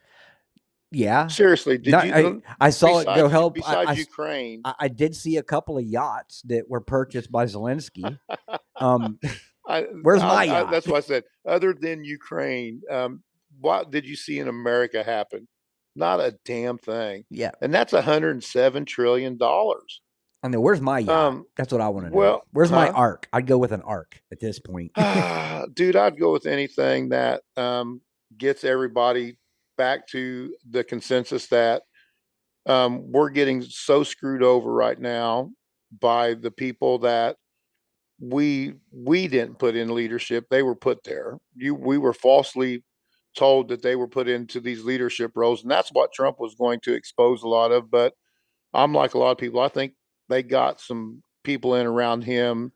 yeah. 0.92 1.26
Seriously, 1.26 1.76
did 1.78 1.90
No, 1.90 2.02
you? 2.04 2.42
I, 2.60 2.66
I 2.66 2.70
saw 2.70 3.00
it 3.00 3.06
go 3.06 3.14
besides- 3.14 3.32
help. 3.32 3.54
Besides 3.54 3.90
I 3.90 3.92
Ukraine, 3.94 4.60
I, 4.64 4.74
I 4.80 4.88
did 4.88 5.16
see 5.16 5.38
a 5.38 5.42
couple 5.42 5.76
of 5.76 5.84
yachts 5.84 6.40
that 6.46 6.68
were 6.68 6.80
purchased 6.80 7.30
by 7.32 7.46
Zelensky. 7.46 8.18
Um, 8.80 9.20
I, 9.68 9.82
Where's 10.02 10.20
my 10.20 10.44
yacht? 10.44 10.70
that's 10.72 10.86
what 10.88 10.96
I 10.96 11.06
said. 11.06 11.22
Other 11.46 11.72
than 11.72 12.02
Ukraine, 12.04 12.82
um, 12.90 13.22
what 13.60 13.92
did 13.92 14.04
you 14.04 14.16
see 14.16 14.40
in 14.40 14.48
America 14.48 15.00
happen? 15.02 15.46
Not 15.96 16.20
a 16.20 16.36
damn 16.44 16.78
thing. 16.78 17.24
yeah, 17.30 17.52
And 17.60 17.72
that's 17.72 17.92
107 17.92 18.84
trillion 18.84 19.36
dollars. 19.36 20.00
I 20.42 20.48
know. 20.48 20.60
Where's 20.60 20.80
my 20.80 20.98
yacht? 20.98 21.08
Um, 21.08 21.46
That's 21.56 21.72
what 21.72 21.80
I 21.80 21.88
want 21.88 22.06
to 22.06 22.10
know. 22.10 22.18
well, 22.18 22.42
where's 22.52 22.70
my 22.70 22.90
arc? 22.90 23.28
I'd 23.32 23.46
go 23.46 23.56
with 23.56 23.72
an 23.72 23.80
arc 23.80 24.20
at 24.30 24.40
this 24.40 24.58
point. 24.58 24.92
Dude, 25.72 25.96
I'd 25.96 26.18
go 26.18 26.32
with 26.32 26.44
anything 26.46 27.08
that 27.10 27.40
um, 27.56 28.02
gets 28.36 28.62
everybody 28.62 29.38
back 29.78 30.06
to 30.08 30.54
the 30.68 30.84
consensus 30.84 31.46
that 31.46 31.82
um, 32.66 33.10
we're 33.10 33.30
getting 33.30 33.62
so 33.62 34.02
screwed 34.04 34.42
over 34.42 34.70
right 34.70 34.98
now 35.00 35.50
by 35.98 36.34
the 36.34 36.50
people 36.50 36.98
that 36.98 37.36
we 38.20 38.74
we 38.92 39.28
didn't 39.28 39.58
put 39.58 39.76
in 39.76 39.94
leadership; 39.94 40.44
they 40.50 40.62
were 40.62 40.76
put 40.76 41.02
there. 41.04 41.38
You, 41.56 41.74
we 41.74 41.96
were 41.98 42.12
falsely 42.12 42.84
told 43.34 43.68
that 43.68 43.82
they 43.82 43.96
were 43.96 44.08
put 44.08 44.28
into 44.28 44.60
these 44.60 44.84
leadership 44.84 45.32
roles, 45.34 45.62
and 45.62 45.70
that's 45.70 45.90
what 45.90 46.12
Trump 46.12 46.38
was 46.40 46.54
going 46.54 46.80
to 46.80 46.94
expose 46.94 47.42
a 47.42 47.48
lot 47.48 47.72
of. 47.72 47.90
But 47.90 48.14
I'm 48.72 48.92
like 48.92 49.14
a 49.14 49.18
lot 49.18 49.32
of 49.32 49.38
people. 49.38 49.60
I 49.60 49.68
think 49.68 49.94
they 50.28 50.42
got 50.42 50.80
some 50.80 51.22
people 51.42 51.74
in 51.74 51.86
around 51.86 52.22
him 52.24 52.72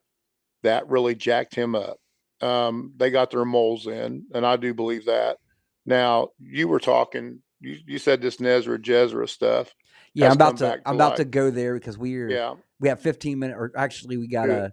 that 0.63 0.89
really 0.89 1.15
jacked 1.15 1.55
him 1.55 1.75
up. 1.75 1.99
Um, 2.41 2.93
they 2.97 3.11
got 3.11 3.31
their 3.31 3.45
moles 3.45 3.87
in, 3.87 4.27
and 4.33 4.47
I 4.47 4.57
do 4.57 4.75
believe 4.75 5.07
that. 5.07 5.39
Now, 5.87 6.29
you 6.39 6.69
were 6.69 6.81
talking. 6.81 7.41
You, 7.61 7.79
you 7.87 7.99
said 7.99 8.21
this 8.21 8.37
NESARA 8.37 8.79
GESARA 8.79 9.29
stuff. 9.29 9.75
yeah, 10.15 10.27
I'm 10.27 10.33
about 10.33 10.59
to. 10.59 10.77
to 10.77 10.81
I'm 10.87 10.95
about 10.95 11.17
to 11.17 11.25
go 11.25 11.51
there 11.51 11.75
because 11.75 11.99
we're 11.99 12.31
Yeah, 12.31 12.55
we 12.79 12.89
have 12.89 13.01
15 13.01 13.39
minutes, 13.39 13.59
or 13.59 13.73
actually 13.77 14.17
we 14.17 14.29
got 14.29 14.47
Good. 14.47 14.59
a. 14.59 14.73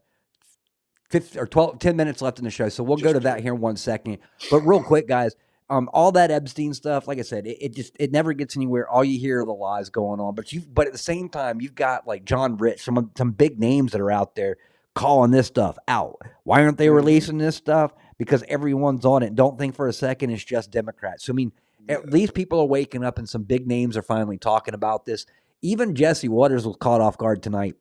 50 1.12 1.40
or 1.40 1.46
12 1.46 1.78
10 1.78 1.96
minutes 1.96 2.20
left 2.24 2.40
in 2.40 2.46
the 2.46 2.52
show 2.52 2.68
so 2.68 2.84
we'll 2.84 2.98
go 2.98 3.14
to 3.14 3.20
that 3.20 3.40
here 3.40 3.54
in 3.54 3.62
one 3.62 3.78
second 3.78 4.18
but 4.50 4.62
real 4.62 4.82
quick 4.82 5.08
guys 5.08 5.36
um 5.70 5.90
all 5.94 6.12
that 6.12 6.32
epstein 6.32 6.74
stuff 6.74 7.08
like 7.08 7.18
i 7.18 7.22
said 7.24 7.48
it, 7.48 7.58
it 7.60 7.76
just 7.76 7.96
it 8.00 8.12
never 8.12 8.34
gets 8.34 8.56
anywhere 8.56 8.88
all 8.90 9.04
you 9.04 9.20
hear 9.20 9.42
are 9.42 9.46
the 9.46 9.52
lies 9.52 9.90
going 9.90 10.20
on 10.20 10.36
but 10.36 10.52
you 10.54 10.62
but 10.74 10.86
at 10.88 10.94
the 10.94 11.00
same 11.00 11.28
time 11.30 11.60
you've 11.62 11.76
got 11.76 12.06
like 12.08 12.24
john 12.26 12.56
rich 12.58 12.84
some 12.84 13.12
some 13.18 13.32
big 13.32 13.60
names 13.60 13.92
that 13.92 14.02
are 14.02 14.12
out 14.12 14.36
there 14.36 14.58
calling 14.94 15.32
this 15.32 15.48
stuff 15.48 15.78
out 15.88 16.18
why 16.44 16.64
aren't 16.64 16.78
they 16.78 16.88
Mhm. 16.88 16.96
releasing 16.96 17.38
this 17.38 17.56
stuff 17.56 17.94
because 18.18 18.44
everyone's 18.48 19.06
on 19.06 19.24
it 19.24 19.36
don't 19.36 19.58
think 19.58 19.76
for 19.76 19.88
a 19.88 19.94
second 19.94 20.30
it's 20.30 20.44
just 20.44 20.72
democrats 20.72 21.26
so 21.26 21.34
i 21.34 21.36
mean 21.36 21.52
at 21.88 22.10
least 22.10 22.34
people 22.34 22.60
are 22.60 22.66
waking 22.66 23.04
up 23.04 23.18
and 23.20 23.30
some 23.30 23.44
big 23.44 23.68
names 23.68 23.96
are 23.96 24.02
finally 24.02 24.40
talking 24.40 24.74
about 24.74 25.06
this. 25.06 25.28
Even 25.62 25.94
Jesse 25.94 26.28
Watters 26.28 26.66
was 26.66 26.76
caught 26.80 27.00
off 27.00 27.16
guard 27.16 27.44
tonight 27.44 27.76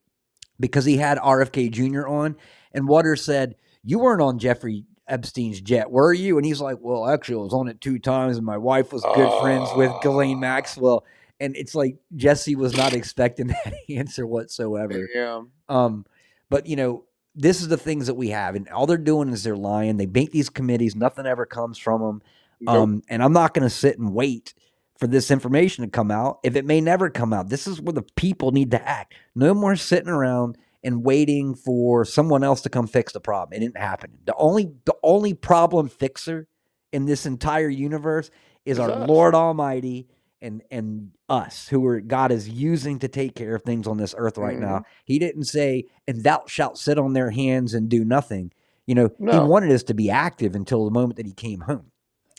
because 0.61 0.85
he 0.85 0.99
had 0.99 1.17
RFK 1.17 1.71
Jr. 1.71 2.07
on, 2.07 2.37
and 2.73 2.87
Watters 2.87 3.25
said, 3.25 3.55
You 3.83 3.99
weren't 3.99 4.21
on 4.21 4.39
Jeffrey 4.39 4.85
Epstein's 5.09 5.61
jet, 5.61 5.91
were 5.91 6.13
you? 6.13 6.37
And 6.39 6.47
he's 6.47 6.61
like, 6.61 6.79
Well, 6.81 7.09
actually, 7.09 7.37
I 7.37 7.43
was 7.45 7.53
on 7.55 7.69
it 7.69 7.81
two 7.81 7.99
times, 7.99 8.37
and 8.37 8.47
my 8.47 8.59
wife 8.59 8.93
was 8.93 9.03
good 9.15 9.41
friends 9.41 9.69
with 9.77 9.93
Ghislaine 10.03 10.37
Ah. 10.39 10.41
Maxwell. 10.41 11.05
And 11.41 11.57
it's 11.57 11.75
like 11.75 11.97
Jesse 12.17 12.55
was 12.57 12.77
not 12.77 12.93
expecting 12.95 13.47
that 13.65 13.75
answer 13.91 14.27
whatsoever. 14.27 15.09
yeah. 15.15 15.43
Um, 15.69 16.07
but 16.49 16.67
you 16.67 16.77
know, 16.77 17.05
this 17.35 17.61
is 17.61 17.69
the 17.69 17.77
things 17.77 18.07
that 18.07 18.15
we 18.15 18.29
have, 18.31 18.55
and 18.55 18.69
all 18.69 18.87
they're 18.87 18.97
doing 18.97 19.31
is 19.31 19.43
they're 19.43 19.57
lying. 19.57 19.97
They 19.97 20.07
make 20.07 20.31
these 20.31 20.49
committees, 20.49 20.95
nothing 20.95 21.27
ever 21.27 21.45
comes 21.47 21.77
from 21.79 22.01
them. 22.01 22.23
Nope. 22.61 22.75
Um, 22.77 23.03
and 23.09 23.23
I'm 23.23 23.33
not 23.33 23.53
going 23.53 23.65
to 23.65 23.71
sit 23.75 23.99
and 23.99 24.15
wait 24.15 24.55
for 24.99 25.09
this 25.09 25.33
information 25.33 25.85
to 25.85 25.91
come 25.91 26.13
out 26.13 26.39
if 26.45 26.55
it 26.55 26.65
may 26.65 26.81
never 26.81 27.11
come 27.11 27.33
out. 27.33 27.49
This 27.49 27.67
is 27.67 27.81
where 27.81 27.93
the 27.93 28.05
people 28.15 28.53
need 28.53 28.71
to 28.71 28.89
act. 28.89 29.15
No 29.35 29.53
more 29.53 29.75
sitting 29.75 30.09
around 30.09 30.57
and 30.85 31.03
waiting 31.03 31.55
for 31.55 32.05
someone 32.05 32.45
else 32.45 32.61
to 32.63 32.69
come 32.69 32.87
fix 32.87 33.13
the 33.13 33.21
problem. 33.21 33.57
It 33.57 33.61
didn't 33.61 33.79
happen. 33.79 34.19
The 34.27 34.35
only 34.37 34.73
the 34.85 34.95
only 35.03 35.35
problem 35.35 35.89
fixer 35.89 36.47
in 36.93 37.07
this 37.07 37.27
entire 37.27 37.69
universe 37.69 38.31
is 38.65 38.79
our 38.79 38.91
us. 38.91 39.09
Lord 39.09 39.35
Almighty 39.35 40.07
and 40.43 40.63
and 40.71 41.11
us 41.29 41.67
who 41.69 41.85
are 41.87 42.01
God 42.01 42.31
is 42.31 42.49
using 42.49 42.99
to 43.01 43.09
take 43.09 43.35
care 43.35 43.55
of 43.55 43.63
things 43.63 43.87
on 43.87 43.97
this 43.97 44.15
earth 44.17 44.37
right 44.37 44.59
now. 44.59 44.77
Mm-hmm. 44.77 44.91
He 45.07 45.19
didn't 45.19 45.45
say, 45.45 45.87
"And 46.07 46.23
thou 46.23 46.43
shalt 46.47 46.79
sit 46.79 46.99
on 46.99 47.15
their 47.15 47.31
hands 47.31 47.73
and 47.75 47.89
do 47.89 48.05
nothing." 48.05 48.53
You 48.87 48.95
know, 48.95 49.11
No. 49.19 49.33
he 49.33 49.49
wanted 49.49 49.73
us 49.73 49.83
to 49.85 49.95
be 49.95 50.11
active 50.11 50.55
until 50.55 50.85
the 50.85 50.91
moment 50.91 51.17
that 51.17 51.25
he 51.27 51.33
came 51.33 51.61
home, 51.63 51.91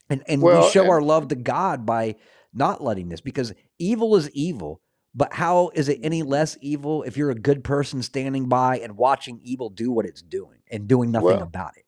and 0.09 0.23
and 0.27 0.41
we 0.43 0.51
show 0.69 0.81
and- 0.81 0.89
our 0.91 1.01
love 1.01 1.29
to 1.29 1.35
God 1.35 1.85
by 1.85 2.15
not 2.53 2.83
letting 2.83 3.09
this 3.09 3.21
because 3.21 3.53
evil 3.79 4.15
is 4.15 4.29
evil. 4.31 4.81
But 5.15 5.33
how 5.33 5.71
is 5.73 5.87
it 5.87 5.99
any 6.03 6.23
less 6.23 6.57
evil 6.61 7.03
if 7.03 7.15
you're 7.15 7.31
a 7.31 7.35
good 7.35 7.63
person 7.63 8.01
standing 8.01 8.49
by 8.49 8.79
and 8.79 8.97
watching 8.97 9.39
evil 9.41 9.69
do 9.69 9.89
what 9.91 10.05
it's 10.05 10.21
doing 10.21 10.59
and 10.69 10.87
doing 10.87 11.11
nothing 11.11 11.27
Well, 11.27 11.43
about 11.43 11.77
it? 11.77 11.85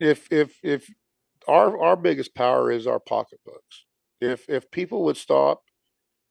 if 0.00 0.30
if 0.32 0.58
if 0.62 0.88
our 1.46 1.78
our 1.80 1.96
biggest 1.96 2.34
power 2.34 2.70
is 2.70 2.86
our 2.86 2.98
pocketbooks. 3.00 3.84
If 4.20 4.48
if 4.48 4.70
people 4.70 5.04
would 5.04 5.16
stop, 5.16 5.62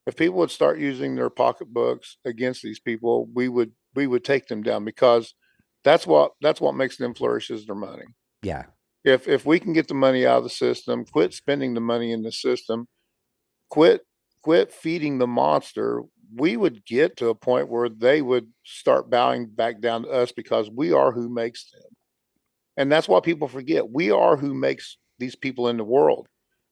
if 0.05 0.15
people 0.15 0.37
would 0.39 0.51
start 0.51 0.79
using 0.79 1.15
their 1.15 1.29
pocketbooks 1.29 2.17
against 2.25 2.61
these 2.61 2.79
people, 2.79 3.27
we 3.33 3.47
would 3.47 3.71
we 3.95 4.07
would 4.07 4.23
take 4.25 4.47
them 4.47 4.63
down 4.63 4.83
because 4.83 5.33
that's 5.83 6.05
what 6.05 6.31
that's 6.41 6.59
what 6.59 6.75
makes 6.75 6.97
them 6.97 7.13
flourish 7.13 7.49
is 7.51 7.65
their 7.65 7.75
money. 7.75 8.05
Yeah, 8.41 8.65
If 9.05 9.27
if 9.27 9.45
we 9.45 9.59
can 9.59 9.71
get 9.73 9.87
the 9.87 9.93
money 9.93 10.25
out 10.25 10.37
of 10.39 10.43
the 10.43 10.49
system, 10.49 11.05
quit 11.05 11.33
spending 11.33 11.73
the 11.73 11.81
money 11.81 12.11
in 12.11 12.23
the 12.23 12.31
system, 12.31 12.87
quit 13.69 14.01
quit 14.41 14.73
feeding 14.73 15.19
the 15.19 15.27
monster, 15.27 16.03
we 16.35 16.57
would 16.57 16.85
get 16.85 17.17
to 17.17 17.29
a 17.29 17.35
point 17.35 17.69
where 17.69 17.89
they 17.89 18.21
would 18.21 18.47
start 18.63 19.09
bowing 19.09 19.45
back 19.45 19.79
down 19.81 20.03
to 20.03 20.09
us 20.09 20.31
because 20.31 20.69
we 20.69 20.91
are 20.91 21.11
who 21.11 21.29
makes 21.29 21.71
them. 21.71 21.81
And 22.77 22.91
that's 22.91 23.07
why 23.07 23.19
people 23.19 23.47
forget. 23.47 23.89
We 23.89 24.11
are 24.11 24.35
who 24.35 24.53
makes 24.53 24.97
these 25.19 25.35
people 25.35 25.67
in 25.67 25.77
the 25.77 25.83
world. 25.83 26.27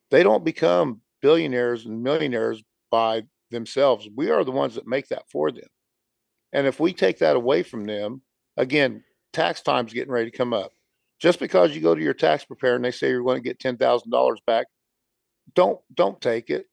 They 0.09 0.23
don't 0.23 0.43
become 0.43 1.01
billionaires 1.21 1.85
and 1.85 2.01
millionaires 2.01 2.63
by 2.89 3.23
themselves. 3.51 4.09
We 4.15 4.31
are 4.31 4.43
the 4.43 4.51
ones 4.51 4.75
that 4.75 4.88
make 4.88 5.07
that 5.09 5.29
for 5.31 5.51
them. 5.51 5.67
And 6.53 6.67
if 6.67 6.79
we 6.79 6.93
take 6.93 7.19
that 7.19 7.35
away 7.35 7.63
from 7.63 7.85
them, 7.85 8.21
again, 8.57 9.03
tax 9.31 9.61
time's 9.61 9.93
getting 9.93 10.11
ready 10.11 10.31
to 10.31 10.38
come 10.38 10.53
up. 10.53 10.71
Just 11.19 11.39
because 11.39 11.75
you 11.75 11.81
go 11.81 11.93
to 11.93 12.01
your 12.01 12.15
tax 12.15 12.43
preparer 12.45 12.75
and 12.75 12.83
they 12.83 12.91
say 12.91 13.09
you're 13.09 13.23
going 13.23 13.38
to 13.38 13.47
get 13.47 13.59
ten 13.59 13.77
thousand 13.77 14.09
dollars 14.09 14.41
back, 14.47 14.65
don't 15.53 15.79
don't 15.93 16.19
take 16.19 16.49
it. 16.49 16.65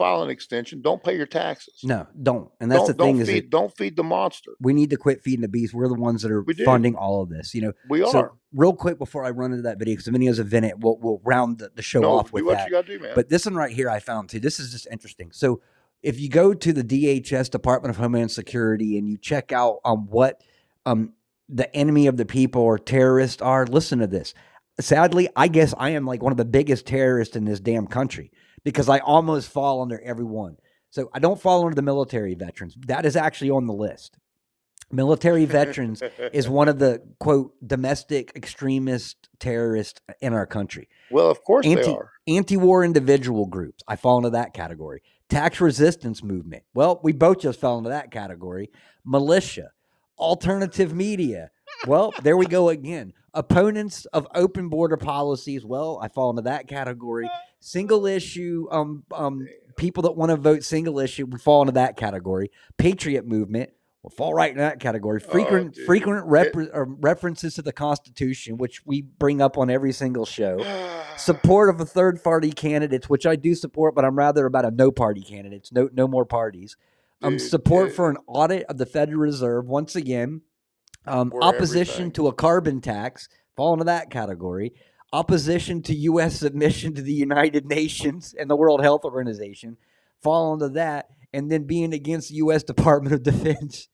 File 0.00 0.22
an 0.22 0.30
extension. 0.30 0.80
Don't 0.80 1.04
pay 1.04 1.14
your 1.14 1.26
taxes. 1.26 1.80
no, 1.84 2.06
don't. 2.22 2.50
And 2.58 2.72
that's 2.72 2.86
don't, 2.86 2.86
the 2.86 3.04
thing 3.04 3.14
don't 3.16 3.22
is 3.22 3.28
feed 3.28 3.50
don't 3.50 3.76
feed 3.76 3.96
the 3.96 4.02
monster. 4.02 4.52
we 4.58 4.72
need 4.72 4.88
to 4.88 4.96
quit 4.96 5.22
feeding 5.22 5.42
the 5.42 5.48
beast. 5.48 5.74
We're 5.74 5.88
the 5.88 5.94
ones 5.94 6.22
that 6.22 6.32
are 6.32 6.42
funding 6.64 6.94
all 6.94 7.20
of 7.20 7.28
this. 7.28 7.54
You 7.54 7.60
know, 7.60 7.72
We 7.90 8.00
so 8.06 8.18
are. 8.18 8.32
real 8.54 8.72
quick 8.72 8.96
before 8.96 9.26
I 9.26 9.30
run 9.30 9.52
into 9.52 9.64
that 9.64 9.78
video, 9.78 9.92
because 9.92 10.06
the 10.06 10.12
video's 10.12 10.38
a 10.38 10.44
minute, 10.44 10.78
we'll 10.78 10.96
we'll 11.02 11.20
round 11.22 11.58
the, 11.58 11.70
the 11.74 11.82
show 11.82 12.00
no, 12.00 12.12
off 12.12 12.32
with 12.32 12.46
that. 12.46 12.66
you 12.66 12.72
got 12.72 12.86
to 12.86 12.98
do. 12.98 13.08
But 13.14 13.28
this 13.28 13.44
one 13.44 13.56
right 13.56 13.70
here, 13.70 13.90
I 13.90 14.00
found 14.00 14.30
too. 14.30 14.40
This 14.40 14.58
is 14.58 14.72
just 14.72 14.86
interesting. 14.90 15.32
So 15.32 15.60
if 16.02 16.18
you 16.18 16.30
go 16.30 16.54
to 16.54 16.72
the 16.72 16.82
DHS 16.82 17.50
Department 17.50 17.90
of 17.90 17.98
Homeland 17.98 18.30
Security 18.30 18.96
and 18.96 19.06
you 19.06 19.18
check 19.18 19.52
out 19.52 19.80
um 19.84 20.06
what 20.08 20.40
um 20.86 21.12
the 21.46 21.76
enemy 21.76 22.06
of 22.06 22.16
the 22.16 22.24
people 22.24 22.62
or 22.62 22.78
terrorists 22.78 23.42
are, 23.42 23.66
listen 23.66 23.98
to 23.98 24.06
this. 24.06 24.32
Sadly, 24.78 25.28
I 25.36 25.48
guess 25.48 25.74
I 25.76 25.90
am 25.90 26.06
like 26.06 26.22
one 26.22 26.32
of 26.32 26.38
the 26.38 26.44
biggest 26.44 26.86
terrorists 26.86 27.36
in 27.36 27.44
this 27.44 27.60
damn 27.60 27.86
country 27.86 28.30
because 28.64 28.88
I 28.88 28.98
almost 28.98 29.50
fall 29.50 29.82
under 29.82 30.00
every 30.00 30.24
one. 30.24 30.56
So 30.90 31.10
I 31.12 31.18
don't 31.18 31.40
fall 31.40 31.64
under 31.64 31.74
the 31.74 31.82
military 31.82 32.34
veterans. 32.34 32.76
That 32.86 33.06
is 33.06 33.16
actually 33.16 33.50
on 33.50 33.66
the 33.66 33.72
list. 33.74 34.16
Military 34.90 35.44
veterans 35.44 36.02
is 36.32 36.48
one 36.48 36.68
of 36.68 36.78
the 36.78 37.02
quote 37.20 37.52
domestic 37.64 38.32
extremist 38.34 39.28
terrorists 39.38 40.00
in 40.20 40.32
our 40.32 40.46
country 40.46 40.88
well, 41.10 41.30
of 41.30 41.42
course 41.44 41.66
they 41.66 41.84
are. 41.84 42.12
anti-war 42.26 42.84
individual 42.84 43.46
groups. 43.46 43.82
I 43.86 43.96
fall 43.96 44.18
into 44.18 44.30
that 44.30 44.52
category. 44.54 45.02
Tax 45.28 45.60
resistance 45.60 46.22
movement. 46.24 46.64
Well, 46.74 47.00
we 47.02 47.12
both 47.12 47.40
just 47.40 47.60
fell 47.60 47.78
into 47.78 47.90
that 47.90 48.10
category. 48.10 48.70
Militia, 49.04 49.70
alternative 50.20 50.94
media. 50.94 51.50
Well, 51.86 52.12
there 52.22 52.36
we 52.36 52.46
go 52.46 52.68
again. 52.68 53.12
Opponents 53.32 54.04
of 54.06 54.26
open 54.34 54.68
border 54.68 54.96
policies. 54.96 55.64
Well, 55.64 55.98
I 56.02 56.08
fall 56.08 56.30
into 56.30 56.42
that 56.42 56.68
category. 56.68 57.30
Single 57.60 58.06
issue. 58.06 58.66
Um, 58.70 59.04
um, 59.12 59.46
people 59.76 60.02
that 60.02 60.12
want 60.12 60.30
to 60.30 60.36
vote 60.36 60.62
single 60.62 60.98
issue. 60.98 61.26
We 61.26 61.38
fall 61.38 61.62
into 61.62 61.72
that 61.72 61.96
category. 61.96 62.50
Patriot 62.76 63.26
movement. 63.26 63.70
Will 64.02 64.10
fall 64.10 64.32
right 64.32 64.50
in 64.50 64.56
that 64.56 64.80
category. 64.80 65.20
Frequent, 65.20 65.74
dude. 65.74 65.84
frequent 65.84 66.24
uh, 66.26 66.86
references 66.86 67.54
to 67.56 67.62
the 67.62 67.72
Constitution, 67.72 68.56
which 68.56 68.86
we 68.86 69.02
bring 69.02 69.42
up 69.42 69.58
on 69.58 69.68
every 69.68 69.92
single 69.92 70.24
show 70.24 70.58
support 71.18 71.68
of 71.68 71.82
a 71.82 71.84
third 71.84 72.24
party 72.24 72.50
candidates, 72.50 73.10
which 73.10 73.26
I 73.26 73.36
do 73.36 73.54
support, 73.54 73.94
but 73.94 74.06
I'm 74.06 74.16
rather 74.16 74.46
about 74.46 74.64
a 74.64 74.70
no 74.70 74.90
party 74.90 75.20
candidates, 75.20 75.70
no 75.70 75.90
no 75.92 76.08
more 76.08 76.24
parties. 76.24 76.78
Um, 77.22 77.38
support 77.38 77.92
for 77.92 78.08
an 78.08 78.16
audit 78.26 78.64
of 78.64 78.78
the 78.78 78.86
Federal 78.86 79.20
Reserve 79.20 79.66
once 79.66 79.94
again. 79.94 80.42
Um, 81.06 81.32
opposition 81.40 81.94
everything. 81.94 82.12
to 82.12 82.28
a 82.28 82.34
carbon 82.34 82.80
tax, 82.80 83.28
fall 83.56 83.72
into 83.72 83.84
that 83.84 84.10
category. 84.10 84.72
Opposition 85.12 85.82
to 85.82 85.94
U.S. 85.94 86.38
submission 86.38 86.94
to 86.94 87.02
the 87.02 87.12
United 87.12 87.66
Nations 87.66 88.34
and 88.38 88.48
the 88.48 88.56
World 88.56 88.82
Health 88.82 89.04
Organization, 89.04 89.76
fall 90.22 90.54
into 90.54 90.68
that, 90.70 91.08
and 91.32 91.50
then 91.50 91.64
being 91.64 91.92
against 91.92 92.28
the 92.28 92.36
U.S. 92.36 92.62
Department 92.64 93.14
of 93.14 93.22
Defense. 93.22 93.88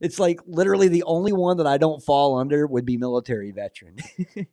It's 0.00 0.18
like 0.18 0.40
literally 0.46 0.88
the 0.88 1.04
only 1.04 1.32
one 1.32 1.56
that 1.58 1.66
I 1.66 1.78
don't 1.78 2.02
fall 2.02 2.38
under 2.38 2.66
would 2.66 2.84
be 2.84 2.96
military 2.96 3.50
veteran. 3.50 3.98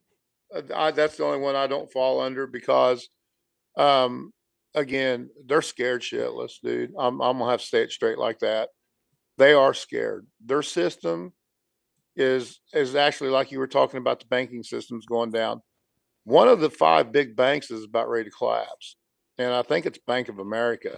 Uh, 0.53 0.61
I, 0.75 0.91
that's 0.91 1.15
the 1.15 1.23
only 1.23 1.39
one 1.39 1.55
I 1.55 1.65
don't 1.65 1.89
fall 1.89 2.19
under 2.19 2.45
because, 2.45 3.07
um, 3.77 4.33
again, 4.75 5.29
they're 5.45 5.61
scared 5.61 6.01
shitless, 6.01 6.53
dude. 6.63 6.93
I'm 6.97 7.21
I'm 7.21 7.37
gonna 7.37 7.51
have 7.51 7.61
to 7.61 7.65
say 7.67 7.83
it 7.83 7.91
straight 7.91 8.17
like 8.17 8.39
that. 8.39 8.69
They 9.37 9.53
are 9.53 9.73
scared. 9.73 10.27
Their 10.45 10.61
system 10.61 11.33
is 12.15 12.59
is 12.73 12.95
actually 12.95 13.29
like 13.29 13.51
you 13.51 13.59
were 13.59 13.67
talking 13.67 13.97
about 13.97 14.19
the 14.19 14.25
banking 14.27 14.63
systems 14.63 15.05
going 15.05 15.31
down. 15.31 15.61
One 16.23 16.47
of 16.47 16.59
the 16.59 16.69
five 16.69 17.11
big 17.11 17.35
banks 17.35 17.71
is 17.71 17.83
about 17.83 18.09
ready 18.09 18.25
to 18.25 18.35
collapse, 18.35 18.95
and 19.37 19.53
I 19.53 19.61
think 19.63 19.85
it's 19.85 19.97
Bank 20.05 20.29
of 20.29 20.39
America. 20.39 20.97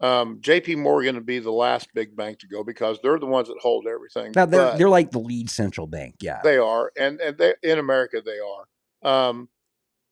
Um, 0.00 0.38
J.P. 0.40 0.76
Morgan 0.76 1.14
would 1.14 1.26
be 1.26 1.38
the 1.38 1.52
last 1.52 1.86
big 1.94 2.16
bank 2.16 2.40
to 2.40 2.48
go 2.48 2.64
because 2.64 2.98
they're 3.02 3.20
the 3.20 3.26
ones 3.26 3.46
that 3.46 3.56
hold 3.60 3.86
everything. 3.86 4.32
now 4.34 4.46
they're 4.46 4.60
But- 4.72 4.78
they're 4.78 4.88
like 4.88 5.12
the 5.12 5.20
lead 5.20 5.48
central 5.48 5.86
bank, 5.86 6.16
yeah. 6.20 6.40
they 6.42 6.58
are, 6.58 6.90
and 6.98 7.20
and 7.20 7.38
they 7.38 7.54
in 7.62 7.78
America 7.78 8.20
they 8.24 8.38
are. 8.40 9.28
Um, 9.28 9.48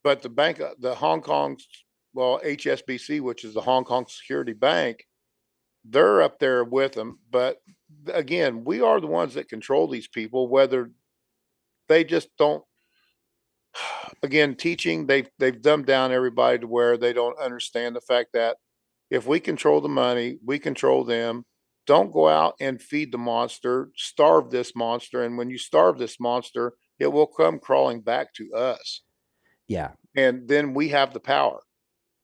but 0.03 0.23
the 0.23 0.29
bank, 0.29 0.61
uh, 0.61 0.75
the 0.79 0.95
Hong 0.95 1.21
Kong, 1.21 1.59
well, 2.13 2.41
HSBC, 2.45 3.21
which 3.21 3.45
is 3.45 3.55
the 3.55 3.61
Hong 3.61 3.85
Kong 3.85 4.07
Security 4.09 4.53
Bank, 4.53 5.07
they're 5.85 6.23
up 6.23 6.39
there 6.39 6.65
with 6.65 6.93
them. 6.93 7.19
But 7.31 7.59
again, 8.13 8.65
we 8.65 8.81
are 8.81 9.01
the 9.01 9.07
ones 9.07 9.35
that 9.35 9.49
control 9.49 9.89
these 9.89 10.09
people, 10.09 10.49
whether 10.49 10.91
they 11.89 12.05
just 12.05 12.29
don't. 12.39 12.65
Again, 14.23 14.55
teaching 14.55 15.07
they've 15.07 15.31
they've 15.39 15.63
dumbed 15.63 15.87
down 15.87 16.13
everybody 16.13 16.59
to 16.59 16.67
where 16.67 16.99
they 16.99 17.15
don't 17.15 17.39
understand 17.39 17.97
the 17.97 18.03
fact 18.03 18.35
that 18.35 18.59
if 19.09 19.27
we 19.27 19.41
control 19.41 19.81
the 19.81 19.89
money, 19.89 20.39
we 20.45 20.59
control 20.59 21.05
them. 21.05 21.45
Don't 21.87 22.13
go 22.13 22.29
out 22.29 22.55
and 22.61 22.81
feed 22.81 23.11
the 23.11 23.19
monster, 23.19 23.91
starve 23.97 24.51
this 24.51 24.77
monster. 24.77 25.25
And 25.25 25.39
when 25.39 25.49
you 25.49 25.59
starve 25.59 25.99
this 25.99 26.21
monster, 26.21 26.75
it 26.99 27.09
will 27.09 27.27
come 27.27 27.59
crawling 27.59 28.03
back 28.03 28.33
to 28.35 28.53
us. 28.53 29.03
Yeah. 29.67 29.93
And 30.15 30.47
then 30.47 30.75
we 30.75 30.89
have 30.91 31.13
the 31.13 31.21
power. 31.21 31.61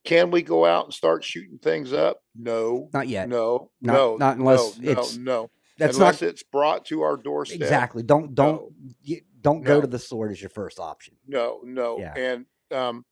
Can 0.07 0.31
we 0.31 0.43
go 0.43 0.65
out 0.65 0.85
and 0.87 0.95
start 0.95 1.25
shooting 1.25 1.59
things 1.59 1.93
up? 1.93 2.23
No. 2.35 2.89
Not 2.95 3.09
yet. 3.09 3.29
No. 3.29 3.71
Not- 3.81 3.93
no. 3.95 4.17
not 4.17 4.37
unless 4.39 4.79
no, 4.79 4.91
it's- 4.91 5.17
no, 5.17 5.23
no. 5.43 5.51
That's 5.79 5.97
unless 5.99 6.23
not 6.23 6.29
it's 6.31 6.43
brought 6.43 6.87
to 6.87 7.03
our 7.03 7.19
doorstep. 7.19 7.61
exactly. 7.61 8.03
Don't 8.03 8.35
don't 8.35 8.73
No. 9.05 9.17
don't 9.43 9.63
go 9.63 9.75
No. 9.75 9.81
to 9.83 9.87
the 9.87 9.99
sword 9.99 10.33
as 10.33 10.41
your 10.41 10.49
first 10.49 10.79
option. 10.81 11.17
No, 11.27 11.61
no. 11.65 11.99
Yeah. 11.99 12.15
And 12.17 12.47
um 12.73 13.05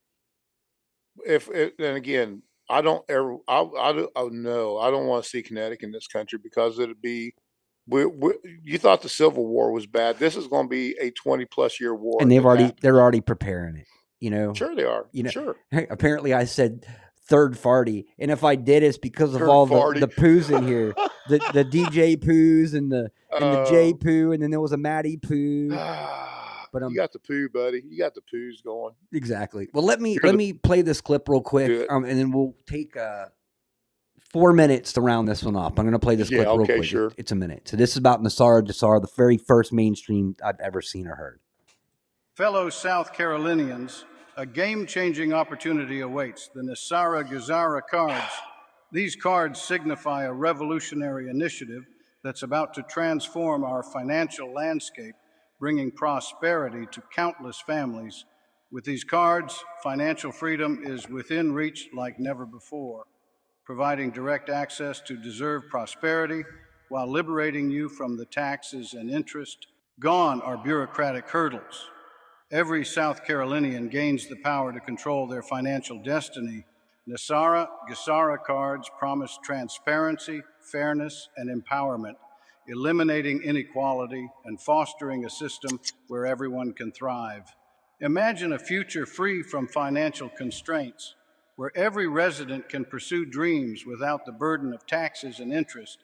if 1.26 1.48
it, 1.48 1.74
and 1.78 1.96
again, 1.96 2.42
I 2.70 2.80
don't 2.80 3.04
ever 3.08 3.36
I 3.46 3.60
I 3.60 3.92
don't 3.92 4.10
oh 4.16 4.28
no, 4.28 4.78
I 4.78 4.90
don't 4.90 5.06
want 5.06 5.24
to 5.24 5.28
see 5.30 5.42
kinetic 5.42 5.82
in 5.82 5.92
this 5.92 6.06
country 6.06 6.38
because 6.42 6.78
it'd 6.78 7.02
be 7.02 7.34
we, 7.86 8.06
we, 8.06 8.32
you 8.62 8.78
thought 8.78 9.02
the 9.02 9.10
Civil 9.10 9.46
War 9.46 9.70
was 9.70 9.86
bad. 9.86 10.18
This 10.18 10.36
is 10.36 10.46
going 10.46 10.64
to 10.64 10.70
be 10.70 10.96
a 10.98 11.10
20 11.10 11.44
plus 11.44 11.78
year 11.78 11.94
war. 11.94 12.16
and 12.22 12.30
they've 12.32 12.42
already 12.42 12.62
happened. 12.64 12.78
they're 12.80 12.98
already 13.00 13.20
preparing 13.20 13.76
it. 13.76 13.86
You 14.20 14.30
know. 14.30 14.54
Sure 14.54 14.74
they 14.74 14.84
are. 14.84 15.06
you 15.12 15.22
know, 15.24 15.30
sure. 15.30 15.56
Apparently, 15.90 16.32
I 16.32 16.44
said 16.44 16.86
third 17.26 17.60
party, 17.60 18.06
and 18.18 18.30
if 18.30 18.44
I 18.44 18.54
did, 18.56 18.82
it's 18.82 18.98
because 18.98 19.34
of 19.34 19.40
Third 19.40 19.48
all 19.48 19.66
the, 19.66 19.74
farty. 19.74 20.00
the 20.00 20.08
poos 20.08 20.54
in 20.56 20.66
here, 20.66 20.94
the 21.28 21.38
the 21.52 21.64
DJ 21.64 22.16
poos 22.16 22.74
and 22.74 22.90
the 22.92 23.10
and 23.32 23.42
the 23.54 23.64
J 23.70 23.90
Uh, 23.90 23.94
poo, 23.96 24.32
and 24.32 24.42
then 24.42 24.50
there 24.50 24.60
was 24.60 24.72
a 24.72 24.76
Maddie 24.76 25.16
poo. 25.16 25.70
But, 26.72 26.82
um, 26.82 26.90
you 26.90 26.96
got 26.96 27.12
the 27.12 27.20
poo, 27.20 27.48
buddy. 27.50 27.84
You 27.88 27.96
got 27.98 28.14
the 28.16 28.20
poos 28.22 28.60
going. 28.64 28.94
Exactly. 29.12 29.68
Well, 29.72 29.84
let 29.84 30.00
me 30.00 30.14
You're 30.14 30.22
let 30.24 30.32
the- 30.32 30.38
me 30.38 30.52
play 30.54 30.82
this 30.82 31.00
clip 31.00 31.28
real 31.28 31.40
quick, 31.40 31.86
um, 31.88 32.04
and 32.04 32.18
then 32.18 32.32
we'll 32.32 32.56
take 32.66 32.96
uh, 32.96 33.26
four 34.32 34.52
minutes 34.52 34.92
to 34.94 35.00
round 35.00 35.28
this 35.28 35.44
one 35.44 35.54
up. 35.54 35.78
I'm 35.78 35.84
going 35.84 35.92
to 35.92 36.00
play 36.00 36.16
this 36.16 36.32
Yeah, 36.32 36.38
clip 36.38 36.48
real 36.48 36.60
okay, 36.62 36.76
quick. 36.78 36.88
Sure. 36.88 37.12
it's 37.16 37.30
a 37.30 37.36
minute. 37.36 37.68
So 37.68 37.76
this 37.76 37.92
is 37.92 37.96
about 37.96 38.24
NESARA 38.24 38.64
GESARA, 38.66 39.00
the 39.02 39.08
very 39.16 39.36
first 39.36 39.72
mainstream 39.72 40.34
I've 40.44 40.58
ever 40.58 40.82
seen 40.82 41.06
or 41.06 41.14
heard. 41.14 41.38
Fellow 42.36 42.68
South 42.68 43.12
Carolinians, 43.12 44.04
a 44.36 44.44
game 44.44 44.86
changing 44.86 45.32
opportunity 45.32 46.00
awaits. 46.00 46.50
The 46.52 46.62
NESARA 46.62 47.28
GESARA 47.28 47.82
cards 47.88 48.32
These 48.90 49.14
cards 49.14 49.62
signify 49.62 50.24
a 50.24 50.32
revolutionary 50.32 51.30
initiative 51.30 51.84
that's 52.24 52.42
about 52.42 52.74
to 52.74 52.82
transform 52.82 53.62
our 53.62 53.84
financial 53.84 54.52
landscape, 54.52 55.14
bringing 55.60 55.92
prosperity 55.92 56.88
to 56.90 57.04
countless 57.14 57.60
families. 57.60 58.24
With 58.72 58.82
these 58.82 59.04
cards, 59.04 59.64
financial 59.84 60.32
freedom 60.32 60.80
is 60.82 61.08
within 61.08 61.52
reach 61.52 61.88
like 61.94 62.18
never 62.18 62.46
before, 62.46 63.04
providing 63.64 64.10
direct 64.10 64.50
access 64.50 65.00
to 65.02 65.16
deserved 65.16 65.70
prosperity 65.70 66.42
while 66.88 67.08
liberating 67.08 67.70
you 67.70 67.88
from 67.88 68.16
the 68.16 68.26
taxes 68.26 68.92
and 68.92 69.08
interest. 69.08 69.68
Gone 70.00 70.42
are 70.42 70.58
bureaucratic 70.58 71.28
hurdles. 71.28 71.90
Every 72.54 72.84
South 72.84 73.24
Carolinian 73.24 73.88
gains 73.88 74.28
the 74.28 74.36
power 74.36 74.72
to 74.72 74.78
control 74.78 75.26
their 75.26 75.42
financial 75.42 76.00
destiny. 76.00 76.64
NESARA 77.08 77.66
GESARA 77.90 78.44
cards 78.44 78.88
promise 78.96 79.36
transparency, 79.42 80.40
fairness, 80.60 81.28
and 81.36 81.50
empowerment, 81.50 82.14
eliminating 82.68 83.42
inequality 83.42 84.28
and 84.44 84.60
fostering 84.60 85.24
a 85.24 85.30
system 85.30 85.80
where 86.06 86.26
everyone 86.26 86.72
can 86.72 86.92
thrive. 86.92 87.42
Imagine 88.00 88.52
a 88.52 88.58
future 88.60 89.04
free 89.04 89.42
from 89.42 89.66
financial 89.66 90.28
constraints, 90.28 91.16
where 91.56 91.76
every 91.76 92.06
resident 92.06 92.68
can 92.68 92.84
pursue 92.84 93.26
dreams 93.26 93.84
without 93.84 94.24
the 94.24 94.32
burden 94.32 94.72
of 94.72 94.86
taxes 94.86 95.40
and 95.40 95.52
interest. 95.52 95.98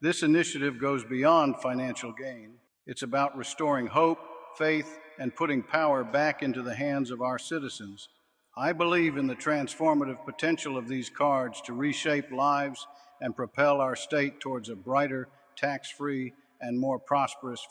This 0.00 0.24
initiative 0.24 0.80
goes 0.80 1.04
beyond 1.04 1.62
financial 1.62 2.12
gain. 2.12 2.54
It's 2.88 3.02
about 3.04 3.36
restoring 3.36 3.86
hope, 3.86 4.18
faith, 4.58 4.98
and 5.18 5.34
putting 5.34 5.62
power 5.62 6.04
back 6.04 6.42
into 6.42 6.62
the 6.62 6.74
hands 6.74 7.10
of 7.10 7.22
our 7.22 7.38
citizens. 7.38 8.08
I 8.56 8.72
believe 8.72 9.16
in 9.16 9.26
the 9.26 9.34
transformative 9.34 10.24
potential 10.24 10.76
of 10.76 10.88
these 10.88 11.08
cards 11.08 11.60
to 11.62 11.72
reshape 11.72 12.30
lives 12.30 12.86
and 13.20 13.34
propel 13.34 13.80
our 13.80 13.96
state 13.96 14.40
towards 14.40 14.68
a 14.68 14.76
brighter, 14.76 15.28
tax 15.56 15.90
free, 15.90 16.32
and 16.60 16.78
more 16.78 16.98
prosperous 16.98 17.66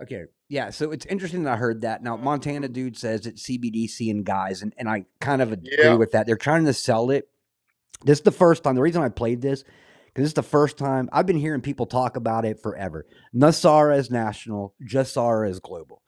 Okay. 0.00 0.24
Yeah. 0.48 0.70
So 0.70 0.92
it's 0.92 1.04
interesting 1.06 1.42
that 1.42 1.54
I 1.54 1.56
heard 1.56 1.80
that. 1.80 2.02
Now, 2.04 2.16
Montana 2.16 2.68
dude 2.68 2.96
says 2.96 3.26
it's 3.26 3.42
CBDC 3.48 4.10
and 4.10 4.24
guys, 4.24 4.62
and, 4.62 4.72
and 4.78 4.88
I 4.88 5.04
kind 5.20 5.42
of 5.42 5.50
agree 5.52 5.76
Yeah. 5.76 5.94
with 5.94 6.12
that. 6.12 6.24
They're 6.26 6.36
trying 6.36 6.64
to 6.66 6.72
sell 6.72 7.10
it. 7.10 7.28
This 8.04 8.18
is 8.18 8.24
the 8.24 8.30
first 8.30 8.62
time. 8.62 8.76
The 8.76 8.80
reason 8.80 9.02
I 9.02 9.08
played 9.08 9.42
this, 9.42 9.64
because 10.06 10.22
this 10.22 10.28
is 10.30 10.34
the 10.34 10.42
first 10.44 10.78
time 10.78 11.08
I've 11.12 11.26
been 11.26 11.36
hearing 11.36 11.60
people 11.62 11.84
talk 11.86 12.16
about 12.16 12.44
it 12.44 12.60
forever. 12.62 13.06
NESARA 13.34 13.98
is 13.98 14.08
national, 14.08 14.72
GESARA 14.88 15.50
is 15.50 15.58
global. 15.58 16.02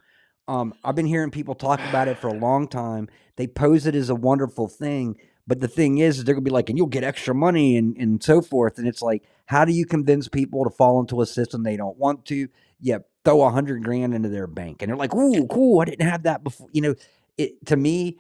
Um, 0.49 0.75
I've 0.83 0.97
been 0.97 1.07
hearing 1.07 1.31
people 1.31 1.55
talk 1.55 1.81
about 1.89 2.09
it 2.09 2.19
for 2.19 2.29
a 2.29 2.35
long 2.35 2.67
time. 2.67 3.09
They 3.37 3.47
pose 3.47 3.87
it 3.87 3.95
as 3.95 4.11
a 4.11 4.15
wonderful 4.15 4.69
thing. 4.69 5.17
But 5.47 5.61
the 5.61 5.69
thing 5.69 5.99
is, 5.99 6.19
is 6.19 6.25
they're 6.25 6.35
gonna 6.35 6.45
be 6.45 6.51
like, 6.51 6.69
and 6.69 6.79
you'll 6.79 6.87
get 6.87 7.03
extra 7.05 7.35
money 7.35 7.77
and, 7.77 7.97
and 7.97 8.23
so 8.23 8.41
forth. 8.41 8.79
And 8.79 8.87
it's 8.87 9.03
like, 9.03 9.25
how 9.47 9.65
do 9.65 9.73
you 9.73 9.85
convince 9.85 10.29
people 10.29 10.65
to 10.65 10.71
fall 10.71 11.01
into 11.01 11.21
a 11.23 11.27
system 11.27 11.63
they 11.63 11.77
don't 11.77 11.97
want 11.97 12.25
to? 12.27 12.49
Yeah, 12.81 12.99
throw 13.25 13.43
a 13.43 13.51
hundred 13.51 13.83
grand 13.85 14.15
into 14.15 14.29
their 14.29 14.47
bank, 14.47 14.81
and 14.81 14.89
they're 14.89 14.97
like, 14.97 15.15
"Ooh, 15.15 15.47
cool! 15.49 15.81
I 15.81 15.87
didn't 15.87 16.09
have 16.09 16.23
that 16.23 16.45
before." 16.45 16.69
You 16.73 16.83
know, 16.83 16.95
it 17.37 17.67
to 17.67 17.77
me, 17.77 18.19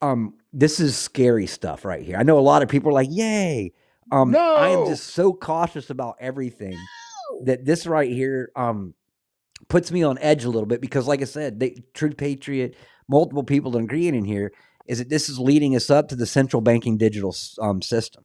um, 0.00 0.34
this 0.52 0.80
is 0.80 0.96
scary 0.96 1.46
stuff 1.46 1.84
right 1.84 2.02
here. 2.02 2.16
I 2.16 2.22
know 2.22 2.38
a 2.38 2.40
lot 2.40 2.62
of 2.62 2.68
people 2.68 2.90
are 2.90 2.94
like, 2.94 3.08
"Yay!" 3.10 3.72
Um, 4.10 4.32
I 4.36 4.68
am 4.68 4.86
just 4.86 5.08
so 5.08 5.32
cautious 5.32 5.90
about 5.90 6.16
everything 6.20 6.76
that 7.44 7.64
this 7.64 7.86
right 7.86 8.10
here, 8.10 8.50
um, 8.56 8.94
puts 9.68 9.90
me 9.90 10.02
on 10.02 10.18
edge 10.18 10.44
a 10.44 10.50
little 10.50 10.66
bit 10.66 10.80
because, 10.80 11.06
like 11.06 11.22
I 11.22 11.26
said, 11.26 11.60
they, 11.60 11.82
True 11.94 12.12
Patriot, 12.12 12.76
multiple 13.08 13.44
people 13.44 13.76
agreeing 13.76 14.14
in 14.14 14.24
here 14.24 14.52
is 14.86 14.98
that 14.98 15.08
this 15.08 15.28
is 15.28 15.38
leading 15.38 15.74
us 15.74 15.90
up 15.90 16.08
to 16.08 16.16
the 16.16 16.26
central 16.26 16.60
banking 16.60 16.98
digital 16.98 17.34
um, 17.60 17.80
system. 17.80 18.24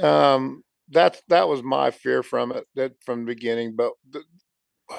Um, 0.00 0.62
that's 0.90 1.22
that 1.28 1.48
was 1.48 1.62
my 1.62 1.90
fear 1.90 2.22
from 2.22 2.52
it 2.52 2.66
that 2.74 2.92
from 3.04 3.20
the 3.20 3.34
beginning. 3.34 3.74
But 3.76 3.92
the, 4.10 4.22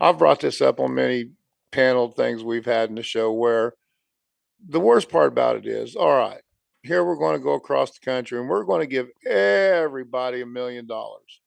I've 0.00 0.18
brought 0.18 0.40
this 0.40 0.60
up 0.60 0.80
on 0.80 0.94
many 0.94 1.30
panel 1.70 2.10
things 2.10 2.42
we've 2.42 2.66
had 2.66 2.88
in 2.88 2.96
the 2.96 3.02
show 3.02 3.32
where 3.32 3.74
the 4.66 4.80
worst 4.80 5.08
part 5.08 5.28
about 5.28 5.56
it 5.56 5.66
is, 5.66 5.96
all 5.96 6.16
right, 6.16 6.40
here 6.82 7.04
we're 7.04 7.16
going 7.16 7.36
to 7.36 7.42
go 7.42 7.54
across 7.54 7.92
the 7.92 8.04
country 8.04 8.38
and 8.38 8.48
we're 8.48 8.64
going 8.64 8.80
to 8.80 8.86
give 8.86 9.08
everybody 9.26 10.40
a 10.40 10.46
million 10.46 10.86
dollars. 10.86 11.40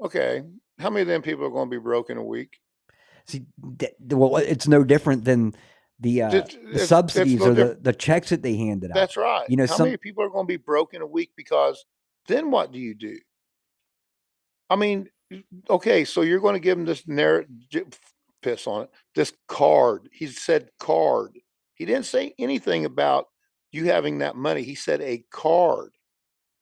Okay, 0.00 0.42
how 0.78 0.90
many 0.90 1.02
of 1.02 1.08
them 1.08 1.22
people 1.22 1.44
are 1.44 1.50
going 1.50 1.68
to 1.70 1.76
be 1.76 1.82
broke 1.82 2.10
in 2.10 2.16
a 2.18 2.24
week? 2.24 2.58
See, 3.26 3.44
well, 4.10 4.36
it's 4.36 4.68
no 4.68 4.84
different 4.84 5.24
than 5.24 5.54
the 5.98 6.22
uh, 6.22 6.28
It's- 6.34 6.54
the 6.54 6.60
it's- 6.60 6.74
it's 6.82 6.88
subsidies 6.88 7.40
no 7.40 7.46
or 7.50 7.54
the, 7.54 7.78
the 7.80 7.92
checks 7.92 8.28
that 8.30 8.42
they 8.42 8.56
handed 8.56 8.90
out. 8.90 8.94
That's 8.94 9.16
right. 9.16 9.48
You 9.48 9.56
know, 9.56 9.66
how 9.66 9.76
some- 9.76 9.86
many 9.86 9.96
people 9.96 10.22
are 10.22 10.28
going 10.28 10.44
to 10.46 10.48
be 10.48 10.56
broke 10.58 10.94
in 10.94 11.02
a 11.02 11.06
week 11.06 11.30
because 11.36 11.84
then 12.28 12.50
what 12.50 12.72
do 12.72 12.78
you 12.78 12.94
do? 12.94 13.18
I 14.68 14.76
mean, 14.76 15.08
okay, 15.70 16.04
so 16.04 16.22
you're 16.22 16.40
going 16.40 16.54
to 16.54 16.60
give 16.60 16.78
him 16.78 16.84
this 16.84 17.06
narrative 17.06 17.98
piss 18.42 18.66
on 18.66 18.82
it. 18.84 18.90
This 19.14 19.32
card. 19.48 20.08
He 20.12 20.26
said 20.28 20.70
card. 20.78 21.38
He 21.74 21.84
didn't 21.84 22.06
say 22.06 22.34
anything 22.38 22.84
about 22.84 23.26
you 23.72 23.84
having 23.86 24.18
that 24.18 24.36
money. 24.36 24.62
He 24.62 24.74
said 24.74 25.00
a 25.00 25.24
card. 25.30 25.92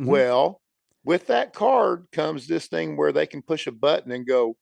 Mhm. 0.01 0.07
Well, 0.07 0.61
with 1.05 1.27
that 1.29 1.53
card 1.53 2.07
comes 2.13 2.47
this 2.47 2.67
thing 2.67 2.97
where 2.97 3.13
they 3.13 3.27
can 3.27 3.43
push 3.43 3.67
a 3.67 3.73
button 3.73 4.11
and 4.13 4.27
go, 4.27 4.57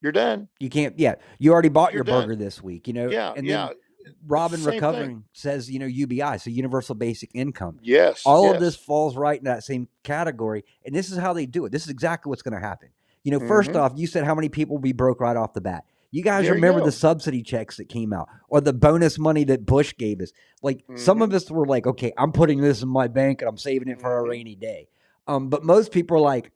"You're 0.00 0.12
done." 0.12 0.48
You 0.60 0.70
can't. 0.70 0.98
Yeah, 0.98 1.14
you 1.38 1.52
already 1.52 1.68
bought 1.68 1.92
You're 1.92 1.98
your 1.98 2.04
done. 2.04 2.28
burger 2.28 2.36
this 2.36 2.62
week. 2.62 2.86
You 2.88 2.94
know. 2.94 3.10
Yeah, 3.10 3.32
and 3.36 3.46
yeah. 3.46 3.66
Then 3.68 3.76
Robin 4.26 4.58
same 4.58 4.66
thing. 4.66 4.74
recovering 4.74 5.24
says, 5.32 5.70
you 5.70 5.78
know, 5.78 5.86
UBI, 5.86 6.36
so 6.38 6.50
universal 6.50 6.94
basic 6.94 7.30
income. 7.32 7.78
Yes. 7.82 8.22
All 8.26 8.44
yes. 8.44 8.54
of 8.56 8.60
this 8.60 8.76
falls 8.76 9.16
right 9.16 9.38
in 9.38 9.44
that 9.44 9.64
same 9.64 9.88
category, 10.02 10.62
and 10.84 10.94
this 10.94 11.10
is 11.10 11.16
how 11.16 11.32
they 11.32 11.46
do 11.46 11.64
it. 11.64 11.72
This 11.72 11.84
is 11.84 11.88
exactly 11.88 12.28
what's 12.28 12.42
going 12.42 12.52
to 12.52 12.60
happen. 12.60 12.90
You 13.22 13.30
know, 13.32 13.40
1st 13.40 13.70
Mhm. 13.70 13.76
off, 13.76 13.92
you 13.96 14.06
said 14.06 14.24
how 14.24 14.34
many 14.34 14.50
people 14.50 14.76
will 14.76 14.82
be 14.82 14.92
broke 14.92 15.20
right 15.20 15.36
off 15.38 15.54
the 15.54 15.62
bat. 15.62 15.84
You 16.10 16.22
guys 16.22 16.44
There 16.44 16.52
remember 16.54 16.80
go. 16.80 16.84
the 16.86 16.92
subsidy 16.92 17.42
checks 17.42 17.78
that 17.78 17.88
came 17.88 18.12
out 18.12 18.28
or 18.50 18.60
the 18.60 18.74
bonus 18.74 19.18
money 19.18 19.42
that 19.44 19.64
Bush 19.64 19.94
gave 19.96 20.20
us? 20.20 20.32
Like 20.62 20.84
some 20.96 21.16
Mm-hmm. 21.16 21.22
of 21.22 21.32
us 21.32 21.50
were 21.50 21.66
like, 21.66 21.86
okay, 21.86 22.12
I'm 22.18 22.30
putting 22.30 22.60
this 22.60 22.82
in 22.82 22.88
my 22.90 23.08
bank 23.08 23.40
and 23.40 23.48
I'm 23.48 23.56
saving 23.56 23.88
it 23.88 24.02
for 24.02 24.18
a 24.20 24.22
Mhm. 24.22 24.28
rainy 24.28 24.54
day. 24.54 24.86
Um, 25.26 25.48
but 25.48 25.64
most 25.64 25.90
people 25.92 26.16
are 26.18 26.20
like, 26.20 26.52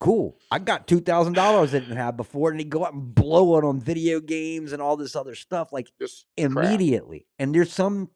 cool, 0.00 0.36
I 0.50 0.58
got 0.58 0.88
two 0.88 1.00
thousand 1.00 1.34
dollars 1.34 1.74
I 1.74 1.78
didn't 1.78 1.96
have 1.96 2.16
before, 2.16 2.50
and 2.50 2.58
they 2.58 2.64
go 2.64 2.84
out 2.84 2.94
and 2.94 3.14
blow 3.14 3.58
it 3.58 3.64
on 3.64 3.80
video 3.80 4.20
games 4.20 4.72
and 4.72 4.82
all 4.82 4.96
this 4.96 5.14
other 5.14 5.34
stuff 5.34 5.72
like 5.72 5.90
Just 6.00 6.26
crap. 6.36 6.64
immediately. 6.64 7.26
And 7.38 7.54
there's 7.54 7.72
some 7.72 8.10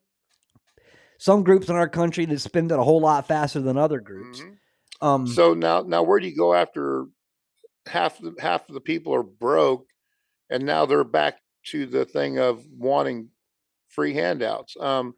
some 1.18 1.44
groups 1.44 1.68
in 1.68 1.76
our 1.76 1.88
country 1.88 2.26
that 2.26 2.40
spend 2.40 2.70
it 2.72 2.78
a 2.78 2.82
whole 2.82 3.00
lot 3.00 3.26
faster 3.26 3.60
than 3.60 3.76
other 3.78 4.00
groups. 4.00 4.40
Mhm. 4.40 4.58
Um, 5.00 5.26
So 5.26 5.54
now, 5.54 5.80
now 5.82 6.02
where 6.02 6.20
do 6.20 6.26
you 6.26 6.36
go 6.36 6.52
after 6.54 7.06
half 7.86 8.18
the 8.18 8.34
half 8.38 8.68
of 8.68 8.74
the 8.74 8.80
people 8.80 9.14
are 9.14 9.22
broke, 9.22 9.86
and 10.50 10.64
now 10.64 10.84
they're 10.86 11.04
back 11.04 11.40
to 11.66 11.86
the 11.86 12.04
thing 12.04 12.38
of 12.38 12.66
wanting 12.70 13.30
free 13.88 14.14
handouts? 14.14 14.76
Um, 14.78 15.14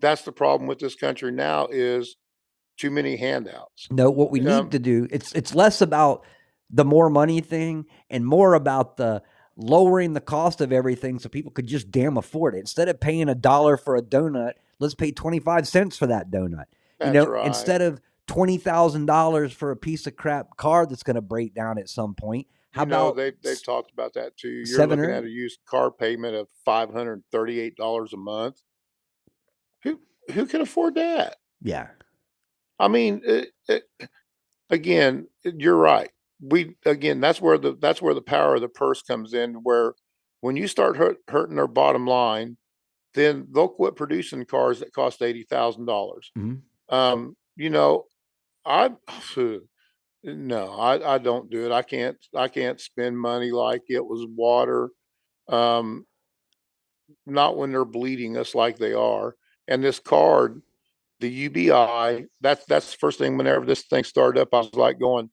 that's 0.00 0.22
the 0.22 0.32
problem 0.32 0.66
with 0.68 0.78
this 0.78 0.94
country 0.94 1.32
now 1.32 1.66
is 1.70 2.16
too 2.80 2.90
many 2.90 3.16
handouts. 3.16 3.88
No, 3.90 4.10
what 4.10 4.30
we 4.30 4.40
Um, 4.46 4.64
need 4.64 4.72
to 4.72 4.78
do 4.78 5.06
it's 5.10 5.32
it's 5.34 5.54
less 5.54 5.80
about 5.80 6.24
the 6.70 6.84
more 6.84 7.10
money 7.10 7.40
thing 7.40 7.86
and 8.08 8.24
more 8.24 8.54
about 8.54 8.96
the 8.96 9.22
lowering 9.56 10.14
the 10.14 10.20
cost 10.20 10.60
of 10.60 10.72
everything 10.72 11.18
so 11.18 11.28
people 11.28 11.52
could 11.52 11.66
just 11.66 11.90
damn 11.90 12.16
afford 12.16 12.54
it. 12.54 12.58
Instead 12.60 12.88
of 12.88 13.00
paying 13.00 13.28
a 13.28 13.34
dollar 13.34 13.76
for 13.76 13.96
a 13.96 14.02
donut, 14.02 14.52
let's 14.78 14.94
pay 14.94 15.12
25 15.12 15.68
cents 15.68 15.96
for 15.98 16.06
that 16.06 16.30
donut. 16.30 16.64
That's 16.98 17.08
you 17.08 17.12
know, 17.12 17.26
right. 17.26 17.46
instead 17.46 17.82
of 17.82 18.00
$20,000 18.28 19.52
for 19.52 19.70
a 19.70 19.76
piece 19.76 20.06
of 20.06 20.16
crap 20.16 20.56
car 20.56 20.86
that's 20.86 21.02
going 21.02 21.16
to 21.16 21.20
break 21.20 21.54
down 21.54 21.78
at 21.78 21.88
some 21.88 22.14
point. 22.14 22.46
How 22.72 22.82
you 22.82 22.88
know, 22.90 23.08
about 23.08 23.16
they 23.16 23.32
they've 23.42 23.62
talked 23.62 23.90
about 23.90 24.14
that 24.14 24.36
too. 24.36 24.48
You're 24.48 24.66
seven 24.66 25.00
or 25.00 25.02
looking 25.02 25.16
at 25.16 25.24
a 25.24 25.28
used 25.28 25.58
car 25.66 25.90
payment 25.90 26.36
of 26.36 26.46
five 26.64 26.92
hundred 26.92 27.14
and 27.14 27.24
thirty-eight 27.32 27.74
dollars 27.74 28.12
a 28.12 28.16
month. 28.16 28.62
Who 29.82 30.00
who 30.32 30.46
can 30.46 30.60
afford 30.60 30.94
that? 30.94 31.38
yeah. 31.60 31.88
I 32.80 32.88
mean, 32.88 33.20
it, 33.24 33.50
it, 33.68 33.84
again, 34.70 35.28
you're 35.44 35.76
right. 35.76 36.10
We 36.42 36.76
again, 36.86 37.20
that's 37.20 37.40
where 37.40 37.58
the 37.58 37.76
that's 37.80 38.00
where 38.00 38.14
the 38.14 38.22
power 38.22 38.54
of 38.54 38.62
the 38.62 38.68
purse 38.68 39.02
comes 39.02 39.34
in. 39.34 39.54
Where 39.56 39.94
when 40.40 40.56
you 40.56 40.66
start 40.66 40.96
hurt, 40.96 41.18
hurting 41.28 41.56
their 41.56 41.66
bottom 41.66 42.06
line, 42.06 42.56
then 43.14 43.48
they'll 43.54 43.68
quit 43.68 43.96
producing 43.96 44.46
cars 44.46 44.80
that 44.80 44.94
cost 44.94 45.22
eighty 45.22 45.44
thousand 45.44 45.84
dollars. 45.84 46.32
Mhm. 46.38 46.62
Um, 46.88 47.36
you 47.56 47.68
know, 47.70 48.06
I 48.64 48.92
no, 50.22 50.72
I 50.72 51.14
I 51.14 51.18
don't 51.18 51.50
do 51.50 51.66
it. 51.66 51.72
I 51.72 51.82
can't 51.82 52.16
I 52.34 52.48
can't 52.48 52.80
spend 52.80 53.18
money 53.18 53.50
like 53.50 53.82
it 53.88 54.04
was 54.04 54.26
water. 54.26 54.90
Um, 55.48 56.06
not 57.26 57.56
when 57.56 57.72
they're 57.72 57.84
bleeding 57.84 58.36
us 58.36 58.54
like 58.54 58.78
they 58.78 58.92
are. 58.92 59.36
And 59.68 59.82
this 59.82 59.98
card, 59.98 60.62
the 61.20 61.28
UBI, 61.28 62.26
that's 62.40 62.64
that's 62.66 62.92
the 62.92 62.98
first 62.98 63.18
thing. 63.18 63.36
Whenever 63.36 63.64
this 63.64 63.84
thing 63.84 64.04
started 64.04 64.40
up, 64.40 64.48
I 64.52 64.58
was 64.58 64.74
like 64.74 64.98
going, 64.98 65.30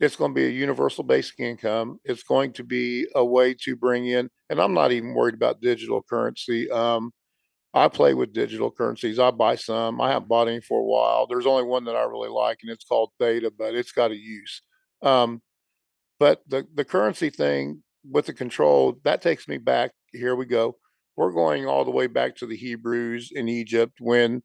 it's 0.00 0.16
going 0.16 0.32
to 0.32 0.34
be 0.34 0.46
a 0.46 0.50
universal 0.50 1.04
basic 1.04 1.38
income. 1.40 1.98
It's 2.04 2.22
going 2.22 2.52
to 2.54 2.64
be 2.64 3.06
a 3.14 3.24
way 3.24 3.54
to 3.64 3.76
bring 3.76 4.06
in, 4.06 4.30
and 4.50 4.60
I'm 4.60 4.74
not 4.74 4.92
even 4.92 5.14
worried 5.14 5.34
about 5.34 5.60
digital 5.60 6.02
currency. 6.02 6.70
Um, 6.70 7.12
I 7.74 7.88
play 7.88 8.14
with 8.14 8.32
digital 8.32 8.70
currencies. 8.70 9.18
I 9.18 9.30
buy 9.30 9.56
some. 9.56 10.00
I 10.00 10.10
haven't 10.10 10.28
bought 10.28 10.48
any 10.48 10.60
for 10.60 10.80
a 10.80 10.84
while. 10.84 11.26
There's 11.26 11.46
only 11.46 11.64
one 11.64 11.84
that 11.86 11.96
I 11.96 12.02
really 12.02 12.28
like, 12.28 12.58
and 12.62 12.70
it's 12.70 12.84
called 12.84 13.10
Theta, 13.18 13.52
but 13.56 13.74
it's 13.74 13.92
got 13.92 14.10
a 14.10 14.16
use. 14.16 14.62
Um, 15.02 15.40
but 16.18 16.42
the 16.46 16.66
the 16.74 16.84
currency 16.84 17.30
thing 17.30 17.82
with 18.08 18.26
the 18.26 18.32
control 18.32 18.98
that 19.04 19.22
takes 19.22 19.48
me 19.48 19.58
back. 19.58 19.92
Here 20.12 20.36
we 20.36 20.46
go. 20.46 20.76
We're 21.16 21.32
going 21.32 21.66
all 21.66 21.84
the 21.84 21.90
way 21.90 22.06
back 22.06 22.36
to 22.36 22.46
the 22.46 22.56
Hebrews 22.56 23.30
in 23.32 23.48
Egypt 23.48 23.98
when 24.00 24.42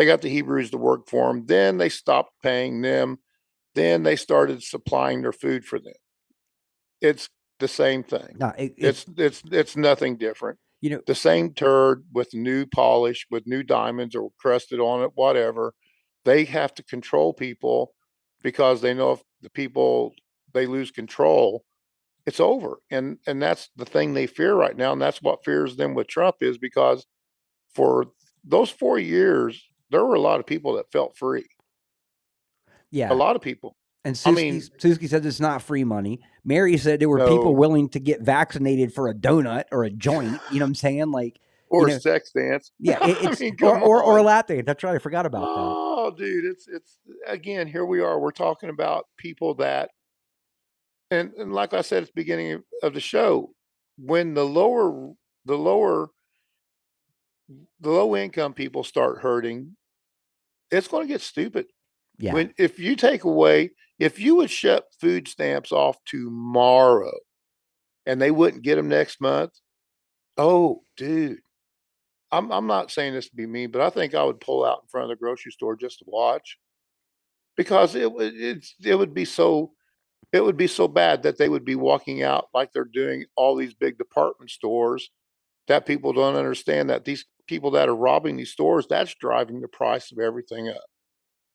they 0.00 0.06
got 0.06 0.22
the 0.22 0.30
Hebrews 0.30 0.70
to 0.70 0.78
work 0.78 1.08
for 1.08 1.28
them. 1.28 1.44
Then 1.46 1.76
they 1.78 1.90
stopped 1.90 2.32
paying 2.42 2.80
them. 2.80 3.18
Then 3.74 4.02
they 4.02 4.16
started 4.16 4.62
supplying 4.62 5.22
their 5.22 5.32
food 5.32 5.64
for 5.64 5.78
them. 5.78 5.92
It's 7.00 7.28
the 7.58 7.68
same 7.68 8.02
thing. 8.02 8.36
No, 8.38 8.48
it, 8.58 8.74
it- 8.78 8.86
It's 8.86 9.04
it's 9.16 9.42
it's 9.50 9.76
nothing 9.76 10.16
different 10.16 10.58
you 10.80 10.90
know, 10.90 11.00
the 11.06 11.14
same 11.14 11.52
turd 11.52 12.04
with 12.12 12.32
new 12.32 12.64
polish, 12.66 13.26
with 13.30 13.46
new 13.46 13.62
diamonds 13.62 14.16
or 14.16 14.30
crusted 14.38 14.80
on 14.80 15.02
it, 15.02 15.10
whatever. 15.14 15.74
They 16.24 16.44
have 16.44 16.74
to 16.74 16.82
control 16.82 17.34
people 17.34 17.92
because 18.42 18.80
they 18.80 18.94
know 18.94 19.12
if 19.12 19.22
the 19.42 19.50
people 19.50 20.14
they 20.54 20.66
lose 20.66 20.90
control, 20.90 21.64
it's 22.26 22.40
over. 22.40 22.78
And 22.90 23.18
and 23.26 23.42
that's 23.42 23.70
the 23.76 23.84
thing 23.84 24.14
they 24.14 24.26
fear 24.26 24.54
right 24.54 24.76
now. 24.76 24.92
And 24.92 25.02
that's 25.02 25.22
what 25.22 25.44
fears 25.44 25.76
them 25.76 25.94
with 25.94 26.08
Trump 26.08 26.36
is 26.40 26.56
because 26.58 27.06
for 27.74 28.06
those 28.44 28.70
four 28.70 28.98
years, 28.98 29.62
there 29.90 30.04
were 30.04 30.14
a 30.14 30.20
lot 30.20 30.40
of 30.40 30.46
people 30.46 30.74
that 30.74 30.90
felt 30.92 31.16
free. 31.16 31.46
yeah. 32.90 33.12
A 33.12 33.14
lot 33.14 33.36
of 33.36 33.42
people. 33.42 33.76
And 34.04 34.20
I 34.24 34.30
mean- 34.30 34.60
Suski, 34.60 34.98
Suski 34.98 35.08
says 35.08 35.26
it's 35.26 35.40
not 35.40 35.62
free 35.62 35.84
money. 35.84 36.20
Mary 36.44 36.76
said 36.78 37.00
there 37.00 37.08
were 37.08 37.26
people 37.28 37.54
willing 37.54 37.88
to 37.90 38.00
get 38.00 38.22
vaccinated 38.22 38.94
for 38.94 39.08
a 39.08 39.14
donut 39.14 39.64
or 39.70 39.84
a 39.84 39.90
joint. 39.90 40.40
You 40.50 40.58
know 40.58 40.64
what 40.64 40.68
I'm 40.70 40.74
saying? 40.74 41.10
Like, 41.10 41.38
Or 41.68 41.86
know, 41.86 41.98
sex 41.98 42.32
dance. 42.32 42.72
yeah, 42.78 42.98
it, 43.06 43.16
I 43.26 43.30
it's 43.30 43.40
mean, 43.40 43.56
or, 43.62 43.78
or, 43.78 44.02
or 44.02 44.22
lap 44.22 44.46
dance. 44.46 44.64
That's 44.64 44.82
right. 44.82 44.94
I 44.94 44.98
forgot 44.98 45.26
about 45.26 45.42
that. 45.42 45.60
Oh, 45.60 46.10
dude, 46.16 46.46
it's 46.46 46.66
it's 46.66 46.98
again. 47.26 47.66
Here 47.68 47.84
we 47.84 48.00
are. 48.00 48.18
We're 48.18 48.30
talking 48.32 48.70
about 48.70 49.04
people 49.18 49.54
that, 49.56 49.90
and 51.10 51.32
and 51.34 51.52
like 51.52 51.74
I 51.74 51.82
said 51.82 52.02
at 52.04 52.08
the 52.08 52.12
beginning 52.16 52.52
of- 52.52 52.64
of 52.82 52.94
the 52.94 53.00
show, 53.00 53.52
when 53.98 54.32
the 54.34 54.44
lower 54.46 55.12
the 55.44 55.58
lower 55.58 56.08
the 57.80 57.90
low 57.90 58.16
income 58.16 58.54
people 58.54 58.82
start 58.82 59.18
hurting, 59.18 59.76
it's 60.70 60.88
going 60.88 61.06
to 61.06 61.12
get 61.12 61.20
stupid. 61.20 61.66
Yeah. 62.18 62.34
When 62.34 62.54
if 62.58 62.78
you 62.78 62.96
take 62.96 63.24
away, 63.24 63.70
if 63.98 64.18
you 64.18 64.36
would 64.36 64.50
shut 64.50 64.84
food 65.00 65.28
stamps 65.28 65.72
off 65.72 65.98
tomorrow, 66.04 67.16
and 68.06 68.20
they 68.20 68.30
wouldn't 68.30 68.62
get 68.62 68.76
them 68.76 68.88
next 68.88 69.20
month, 69.20 69.52
oh, 70.36 70.82
dude, 70.96 71.40
I'm 72.30 72.50
I'm 72.52 72.66
not 72.66 72.90
saying 72.90 73.14
this 73.14 73.28
to 73.28 73.36
be 73.36 73.46
mean, 73.46 73.70
but 73.70 73.80
I 73.80 73.90
think 73.90 74.14
I 74.14 74.24
would 74.24 74.40
pull 74.40 74.64
out 74.64 74.80
in 74.82 74.88
front 74.88 75.04
of 75.04 75.08
the 75.10 75.20
grocery 75.20 75.52
store 75.52 75.76
just 75.76 76.00
to 76.00 76.04
watch, 76.08 76.58
because 77.56 77.94
it 77.94 78.10
would 78.12 78.34
it's 78.34 78.74
it 78.84 78.94
would 78.94 79.14
be 79.14 79.24
so 79.24 79.72
it 80.32 80.44
would 80.44 80.56
be 80.56 80.66
so 80.66 80.86
bad 80.86 81.22
that 81.22 81.38
they 81.38 81.48
would 81.48 81.64
be 81.64 81.74
walking 81.74 82.22
out 82.22 82.48
like 82.54 82.72
they're 82.72 82.84
doing 82.84 83.24
all 83.36 83.56
these 83.56 83.74
big 83.74 83.98
department 83.98 84.50
stores 84.50 85.10
that 85.70 85.86
people 85.86 86.12
don't 86.12 86.34
understand 86.34 86.90
that 86.90 87.04
these 87.04 87.24
people 87.46 87.70
that 87.70 87.88
are 87.88 87.94
robbing 87.94 88.36
these 88.36 88.50
stores 88.50 88.86
that's 88.88 89.14
driving 89.14 89.60
the 89.60 89.68
price 89.68 90.10
of 90.10 90.18
everything 90.18 90.68
up. 90.68 90.82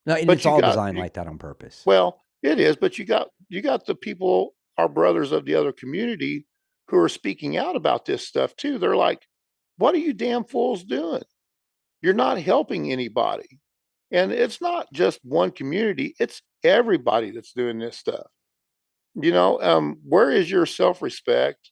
No, 0.05 0.15
but 0.25 0.37
it's 0.37 0.45
all 0.45 0.61
got- 0.61 0.69
designed 0.69 0.95
you- 0.95 1.03
like 1.03 1.15
that 1.15 1.27
on 1.27 1.37
purpose. 1.37 1.83
Well, 1.85 2.23
it 2.41 2.57
is, 2.57 2.77
but 2.77 2.97
you 2.97 3.03
got 3.03 3.27
you 3.49 3.61
got 3.61 3.85
the 3.85 3.93
people, 3.93 4.55
our 4.77 4.87
brothers 4.87 5.33
of 5.33 5.43
the 5.43 5.55
other 5.55 5.73
community, 5.73 6.47
who 6.87 6.97
are 6.97 7.09
speaking 7.09 7.57
out 7.57 7.75
about 7.75 8.05
this 8.05 8.25
stuff 8.25 8.55
too. 8.55 8.77
They're 8.77 8.95
like, 8.95 9.27
"What 9.77 9.93
are 9.95 9.99
you 9.99 10.13
damn 10.13 10.45
fools 10.45 10.85
doing? 10.85 11.23
You're 12.01 12.13
not 12.13 12.39
helping 12.39 12.91
anybody." 12.93 13.59
And 14.11 14.31
it's 14.31 14.61
not 14.61 14.87
just 14.93 15.19
one 15.25 15.51
community; 15.51 16.15
it's 16.21 16.41
everybody 16.63 17.31
that's 17.31 17.51
doing 17.51 17.79
this 17.79 17.97
stuff. 17.97 18.27
You 19.15 19.31
know, 19.33 19.61
um, 19.61 19.99
where 20.07 20.31
is 20.31 20.49
your 20.49 20.65
self-respect? 20.65 21.71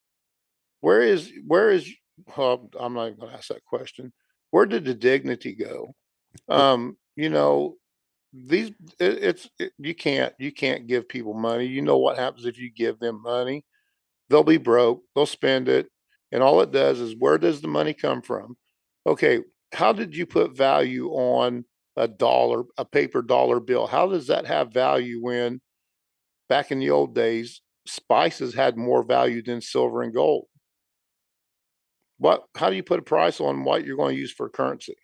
Where 0.81 1.01
is 1.01 1.31
where 1.47 1.69
is? 1.69 1.89
Well, 2.37 2.69
I'm 2.79 2.93
not 2.93 3.07
even 3.07 3.19
going 3.19 3.31
to 3.31 3.37
ask 3.37 3.49
that 3.49 3.65
question. 3.65 4.13
Where 4.51 4.65
did 4.65 4.85
the 4.85 4.93
dignity 4.93 5.55
go? 5.55 5.95
Um, 6.47 6.97
you 7.15 7.29
know, 7.29 7.75
these 8.33 8.69
it, 8.99 9.23
it's 9.23 9.49
it, 9.59 9.73
you 9.77 9.93
can't 9.93 10.33
you 10.39 10.51
can't 10.51 10.87
give 10.87 11.07
people 11.07 11.33
money. 11.33 11.65
You 11.65 11.81
know 11.81 11.97
what 11.97 12.17
happens 12.17 12.45
if 12.45 12.57
you 12.57 12.71
give 12.71 12.99
them 12.99 13.21
money? 13.21 13.65
They'll 14.29 14.43
be 14.43 14.57
broke 14.57 15.03
they'll 15.15 15.25
spend 15.27 15.69
it 15.69 15.87
and 16.31 16.41
all 16.41 16.61
it 16.61 16.71
does 16.71 16.99
is 16.99 17.15
where 17.17 17.37
does 17.37 17.61
the 17.61 17.67
money 17.67 17.93
come 17.93 18.21
from? 18.21 18.57
Okay 19.05 19.41
how 19.73 19.91
did 19.91 20.15
you 20.15 20.25
put 20.25 20.55
value 20.55 21.09
on 21.09 21.65
a 21.97 22.07
dollar 22.07 22.63
a 22.77 22.85
paper 22.85 23.21
dollar 23.21 23.59
bill? 23.59 23.87
How 23.87 24.07
does 24.07 24.27
that 24.27 24.45
have 24.45 24.73
value 24.73 25.21
when 25.21 25.61
back 26.49 26.71
in 26.71 26.79
the 26.79 26.91
old 26.91 27.13
days 27.13 27.61
spices 27.85 28.53
had 28.53 28.77
more 28.77 29.03
value 29.03 29.43
than 29.43 29.61
silver 29.61 30.01
and 30.01 30.13
gold 30.13 30.45
what 32.23 32.43
how 32.55 32.69
do 32.69 32.75
you 32.75 32.83
put 32.83 32.99
a 32.99 33.03
price 33.03 33.39
on 33.41 33.63
what 33.63 33.83
you're 33.85 33.97
going 33.97 34.15
to 34.15 34.19
use 34.19 34.31
for 34.31 34.49
currency 34.49 34.95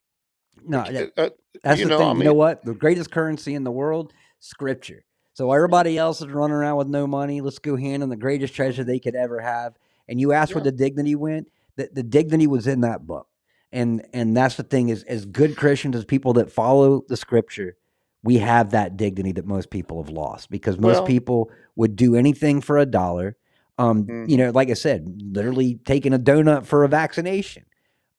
no, 0.66 0.80
Uh, 0.80 0.92
that- 0.92 1.12
uh, 1.18 1.30
that's 1.64 1.80
you 1.80 1.86
the 1.86 1.92
know, 1.92 1.98
thing. 2.00 2.08
I 2.08 2.14
you 2.18 2.24
know 2.26 2.34
what? 2.34 2.64
The 2.66 2.74
greatest 2.74 3.12
currency 3.12 3.54
in 3.56 3.64
the 3.64 3.72
world, 3.72 4.12
scripture. 4.40 5.04
So 5.34 5.52
everybody 5.54 5.98
else 5.98 6.20
is 6.22 6.28
running 6.28 6.56
around 6.56 6.76
with 6.78 6.88
no 6.90 7.08
money. 7.08 7.40
Let's 7.40 7.60
go 7.60 7.78
hand 7.78 8.02
them 8.02 8.10
the 8.10 8.18
greatest 8.18 8.54
treasure 8.54 8.84
they 8.84 9.00
could 9.00 9.16
ever 9.16 9.40
have. 9.40 9.76
And 10.10 10.20
you 10.20 10.34
asked 10.34 10.54
where 10.54 10.64
the 10.64 10.72
dignity 10.74 11.16
went. 11.16 11.48
The, 11.78 11.90
the 11.94 12.04
dignity 12.04 12.46
was 12.48 12.68
in 12.68 12.82
that 12.82 13.08
book. 13.08 13.28
And 13.72 14.06
and 14.14 14.36
that's 14.36 14.56
the 14.58 14.64
thing 14.64 14.90
is 14.90 15.04
as 15.04 15.26
good 15.26 15.56
Christians, 15.56 15.96
as 15.96 16.04
people 16.04 16.34
that 16.34 16.52
follow 16.52 17.04
the 17.08 17.16
scripture, 17.16 17.78
we 18.22 18.40
have 18.40 18.72
that 18.72 18.98
dignity 18.98 19.32
that 19.34 19.46
most 19.46 19.70
people 19.70 20.04
have 20.04 20.12
lost 20.12 20.50
because 20.50 20.78
most 20.78 20.96
Well- 20.98 21.06
people 21.06 21.52
would 21.78 21.96
do 21.96 22.16
anything 22.16 22.60
for 22.60 22.78
a 22.78 22.86
dollar. 22.86 23.38
Um, 23.80 24.06
you 24.28 24.36
Mhm. 24.36 24.38
know, 24.38 24.50
like 24.52 24.70
I 24.70 24.74
said, 24.74 25.08
literally 25.32 25.76
taking 25.86 26.14
a 26.14 26.20
donut 26.20 26.66
for 26.66 26.84
a 26.84 26.90
vaccination. 26.90 27.66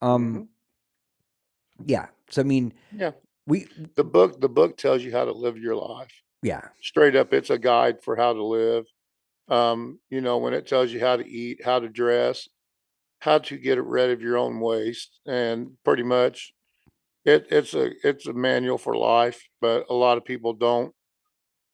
Um, 0.02 0.48
yeah. 1.84 2.06
So 2.30 2.40
I 2.42 2.44
mean, 2.44 2.72
Yeah. 2.96 3.12
we 3.46 3.66
the 3.96 4.04
book 4.04 4.40
the 4.40 4.48
book 4.48 4.76
tells 4.76 5.02
you 5.02 5.12
how 5.12 5.24
to 5.24 5.32
live 5.32 5.58
your 5.58 5.76
life 5.76 6.12
yeah. 6.42 6.68
straight 6.80 7.16
up 7.16 7.32
it's 7.32 7.50
a 7.50 7.58
guide 7.58 8.02
for 8.02 8.14
how 8.16 8.32
to 8.32 8.42
live 8.44 8.84
um 9.48 9.98
you 10.10 10.20
know 10.20 10.38
when 10.38 10.54
it 10.54 10.66
tells 10.66 10.92
you 10.92 11.00
how 11.00 11.16
to 11.16 11.26
eat 11.28 11.64
how 11.64 11.78
to 11.80 11.88
dress 11.88 12.48
how 13.20 13.38
to 13.38 13.56
get 13.56 13.82
rid 13.82 14.10
of 14.10 14.20
your 14.22 14.36
own 14.36 14.60
waste 14.60 15.20
and 15.26 15.72
pretty 15.84 16.02
much 16.02 16.52
it 17.24 17.46
it's 17.50 17.74
a 17.74 17.90
it's 18.04 18.26
a 18.26 18.32
manual 18.32 18.78
for 18.78 18.96
life 18.96 19.42
but 19.60 19.86
a 19.90 19.94
lot 19.94 20.18
of 20.18 20.24
people 20.24 20.52
don't 20.52 20.94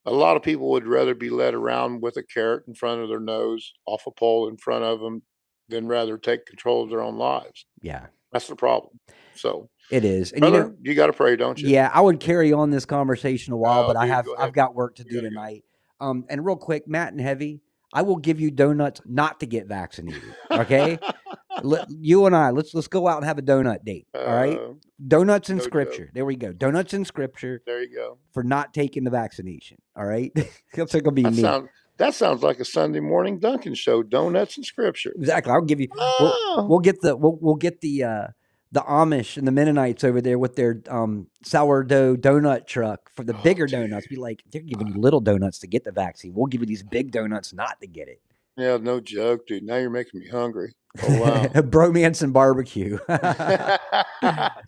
a 0.07 0.13
lot 0.13 0.37
of 0.37 0.43
people 0.43 0.71
would 0.71 0.87
rather 0.87 1.15
be 1.15 1.31
led 1.31 1.53
around 1.53 2.01
with 2.01 2.17
a 2.17 2.23
carrot 2.23 2.65
in 2.67 2.75
front 2.75 3.03
of 3.03 3.09
their 3.09 3.21
nose 3.21 3.75
off 3.87 4.07
a 4.07 4.11
pole 4.11 4.49
in 4.49 4.57
front 4.57 4.85
of 4.85 5.01
them 5.01 5.23
than 5.69 5.87
rather 5.87 6.17
take 6.17 6.47
control 6.47 6.85
of 6.85 6.91
their 6.91 7.03
own 7.03 7.17
lives 7.17 7.67
Yeah, 7.83 8.07
that's 8.33 8.47
the 8.47 8.57
problem 8.57 8.99
so 9.35 9.69
it 9.91 10.05
is. 10.05 10.33
And 10.33 10.45
you 10.45 10.51
brother, 10.51 10.65
know, 10.65 10.77
you, 10.83 10.95
got 10.95 11.07
to 11.07 11.13
pray 11.13 11.37
don't 11.37 11.61
you 11.61 11.69
yeah, 11.69 11.91
I 11.93 12.01
would 12.01 12.19
carry 12.19 12.53
on 12.53 12.71
this 12.71 12.85
conversation 12.85 13.53
a 13.53 13.57
while, 13.57 13.87
but 13.87 13.97
I 13.97 14.07
have 14.07 14.25
go 14.25 14.35
I've 14.37 14.53
got 14.53 14.75
work 14.75 14.97
to 14.97 15.05
do 15.05 15.17
gotta 15.17 15.23
go. 15.23 15.29
tonight. 15.29 15.65
Um, 16.01 16.25
and 16.29 16.45
real 16.45 16.57
quick, 16.57 16.89
Matt 16.89 17.13
and 17.13 17.21
Heavy, 17.21 17.61
I 17.93 18.03
will 18.03 18.17
give 18.17 18.41
you 18.41 18.51
donuts 18.51 19.01
not 19.07 19.41
to 19.41 19.47
get 19.47 19.67
vaccinated. 19.67 20.35
Okay, 20.51 20.99
Let, 21.63 21.89
you 21.91 22.27
and 22.27 22.35
I 22.37 22.51
let's 22.51 22.75
let's 22.75 22.89
go 22.89 23.09
out 23.09 23.17
and 23.19 23.27
have 23.27 23.39
a 23.39 23.43
donut 23.43 23.85
date. 23.85 24.07
All 24.15 24.27
right, 24.27 24.59
Uh, 24.59 24.73
donuts 25.07 25.51
in 25.51 25.57
no 25.57 25.63
joke. 25.63 25.71
scripture. 25.71 26.11
There 26.15 26.25
we 26.25 26.37
go. 26.37 26.53
Donuts 26.53 26.93
in 26.95 27.05
scripture 27.05 27.63
there 27.67 27.83
you 27.83 27.95
go 27.95 28.19
for 28.33 28.43
not 28.43 28.75
taking 28.75 29.05
the 29.05 29.11
vaccination. 29.11 29.79
All 29.97 30.05
right, 30.07 30.33
that's 30.75 30.93
gonna 30.95 31.13
be 31.13 31.23
That 31.23 31.65
that 31.99 32.15
sounds 32.15 32.43
like 32.43 32.61
a 32.61 32.65
Sunday 32.65 33.01
morning 33.01 33.39
Duncan 33.39 33.75
show. 33.75 34.03
Donuts 34.03 34.57
and 34.57 34.67
scripture. 34.67 35.13
exactly. 35.17 35.53
I'll 35.53 35.63
give 35.63 35.81
you. 35.81 35.89
Oh, 35.97 36.67
We'll 36.69 36.81
get 36.81 37.01
the 37.01 37.17
we'll 37.17 37.39
we'll 37.41 37.55
get 37.57 37.81
the 37.81 38.05
uh 38.05 38.27
the 38.73 38.81
Amish 38.81 39.37
and 39.39 39.47
the 39.47 39.53
Mennonites 39.53 40.05
over 40.05 40.21
there 40.21 40.39
with 40.39 40.57
their 40.57 40.83
um 40.91 41.29
sourdough 41.43 42.17
donut 42.17 42.67
truck 42.67 43.11
for 43.15 43.25
the 43.25 43.35
Oh, 43.35 43.43
bigger 43.43 43.67
donuts. 43.67 44.07
Be 44.09 44.17
like, 44.17 44.43
they're 44.51 44.61
giving 44.61 44.89
you 44.89 44.95
little 45.01 45.21
donuts 45.21 45.59
to 45.61 45.67
get 45.67 45.85
the 45.85 45.93
vaccine. 45.93 46.35
We'll 46.35 46.47
give 46.47 46.61
you 46.61 46.67
these 46.67 46.83
big 46.83 47.13
donuts 47.13 47.53
not 47.55 47.81
to 47.81 47.87
get 47.87 48.09
it. 48.09 48.21
Yeah, 48.57 48.79
no 48.79 49.01
joke, 49.01 49.47
dude. 49.47 49.65
Now 49.65 49.77
you're 49.77 49.91
making 49.91 50.21
me 50.21 50.29
hungry. 50.29 50.75
Oh 51.03 51.21
wow. 51.21 51.45
Bromance 51.63 52.23
and 52.23 52.33
barbecue. 52.33 52.99
that 53.09 54.61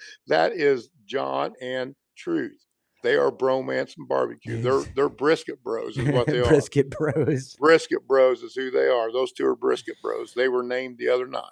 is 0.52 0.90
John 1.06 1.52
and 1.60 1.94
Truth. 2.16 2.58
They 3.04 3.14
are 3.14 3.30
bromance 3.30 3.94
and 3.96 4.08
barbecue. 4.08 4.60
They're 4.60 4.82
they're 4.96 5.08
brisket 5.08 5.62
bros 5.62 5.96
is 5.96 6.08
what 6.08 6.26
they 6.26 6.40
are. 6.40 6.48
Brisket 6.48 6.90
bros. 6.90 7.54
Brisket 7.54 8.06
bros 8.08 8.42
is 8.42 8.54
who 8.56 8.72
they 8.72 8.88
are. 8.88 9.12
Those 9.12 9.32
two 9.32 9.46
are 9.46 9.54
brisket 9.54 9.94
bros. 10.02 10.32
They 10.34 10.48
were 10.48 10.64
named 10.64 10.96
the 10.98 11.08
other 11.08 11.28
night. 11.28 11.44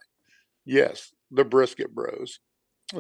Yes, 0.65 1.13
the 1.31 1.45
brisket 1.45 1.95
bros. 1.95 2.41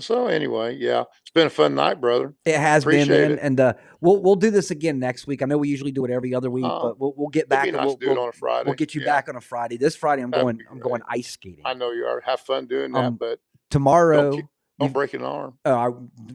So 0.00 0.26
anyway, 0.26 0.74
yeah, 0.76 1.04
it's 1.22 1.30
been 1.32 1.46
a 1.46 1.50
fun 1.50 1.76
night, 1.76 2.00
brother. 2.00 2.34
It 2.44 2.56
has 2.58 2.84
been, 2.84 3.08
man. 3.08 3.32
it. 3.32 3.38
And 3.40 3.60
uh, 3.60 3.74
we'll 4.00 4.20
we'll 4.20 4.34
do 4.34 4.50
this 4.50 4.72
again 4.72 4.98
next 4.98 5.28
week. 5.28 5.42
I 5.42 5.46
know 5.46 5.58
we 5.58 5.68
usually 5.68 5.92
do 5.92 6.04
it 6.04 6.10
every 6.10 6.34
other 6.34 6.50
week, 6.50 6.64
Uh, 6.64 6.82
but 6.82 6.98
we'll 6.98 7.14
we'll 7.16 7.28
get 7.28 7.48
back 7.48 7.72
nice 7.72 7.84
we'll, 7.86 7.96
to 7.96 8.04
do 8.04 8.10
it 8.10 8.14
we'll, 8.14 8.22
on 8.24 8.28
a 8.30 8.32
Friday. 8.32 8.66
we'll 8.66 8.74
get 8.74 8.96
you 8.96 9.02
Yeah, 9.02 9.06
back 9.06 9.28
on 9.28 9.36
a 9.36 9.40
Friday. 9.40 9.76
This 9.76 9.94
Friday, 9.94 10.22
I'm 10.22 10.30
That'd 10.32 10.44
going. 10.44 10.60
I'm 10.70 10.80
going 10.80 11.02
ice 11.08 11.30
skating. 11.30 11.62
I 11.64 11.74
know 11.74 11.92
you 11.92 12.04
are. 12.04 12.20
Have 12.22 12.40
fun 12.40 12.66
doing 12.66 12.90
that, 12.92 13.04
Um, 13.04 13.14
but 13.14 13.38
tomorrow 13.70 14.32
Don't 14.32 14.48
You've- 14.80 14.92
break 14.92 15.14
an 15.14 15.22
arm. 15.22 15.54
Oh, 15.64 15.74
I 15.74 15.90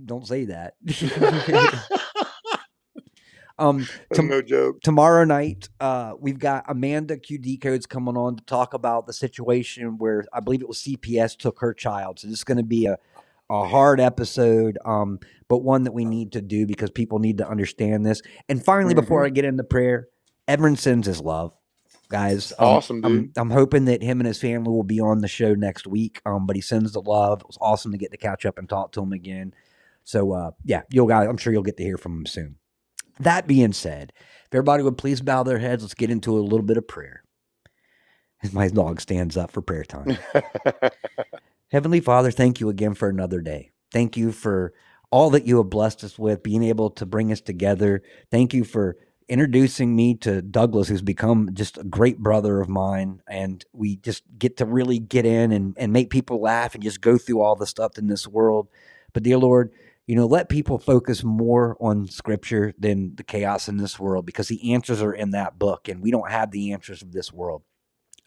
don't 0.05 0.25
say 0.25 0.45
that. 0.45 0.75
um, 3.59 3.85
no 4.17 4.41
joke. 4.41 4.79
tomorrow 4.81 5.25
night, 5.25 5.67
uh, 5.81 6.13
we've 6.19 6.39
got 6.39 6.63
Amanda 6.69 7.17
Q 7.17 7.37
Decodes 7.37 7.87
coming 7.87 8.15
on 8.15 8.37
to 8.37 8.43
talk 8.45 8.73
about 8.73 9.07
the 9.07 9.13
situation 9.13 9.97
where 9.97 10.25
I 10.33 10.39
believe 10.39 10.61
it 10.61 10.67
was 10.69 10.79
CPS 10.79 11.37
took 11.37 11.59
her 11.59 11.73
child. 11.73 12.19
So 12.19 12.27
this 12.29 12.37
is 12.37 12.43
going 12.45 12.57
to 12.57 12.63
be 12.63 12.85
a 12.85 12.97
a 13.51 13.67
hard 13.67 13.99
episode, 13.99 14.77
um, 14.85 15.19
but 15.49 15.57
one 15.57 15.83
that 15.83 15.91
we 15.91 16.05
need 16.05 16.31
to 16.31 16.41
do 16.41 16.65
because 16.65 16.89
people 16.89 17.19
need 17.19 17.39
to 17.39 17.47
understand 17.47 18.05
this. 18.05 18.21
And 18.47 18.63
finally, 18.63 18.93
before 18.93 19.25
I 19.25 19.29
get 19.29 19.43
into 19.43 19.65
prayer, 19.65 20.07
Edmund 20.47 20.79
sends 20.79 21.05
his 21.05 21.19
love, 21.19 21.53
guys. 22.09 22.53
Um, 22.57 22.67
Awesome, 22.67 23.05
I'm, 23.05 23.21
dude. 23.23 23.37
I'm 23.37 23.49
hoping 23.49 23.85
that 23.85 24.01
him 24.01 24.21
and 24.21 24.27
his 24.27 24.39
family 24.39 24.71
will 24.71 24.83
be 24.83 25.01
on 25.01 25.19
the 25.19 25.27
show 25.27 25.53
next 25.53 25.85
week. 25.85 26.21
Um, 26.25 26.47
but 26.47 26.55
he 26.55 26.61
sends 26.61 26.93
the 26.93 27.01
love. 27.01 27.41
It 27.41 27.47
was 27.47 27.57
awesome 27.59 27.91
to 27.91 27.97
get 27.97 28.11
to 28.11 28.17
catch 28.17 28.45
up 28.45 28.57
and 28.57 28.69
talk 28.69 28.93
to 28.93 29.01
him 29.01 29.11
again. 29.11 29.53
So 30.05 30.31
uh, 30.31 30.51
yeah, 30.63 30.83
you'll 30.89 31.07
guys, 31.07 31.27
I'm 31.27 31.37
sure 31.37 31.51
you'll 31.51 31.63
get 31.63 31.77
to 31.77 31.83
hear 31.83 31.97
from 31.97 32.19
him 32.19 32.25
soon. 32.25 32.55
That 33.19 33.47
being 33.47 33.73
said, 33.73 34.13
if 34.45 34.53
everybody 34.53 34.81
would 34.81 34.97
please 34.97 35.21
bow 35.21 35.43
their 35.43 35.59
heads, 35.59 35.83
let's 35.83 35.93
get 35.93 36.09
into 36.09 36.37
a 36.37 36.39
little 36.39 36.65
bit 36.65 36.77
of 36.77 36.87
prayer. 36.87 37.23
As 38.41 38.53
my 38.53 38.69
dog 38.69 39.01
stands 39.01 39.35
up 39.35 39.51
for 39.51 39.61
prayer 39.61 39.83
time. 39.83 40.17
Heavenly 41.71 42.01
Father, 42.01 42.31
thank 42.31 42.59
you 42.59 42.67
again 42.67 42.95
for 42.95 43.07
another 43.07 43.39
day. 43.39 43.71
Thank 43.93 44.17
you 44.17 44.33
for 44.33 44.73
all 45.09 45.29
that 45.29 45.47
you 45.47 45.55
have 45.57 45.69
blessed 45.69 46.03
us 46.03 46.19
with, 46.19 46.43
being 46.43 46.63
able 46.63 46.89
to 46.89 47.05
bring 47.05 47.31
us 47.31 47.39
together. 47.39 48.03
Thank 48.29 48.53
you 48.53 48.65
for 48.65 48.97
introducing 49.29 49.95
me 49.95 50.15
to 50.15 50.41
Douglas, 50.41 50.89
who's 50.89 51.01
become 51.01 51.51
just 51.53 51.77
a 51.77 51.85
great 51.85 52.19
brother 52.19 52.59
of 52.59 52.67
mine. 52.67 53.21
And 53.25 53.63
we 53.71 53.95
just 53.95 54.23
get 54.37 54.57
to 54.57 54.65
really 54.65 54.99
get 54.99 55.25
in 55.25 55.53
and, 55.53 55.73
and 55.77 55.93
make 55.93 56.09
people 56.09 56.41
laugh 56.41 56.75
and 56.75 56.83
just 56.83 56.99
go 56.99 57.17
through 57.17 57.39
all 57.41 57.55
the 57.55 57.65
stuff 57.65 57.97
in 57.97 58.07
this 58.07 58.27
world. 58.27 58.67
But, 59.13 59.23
dear 59.23 59.37
Lord, 59.37 59.71
you 60.05 60.17
know, 60.17 60.25
let 60.25 60.49
people 60.49 60.77
focus 60.77 61.23
more 61.23 61.77
on 61.79 62.09
scripture 62.09 62.73
than 62.77 63.15
the 63.15 63.23
chaos 63.23 63.69
in 63.69 63.77
this 63.77 63.97
world 63.97 64.25
because 64.25 64.49
the 64.49 64.73
answers 64.73 65.01
are 65.01 65.13
in 65.13 65.31
that 65.31 65.57
book 65.57 65.87
and 65.87 66.01
we 66.01 66.11
don't 66.11 66.31
have 66.31 66.51
the 66.51 66.73
answers 66.73 67.01
of 67.01 67.13
this 67.13 67.31
world. 67.31 67.61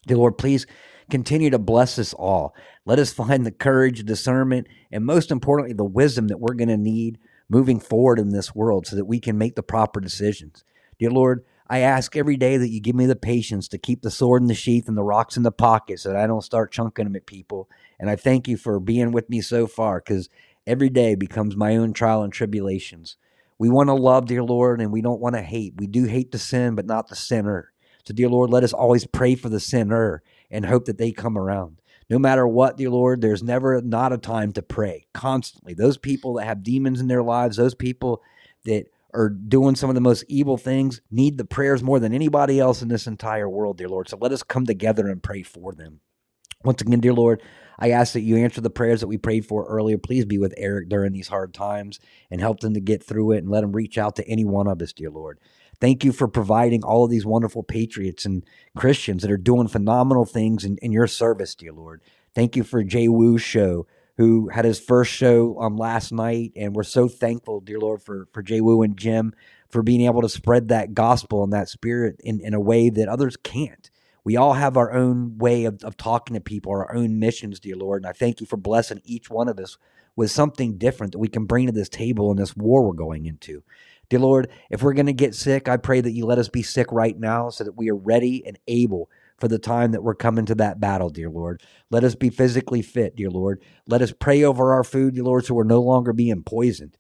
Dear 0.07 0.19
Lord, 0.19 0.39
please 0.39 0.67
continue 1.11 1.51
to 1.51 1.59
bless 1.59 1.99
us 1.99 2.13
all. 2.15 2.55
Let 2.85 2.99
us 2.99 3.13
find 3.13 3.45
the 3.45 3.51
courage, 3.53 4.05
discernment, 4.05 4.67
and 4.91 5.05
most 5.05 5.31
importantly, 5.31 5.75
the 5.75 5.85
wisdom 5.85 6.29
that 6.29 6.41
we're 6.41 6.55
going 6.55 6.69
to 6.69 6.77
need 6.77 7.19
moving 7.49 7.81
forward 7.81 8.19
in 8.19 8.31
this 8.31 8.55
world 8.55 8.87
so 8.87 8.97
that 8.97 9.05
we 9.05 9.21
can 9.21 9.39
make 9.39 9.55
the 9.55 9.63
proper 9.63 10.01
decisions. 10.01 10.65
Dear 10.99 11.11
Lord, 11.11 11.45
I 11.69 11.79
ask 11.79 12.15
every 12.15 12.37
day 12.37 12.57
that 12.59 12.69
you 12.69 12.81
give 12.81 12.95
me 12.95 13.07
the 13.07 13.17
patience 13.17 13.69
to 13.69 13.79
keep 13.79 14.03
the 14.03 14.11
sword 14.11 14.43
in 14.43 14.49
the 14.49 14.55
sheath 14.55 14.87
and 14.87 14.97
the 14.97 15.03
rocks 15.03 15.37
in 15.37 15.43
the 15.43 15.51
pocket 15.53 16.01
so 16.01 16.11
that 16.11 16.19
I 16.19 16.27
don't 16.27 16.43
start 16.43 16.73
chunking 16.73 17.05
them 17.05 17.17
at 17.17 17.27
people. 17.27 17.71
And 17.99 18.11
I 18.11 18.17
thank 18.17 18.47
you 18.47 18.57
for 18.57 18.79
being 18.81 19.13
with 19.13 19.31
me 19.31 19.41
so 19.41 19.67
far 19.67 20.01
because 20.01 20.29
every 20.67 20.91
day 20.91 21.15
becomes 21.15 21.57
my 21.57 21.77
own 21.77 21.95
trial 21.95 22.23
and 22.23 22.33
tribulations. 22.33 23.17
We 23.59 23.71
want 23.71 23.89
to 23.89 23.95
love, 23.95 24.27
dear 24.27 24.43
Lord, 24.43 24.81
and 24.81 24.93
we 24.93 25.01
don't 25.01 25.21
want 25.21 25.37
to 25.37 25.43
hate. 25.43 25.75
We 25.77 25.87
do 25.87 26.05
hate 26.05 26.33
the 26.33 26.39
sin, 26.39 26.75
but 26.75 26.87
not 26.87 27.09
the 27.09 27.17
sinner. 27.17 27.73
So, 28.07 28.15
dear 28.15 28.29
Lord, 28.29 28.51
let 28.51 28.65
us 28.65 28.73
always 28.73 29.07
pray 29.07 29.35
for 29.35 29.49
the 29.49 29.61
sinner 29.61 30.23
and 30.51 30.67
hope 30.67 30.85
that 30.87 30.99
they 30.99 31.11
come 31.11 31.39
around. 31.39 31.81
No 32.11 32.19
matter 32.19 32.47
what, 32.47 32.77
dear 32.77 32.91
Lord, 32.91 33.21
there's 33.21 33.43
never 33.43 33.81
not 33.81 34.13
a 34.13 34.19
time 34.19 34.53
to 34.53 34.63
pray 34.63 35.07
constantly. 35.15 35.73
Those 35.73 35.97
people 35.97 36.35
that 36.35 36.45
have 36.45 36.63
demons 36.63 37.01
in 37.01 37.09
their 37.09 37.23
lives, 37.23 37.57
those 37.57 37.75
people 37.75 38.23
that 38.65 38.87
are 39.15 39.31
doing 39.31 39.75
some 39.75 39.89
of 39.89 39.95
the 39.95 40.01
most 40.03 40.25
evil 40.29 40.59
things, 40.59 41.01
need 41.11 41.39
the 41.39 41.45
prayers 41.45 41.83
more 41.83 41.99
than 41.99 42.13
anybody 42.13 42.61
else 42.61 42.83
in 42.83 42.89
this 42.89 43.07
entire 43.07 43.49
world, 43.49 43.79
dear 43.79 43.89
Lord. 43.89 44.09
So 44.09 44.19
let 44.21 44.33
us 44.33 44.43
come 44.43 44.67
together 44.67 45.09
and 45.09 45.23
pray 45.23 45.43
for 45.43 45.73
them. 45.73 46.01
Once 46.63 46.83
again, 46.83 47.01
dear 47.01 47.13
Lord, 47.13 47.43
I 47.79 47.91
ask 47.91 48.13
that 48.15 48.21
you 48.21 48.37
answer 48.37 48.61
the 48.61 48.71
prayers 48.71 49.01
that 49.01 49.07
we 49.07 49.19
prayed 49.19 49.47
for 49.47 49.67
earlier. 49.67 49.99
Please 49.99 50.25
be 50.25 50.39
with 50.39 50.55
Eric 50.57 50.89
during 50.89 51.13
these 51.13 51.29
hard 51.29 51.53
times 51.53 52.01
and 52.31 52.41
help 52.41 52.61
them 52.61 52.75
to 52.75 52.81
get 52.81 53.03
through 53.03 53.33
it 53.33 53.39
and 53.39 53.51
let 53.51 53.65
him 53.65 53.73
reach 53.73 53.99
out 53.99 54.17
to 54.17 54.29
any 54.29 54.45
one 54.45 54.67
of 54.67 54.81
us, 54.81 54.93
dear 54.93 55.11
Lord. 55.11 55.39
Thank 55.85 56.03
you 56.03 56.13
for 56.13 56.29
providing 56.29 56.83
all 56.83 57.05
of 57.05 57.11
these 57.11 57.27
wonderful 57.27 57.63
patriots 57.63 58.25
and 58.25 58.43
Christians 58.75 59.21
that 59.21 59.31
are 59.31 59.37
doing 59.37 59.69
phenomenal 59.69 60.25
things 60.25 60.65
in, 60.65 60.79
in 60.79 60.93
your 60.93 61.07
service, 61.07 61.55
dear 61.55 61.75
Lord. 61.75 62.01
Thank 62.35 62.57
you 62.57 62.65
for 62.65 62.83
Jay 62.83 63.07
Woo's 63.07 63.43
show, 63.43 63.87
who 64.17 64.49
had 64.49 64.65
his 64.65 64.81
first 64.81 65.13
show 65.13 65.61
um, 65.61 65.77
last 65.77 66.11
night. 66.11 66.53
And 66.57 66.75
we're 66.75 66.85
so 66.85 67.07
thankful, 67.07 67.61
dear 67.61 67.79
Lord, 67.79 68.01
for, 68.01 68.29
for 68.33 68.43
Jay 68.43 68.63
Woo 68.63 68.81
and 68.81 68.97
Jim 68.97 69.35
for 69.69 69.83
being 69.83 70.07
able 70.07 70.23
to 70.23 70.29
spread 70.31 70.69
that 70.69 70.95
gospel 70.95 71.45
and 71.45 71.53
that 71.53 71.69
spirit 71.69 72.19
in, 72.25 72.41
in 72.41 72.55
a 72.55 72.61
way 72.61 72.89
that 72.89 73.11
others 73.11 73.37
can't. 73.37 73.91
We 74.25 74.39
all 74.39 74.55
have 74.55 74.79
our 74.79 74.91
own 74.91 75.37
way 75.37 75.67
of, 75.67 75.85
of 75.85 75.99
talking 75.99 76.33
to 76.33 76.41
people, 76.41 76.73
our 76.73 76.97
own 76.97 77.19
missions, 77.19 77.61
dear 77.61 77.77
Lord. 77.77 78.01
And 78.01 78.09
I 78.09 78.13
thank 78.15 78.41
you 78.41 78.47
for 78.47 78.57
blessing 78.57 79.03
each 79.05 79.29
one 79.29 79.49
of 79.49 79.59
us 79.59 79.77
with 80.17 80.31
something 80.31 80.79
different 80.79 81.13
that 81.13 81.19
we 81.19 81.29
can 81.29 81.45
bring 81.45 81.67
to 81.67 81.73
this 81.73 81.91
table 81.91 82.31
in 82.31 82.39
this 82.39 82.57
war 82.57 82.87
we're 82.87 82.95
going 82.95 83.27
into. 83.27 83.63
Dear 84.15 84.21
Lord, 84.21 84.49
if 84.71 84.81
we're 84.81 84.93
going 84.93 85.07
to 85.07 85.13
get 85.13 85.35
sick, 85.35 85.69
I 85.69 85.77
pray 85.77 86.01
that 86.01 86.13
you 86.13 86.25
let 86.25 86.39
us 86.39 86.49
be 86.49 86.63
sick 86.63 86.87
right 86.93 87.19
now 87.19 87.49
so 87.49 87.65
that 87.65 87.77
we 87.77 87.91
are 87.91 87.97
ready 87.97 88.47
and 88.47 88.57
able 88.69 89.11
for 89.39 89.49
the 89.49 89.59
time 89.59 89.91
that 89.91 90.05
we're 90.05 90.15
coming 90.15 90.47
to 90.47 90.55
that 90.55 90.79
battle, 90.79 91.11
dear 91.11 91.29
Lord. 91.29 91.61
Let 91.91 92.05
us 92.05 92.15
be 92.15 92.31
physically 92.31 92.81
fit, 92.81 93.17
dear 93.17 93.29
Lord. 93.29 93.61
Let 93.89 94.03
us 94.03 94.13
pray 94.13 94.45
over 94.45 94.73
our 94.73 94.85
food, 94.85 95.15
dear 95.15 95.25
Lord, 95.25 95.45
so 95.45 95.55
we're 95.55 95.65
no 95.65 95.83
longer 95.83 96.13
being 96.13 96.45
poisoned. 96.45 96.97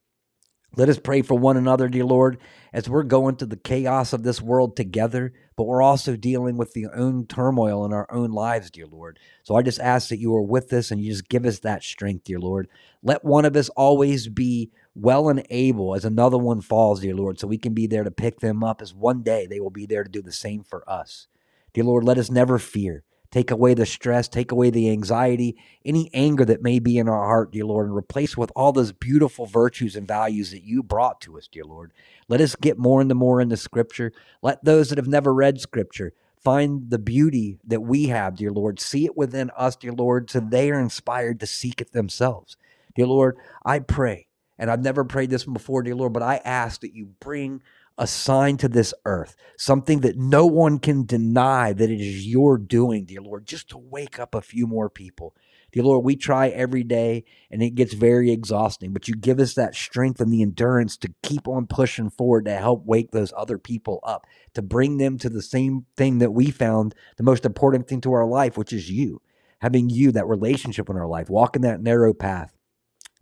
Let 0.76 0.88
us 0.88 0.98
pray 0.98 1.22
for 1.22 1.38
one 1.38 1.56
another, 1.56 1.88
dear 1.88 2.04
Lord, 2.04 2.38
as 2.72 2.88
we're 2.88 3.04
going 3.04 3.36
through 3.36 3.48
the 3.48 3.56
chaos 3.56 4.12
of 4.12 4.24
this 4.24 4.42
world 4.42 4.76
together, 4.76 5.32
but 5.56 5.64
we're 5.64 5.82
also 5.82 6.16
dealing 6.16 6.56
with 6.56 6.72
the 6.72 6.86
own 6.88 7.26
turmoil 7.26 7.84
in 7.84 7.92
our 7.92 8.10
own 8.10 8.32
lives, 8.32 8.72
dear 8.72 8.86
Lord. 8.86 9.20
So 9.44 9.54
I 9.54 9.62
just 9.62 9.78
ask 9.78 10.08
that 10.08 10.18
you 10.18 10.34
are 10.34 10.42
with 10.42 10.72
us 10.72 10.90
and 10.90 11.00
you 11.00 11.12
just 11.12 11.28
give 11.28 11.46
us 11.46 11.60
that 11.60 11.84
strength, 11.84 12.24
dear 12.24 12.40
Lord. 12.40 12.66
Let 13.04 13.24
one 13.24 13.44
of 13.44 13.54
us 13.54 13.68
always 13.70 14.26
be 14.26 14.72
well 14.96 15.28
and 15.28 15.46
able 15.48 15.94
as 15.94 16.04
another 16.04 16.38
one 16.38 16.60
falls, 16.60 17.00
dear 17.00 17.14
Lord, 17.14 17.38
so 17.38 17.46
we 17.46 17.58
can 17.58 17.72
be 17.72 17.86
there 17.86 18.02
to 18.02 18.10
pick 18.10 18.40
them 18.40 18.64
up 18.64 18.82
as 18.82 18.92
one 18.92 19.22
day 19.22 19.46
they 19.46 19.60
will 19.60 19.70
be 19.70 19.86
there 19.86 20.02
to 20.02 20.10
do 20.10 20.22
the 20.22 20.32
same 20.32 20.64
for 20.64 20.88
us. 20.90 21.28
Dear 21.72 21.84
Lord, 21.84 22.02
let 22.02 22.18
us 22.18 22.30
never 22.30 22.58
fear. 22.58 23.04
Take 23.34 23.50
away 23.50 23.74
the 23.74 23.84
stress, 23.84 24.28
take 24.28 24.52
away 24.52 24.70
the 24.70 24.88
anxiety, 24.90 25.56
any 25.84 26.08
anger 26.14 26.44
that 26.44 26.62
may 26.62 26.78
be 26.78 26.98
in 26.98 27.08
our 27.08 27.26
heart, 27.26 27.50
dear 27.50 27.64
Lord, 27.64 27.88
and 27.88 27.96
replace 27.96 28.36
with 28.36 28.52
all 28.54 28.70
those 28.70 28.92
beautiful 28.92 29.44
virtues 29.44 29.96
and 29.96 30.06
values 30.06 30.52
that 30.52 30.62
you 30.62 30.84
brought 30.84 31.20
to 31.22 31.36
us, 31.36 31.48
dear 31.48 31.64
Lord. 31.64 31.92
Let 32.28 32.40
us 32.40 32.54
get 32.54 32.78
more 32.78 33.00
and 33.00 33.12
more 33.12 33.40
into 33.40 33.56
Scripture. 33.56 34.12
Let 34.40 34.64
those 34.64 34.90
that 34.90 34.98
have 34.98 35.08
never 35.08 35.34
read 35.34 35.60
Scripture 35.60 36.12
find 36.44 36.90
the 36.90 36.98
beauty 37.00 37.58
that 37.66 37.82
we 37.82 38.06
have, 38.06 38.36
dear 38.36 38.52
Lord. 38.52 38.78
See 38.78 39.04
it 39.04 39.16
within 39.16 39.50
us, 39.56 39.74
dear 39.74 39.90
Lord, 39.90 40.30
so 40.30 40.38
they 40.38 40.70
are 40.70 40.78
inspired 40.78 41.40
to 41.40 41.46
seek 41.48 41.80
it 41.80 41.90
themselves. 41.90 42.56
Dear 42.94 43.08
Lord, 43.08 43.36
I 43.64 43.80
pray, 43.80 44.28
and 44.60 44.70
I've 44.70 44.84
never 44.84 45.02
prayed 45.02 45.30
this 45.30 45.44
one 45.44 45.54
before, 45.54 45.82
dear 45.82 45.96
Lord, 45.96 46.12
but 46.12 46.22
I 46.22 46.40
ask 46.44 46.82
that 46.82 46.94
you 46.94 47.06
bring 47.18 47.62
a 47.96 48.06
sign 48.06 48.56
to 48.58 48.68
this 48.68 48.92
earth, 49.04 49.36
something 49.56 50.00
that 50.00 50.16
no 50.16 50.46
one 50.46 50.78
can 50.78 51.06
deny 51.06 51.72
that 51.72 51.90
it 51.90 52.00
is 52.00 52.26
your 52.26 52.58
doing, 52.58 53.04
dear 53.04 53.20
Lord, 53.20 53.46
just 53.46 53.68
to 53.70 53.78
wake 53.78 54.18
up 54.18 54.34
a 54.34 54.40
few 54.40 54.66
more 54.66 54.90
people. 54.90 55.34
Dear 55.72 55.84
Lord, 55.84 56.04
we 56.04 56.14
try 56.14 56.48
every 56.48 56.84
day 56.84 57.24
and 57.50 57.62
it 57.62 57.74
gets 57.74 57.94
very 57.94 58.30
exhausting, 58.30 58.92
but 58.92 59.08
you 59.08 59.14
give 59.14 59.40
us 59.40 59.54
that 59.54 59.74
strength 59.74 60.20
and 60.20 60.32
the 60.32 60.42
endurance 60.42 60.96
to 60.98 61.12
keep 61.22 61.48
on 61.48 61.66
pushing 61.66 62.10
forward 62.10 62.44
to 62.44 62.54
help 62.54 62.84
wake 62.86 63.10
those 63.10 63.32
other 63.36 63.58
people 63.58 64.00
up, 64.04 64.24
to 64.54 64.62
bring 64.62 64.98
them 64.98 65.18
to 65.18 65.28
the 65.28 65.42
same 65.42 65.86
thing 65.96 66.18
that 66.18 66.32
we 66.32 66.50
found 66.50 66.94
the 67.16 67.24
most 67.24 67.44
important 67.44 67.88
thing 67.88 68.00
to 68.02 68.12
our 68.12 68.26
life, 68.26 68.56
which 68.56 68.72
is 68.72 68.90
you, 68.90 69.20
having 69.60 69.88
you, 69.88 70.12
that 70.12 70.28
relationship 70.28 70.88
in 70.88 70.96
our 70.96 71.08
life, 71.08 71.28
walking 71.28 71.62
that 71.62 71.82
narrow 71.82 72.14
path. 72.14 72.52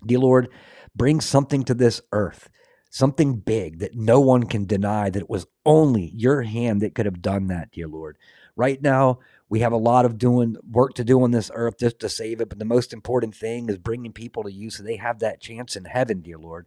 Dear 0.05 0.19
Lord, 0.19 0.49
bring 0.95 1.21
something 1.21 1.63
to 1.65 1.75
this 1.75 2.03
earth 2.13 2.51
something 2.93 3.37
big 3.37 3.79
that 3.79 3.97
no 3.97 4.21
one 4.21 4.43
can 4.43 4.67
deny 4.67 5.09
that 5.09 5.23
it 5.23 5.31
was 5.31 5.47
only 5.65 6.13
your 6.15 6.43
hand 6.43 6.83
that 6.83 6.95
could 6.95 7.07
have 7.07 7.23
done 7.23 7.47
that, 7.47 7.73
dear 7.73 7.89
Lord. 7.89 8.19
Right 8.55 8.83
now, 8.83 9.19
we 9.49 9.61
have 9.61 9.73
a 9.73 9.79
lot 9.79 10.05
of 10.05 10.19
doing 10.19 10.59
work 10.71 10.93
to 10.95 11.05
do 11.05 11.23
on 11.23 11.31
this 11.31 11.51
earth 11.55 11.79
just 11.79 11.99
to 12.01 12.11
save 12.11 12.43
it, 12.43 12.51
but 12.51 12.59
the 12.59 12.67
most 12.67 12.93
important 12.93 13.35
thing 13.35 13.71
is 13.71 13.79
bringing 13.79 14.13
people 14.13 14.43
to 14.43 14.53
you 14.53 14.69
so 14.69 14.83
they 14.83 14.97
have 14.97 15.21
that 15.21 15.41
chance 15.41 15.75
in 15.75 15.87
heaven, 15.87 16.21
dear 16.21 16.37
Lord. 16.37 16.67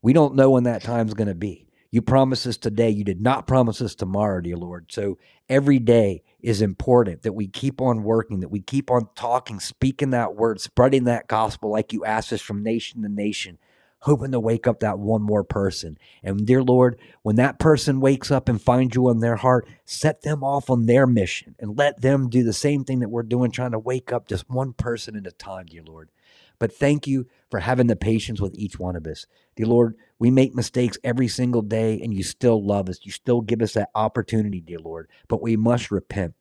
We 0.00 0.12
don't 0.12 0.36
know 0.36 0.48
when 0.50 0.62
that 0.62 0.84
time's 0.84 1.14
going 1.14 1.28
to 1.28 1.34
be. 1.34 1.66
You 1.90 2.02
promised 2.02 2.46
us 2.46 2.56
today. 2.56 2.90
You 2.90 3.02
did 3.02 3.20
not 3.20 3.48
promise 3.48 3.82
us 3.82 3.96
tomorrow, 3.96 4.40
dear 4.40 4.56
Lord. 4.56 4.86
So 4.90 5.18
every 5.48 5.80
day 5.80 6.22
is 6.40 6.62
important 6.62 7.22
that 7.22 7.32
we 7.32 7.48
keep 7.48 7.80
on 7.80 8.04
working, 8.04 8.38
that 8.40 8.50
we 8.50 8.60
keep 8.60 8.92
on 8.92 9.08
talking, 9.16 9.58
speaking 9.58 10.10
that 10.10 10.36
word, 10.36 10.60
spreading 10.60 11.02
that 11.04 11.26
gospel 11.26 11.70
like 11.70 11.92
you 11.92 12.04
asked 12.04 12.32
us 12.32 12.42
from 12.42 12.62
nation 12.62 13.02
to 13.02 13.08
nation 13.08 13.58
hoping 14.00 14.32
to 14.32 14.40
wake 14.40 14.66
up 14.66 14.80
that 14.80 14.98
one 14.98 15.22
more 15.22 15.44
person. 15.44 15.98
And 16.22 16.46
dear 16.46 16.62
Lord, 16.62 16.98
when 17.22 17.36
that 17.36 17.58
person 17.58 18.00
wakes 18.00 18.30
up 18.30 18.48
and 18.48 18.60
finds 18.60 18.94
you 18.94 19.08
in 19.10 19.20
their 19.20 19.36
heart, 19.36 19.68
set 19.84 20.22
them 20.22 20.44
off 20.44 20.70
on 20.70 20.86
their 20.86 21.06
mission 21.06 21.56
and 21.58 21.76
let 21.76 22.00
them 22.00 22.28
do 22.28 22.44
the 22.44 22.52
same 22.52 22.84
thing 22.84 23.00
that 23.00 23.10
we're 23.10 23.22
doing, 23.22 23.50
trying 23.50 23.72
to 23.72 23.78
wake 23.78 24.12
up 24.12 24.28
just 24.28 24.48
one 24.48 24.72
person 24.72 25.16
at 25.16 25.26
a 25.26 25.32
time, 25.32 25.66
dear 25.66 25.82
Lord. 25.82 26.10
But 26.58 26.72
thank 26.72 27.06
you 27.06 27.26
for 27.50 27.60
having 27.60 27.86
the 27.86 27.96
patience 27.96 28.40
with 28.40 28.54
each 28.56 28.78
one 28.78 28.96
of 28.96 29.06
us. 29.06 29.26
Dear 29.56 29.66
Lord, 29.66 29.96
we 30.18 30.30
make 30.30 30.54
mistakes 30.54 30.98
every 31.04 31.28
single 31.28 31.62
day 31.62 32.00
and 32.00 32.12
you 32.12 32.22
still 32.22 32.64
love 32.64 32.88
us. 32.88 32.98
You 33.02 33.12
still 33.12 33.40
give 33.40 33.62
us 33.62 33.74
that 33.74 33.90
opportunity, 33.94 34.60
dear 34.60 34.80
Lord. 34.80 35.08
But 35.28 35.42
we 35.42 35.56
must 35.56 35.90
repent. 35.90 36.34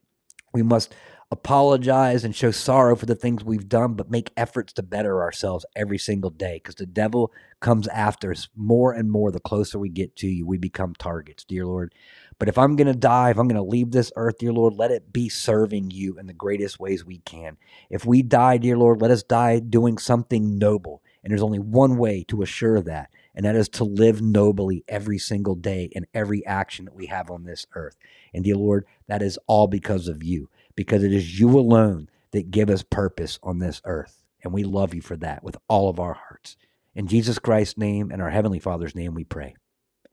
We 0.53 0.63
must 0.63 0.93
apologize 1.29 2.23
and 2.23 2.35
show 2.35 2.51
sorrow 2.51 2.95
for 2.95 3.05
the 3.05 3.15
things 3.15 3.43
we've 3.43 3.67
done, 3.67 3.95
but 3.95 4.09
make 4.09 4.31
efforts 4.37 4.71
to 4.73 4.83
better 4.83 5.21
ourselves 5.21 5.65
every 5.75 5.97
single 5.97 6.29
day 6.29 6.55
because 6.55 6.75
the 6.75 6.85
devil 6.85 7.33
comes 7.59 7.87
after 7.89 8.31
us 8.31 8.47
more 8.55 8.93
and 8.93 9.11
more. 9.11 9.31
The 9.31 9.39
closer 9.39 9.77
we 9.77 9.89
get 9.89 10.15
to 10.17 10.27
you, 10.27 10.45
we 10.45 10.57
become 10.57 10.93
targets, 10.95 11.43
dear 11.43 11.65
Lord. 11.65 11.93
But 12.39 12.47
if 12.47 12.57
I'm 12.57 12.75
going 12.75 12.87
to 12.87 12.93
die, 12.93 13.31
if 13.31 13.37
I'm 13.37 13.47
going 13.47 13.61
to 13.61 13.69
leave 13.69 13.91
this 13.91 14.11
earth, 14.15 14.37
dear 14.37 14.53
Lord, 14.53 14.75
let 14.75 14.91
it 14.91 15.11
be 15.11 15.27
serving 15.27 15.91
you 15.91 16.17
in 16.17 16.27
the 16.27 16.33
greatest 16.33 16.79
ways 16.79 17.03
we 17.03 17.17
can. 17.19 17.57
If 17.89 18.05
we 18.05 18.21
die, 18.21 18.57
dear 18.57 18.77
Lord, 18.77 19.01
let 19.01 19.11
us 19.11 19.23
die 19.23 19.59
doing 19.59 19.97
something 19.97 20.57
noble. 20.57 21.01
And 21.23 21.31
there's 21.31 21.43
only 21.43 21.59
one 21.59 21.97
way 21.97 22.23
to 22.29 22.41
assure 22.41 22.79
that, 22.81 23.09
and 23.35 23.45
that 23.45 23.55
is 23.55 23.67
to 23.69 23.83
live 23.83 24.21
nobly 24.21 24.85
every 24.87 25.17
single 25.17 25.55
day 25.55 25.89
in 25.91 26.05
every 26.13 26.45
action 26.45 26.85
that 26.85 26.95
we 26.95 27.07
have 27.07 27.29
on 27.29 27.43
this 27.43 27.65
earth. 27.73 27.97
And 28.33 28.45
dear 28.45 28.55
Lord, 28.55 28.85
that 29.07 29.21
is 29.21 29.37
all 29.45 29.67
because 29.67 30.07
of 30.07 30.23
you, 30.23 30.49
because 30.77 31.03
it 31.03 31.11
is 31.11 31.37
you 31.37 31.49
alone 31.59 32.07
that 32.31 32.51
give 32.51 32.69
us 32.69 32.83
purpose 32.83 33.37
on 33.43 33.59
this 33.59 33.81
earth. 33.83 34.23
And 34.43 34.53
we 34.53 34.63
love 34.63 34.93
you 34.93 35.01
for 35.01 35.17
that 35.17 35.43
with 35.43 35.57
all 35.67 35.89
of 35.89 35.99
our 35.99 36.13
hearts. 36.13 36.55
In 36.95 37.07
Jesus 37.07 37.39
Christ's 37.39 37.77
name 37.77 38.11
and 38.11 38.21
our 38.21 38.29
Heavenly 38.29 38.59
Father's 38.59 38.95
name, 38.95 39.13
we 39.13 39.25
pray. 39.25 39.55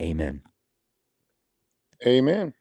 Amen. 0.03 0.43
Amen. 2.05 2.55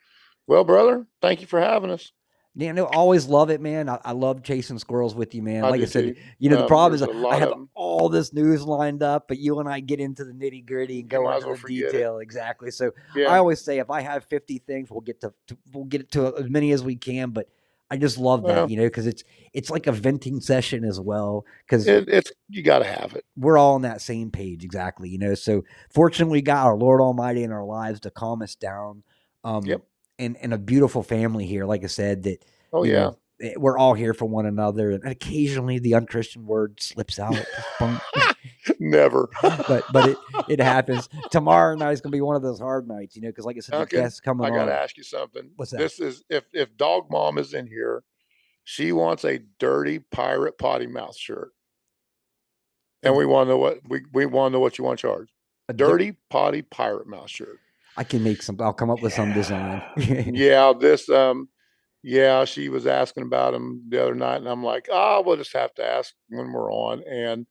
Well, 0.45 0.63
brother, 0.63 1.07
thank 1.21 1.41
you 1.41 1.47
for 1.47 1.59
having 1.59 1.89
us. 1.89 2.11
Yeah, 2.55 2.71
no, 2.73 2.85
always 2.85 3.25
love 3.25 3.49
it, 3.49 3.61
man. 3.61 3.89
I, 3.89 3.99
I 4.05 4.11
love 4.11 4.43
chasing 4.43 4.77
squirrels 4.77 5.15
with 5.15 5.33
you, 5.33 5.41
man. 5.41 5.65
I 5.65 5.69
like 5.71 5.81
I 5.81 5.85
said, 5.85 6.15
too. 6.15 6.21
you 6.37 6.49
know, 6.51 6.57
the 6.57 6.61
Um, 6.63 6.67
problem 6.67 6.93
is 6.93 7.01
I 7.01 7.37
have 7.37 7.53
all 7.73 8.09
this 8.09 8.31
news 8.31 8.63
lined 8.63 9.01
up, 9.01 9.27
but 9.27 9.39
you 9.39 9.59
and 9.59 9.67
I 9.67 9.79
get 9.79 9.99
into 9.99 10.23
the 10.23 10.33
nitty 10.33 10.63
gritty 10.67 10.99
and 10.99 11.09
go 11.09 11.31
into 11.31 11.47
well 11.47 11.55
the 11.55 11.61
forget 11.61 11.77
it. 11.77 11.91
detail 11.93 12.19
exactly. 12.19 12.69
So 12.69 12.91
Yeah. 13.15 13.29
I 13.31 13.39
always 13.39 13.59
say 13.59 13.79
if 13.79 13.89
I 13.89 14.01
have 14.01 14.25
50 14.25 14.59
things, 14.59 14.91
we'll 14.91 15.01
get 15.01 15.21
to, 15.21 15.33
to 15.47 15.57
we'll 15.71 15.85
get 15.85 16.11
to 16.11 16.35
as 16.37 16.47
many 16.49 16.71
as 16.73 16.83
we 16.83 16.95
can. 16.95 17.31
But 17.31 17.47
I 17.93 17.97
just 17.97 18.17
love 18.17 18.41
that, 18.43 18.47
Well- 18.55 18.69
you 18.71 18.77
know, 18.77 18.85
because 18.85 19.05
it's 19.05 19.23
it's 19.53 19.69
like 19.69 19.85
a 19.85 19.91
venting 19.91 20.41
session 20.41 20.83
as 20.83 20.99
well. 20.99 21.45
Because 21.65 21.87
it, 21.87 22.09
it's 22.09 22.31
you 22.49 22.63
got 22.63 22.79
to 22.79 22.85
have 22.85 23.13
it. 23.15 23.23
we're 23.37 23.57
all 23.57 23.75
on 23.75 23.83
that 23.83 24.01
same 24.01 24.31
page 24.31 24.63
exactly 24.63 25.09
you 25.09 25.17
know 25.19 25.35
so 25.35 25.63
fortunately 25.91 26.37
we 26.37 26.41
got 26.41 26.65
our 26.65 26.75
lord 26.75 27.01
almighty 27.01 27.43
in 27.43 27.51
our 27.51 27.63
lives 27.63 27.99
to 28.01 28.09
calm 28.11 28.41
us 28.41 28.55
down 28.55 29.03
um 29.43 29.63
Yep. 29.65 29.81
and 30.19 30.37
and 30.37 30.53
a 30.53 30.57
beautiful 30.57 31.03
family 31.03 31.45
here 31.45 31.65
like 31.65 31.83
i 31.83 31.87
said 31.87 32.23
that 32.23 32.43
Oh 32.73 32.83
yeah. 32.83 32.93
know, 33.05 33.17
we're 33.57 33.77
all 33.77 33.93
here 33.93 34.13
for 34.13 34.25
one 34.25 34.45
another 34.45 34.91
and 34.91 35.03
occasionally 35.05 35.79
the 35.79 35.93
unchristian 35.95 36.45
word 36.45 36.81
slips 36.81 37.19
out 37.19 37.35
Never. 38.79 39.29
but 39.41 39.83
but 39.91 40.09
it 40.09 40.17
it 40.47 40.59
happens 40.59 41.09
tomorrow 41.31 41.75
night 41.75 41.91
is 41.91 42.01
gonna 42.01 42.11
be 42.11 42.21
one 42.21 42.35
of 42.35 42.41
those 42.41 42.59
hard 42.59 42.87
nights 42.87 43.15
you 43.15 43.21
know 43.21 43.27
because 43.29 43.45
like 43.45 43.57
i 43.57 43.59
said 43.59 43.75
Okay, 43.75 43.97
the 43.97 44.01
guests 44.03 44.19
coming 44.19 44.45
I 44.45 44.49
got 44.49 44.59
on 44.61 44.67
to 44.67 44.73
ask 44.79 44.97
you 44.97 45.03
something. 45.03 45.49
What's 45.55 45.71
that? 45.71 45.77
This 45.79 45.99
is 45.99 46.23
if 46.29 46.43
if 46.53 46.75
Dog 46.77 47.07
Mom 47.11 47.37
is 47.37 47.53
in 47.53 47.67
here, 47.67 48.03
she 48.63 48.91
wants 48.93 49.25
a 49.25 49.39
dirty 49.59 49.99
pirate 49.99 50.57
potty 50.57 50.87
mouth 50.87 51.17
shirt, 51.17 51.51
and 53.01 53.15
we 53.15 53.25
want 53.25 53.47
to 53.47 53.51
know 53.51 53.57
what 53.57 53.79
we 53.87 54.01
we 54.13 54.25
want 54.25 54.51
to 54.51 54.57
know 54.57 54.59
what 54.61 54.77
you 54.77 54.83
want 54.85 54.99
charged. 54.99 55.31
a 55.67 55.73
dir- 55.73 55.87
Dirty 55.89 56.15
potty 56.29 56.61
pirate 56.61 57.07
mouth 57.07 57.29
shirt. 57.29 57.59
i 57.97 58.03
can 58.03 58.23
make 58.23 58.41
some 58.41 58.55
i'll 58.61 58.73
come 58.73 58.89
up 58.89 59.01
with 59.01 59.13
some 59.13 59.33
design 59.33 59.81
yeah, 60.33 60.71
this 60.79 61.09
um, 61.09 61.49
yeah, 62.03 62.43
she 62.45 62.69
was 62.69 62.85
asking 62.85 63.23
about 63.23 63.53
him 63.53 63.83
the 63.87 64.01
other 64.01 64.15
night, 64.15 64.37
and 64.37 64.47
I'm 64.47 64.63
like, 64.63 64.89
ah, 64.91 65.21
we'll 65.21 65.37
just 65.37 65.53
have 65.53 65.73
to 65.75 65.85
ask 65.85 66.13
when 66.29 66.51
we're 66.51 66.71
on. 66.71 67.01
And 67.09 67.47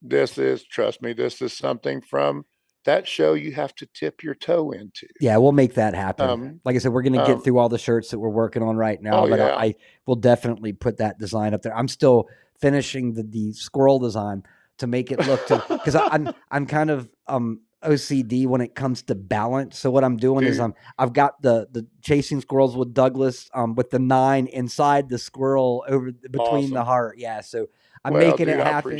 this 0.00 0.38
is, 0.38 0.64
trust 0.64 1.02
me, 1.02 1.12
this 1.12 1.42
is 1.42 1.52
something 1.52 2.00
from 2.00 2.44
that 2.84 3.08
show 3.08 3.34
you 3.34 3.52
have 3.52 3.74
to 3.74 3.86
tip 3.92 4.22
your 4.22 4.34
toe 4.34 4.70
into. 4.70 5.06
Yeah, 5.20 5.36
we'll 5.38 5.52
make 5.52 5.74
that 5.74 5.94
happen. 5.94 6.30
Um, 6.30 6.60
like 6.64 6.76
I 6.76 6.78
said, 6.78 6.92
we're 6.92 7.02
going 7.02 7.14
to 7.14 7.22
um, 7.22 7.26
get 7.26 7.44
through 7.44 7.58
all 7.58 7.68
the 7.68 7.76
shirts 7.78 8.10
that 8.10 8.18
we're 8.18 8.28
working 8.28 8.62
on 8.62 8.76
right 8.76 9.02
now, 9.02 9.24
Oh, 9.24 9.28
but 9.28 9.40
yeah. 9.40 9.48
I, 9.48 9.64
I 9.64 9.74
will 10.06 10.16
definitely 10.16 10.72
put 10.72 10.98
that 10.98 11.18
design 11.18 11.52
up 11.52 11.62
there. 11.62 11.76
I'm 11.76 11.88
still 11.88 12.28
finishing 12.60 13.14
the, 13.14 13.24
the 13.24 13.52
squirrel 13.52 13.98
design 13.98 14.44
to 14.78 14.86
make 14.86 15.10
it 15.10 15.26
look 15.26 15.44
to 15.48 15.62
because 15.68 15.96
I'm 15.96 16.32
I'm 16.50 16.66
kind 16.66 16.90
of 16.90 17.10
um 17.26 17.60
OCD 17.84 18.46
when 18.46 18.60
it 18.60 18.74
comes 18.74 19.02
to 19.04 19.14
balance. 19.14 19.78
So 19.78 19.90
what 19.90 20.02
I'm 20.04 20.16
doing 20.16 20.44
is 20.46 20.58
I'm 20.58 20.74
I've 20.98 21.12
got 21.12 21.40
the 21.42 21.68
the 21.70 21.86
chasing 22.02 22.40
squirrels 22.40 22.76
with 22.76 22.92
Douglas 22.94 23.48
um 23.54 23.74
with 23.74 23.90
the 23.90 23.98
nine 23.98 24.46
inside 24.48 25.08
the 25.08 25.18
squirrel 25.18 25.84
over 25.88 26.10
the- 26.12 26.28
between 26.28 26.72
the 26.72 26.84
heart. 26.84 27.18
Yeah, 27.18 27.40
so 27.40 27.68
I'm 28.04 28.14
Well, 28.14 28.22
making 28.22 28.46
dude, 28.46 28.58
it 28.60 28.66
happen 28.66 28.98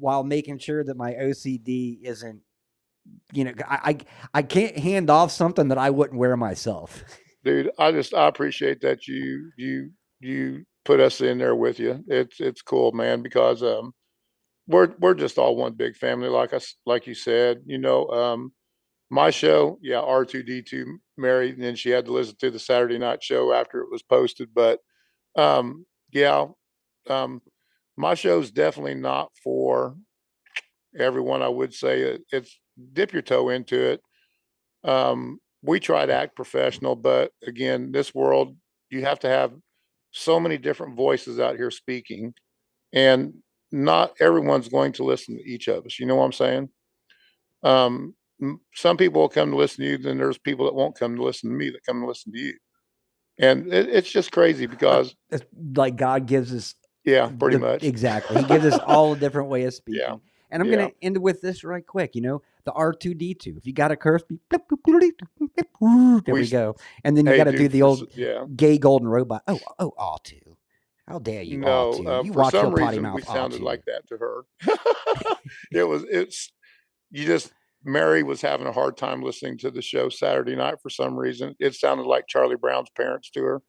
while 0.00 0.22
making 0.24 0.58
sure 0.58 0.84
that 0.84 0.96
my 0.96 1.12
OCD 1.14 2.00
isn't, 2.02 2.40
you 3.32 3.44
know, 3.44 3.52
I, 3.66 3.78
I 4.32 4.38
I 4.40 4.42
can't 4.42 4.78
hand 4.78 5.08
off 5.10 5.30
something 5.30 5.68
that 5.68 5.78
I 5.78 5.90
wouldn't 5.90 6.18
wear 6.18 6.36
myself. 6.36 7.02
dude 7.42 7.70
i 7.78 7.90
just 7.90 8.12
i 8.12 8.28
appreciate 8.28 8.82
that 8.82 9.08
you 9.08 9.50
you 9.56 9.90
you 10.20 10.62
put 10.84 11.00
us 11.00 11.22
in 11.22 11.38
there 11.38 11.56
with 11.56 11.78
you 11.78 12.04
it's 12.06 12.38
it's 12.38 12.60
cool 12.60 12.92
man 12.92 13.22
because 13.22 13.62
um 13.62 13.94
we're 14.70 14.94
we're 15.00 15.14
just 15.14 15.38
all 15.38 15.56
one 15.56 15.74
big 15.74 15.96
family 15.96 16.28
like 16.28 16.52
us 16.54 16.76
like 16.86 17.06
you 17.06 17.14
said 17.14 17.62
you 17.66 17.78
know 17.78 18.08
um 18.10 18.52
my 19.10 19.30
show 19.30 19.78
yeah 19.82 20.00
r2d2 20.00 20.86
married 21.18 21.54
and 21.54 21.64
then 21.64 21.76
she 21.76 21.90
had 21.90 22.06
to 22.06 22.12
listen 22.12 22.36
to 22.40 22.50
the 22.50 22.58
saturday 22.58 22.98
night 22.98 23.22
show 23.22 23.52
after 23.52 23.80
it 23.80 23.90
was 23.90 24.02
posted 24.02 24.48
but 24.54 24.80
um 25.36 25.86
yeah 26.12 26.46
um 27.08 27.40
my 27.96 28.14
show's 28.14 28.50
definitely 28.50 28.94
not 28.94 29.30
for 29.44 29.96
everyone 30.98 31.42
i 31.42 31.48
would 31.48 31.72
say 31.72 32.00
it, 32.00 32.22
it's 32.32 32.58
dip 32.92 33.12
your 33.12 33.22
toe 33.22 33.48
into 33.50 33.78
it. 33.80 34.00
Um 34.84 35.38
we 35.62 35.80
try 35.80 36.06
to 36.06 36.14
act 36.14 36.36
professional, 36.36 36.96
but 36.96 37.32
again, 37.46 37.92
this 37.92 38.14
world, 38.14 38.56
you 38.90 39.02
have 39.02 39.18
to 39.20 39.28
have 39.28 39.52
so 40.12 40.40
many 40.40 40.58
different 40.58 40.96
voices 40.96 41.40
out 41.40 41.56
here 41.56 41.70
speaking, 41.70 42.34
and 42.92 43.34
not 43.72 44.12
everyone's 44.20 44.68
going 44.68 44.92
to 44.92 45.04
listen 45.04 45.36
to 45.36 45.42
each 45.48 45.68
of 45.68 45.86
us. 45.86 45.98
You 45.98 46.06
know 46.06 46.16
what 46.16 46.24
I'm 46.24 46.32
saying? 46.32 46.68
Um, 47.62 48.14
some 48.74 48.96
people 48.96 49.20
will 49.20 49.28
come 49.28 49.50
to 49.50 49.56
listen 49.56 49.84
to 49.84 49.90
you, 49.90 49.98
then 49.98 50.18
there's 50.18 50.38
people 50.38 50.64
that 50.66 50.74
won't 50.74 50.98
come 50.98 51.14
to 51.16 51.22
listen 51.22 51.50
to 51.50 51.56
me 51.56 51.70
that 51.70 51.84
come 51.84 52.00
to 52.00 52.06
listen 52.06 52.32
to 52.32 52.38
you, 52.38 52.54
and 53.38 53.72
it, 53.72 53.88
it's 53.88 54.10
just 54.10 54.32
crazy 54.32 54.66
because, 54.66 55.14
It's 55.30 55.44
like 55.76 55.96
God 55.96 56.26
gives 56.26 56.54
us 56.54 56.74
yeah, 57.04 57.30
pretty 57.38 57.56
the- 57.56 57.60
much. 57.60 57.82
exactly. 57.82 58.38
He 58.38 58.44
gives 58.44 58.64
us 58.64 58.78
all 58.78 59.12
a 59.12 59.18
different 59.18 59.48
way 59.50 59.64
of 59.64 59.74
speaking. 59.80 60.00
Yeah. 60.00 60.16
And 60.50 60.62
I'm 60.62 60.68
Yeah. 60.68 60.76
going 60.76 60.88
to 60.90 60.94
end 61.02 61.18
with 61.18 61.40
this 61.40 61.62
right 61.62 61.86
quick. 61.86 62.14
You 62.16 62.22
know, 62.22 62.42
the 62.64 62.72
R2D2. 62.72 63.56
If 63.56 63.66
you 63.66 63.72
got 63.72 63.92
a 63.92 63.96
curse, 63.96 64.22
there 64.50 64.58
We 66.26 66.40
we 66.40 66.48
go. 66.48 66.74
And 67.04 67.16
then 67.16 67.24
you 67.26 67.32
Hey, 67.32 67.38
got 67.38 67.44
to 67.44 67.52
do 67.56 67.68
the 67.68 67.82
old 67.82 68.08
yeah. 68.16 68.46
gay 68.56 68.76
golden 68.76 69.06
robot. 69.08 69.42
Oh, 69.46 69.60
oh, 69.78 69.92
R2. 69.98 70.56
How 71.10 71.18
dare 71.18 71.42
you, 71.42 71.58
No, 71.58 71.92
R2? 71.92 72.06
uh, 72.06 72.22
you 72.22 72.32
for 72.32 72.38
watch 72.38 72.52
some 72.52 72.66
your 72.68 72.76
potty 72.76 72.86
reason 72.86 73.02
mouth, 73.02 73.16
we 73.16 73.22
sounded 73.22 73.60
like 73.62 73.82
that 73.86 74.06
to 74.08 74.16
her. 74.18 74.44
it 75.72 75.82
was 75.82 76.04
it's 76.08 76.52
you 77.10 77.26
just 77.26 77.52
Mary 77.84 78.22
was 78.22 78.40
having 78.40 78.68
a 78.68 78.72
hard 78.72 78.96
time 78.96 79.20
listening 79.22 79.58
to 79.58 79.70
the 79.72 79.82
show 79.82 80.08
Saturday 80.08 80.54
night 80.54 80.76
for 80.80 80.88
some 80.88 81.16
reason. 81.16 81.56
It 81.58 81.74
sounded 81.74 82.06
like 82.06 82.28
Charlie 82.28 82.54
Brown's 82.56 82.90
parents 82.96 83.28
to 83.30 83.42
her. 83.42 83.62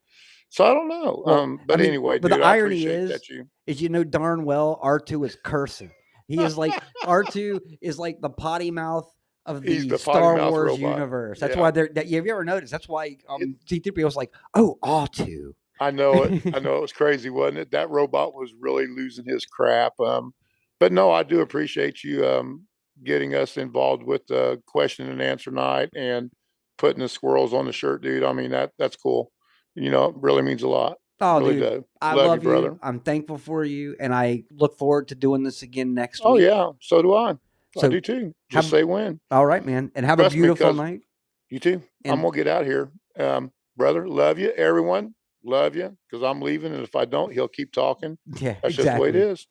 So 0.49 0.65
I 0.65 0.73
don't 0.75 0.87
know. 0.87 1.23
Well, 1.25 1.39
um, 1.39 1.59
I 1.61 1.65
but 1.65 1.79
mean, 1.79 1.87
anyway, 1.87 2.19
but 2.19 2.29
the 2.29 2.35
dude, 2.35 2.43
I 2.45 2.57
irony 2.57 2.75
appreciate 2.85 2.99
is- 2.99 3.09
that 3.11 3.27
you. 3.29 3.45
is 3.65 3.81
you 3.81 3.89
know 3.89 4.03
darn 4.03 4.43
well 4.45 4.79
R2 4.83 5.25
is 5.25 5.35
cursing. 5.43 5.89
He 6.27 6.41
is 6.43 6.57
like 6.59 6.73
R2 7.05 7.59
is 7.81 7.97
like 7.97 8.21
the 8.21 8.29
potty 8.29 8.69
mouth 8.69 9.11
of 9.47 9.63
the, 9.63 9.79
the 9.87 9.97
Star 9.97 10.35
Wars 10.51 10.77
robot. 10.79 10.79
universe. 10.79 11.39
That's 11.39 11.55
Yeah. 11.55 11.61
why 11.61 11.71
they're 11.71 11.89
that 11.95 12.07
have 12.07 12.25
you 12.27 12.31
ever 12.31 12.43
noticed? 12.45 12.71
That's 12.71 12.87
why 12.87 13.17
um 13.27 13.55
C3PO 13.67 14.03
was 14.03 14.15
like, 14.15 14.31
oh 14.53 14.77
R2. 14.83 15.53
I 15.81 15.91
know 15.91 16.23
it. 16.23 16.55
I 16.55 16.59
know 16.59 16.77
it 16.77 16.81
was 16.81 16.93
crazy, 16.93 17.29
wasn't 17.29 17.57
it? 17.57 17.71
That 17.71 17.89
robot 17.89 18.33
was 18.35 18.53
really 18.59 18.85
losing 18.87 19.25
his 19.25 19.45
crap. 19.45 19.99
Um, 19.99 20.33
but 20.79 20.91
no, 20.91 21.11
I 21.11 21.23
do 21.23 21.41
appreciate 21.41 22.03
you 22.03 22.25
um, 22.25 22.65
getting 23.03 23.33
us 23.35 23.57
involved 23.57 24.03
with 24.03 24.25
the 24.27 24.61
question 24.67 25.09
and 25.09 25.21
answer 25.21 25.49
night 25.51 25.89
and 25.95 26.29
putting 26.77 27.01
the 27.01 27.09
squirrels 27.09 27.53
on 27.53 27.65
the 27.65 27.73
shirt, 27.73 28.01
dude. 28.03 28.23
I 28.23 28.31
mean 28.33 28.51
that 28.51 28.71
that's 28.77 28.95
cool. 28.95 29.31
You 29.75 29.89
know, 29.89 30.05
it 30.05 30.15
really 30.17 30.41
means 30.43 30.63
a 30.63 30.67
lot. 30.67 30.97
Oh 31.19 31.39
really 31.39 31.59
dude. 31.59 31.83
I 32.01 32.13
Love 32.13 32.23
you, 32.25 32.27
love, 32.29 32.43
you, 32.43 32.49
brother. 32.49 32.77
I'm 32.81 32.99
thankful 32.99 33.37
for 33.37 33.63
you, 33.63 33.95
and 33.99 34.13
I 34.13 34.43
look 34.51 34.77
forward 34.77 35.07
to 35.09 35.15
doing 35.15 35.43
this 35.43 35.61
again 35.63 35.93
next 35.93 36.21
Oh 36.23 36.33
week. 36.33 36.43
Oh 36.43 36.45
yeah, 36.45 36.71
so 36.79 37.01
do 37.01 37.13
I. 37.13 37.31
I 37.31 37.35
So, 37.81 37.89
do 37.89 38.01
too. 38.01 38.33
have- 38.51 38.63
Just 38.63 38.69
say 38.69 38.83
when. 38.83 39.19
All 39.29 39.45
right, 39.45 39.65
man, 39.65 39.91
and 39.95 40.05
have 40.05 40.17
Trust 40.19 40.35
a 40.35 40.37
beautiful 40.37 40.73
night. 40.73 41.01
You 41.49 41.59
too. 41.59 41.81
I'm 42.05 42.21
gonna 42.21 42.35
get 42.35 42.47
out 42.47 42.65
here, 42.65 42.91
um, 43.19 43.51
brother. 43.77 44.07
Love 44.07 44.39
you, 44.39 44.51
everyone. 44.51 45.13
Love 45.43 45.75
you, 45.75 45.95
because 46.09 46.23
I'm 46.23 46.41
leaving, 46.41 46.73
and 46.73 46.83
if 46.83 46.95
I 46.95 47.05
don't, 47.05 47.33
he'll 47.33 47.47
keep 47.47 47.71
talking. 47.71 48.17
Yeah, 48.39 48.55
That's 48.61 48.75
exactly. 48.77 48.83
just 48.83 48.95
the 48.95 49.01
way 49.01 49.09
it 49.09 49.15
is. 49.15 49.47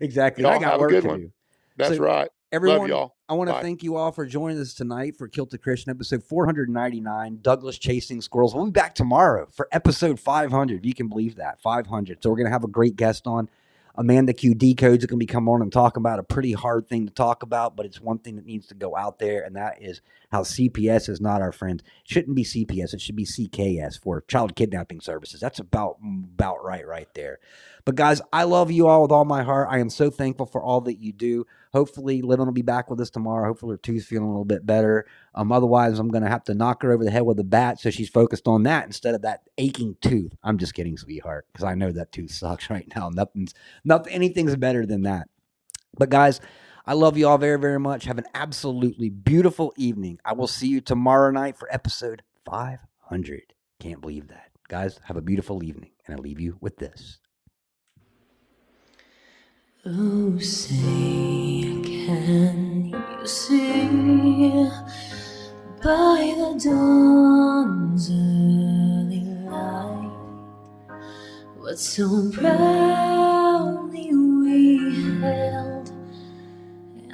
Exactly. 0.00 0.44
I 0.44 0.52
Y'all 0.52 0.60
got 0.60 0.72
have 0.72 0.80
a 0.80 0.86
good 0.86 1.02
to 1.02 1.08
one. 1.08 1.20
do. 1.20 1.32
That's 1.76 1.96
So, 1.96 2.02
right. 2.02 2.28
Everyone, 2.52 2.78
Love 2.80 2.88
y'all. 2.88 3.16
I 3.28 3.34
want 3.34 3.50
to 3.50 3.60
thank 3.60 3.82
you 3.82 3.96
all 3.96 4.12
for 4.12 4.24
joining 4.24 4.58
us 4.60 4.72
tonight 4.72 5.16
for 5.16 5.26
Kilted 5.26 5.60
Christian 5.62 5.90
episode 5.90 6.22
499, 6.22 7.40
Douglas 7.42 7.76
Chasing 7.76 8.20
Squirrels. 8.22 8.54
We'll 8.54 8.66
be 8.66 8.70
back 8.70 8.94
tomorrow 8.94 9.48
for 9.52 9.68
episode 9.72 10.20
500. 10.20 10.86
You 10.86 10.94
can 10.94 11.08
believe 11.08 11.36
that, 11.36 11.60
500. 11.60 12.22
So 12.22 12.30
we're 12.30 12.36
going 12.36 12.46
to 12.46 12.52
have 12.52 12.64
a 12.64 12.68
great 12.68 12.96
guest 12.96 13.26
on. 13.26 13.50
Amanda 13.96 14.32
Q 14.32 14.54
Decodes 14.54 15.02
are 15.02 15.08
going 15.08 15.08
to 15.08 15.16
be 15.16 15.26
coming 15.26 15.52
on 15.52 15.60
and 15.62 15.72
talking 15.72 16.00
about 16.02 16.18
a 16.18 16.22
pretty 16.22 16.52
hard 16.52 16.86
thing 16.86 17.06
to 17.06 17.12
talk 17.12 17.42
about, 17.42 17.76
but 17.76 17.84
it's 17.86 18.00
one 18.00 18.18
thing 18.18 18.36
that 18.36 18.44
needs 18.46 18.66
to 18.68 18.74
go 18.74 18.94
out 18.94 19.18
there, 19.18 19.42
and 19.42 19.56
that 19.56 19.82
is 19.82 20.00
how 20.36 20.42
CPS 20.42 21.08
is 21.08 21.18
not 21.18 21.40
our 21.40 21.50
friend. 21.50 21.82
It 22.04 22.10
shouldn't 22.10 22.36
be 22.36 22.44
CPS. 22.44 22.92
It 22.92 23.00
should 23.00 23.16
be 23.16 23.24
CKS 23.24 23.98
for 23.98 24.20
Child 24.28 24.54
Kidnapping 24.54 25.00
Services. 25.00 25.40
That's 25.40 25.58
about 25.58 25.96
about 26.02 26.62
right 26.62 26.86
right 26.86 27.08
there. 27.14 27.38
But 27.86 27.94
guys, 27.94 28.20
I 28.34 28.44
love 28.44 28.70
you 28.70 28.86
all 28.86 29.00
with 29.00 29.12
all 29.12 29.24
my 29.24 29.42
heart. 29.42 29.68
I 29.70 29.78
am 29.78 29.88
so 29.88 30.10
thankful 30.10 30.44
for 30.44 30.62
all 30.62 30.82
that 30.82 30.98
you 30.98 31.12
do. 31.12 31.46
Hopefully, 31.72 32.20
Livin 32.20 32.44
will 32.44 32.52
be 32.52 32.60
back 32.60 32.90
with 32.90 33.00
us 33.00 33.08
tomorrow. 33.08 33.46
Hopefully, 33.46 33.72
her 33.72 33.78
tooth's 33.78 34.04
feeling 34.04 34.26
a 34.26 34.30
little 34.30 34.44
bit 34.44 34.66
better. 34.66 35.06
Um, 35.34 35.52
otherwise, 35.52 35.98
I'm 35.98 36.10
going 36.10 36.24
to 36.24 36.28
have 36.28 36.44
to 36.44 36.54
knock 36.54 36.82
her 36.82 36.92
over 36.92 37.02
the 37.04 37.10
head 37.10 37.24
with 37.24 37.40
a 37.40 37.44
bat 37.44 37.80
so 37.80 37.88
she's 37.90 38.10
focused 38.10 38.46
on 38.46 38.64
that 38.64 38.84
instead 38.84 39.14
of 39.14 39.22
that 39.22 39.42
aching 39.56 39.96
tooth. 40.02 40.34
I'm 40.42 40.58
just 40.58 40.74
kidding, 40.74 40.98
sweetheart, 40.98 41.46
because 41.50 41.64
I 41.64 41.74
know 41.74 41.92
that 41.92 42.12
tooth 42.12 42.32
sucks 42.32 42.68
right 42.70 42.86
now. 42.94 43.08
Nothing's 43.08 43.54
nothing. 43.84 44.12
Anything's 44.12 44.56
better 44.56 44.84
than 44.84 45.02
that. 45.02 45.28
But 45.98 46.10
guys, 46.10 46.42
I 46.88 46.94
love 46.94 47.18
you 47.18 47.26
all 47.26 47.36
very, 47.36 47.58
very 47.58 47.80
much. 47.80 48.04
Have 48.04 48.18
an 48.18 48.28
absolutely 48.32 49.10
beautiful 49.10 49.72
evening. 49.76 50.20
I 50.24 50.34
will 50.34 50.46
see 50.46 50.68
you 50.68 50.80
tomorrow 50.80 51.32
night 51.32 51.56
for 51.56 51.68
episode 51.74 52.22
500. 52.44 53.54
Can't 53.80 54.00
believe 54.00 54.28
that. 54.28 54.50
Guys, 54.68 55.00
have 55.06 55.16
a 55.16 55.20
beautiful 55.20 55.64
evening. 55.64 55.90
And 56.06 56.16
I 56.16 56.18
leave 56.22 56.38
you 56.38 56.58
with 56.60 56.76
this. 56.76 57.18
Oh, 59.84 60.38
say, 60.38 60.76
can 61.82 62.86
you 62.86 63.26
see 63.26 64.68
by 65.82 66.34
the 66.36 66.60
dawn's 66.64 68.10
early 68.10 69.24
light 69.48 70.12
what 71.56 71.78
so 71.78 72.30
proudly 72.32 74.14
we 74.14 75.20
held 75.20 75.75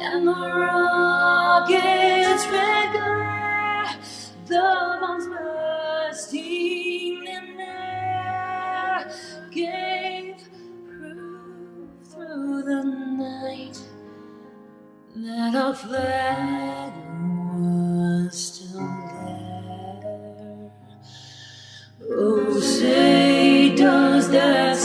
and 0.00 0.26
the 0.26 0.32
rockets' 0.32 2.46
glare, 2.46 3.86
the 4.46 4.96
bombs 5.00 5.26
bursting 5.26 7.26
in 7.26 7.60
air, 7.60 9.10
gave 9.50 10.36
proof 10.86 11.90
through 12.10 12.62
the 12.62 12.82
night 12.82 13.78
that 15.16 15.54
our 15.54 15.74
flag 15.74 16.92
was 17.54 18.34
still 18.34 18.80
there. 18.80 20.70
Oh, 22.12 22.58
say, 22.58 23.74
does 23.76 24.30
that 24.30 24.76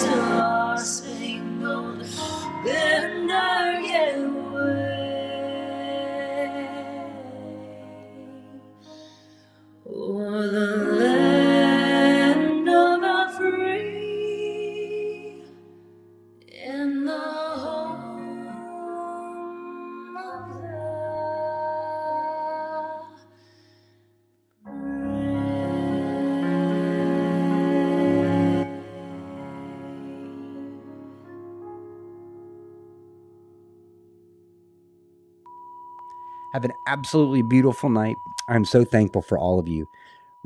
Have 36.56 36.64
an 36.64 36.72
absolutely 36.88 37.42
beautiful 37.42 37.90
night. 37.90 38.16
I'm 38.48 38.64
so 38.64 38.86
thankful 38.86 39.22
for 39.22 39.38
all 39.38 39.60
of 39.60 39.68
you. 39.68 39.88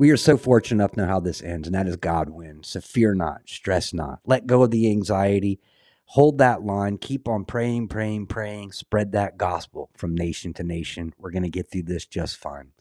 We 0.00 0.10
are 0.10 0.16
so 0.16 0.36
fortunate 0.36 0.82
enough 0.82 0.90
to 0.94 1.02
know 1.02 1.06
how 1.06 1.20
this 1.20 1.40
ends, 1.40 1.68
and 1.68 1.74
that 1.76 1.86
is 1.86 1.94
God 1.94 2.30
wins. 2.30 2.66
So 2.66 2.80
fear 2.80 3.14
not, 3.14 3.42
stress 3.46 3.94
not. 3.94 4.18
Let 4.26 4.48
go 4.48 4.64
of 4.64 4.72
the 4.72 4.90
anxiety. 4.90 5.60
Hold 6.06 6.38
that 6.38 6.64
line. 6.64 6.98
Keep 6.98 7.28
on 7.28 7.44
praying, 7.44 7.86
praying, 7.86 8.26
praying. 8.26 8.72
Spread 8.72 9.12
that 9.12 9.38
gospel 9.38 9.88
from 9.96 10.16
nation 10.16 10.52
to 10.54 10.64
nation. 10.64 11.14
We're 11.16 11.30
going 11.30 11.44
to 11.44 11.48
get 11.48 11.70
through 11.70 11.84
this 11.84 12.06
just 12.06 12.38
fine. 12.38 12.72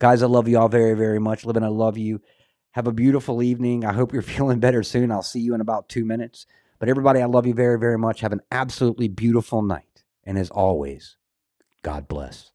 Guys, 0.00 0.20
I 0.20 0.26
love 0.26 0.48
you 0.48 0.58
all 0.58 0.68
very, 0.68 0.94
very 0.94 1.20
much. 1.20 1.44
Living, 1.44 1.62
I 1.62 1.68
love 1.68 1.96
you. 1.96 2.20
Have 2.72 2.88
a 2.88 2.92
beautiful 2.92 3.44
evening. 3.44 3.84
I 3.84 3.92
hope 3.92 4.12
you're 4.12 4.22
feeling 4.22 4.58
better 4.58 4.82
soon. 4.82 5.12
I'll 5.12 5.22
see 5.22 5.38
you 5.38 5.54
in 5.54 5.60
about 5.60 5.88
two 5.88 6.04
minutes. 6.04 6.46
But 6.80 6.88
everybody, 6.88 7.22
I 7.22 7.26
love 7.26 7.46
you 7.46 7.54
very, 7.54 7.78
very 7.78 7.96
much. 7.96 8.22
Have 8.22 8.32
an 8.32 8.42
absolutely 8.50 9.06
beautiful 9.06 9.62
night. 9.62 10.02
And 10.24 10.36
as 10.36 10.50
always, 10.50 11.16
God 11.84 12.08
bless. 12.08 12.50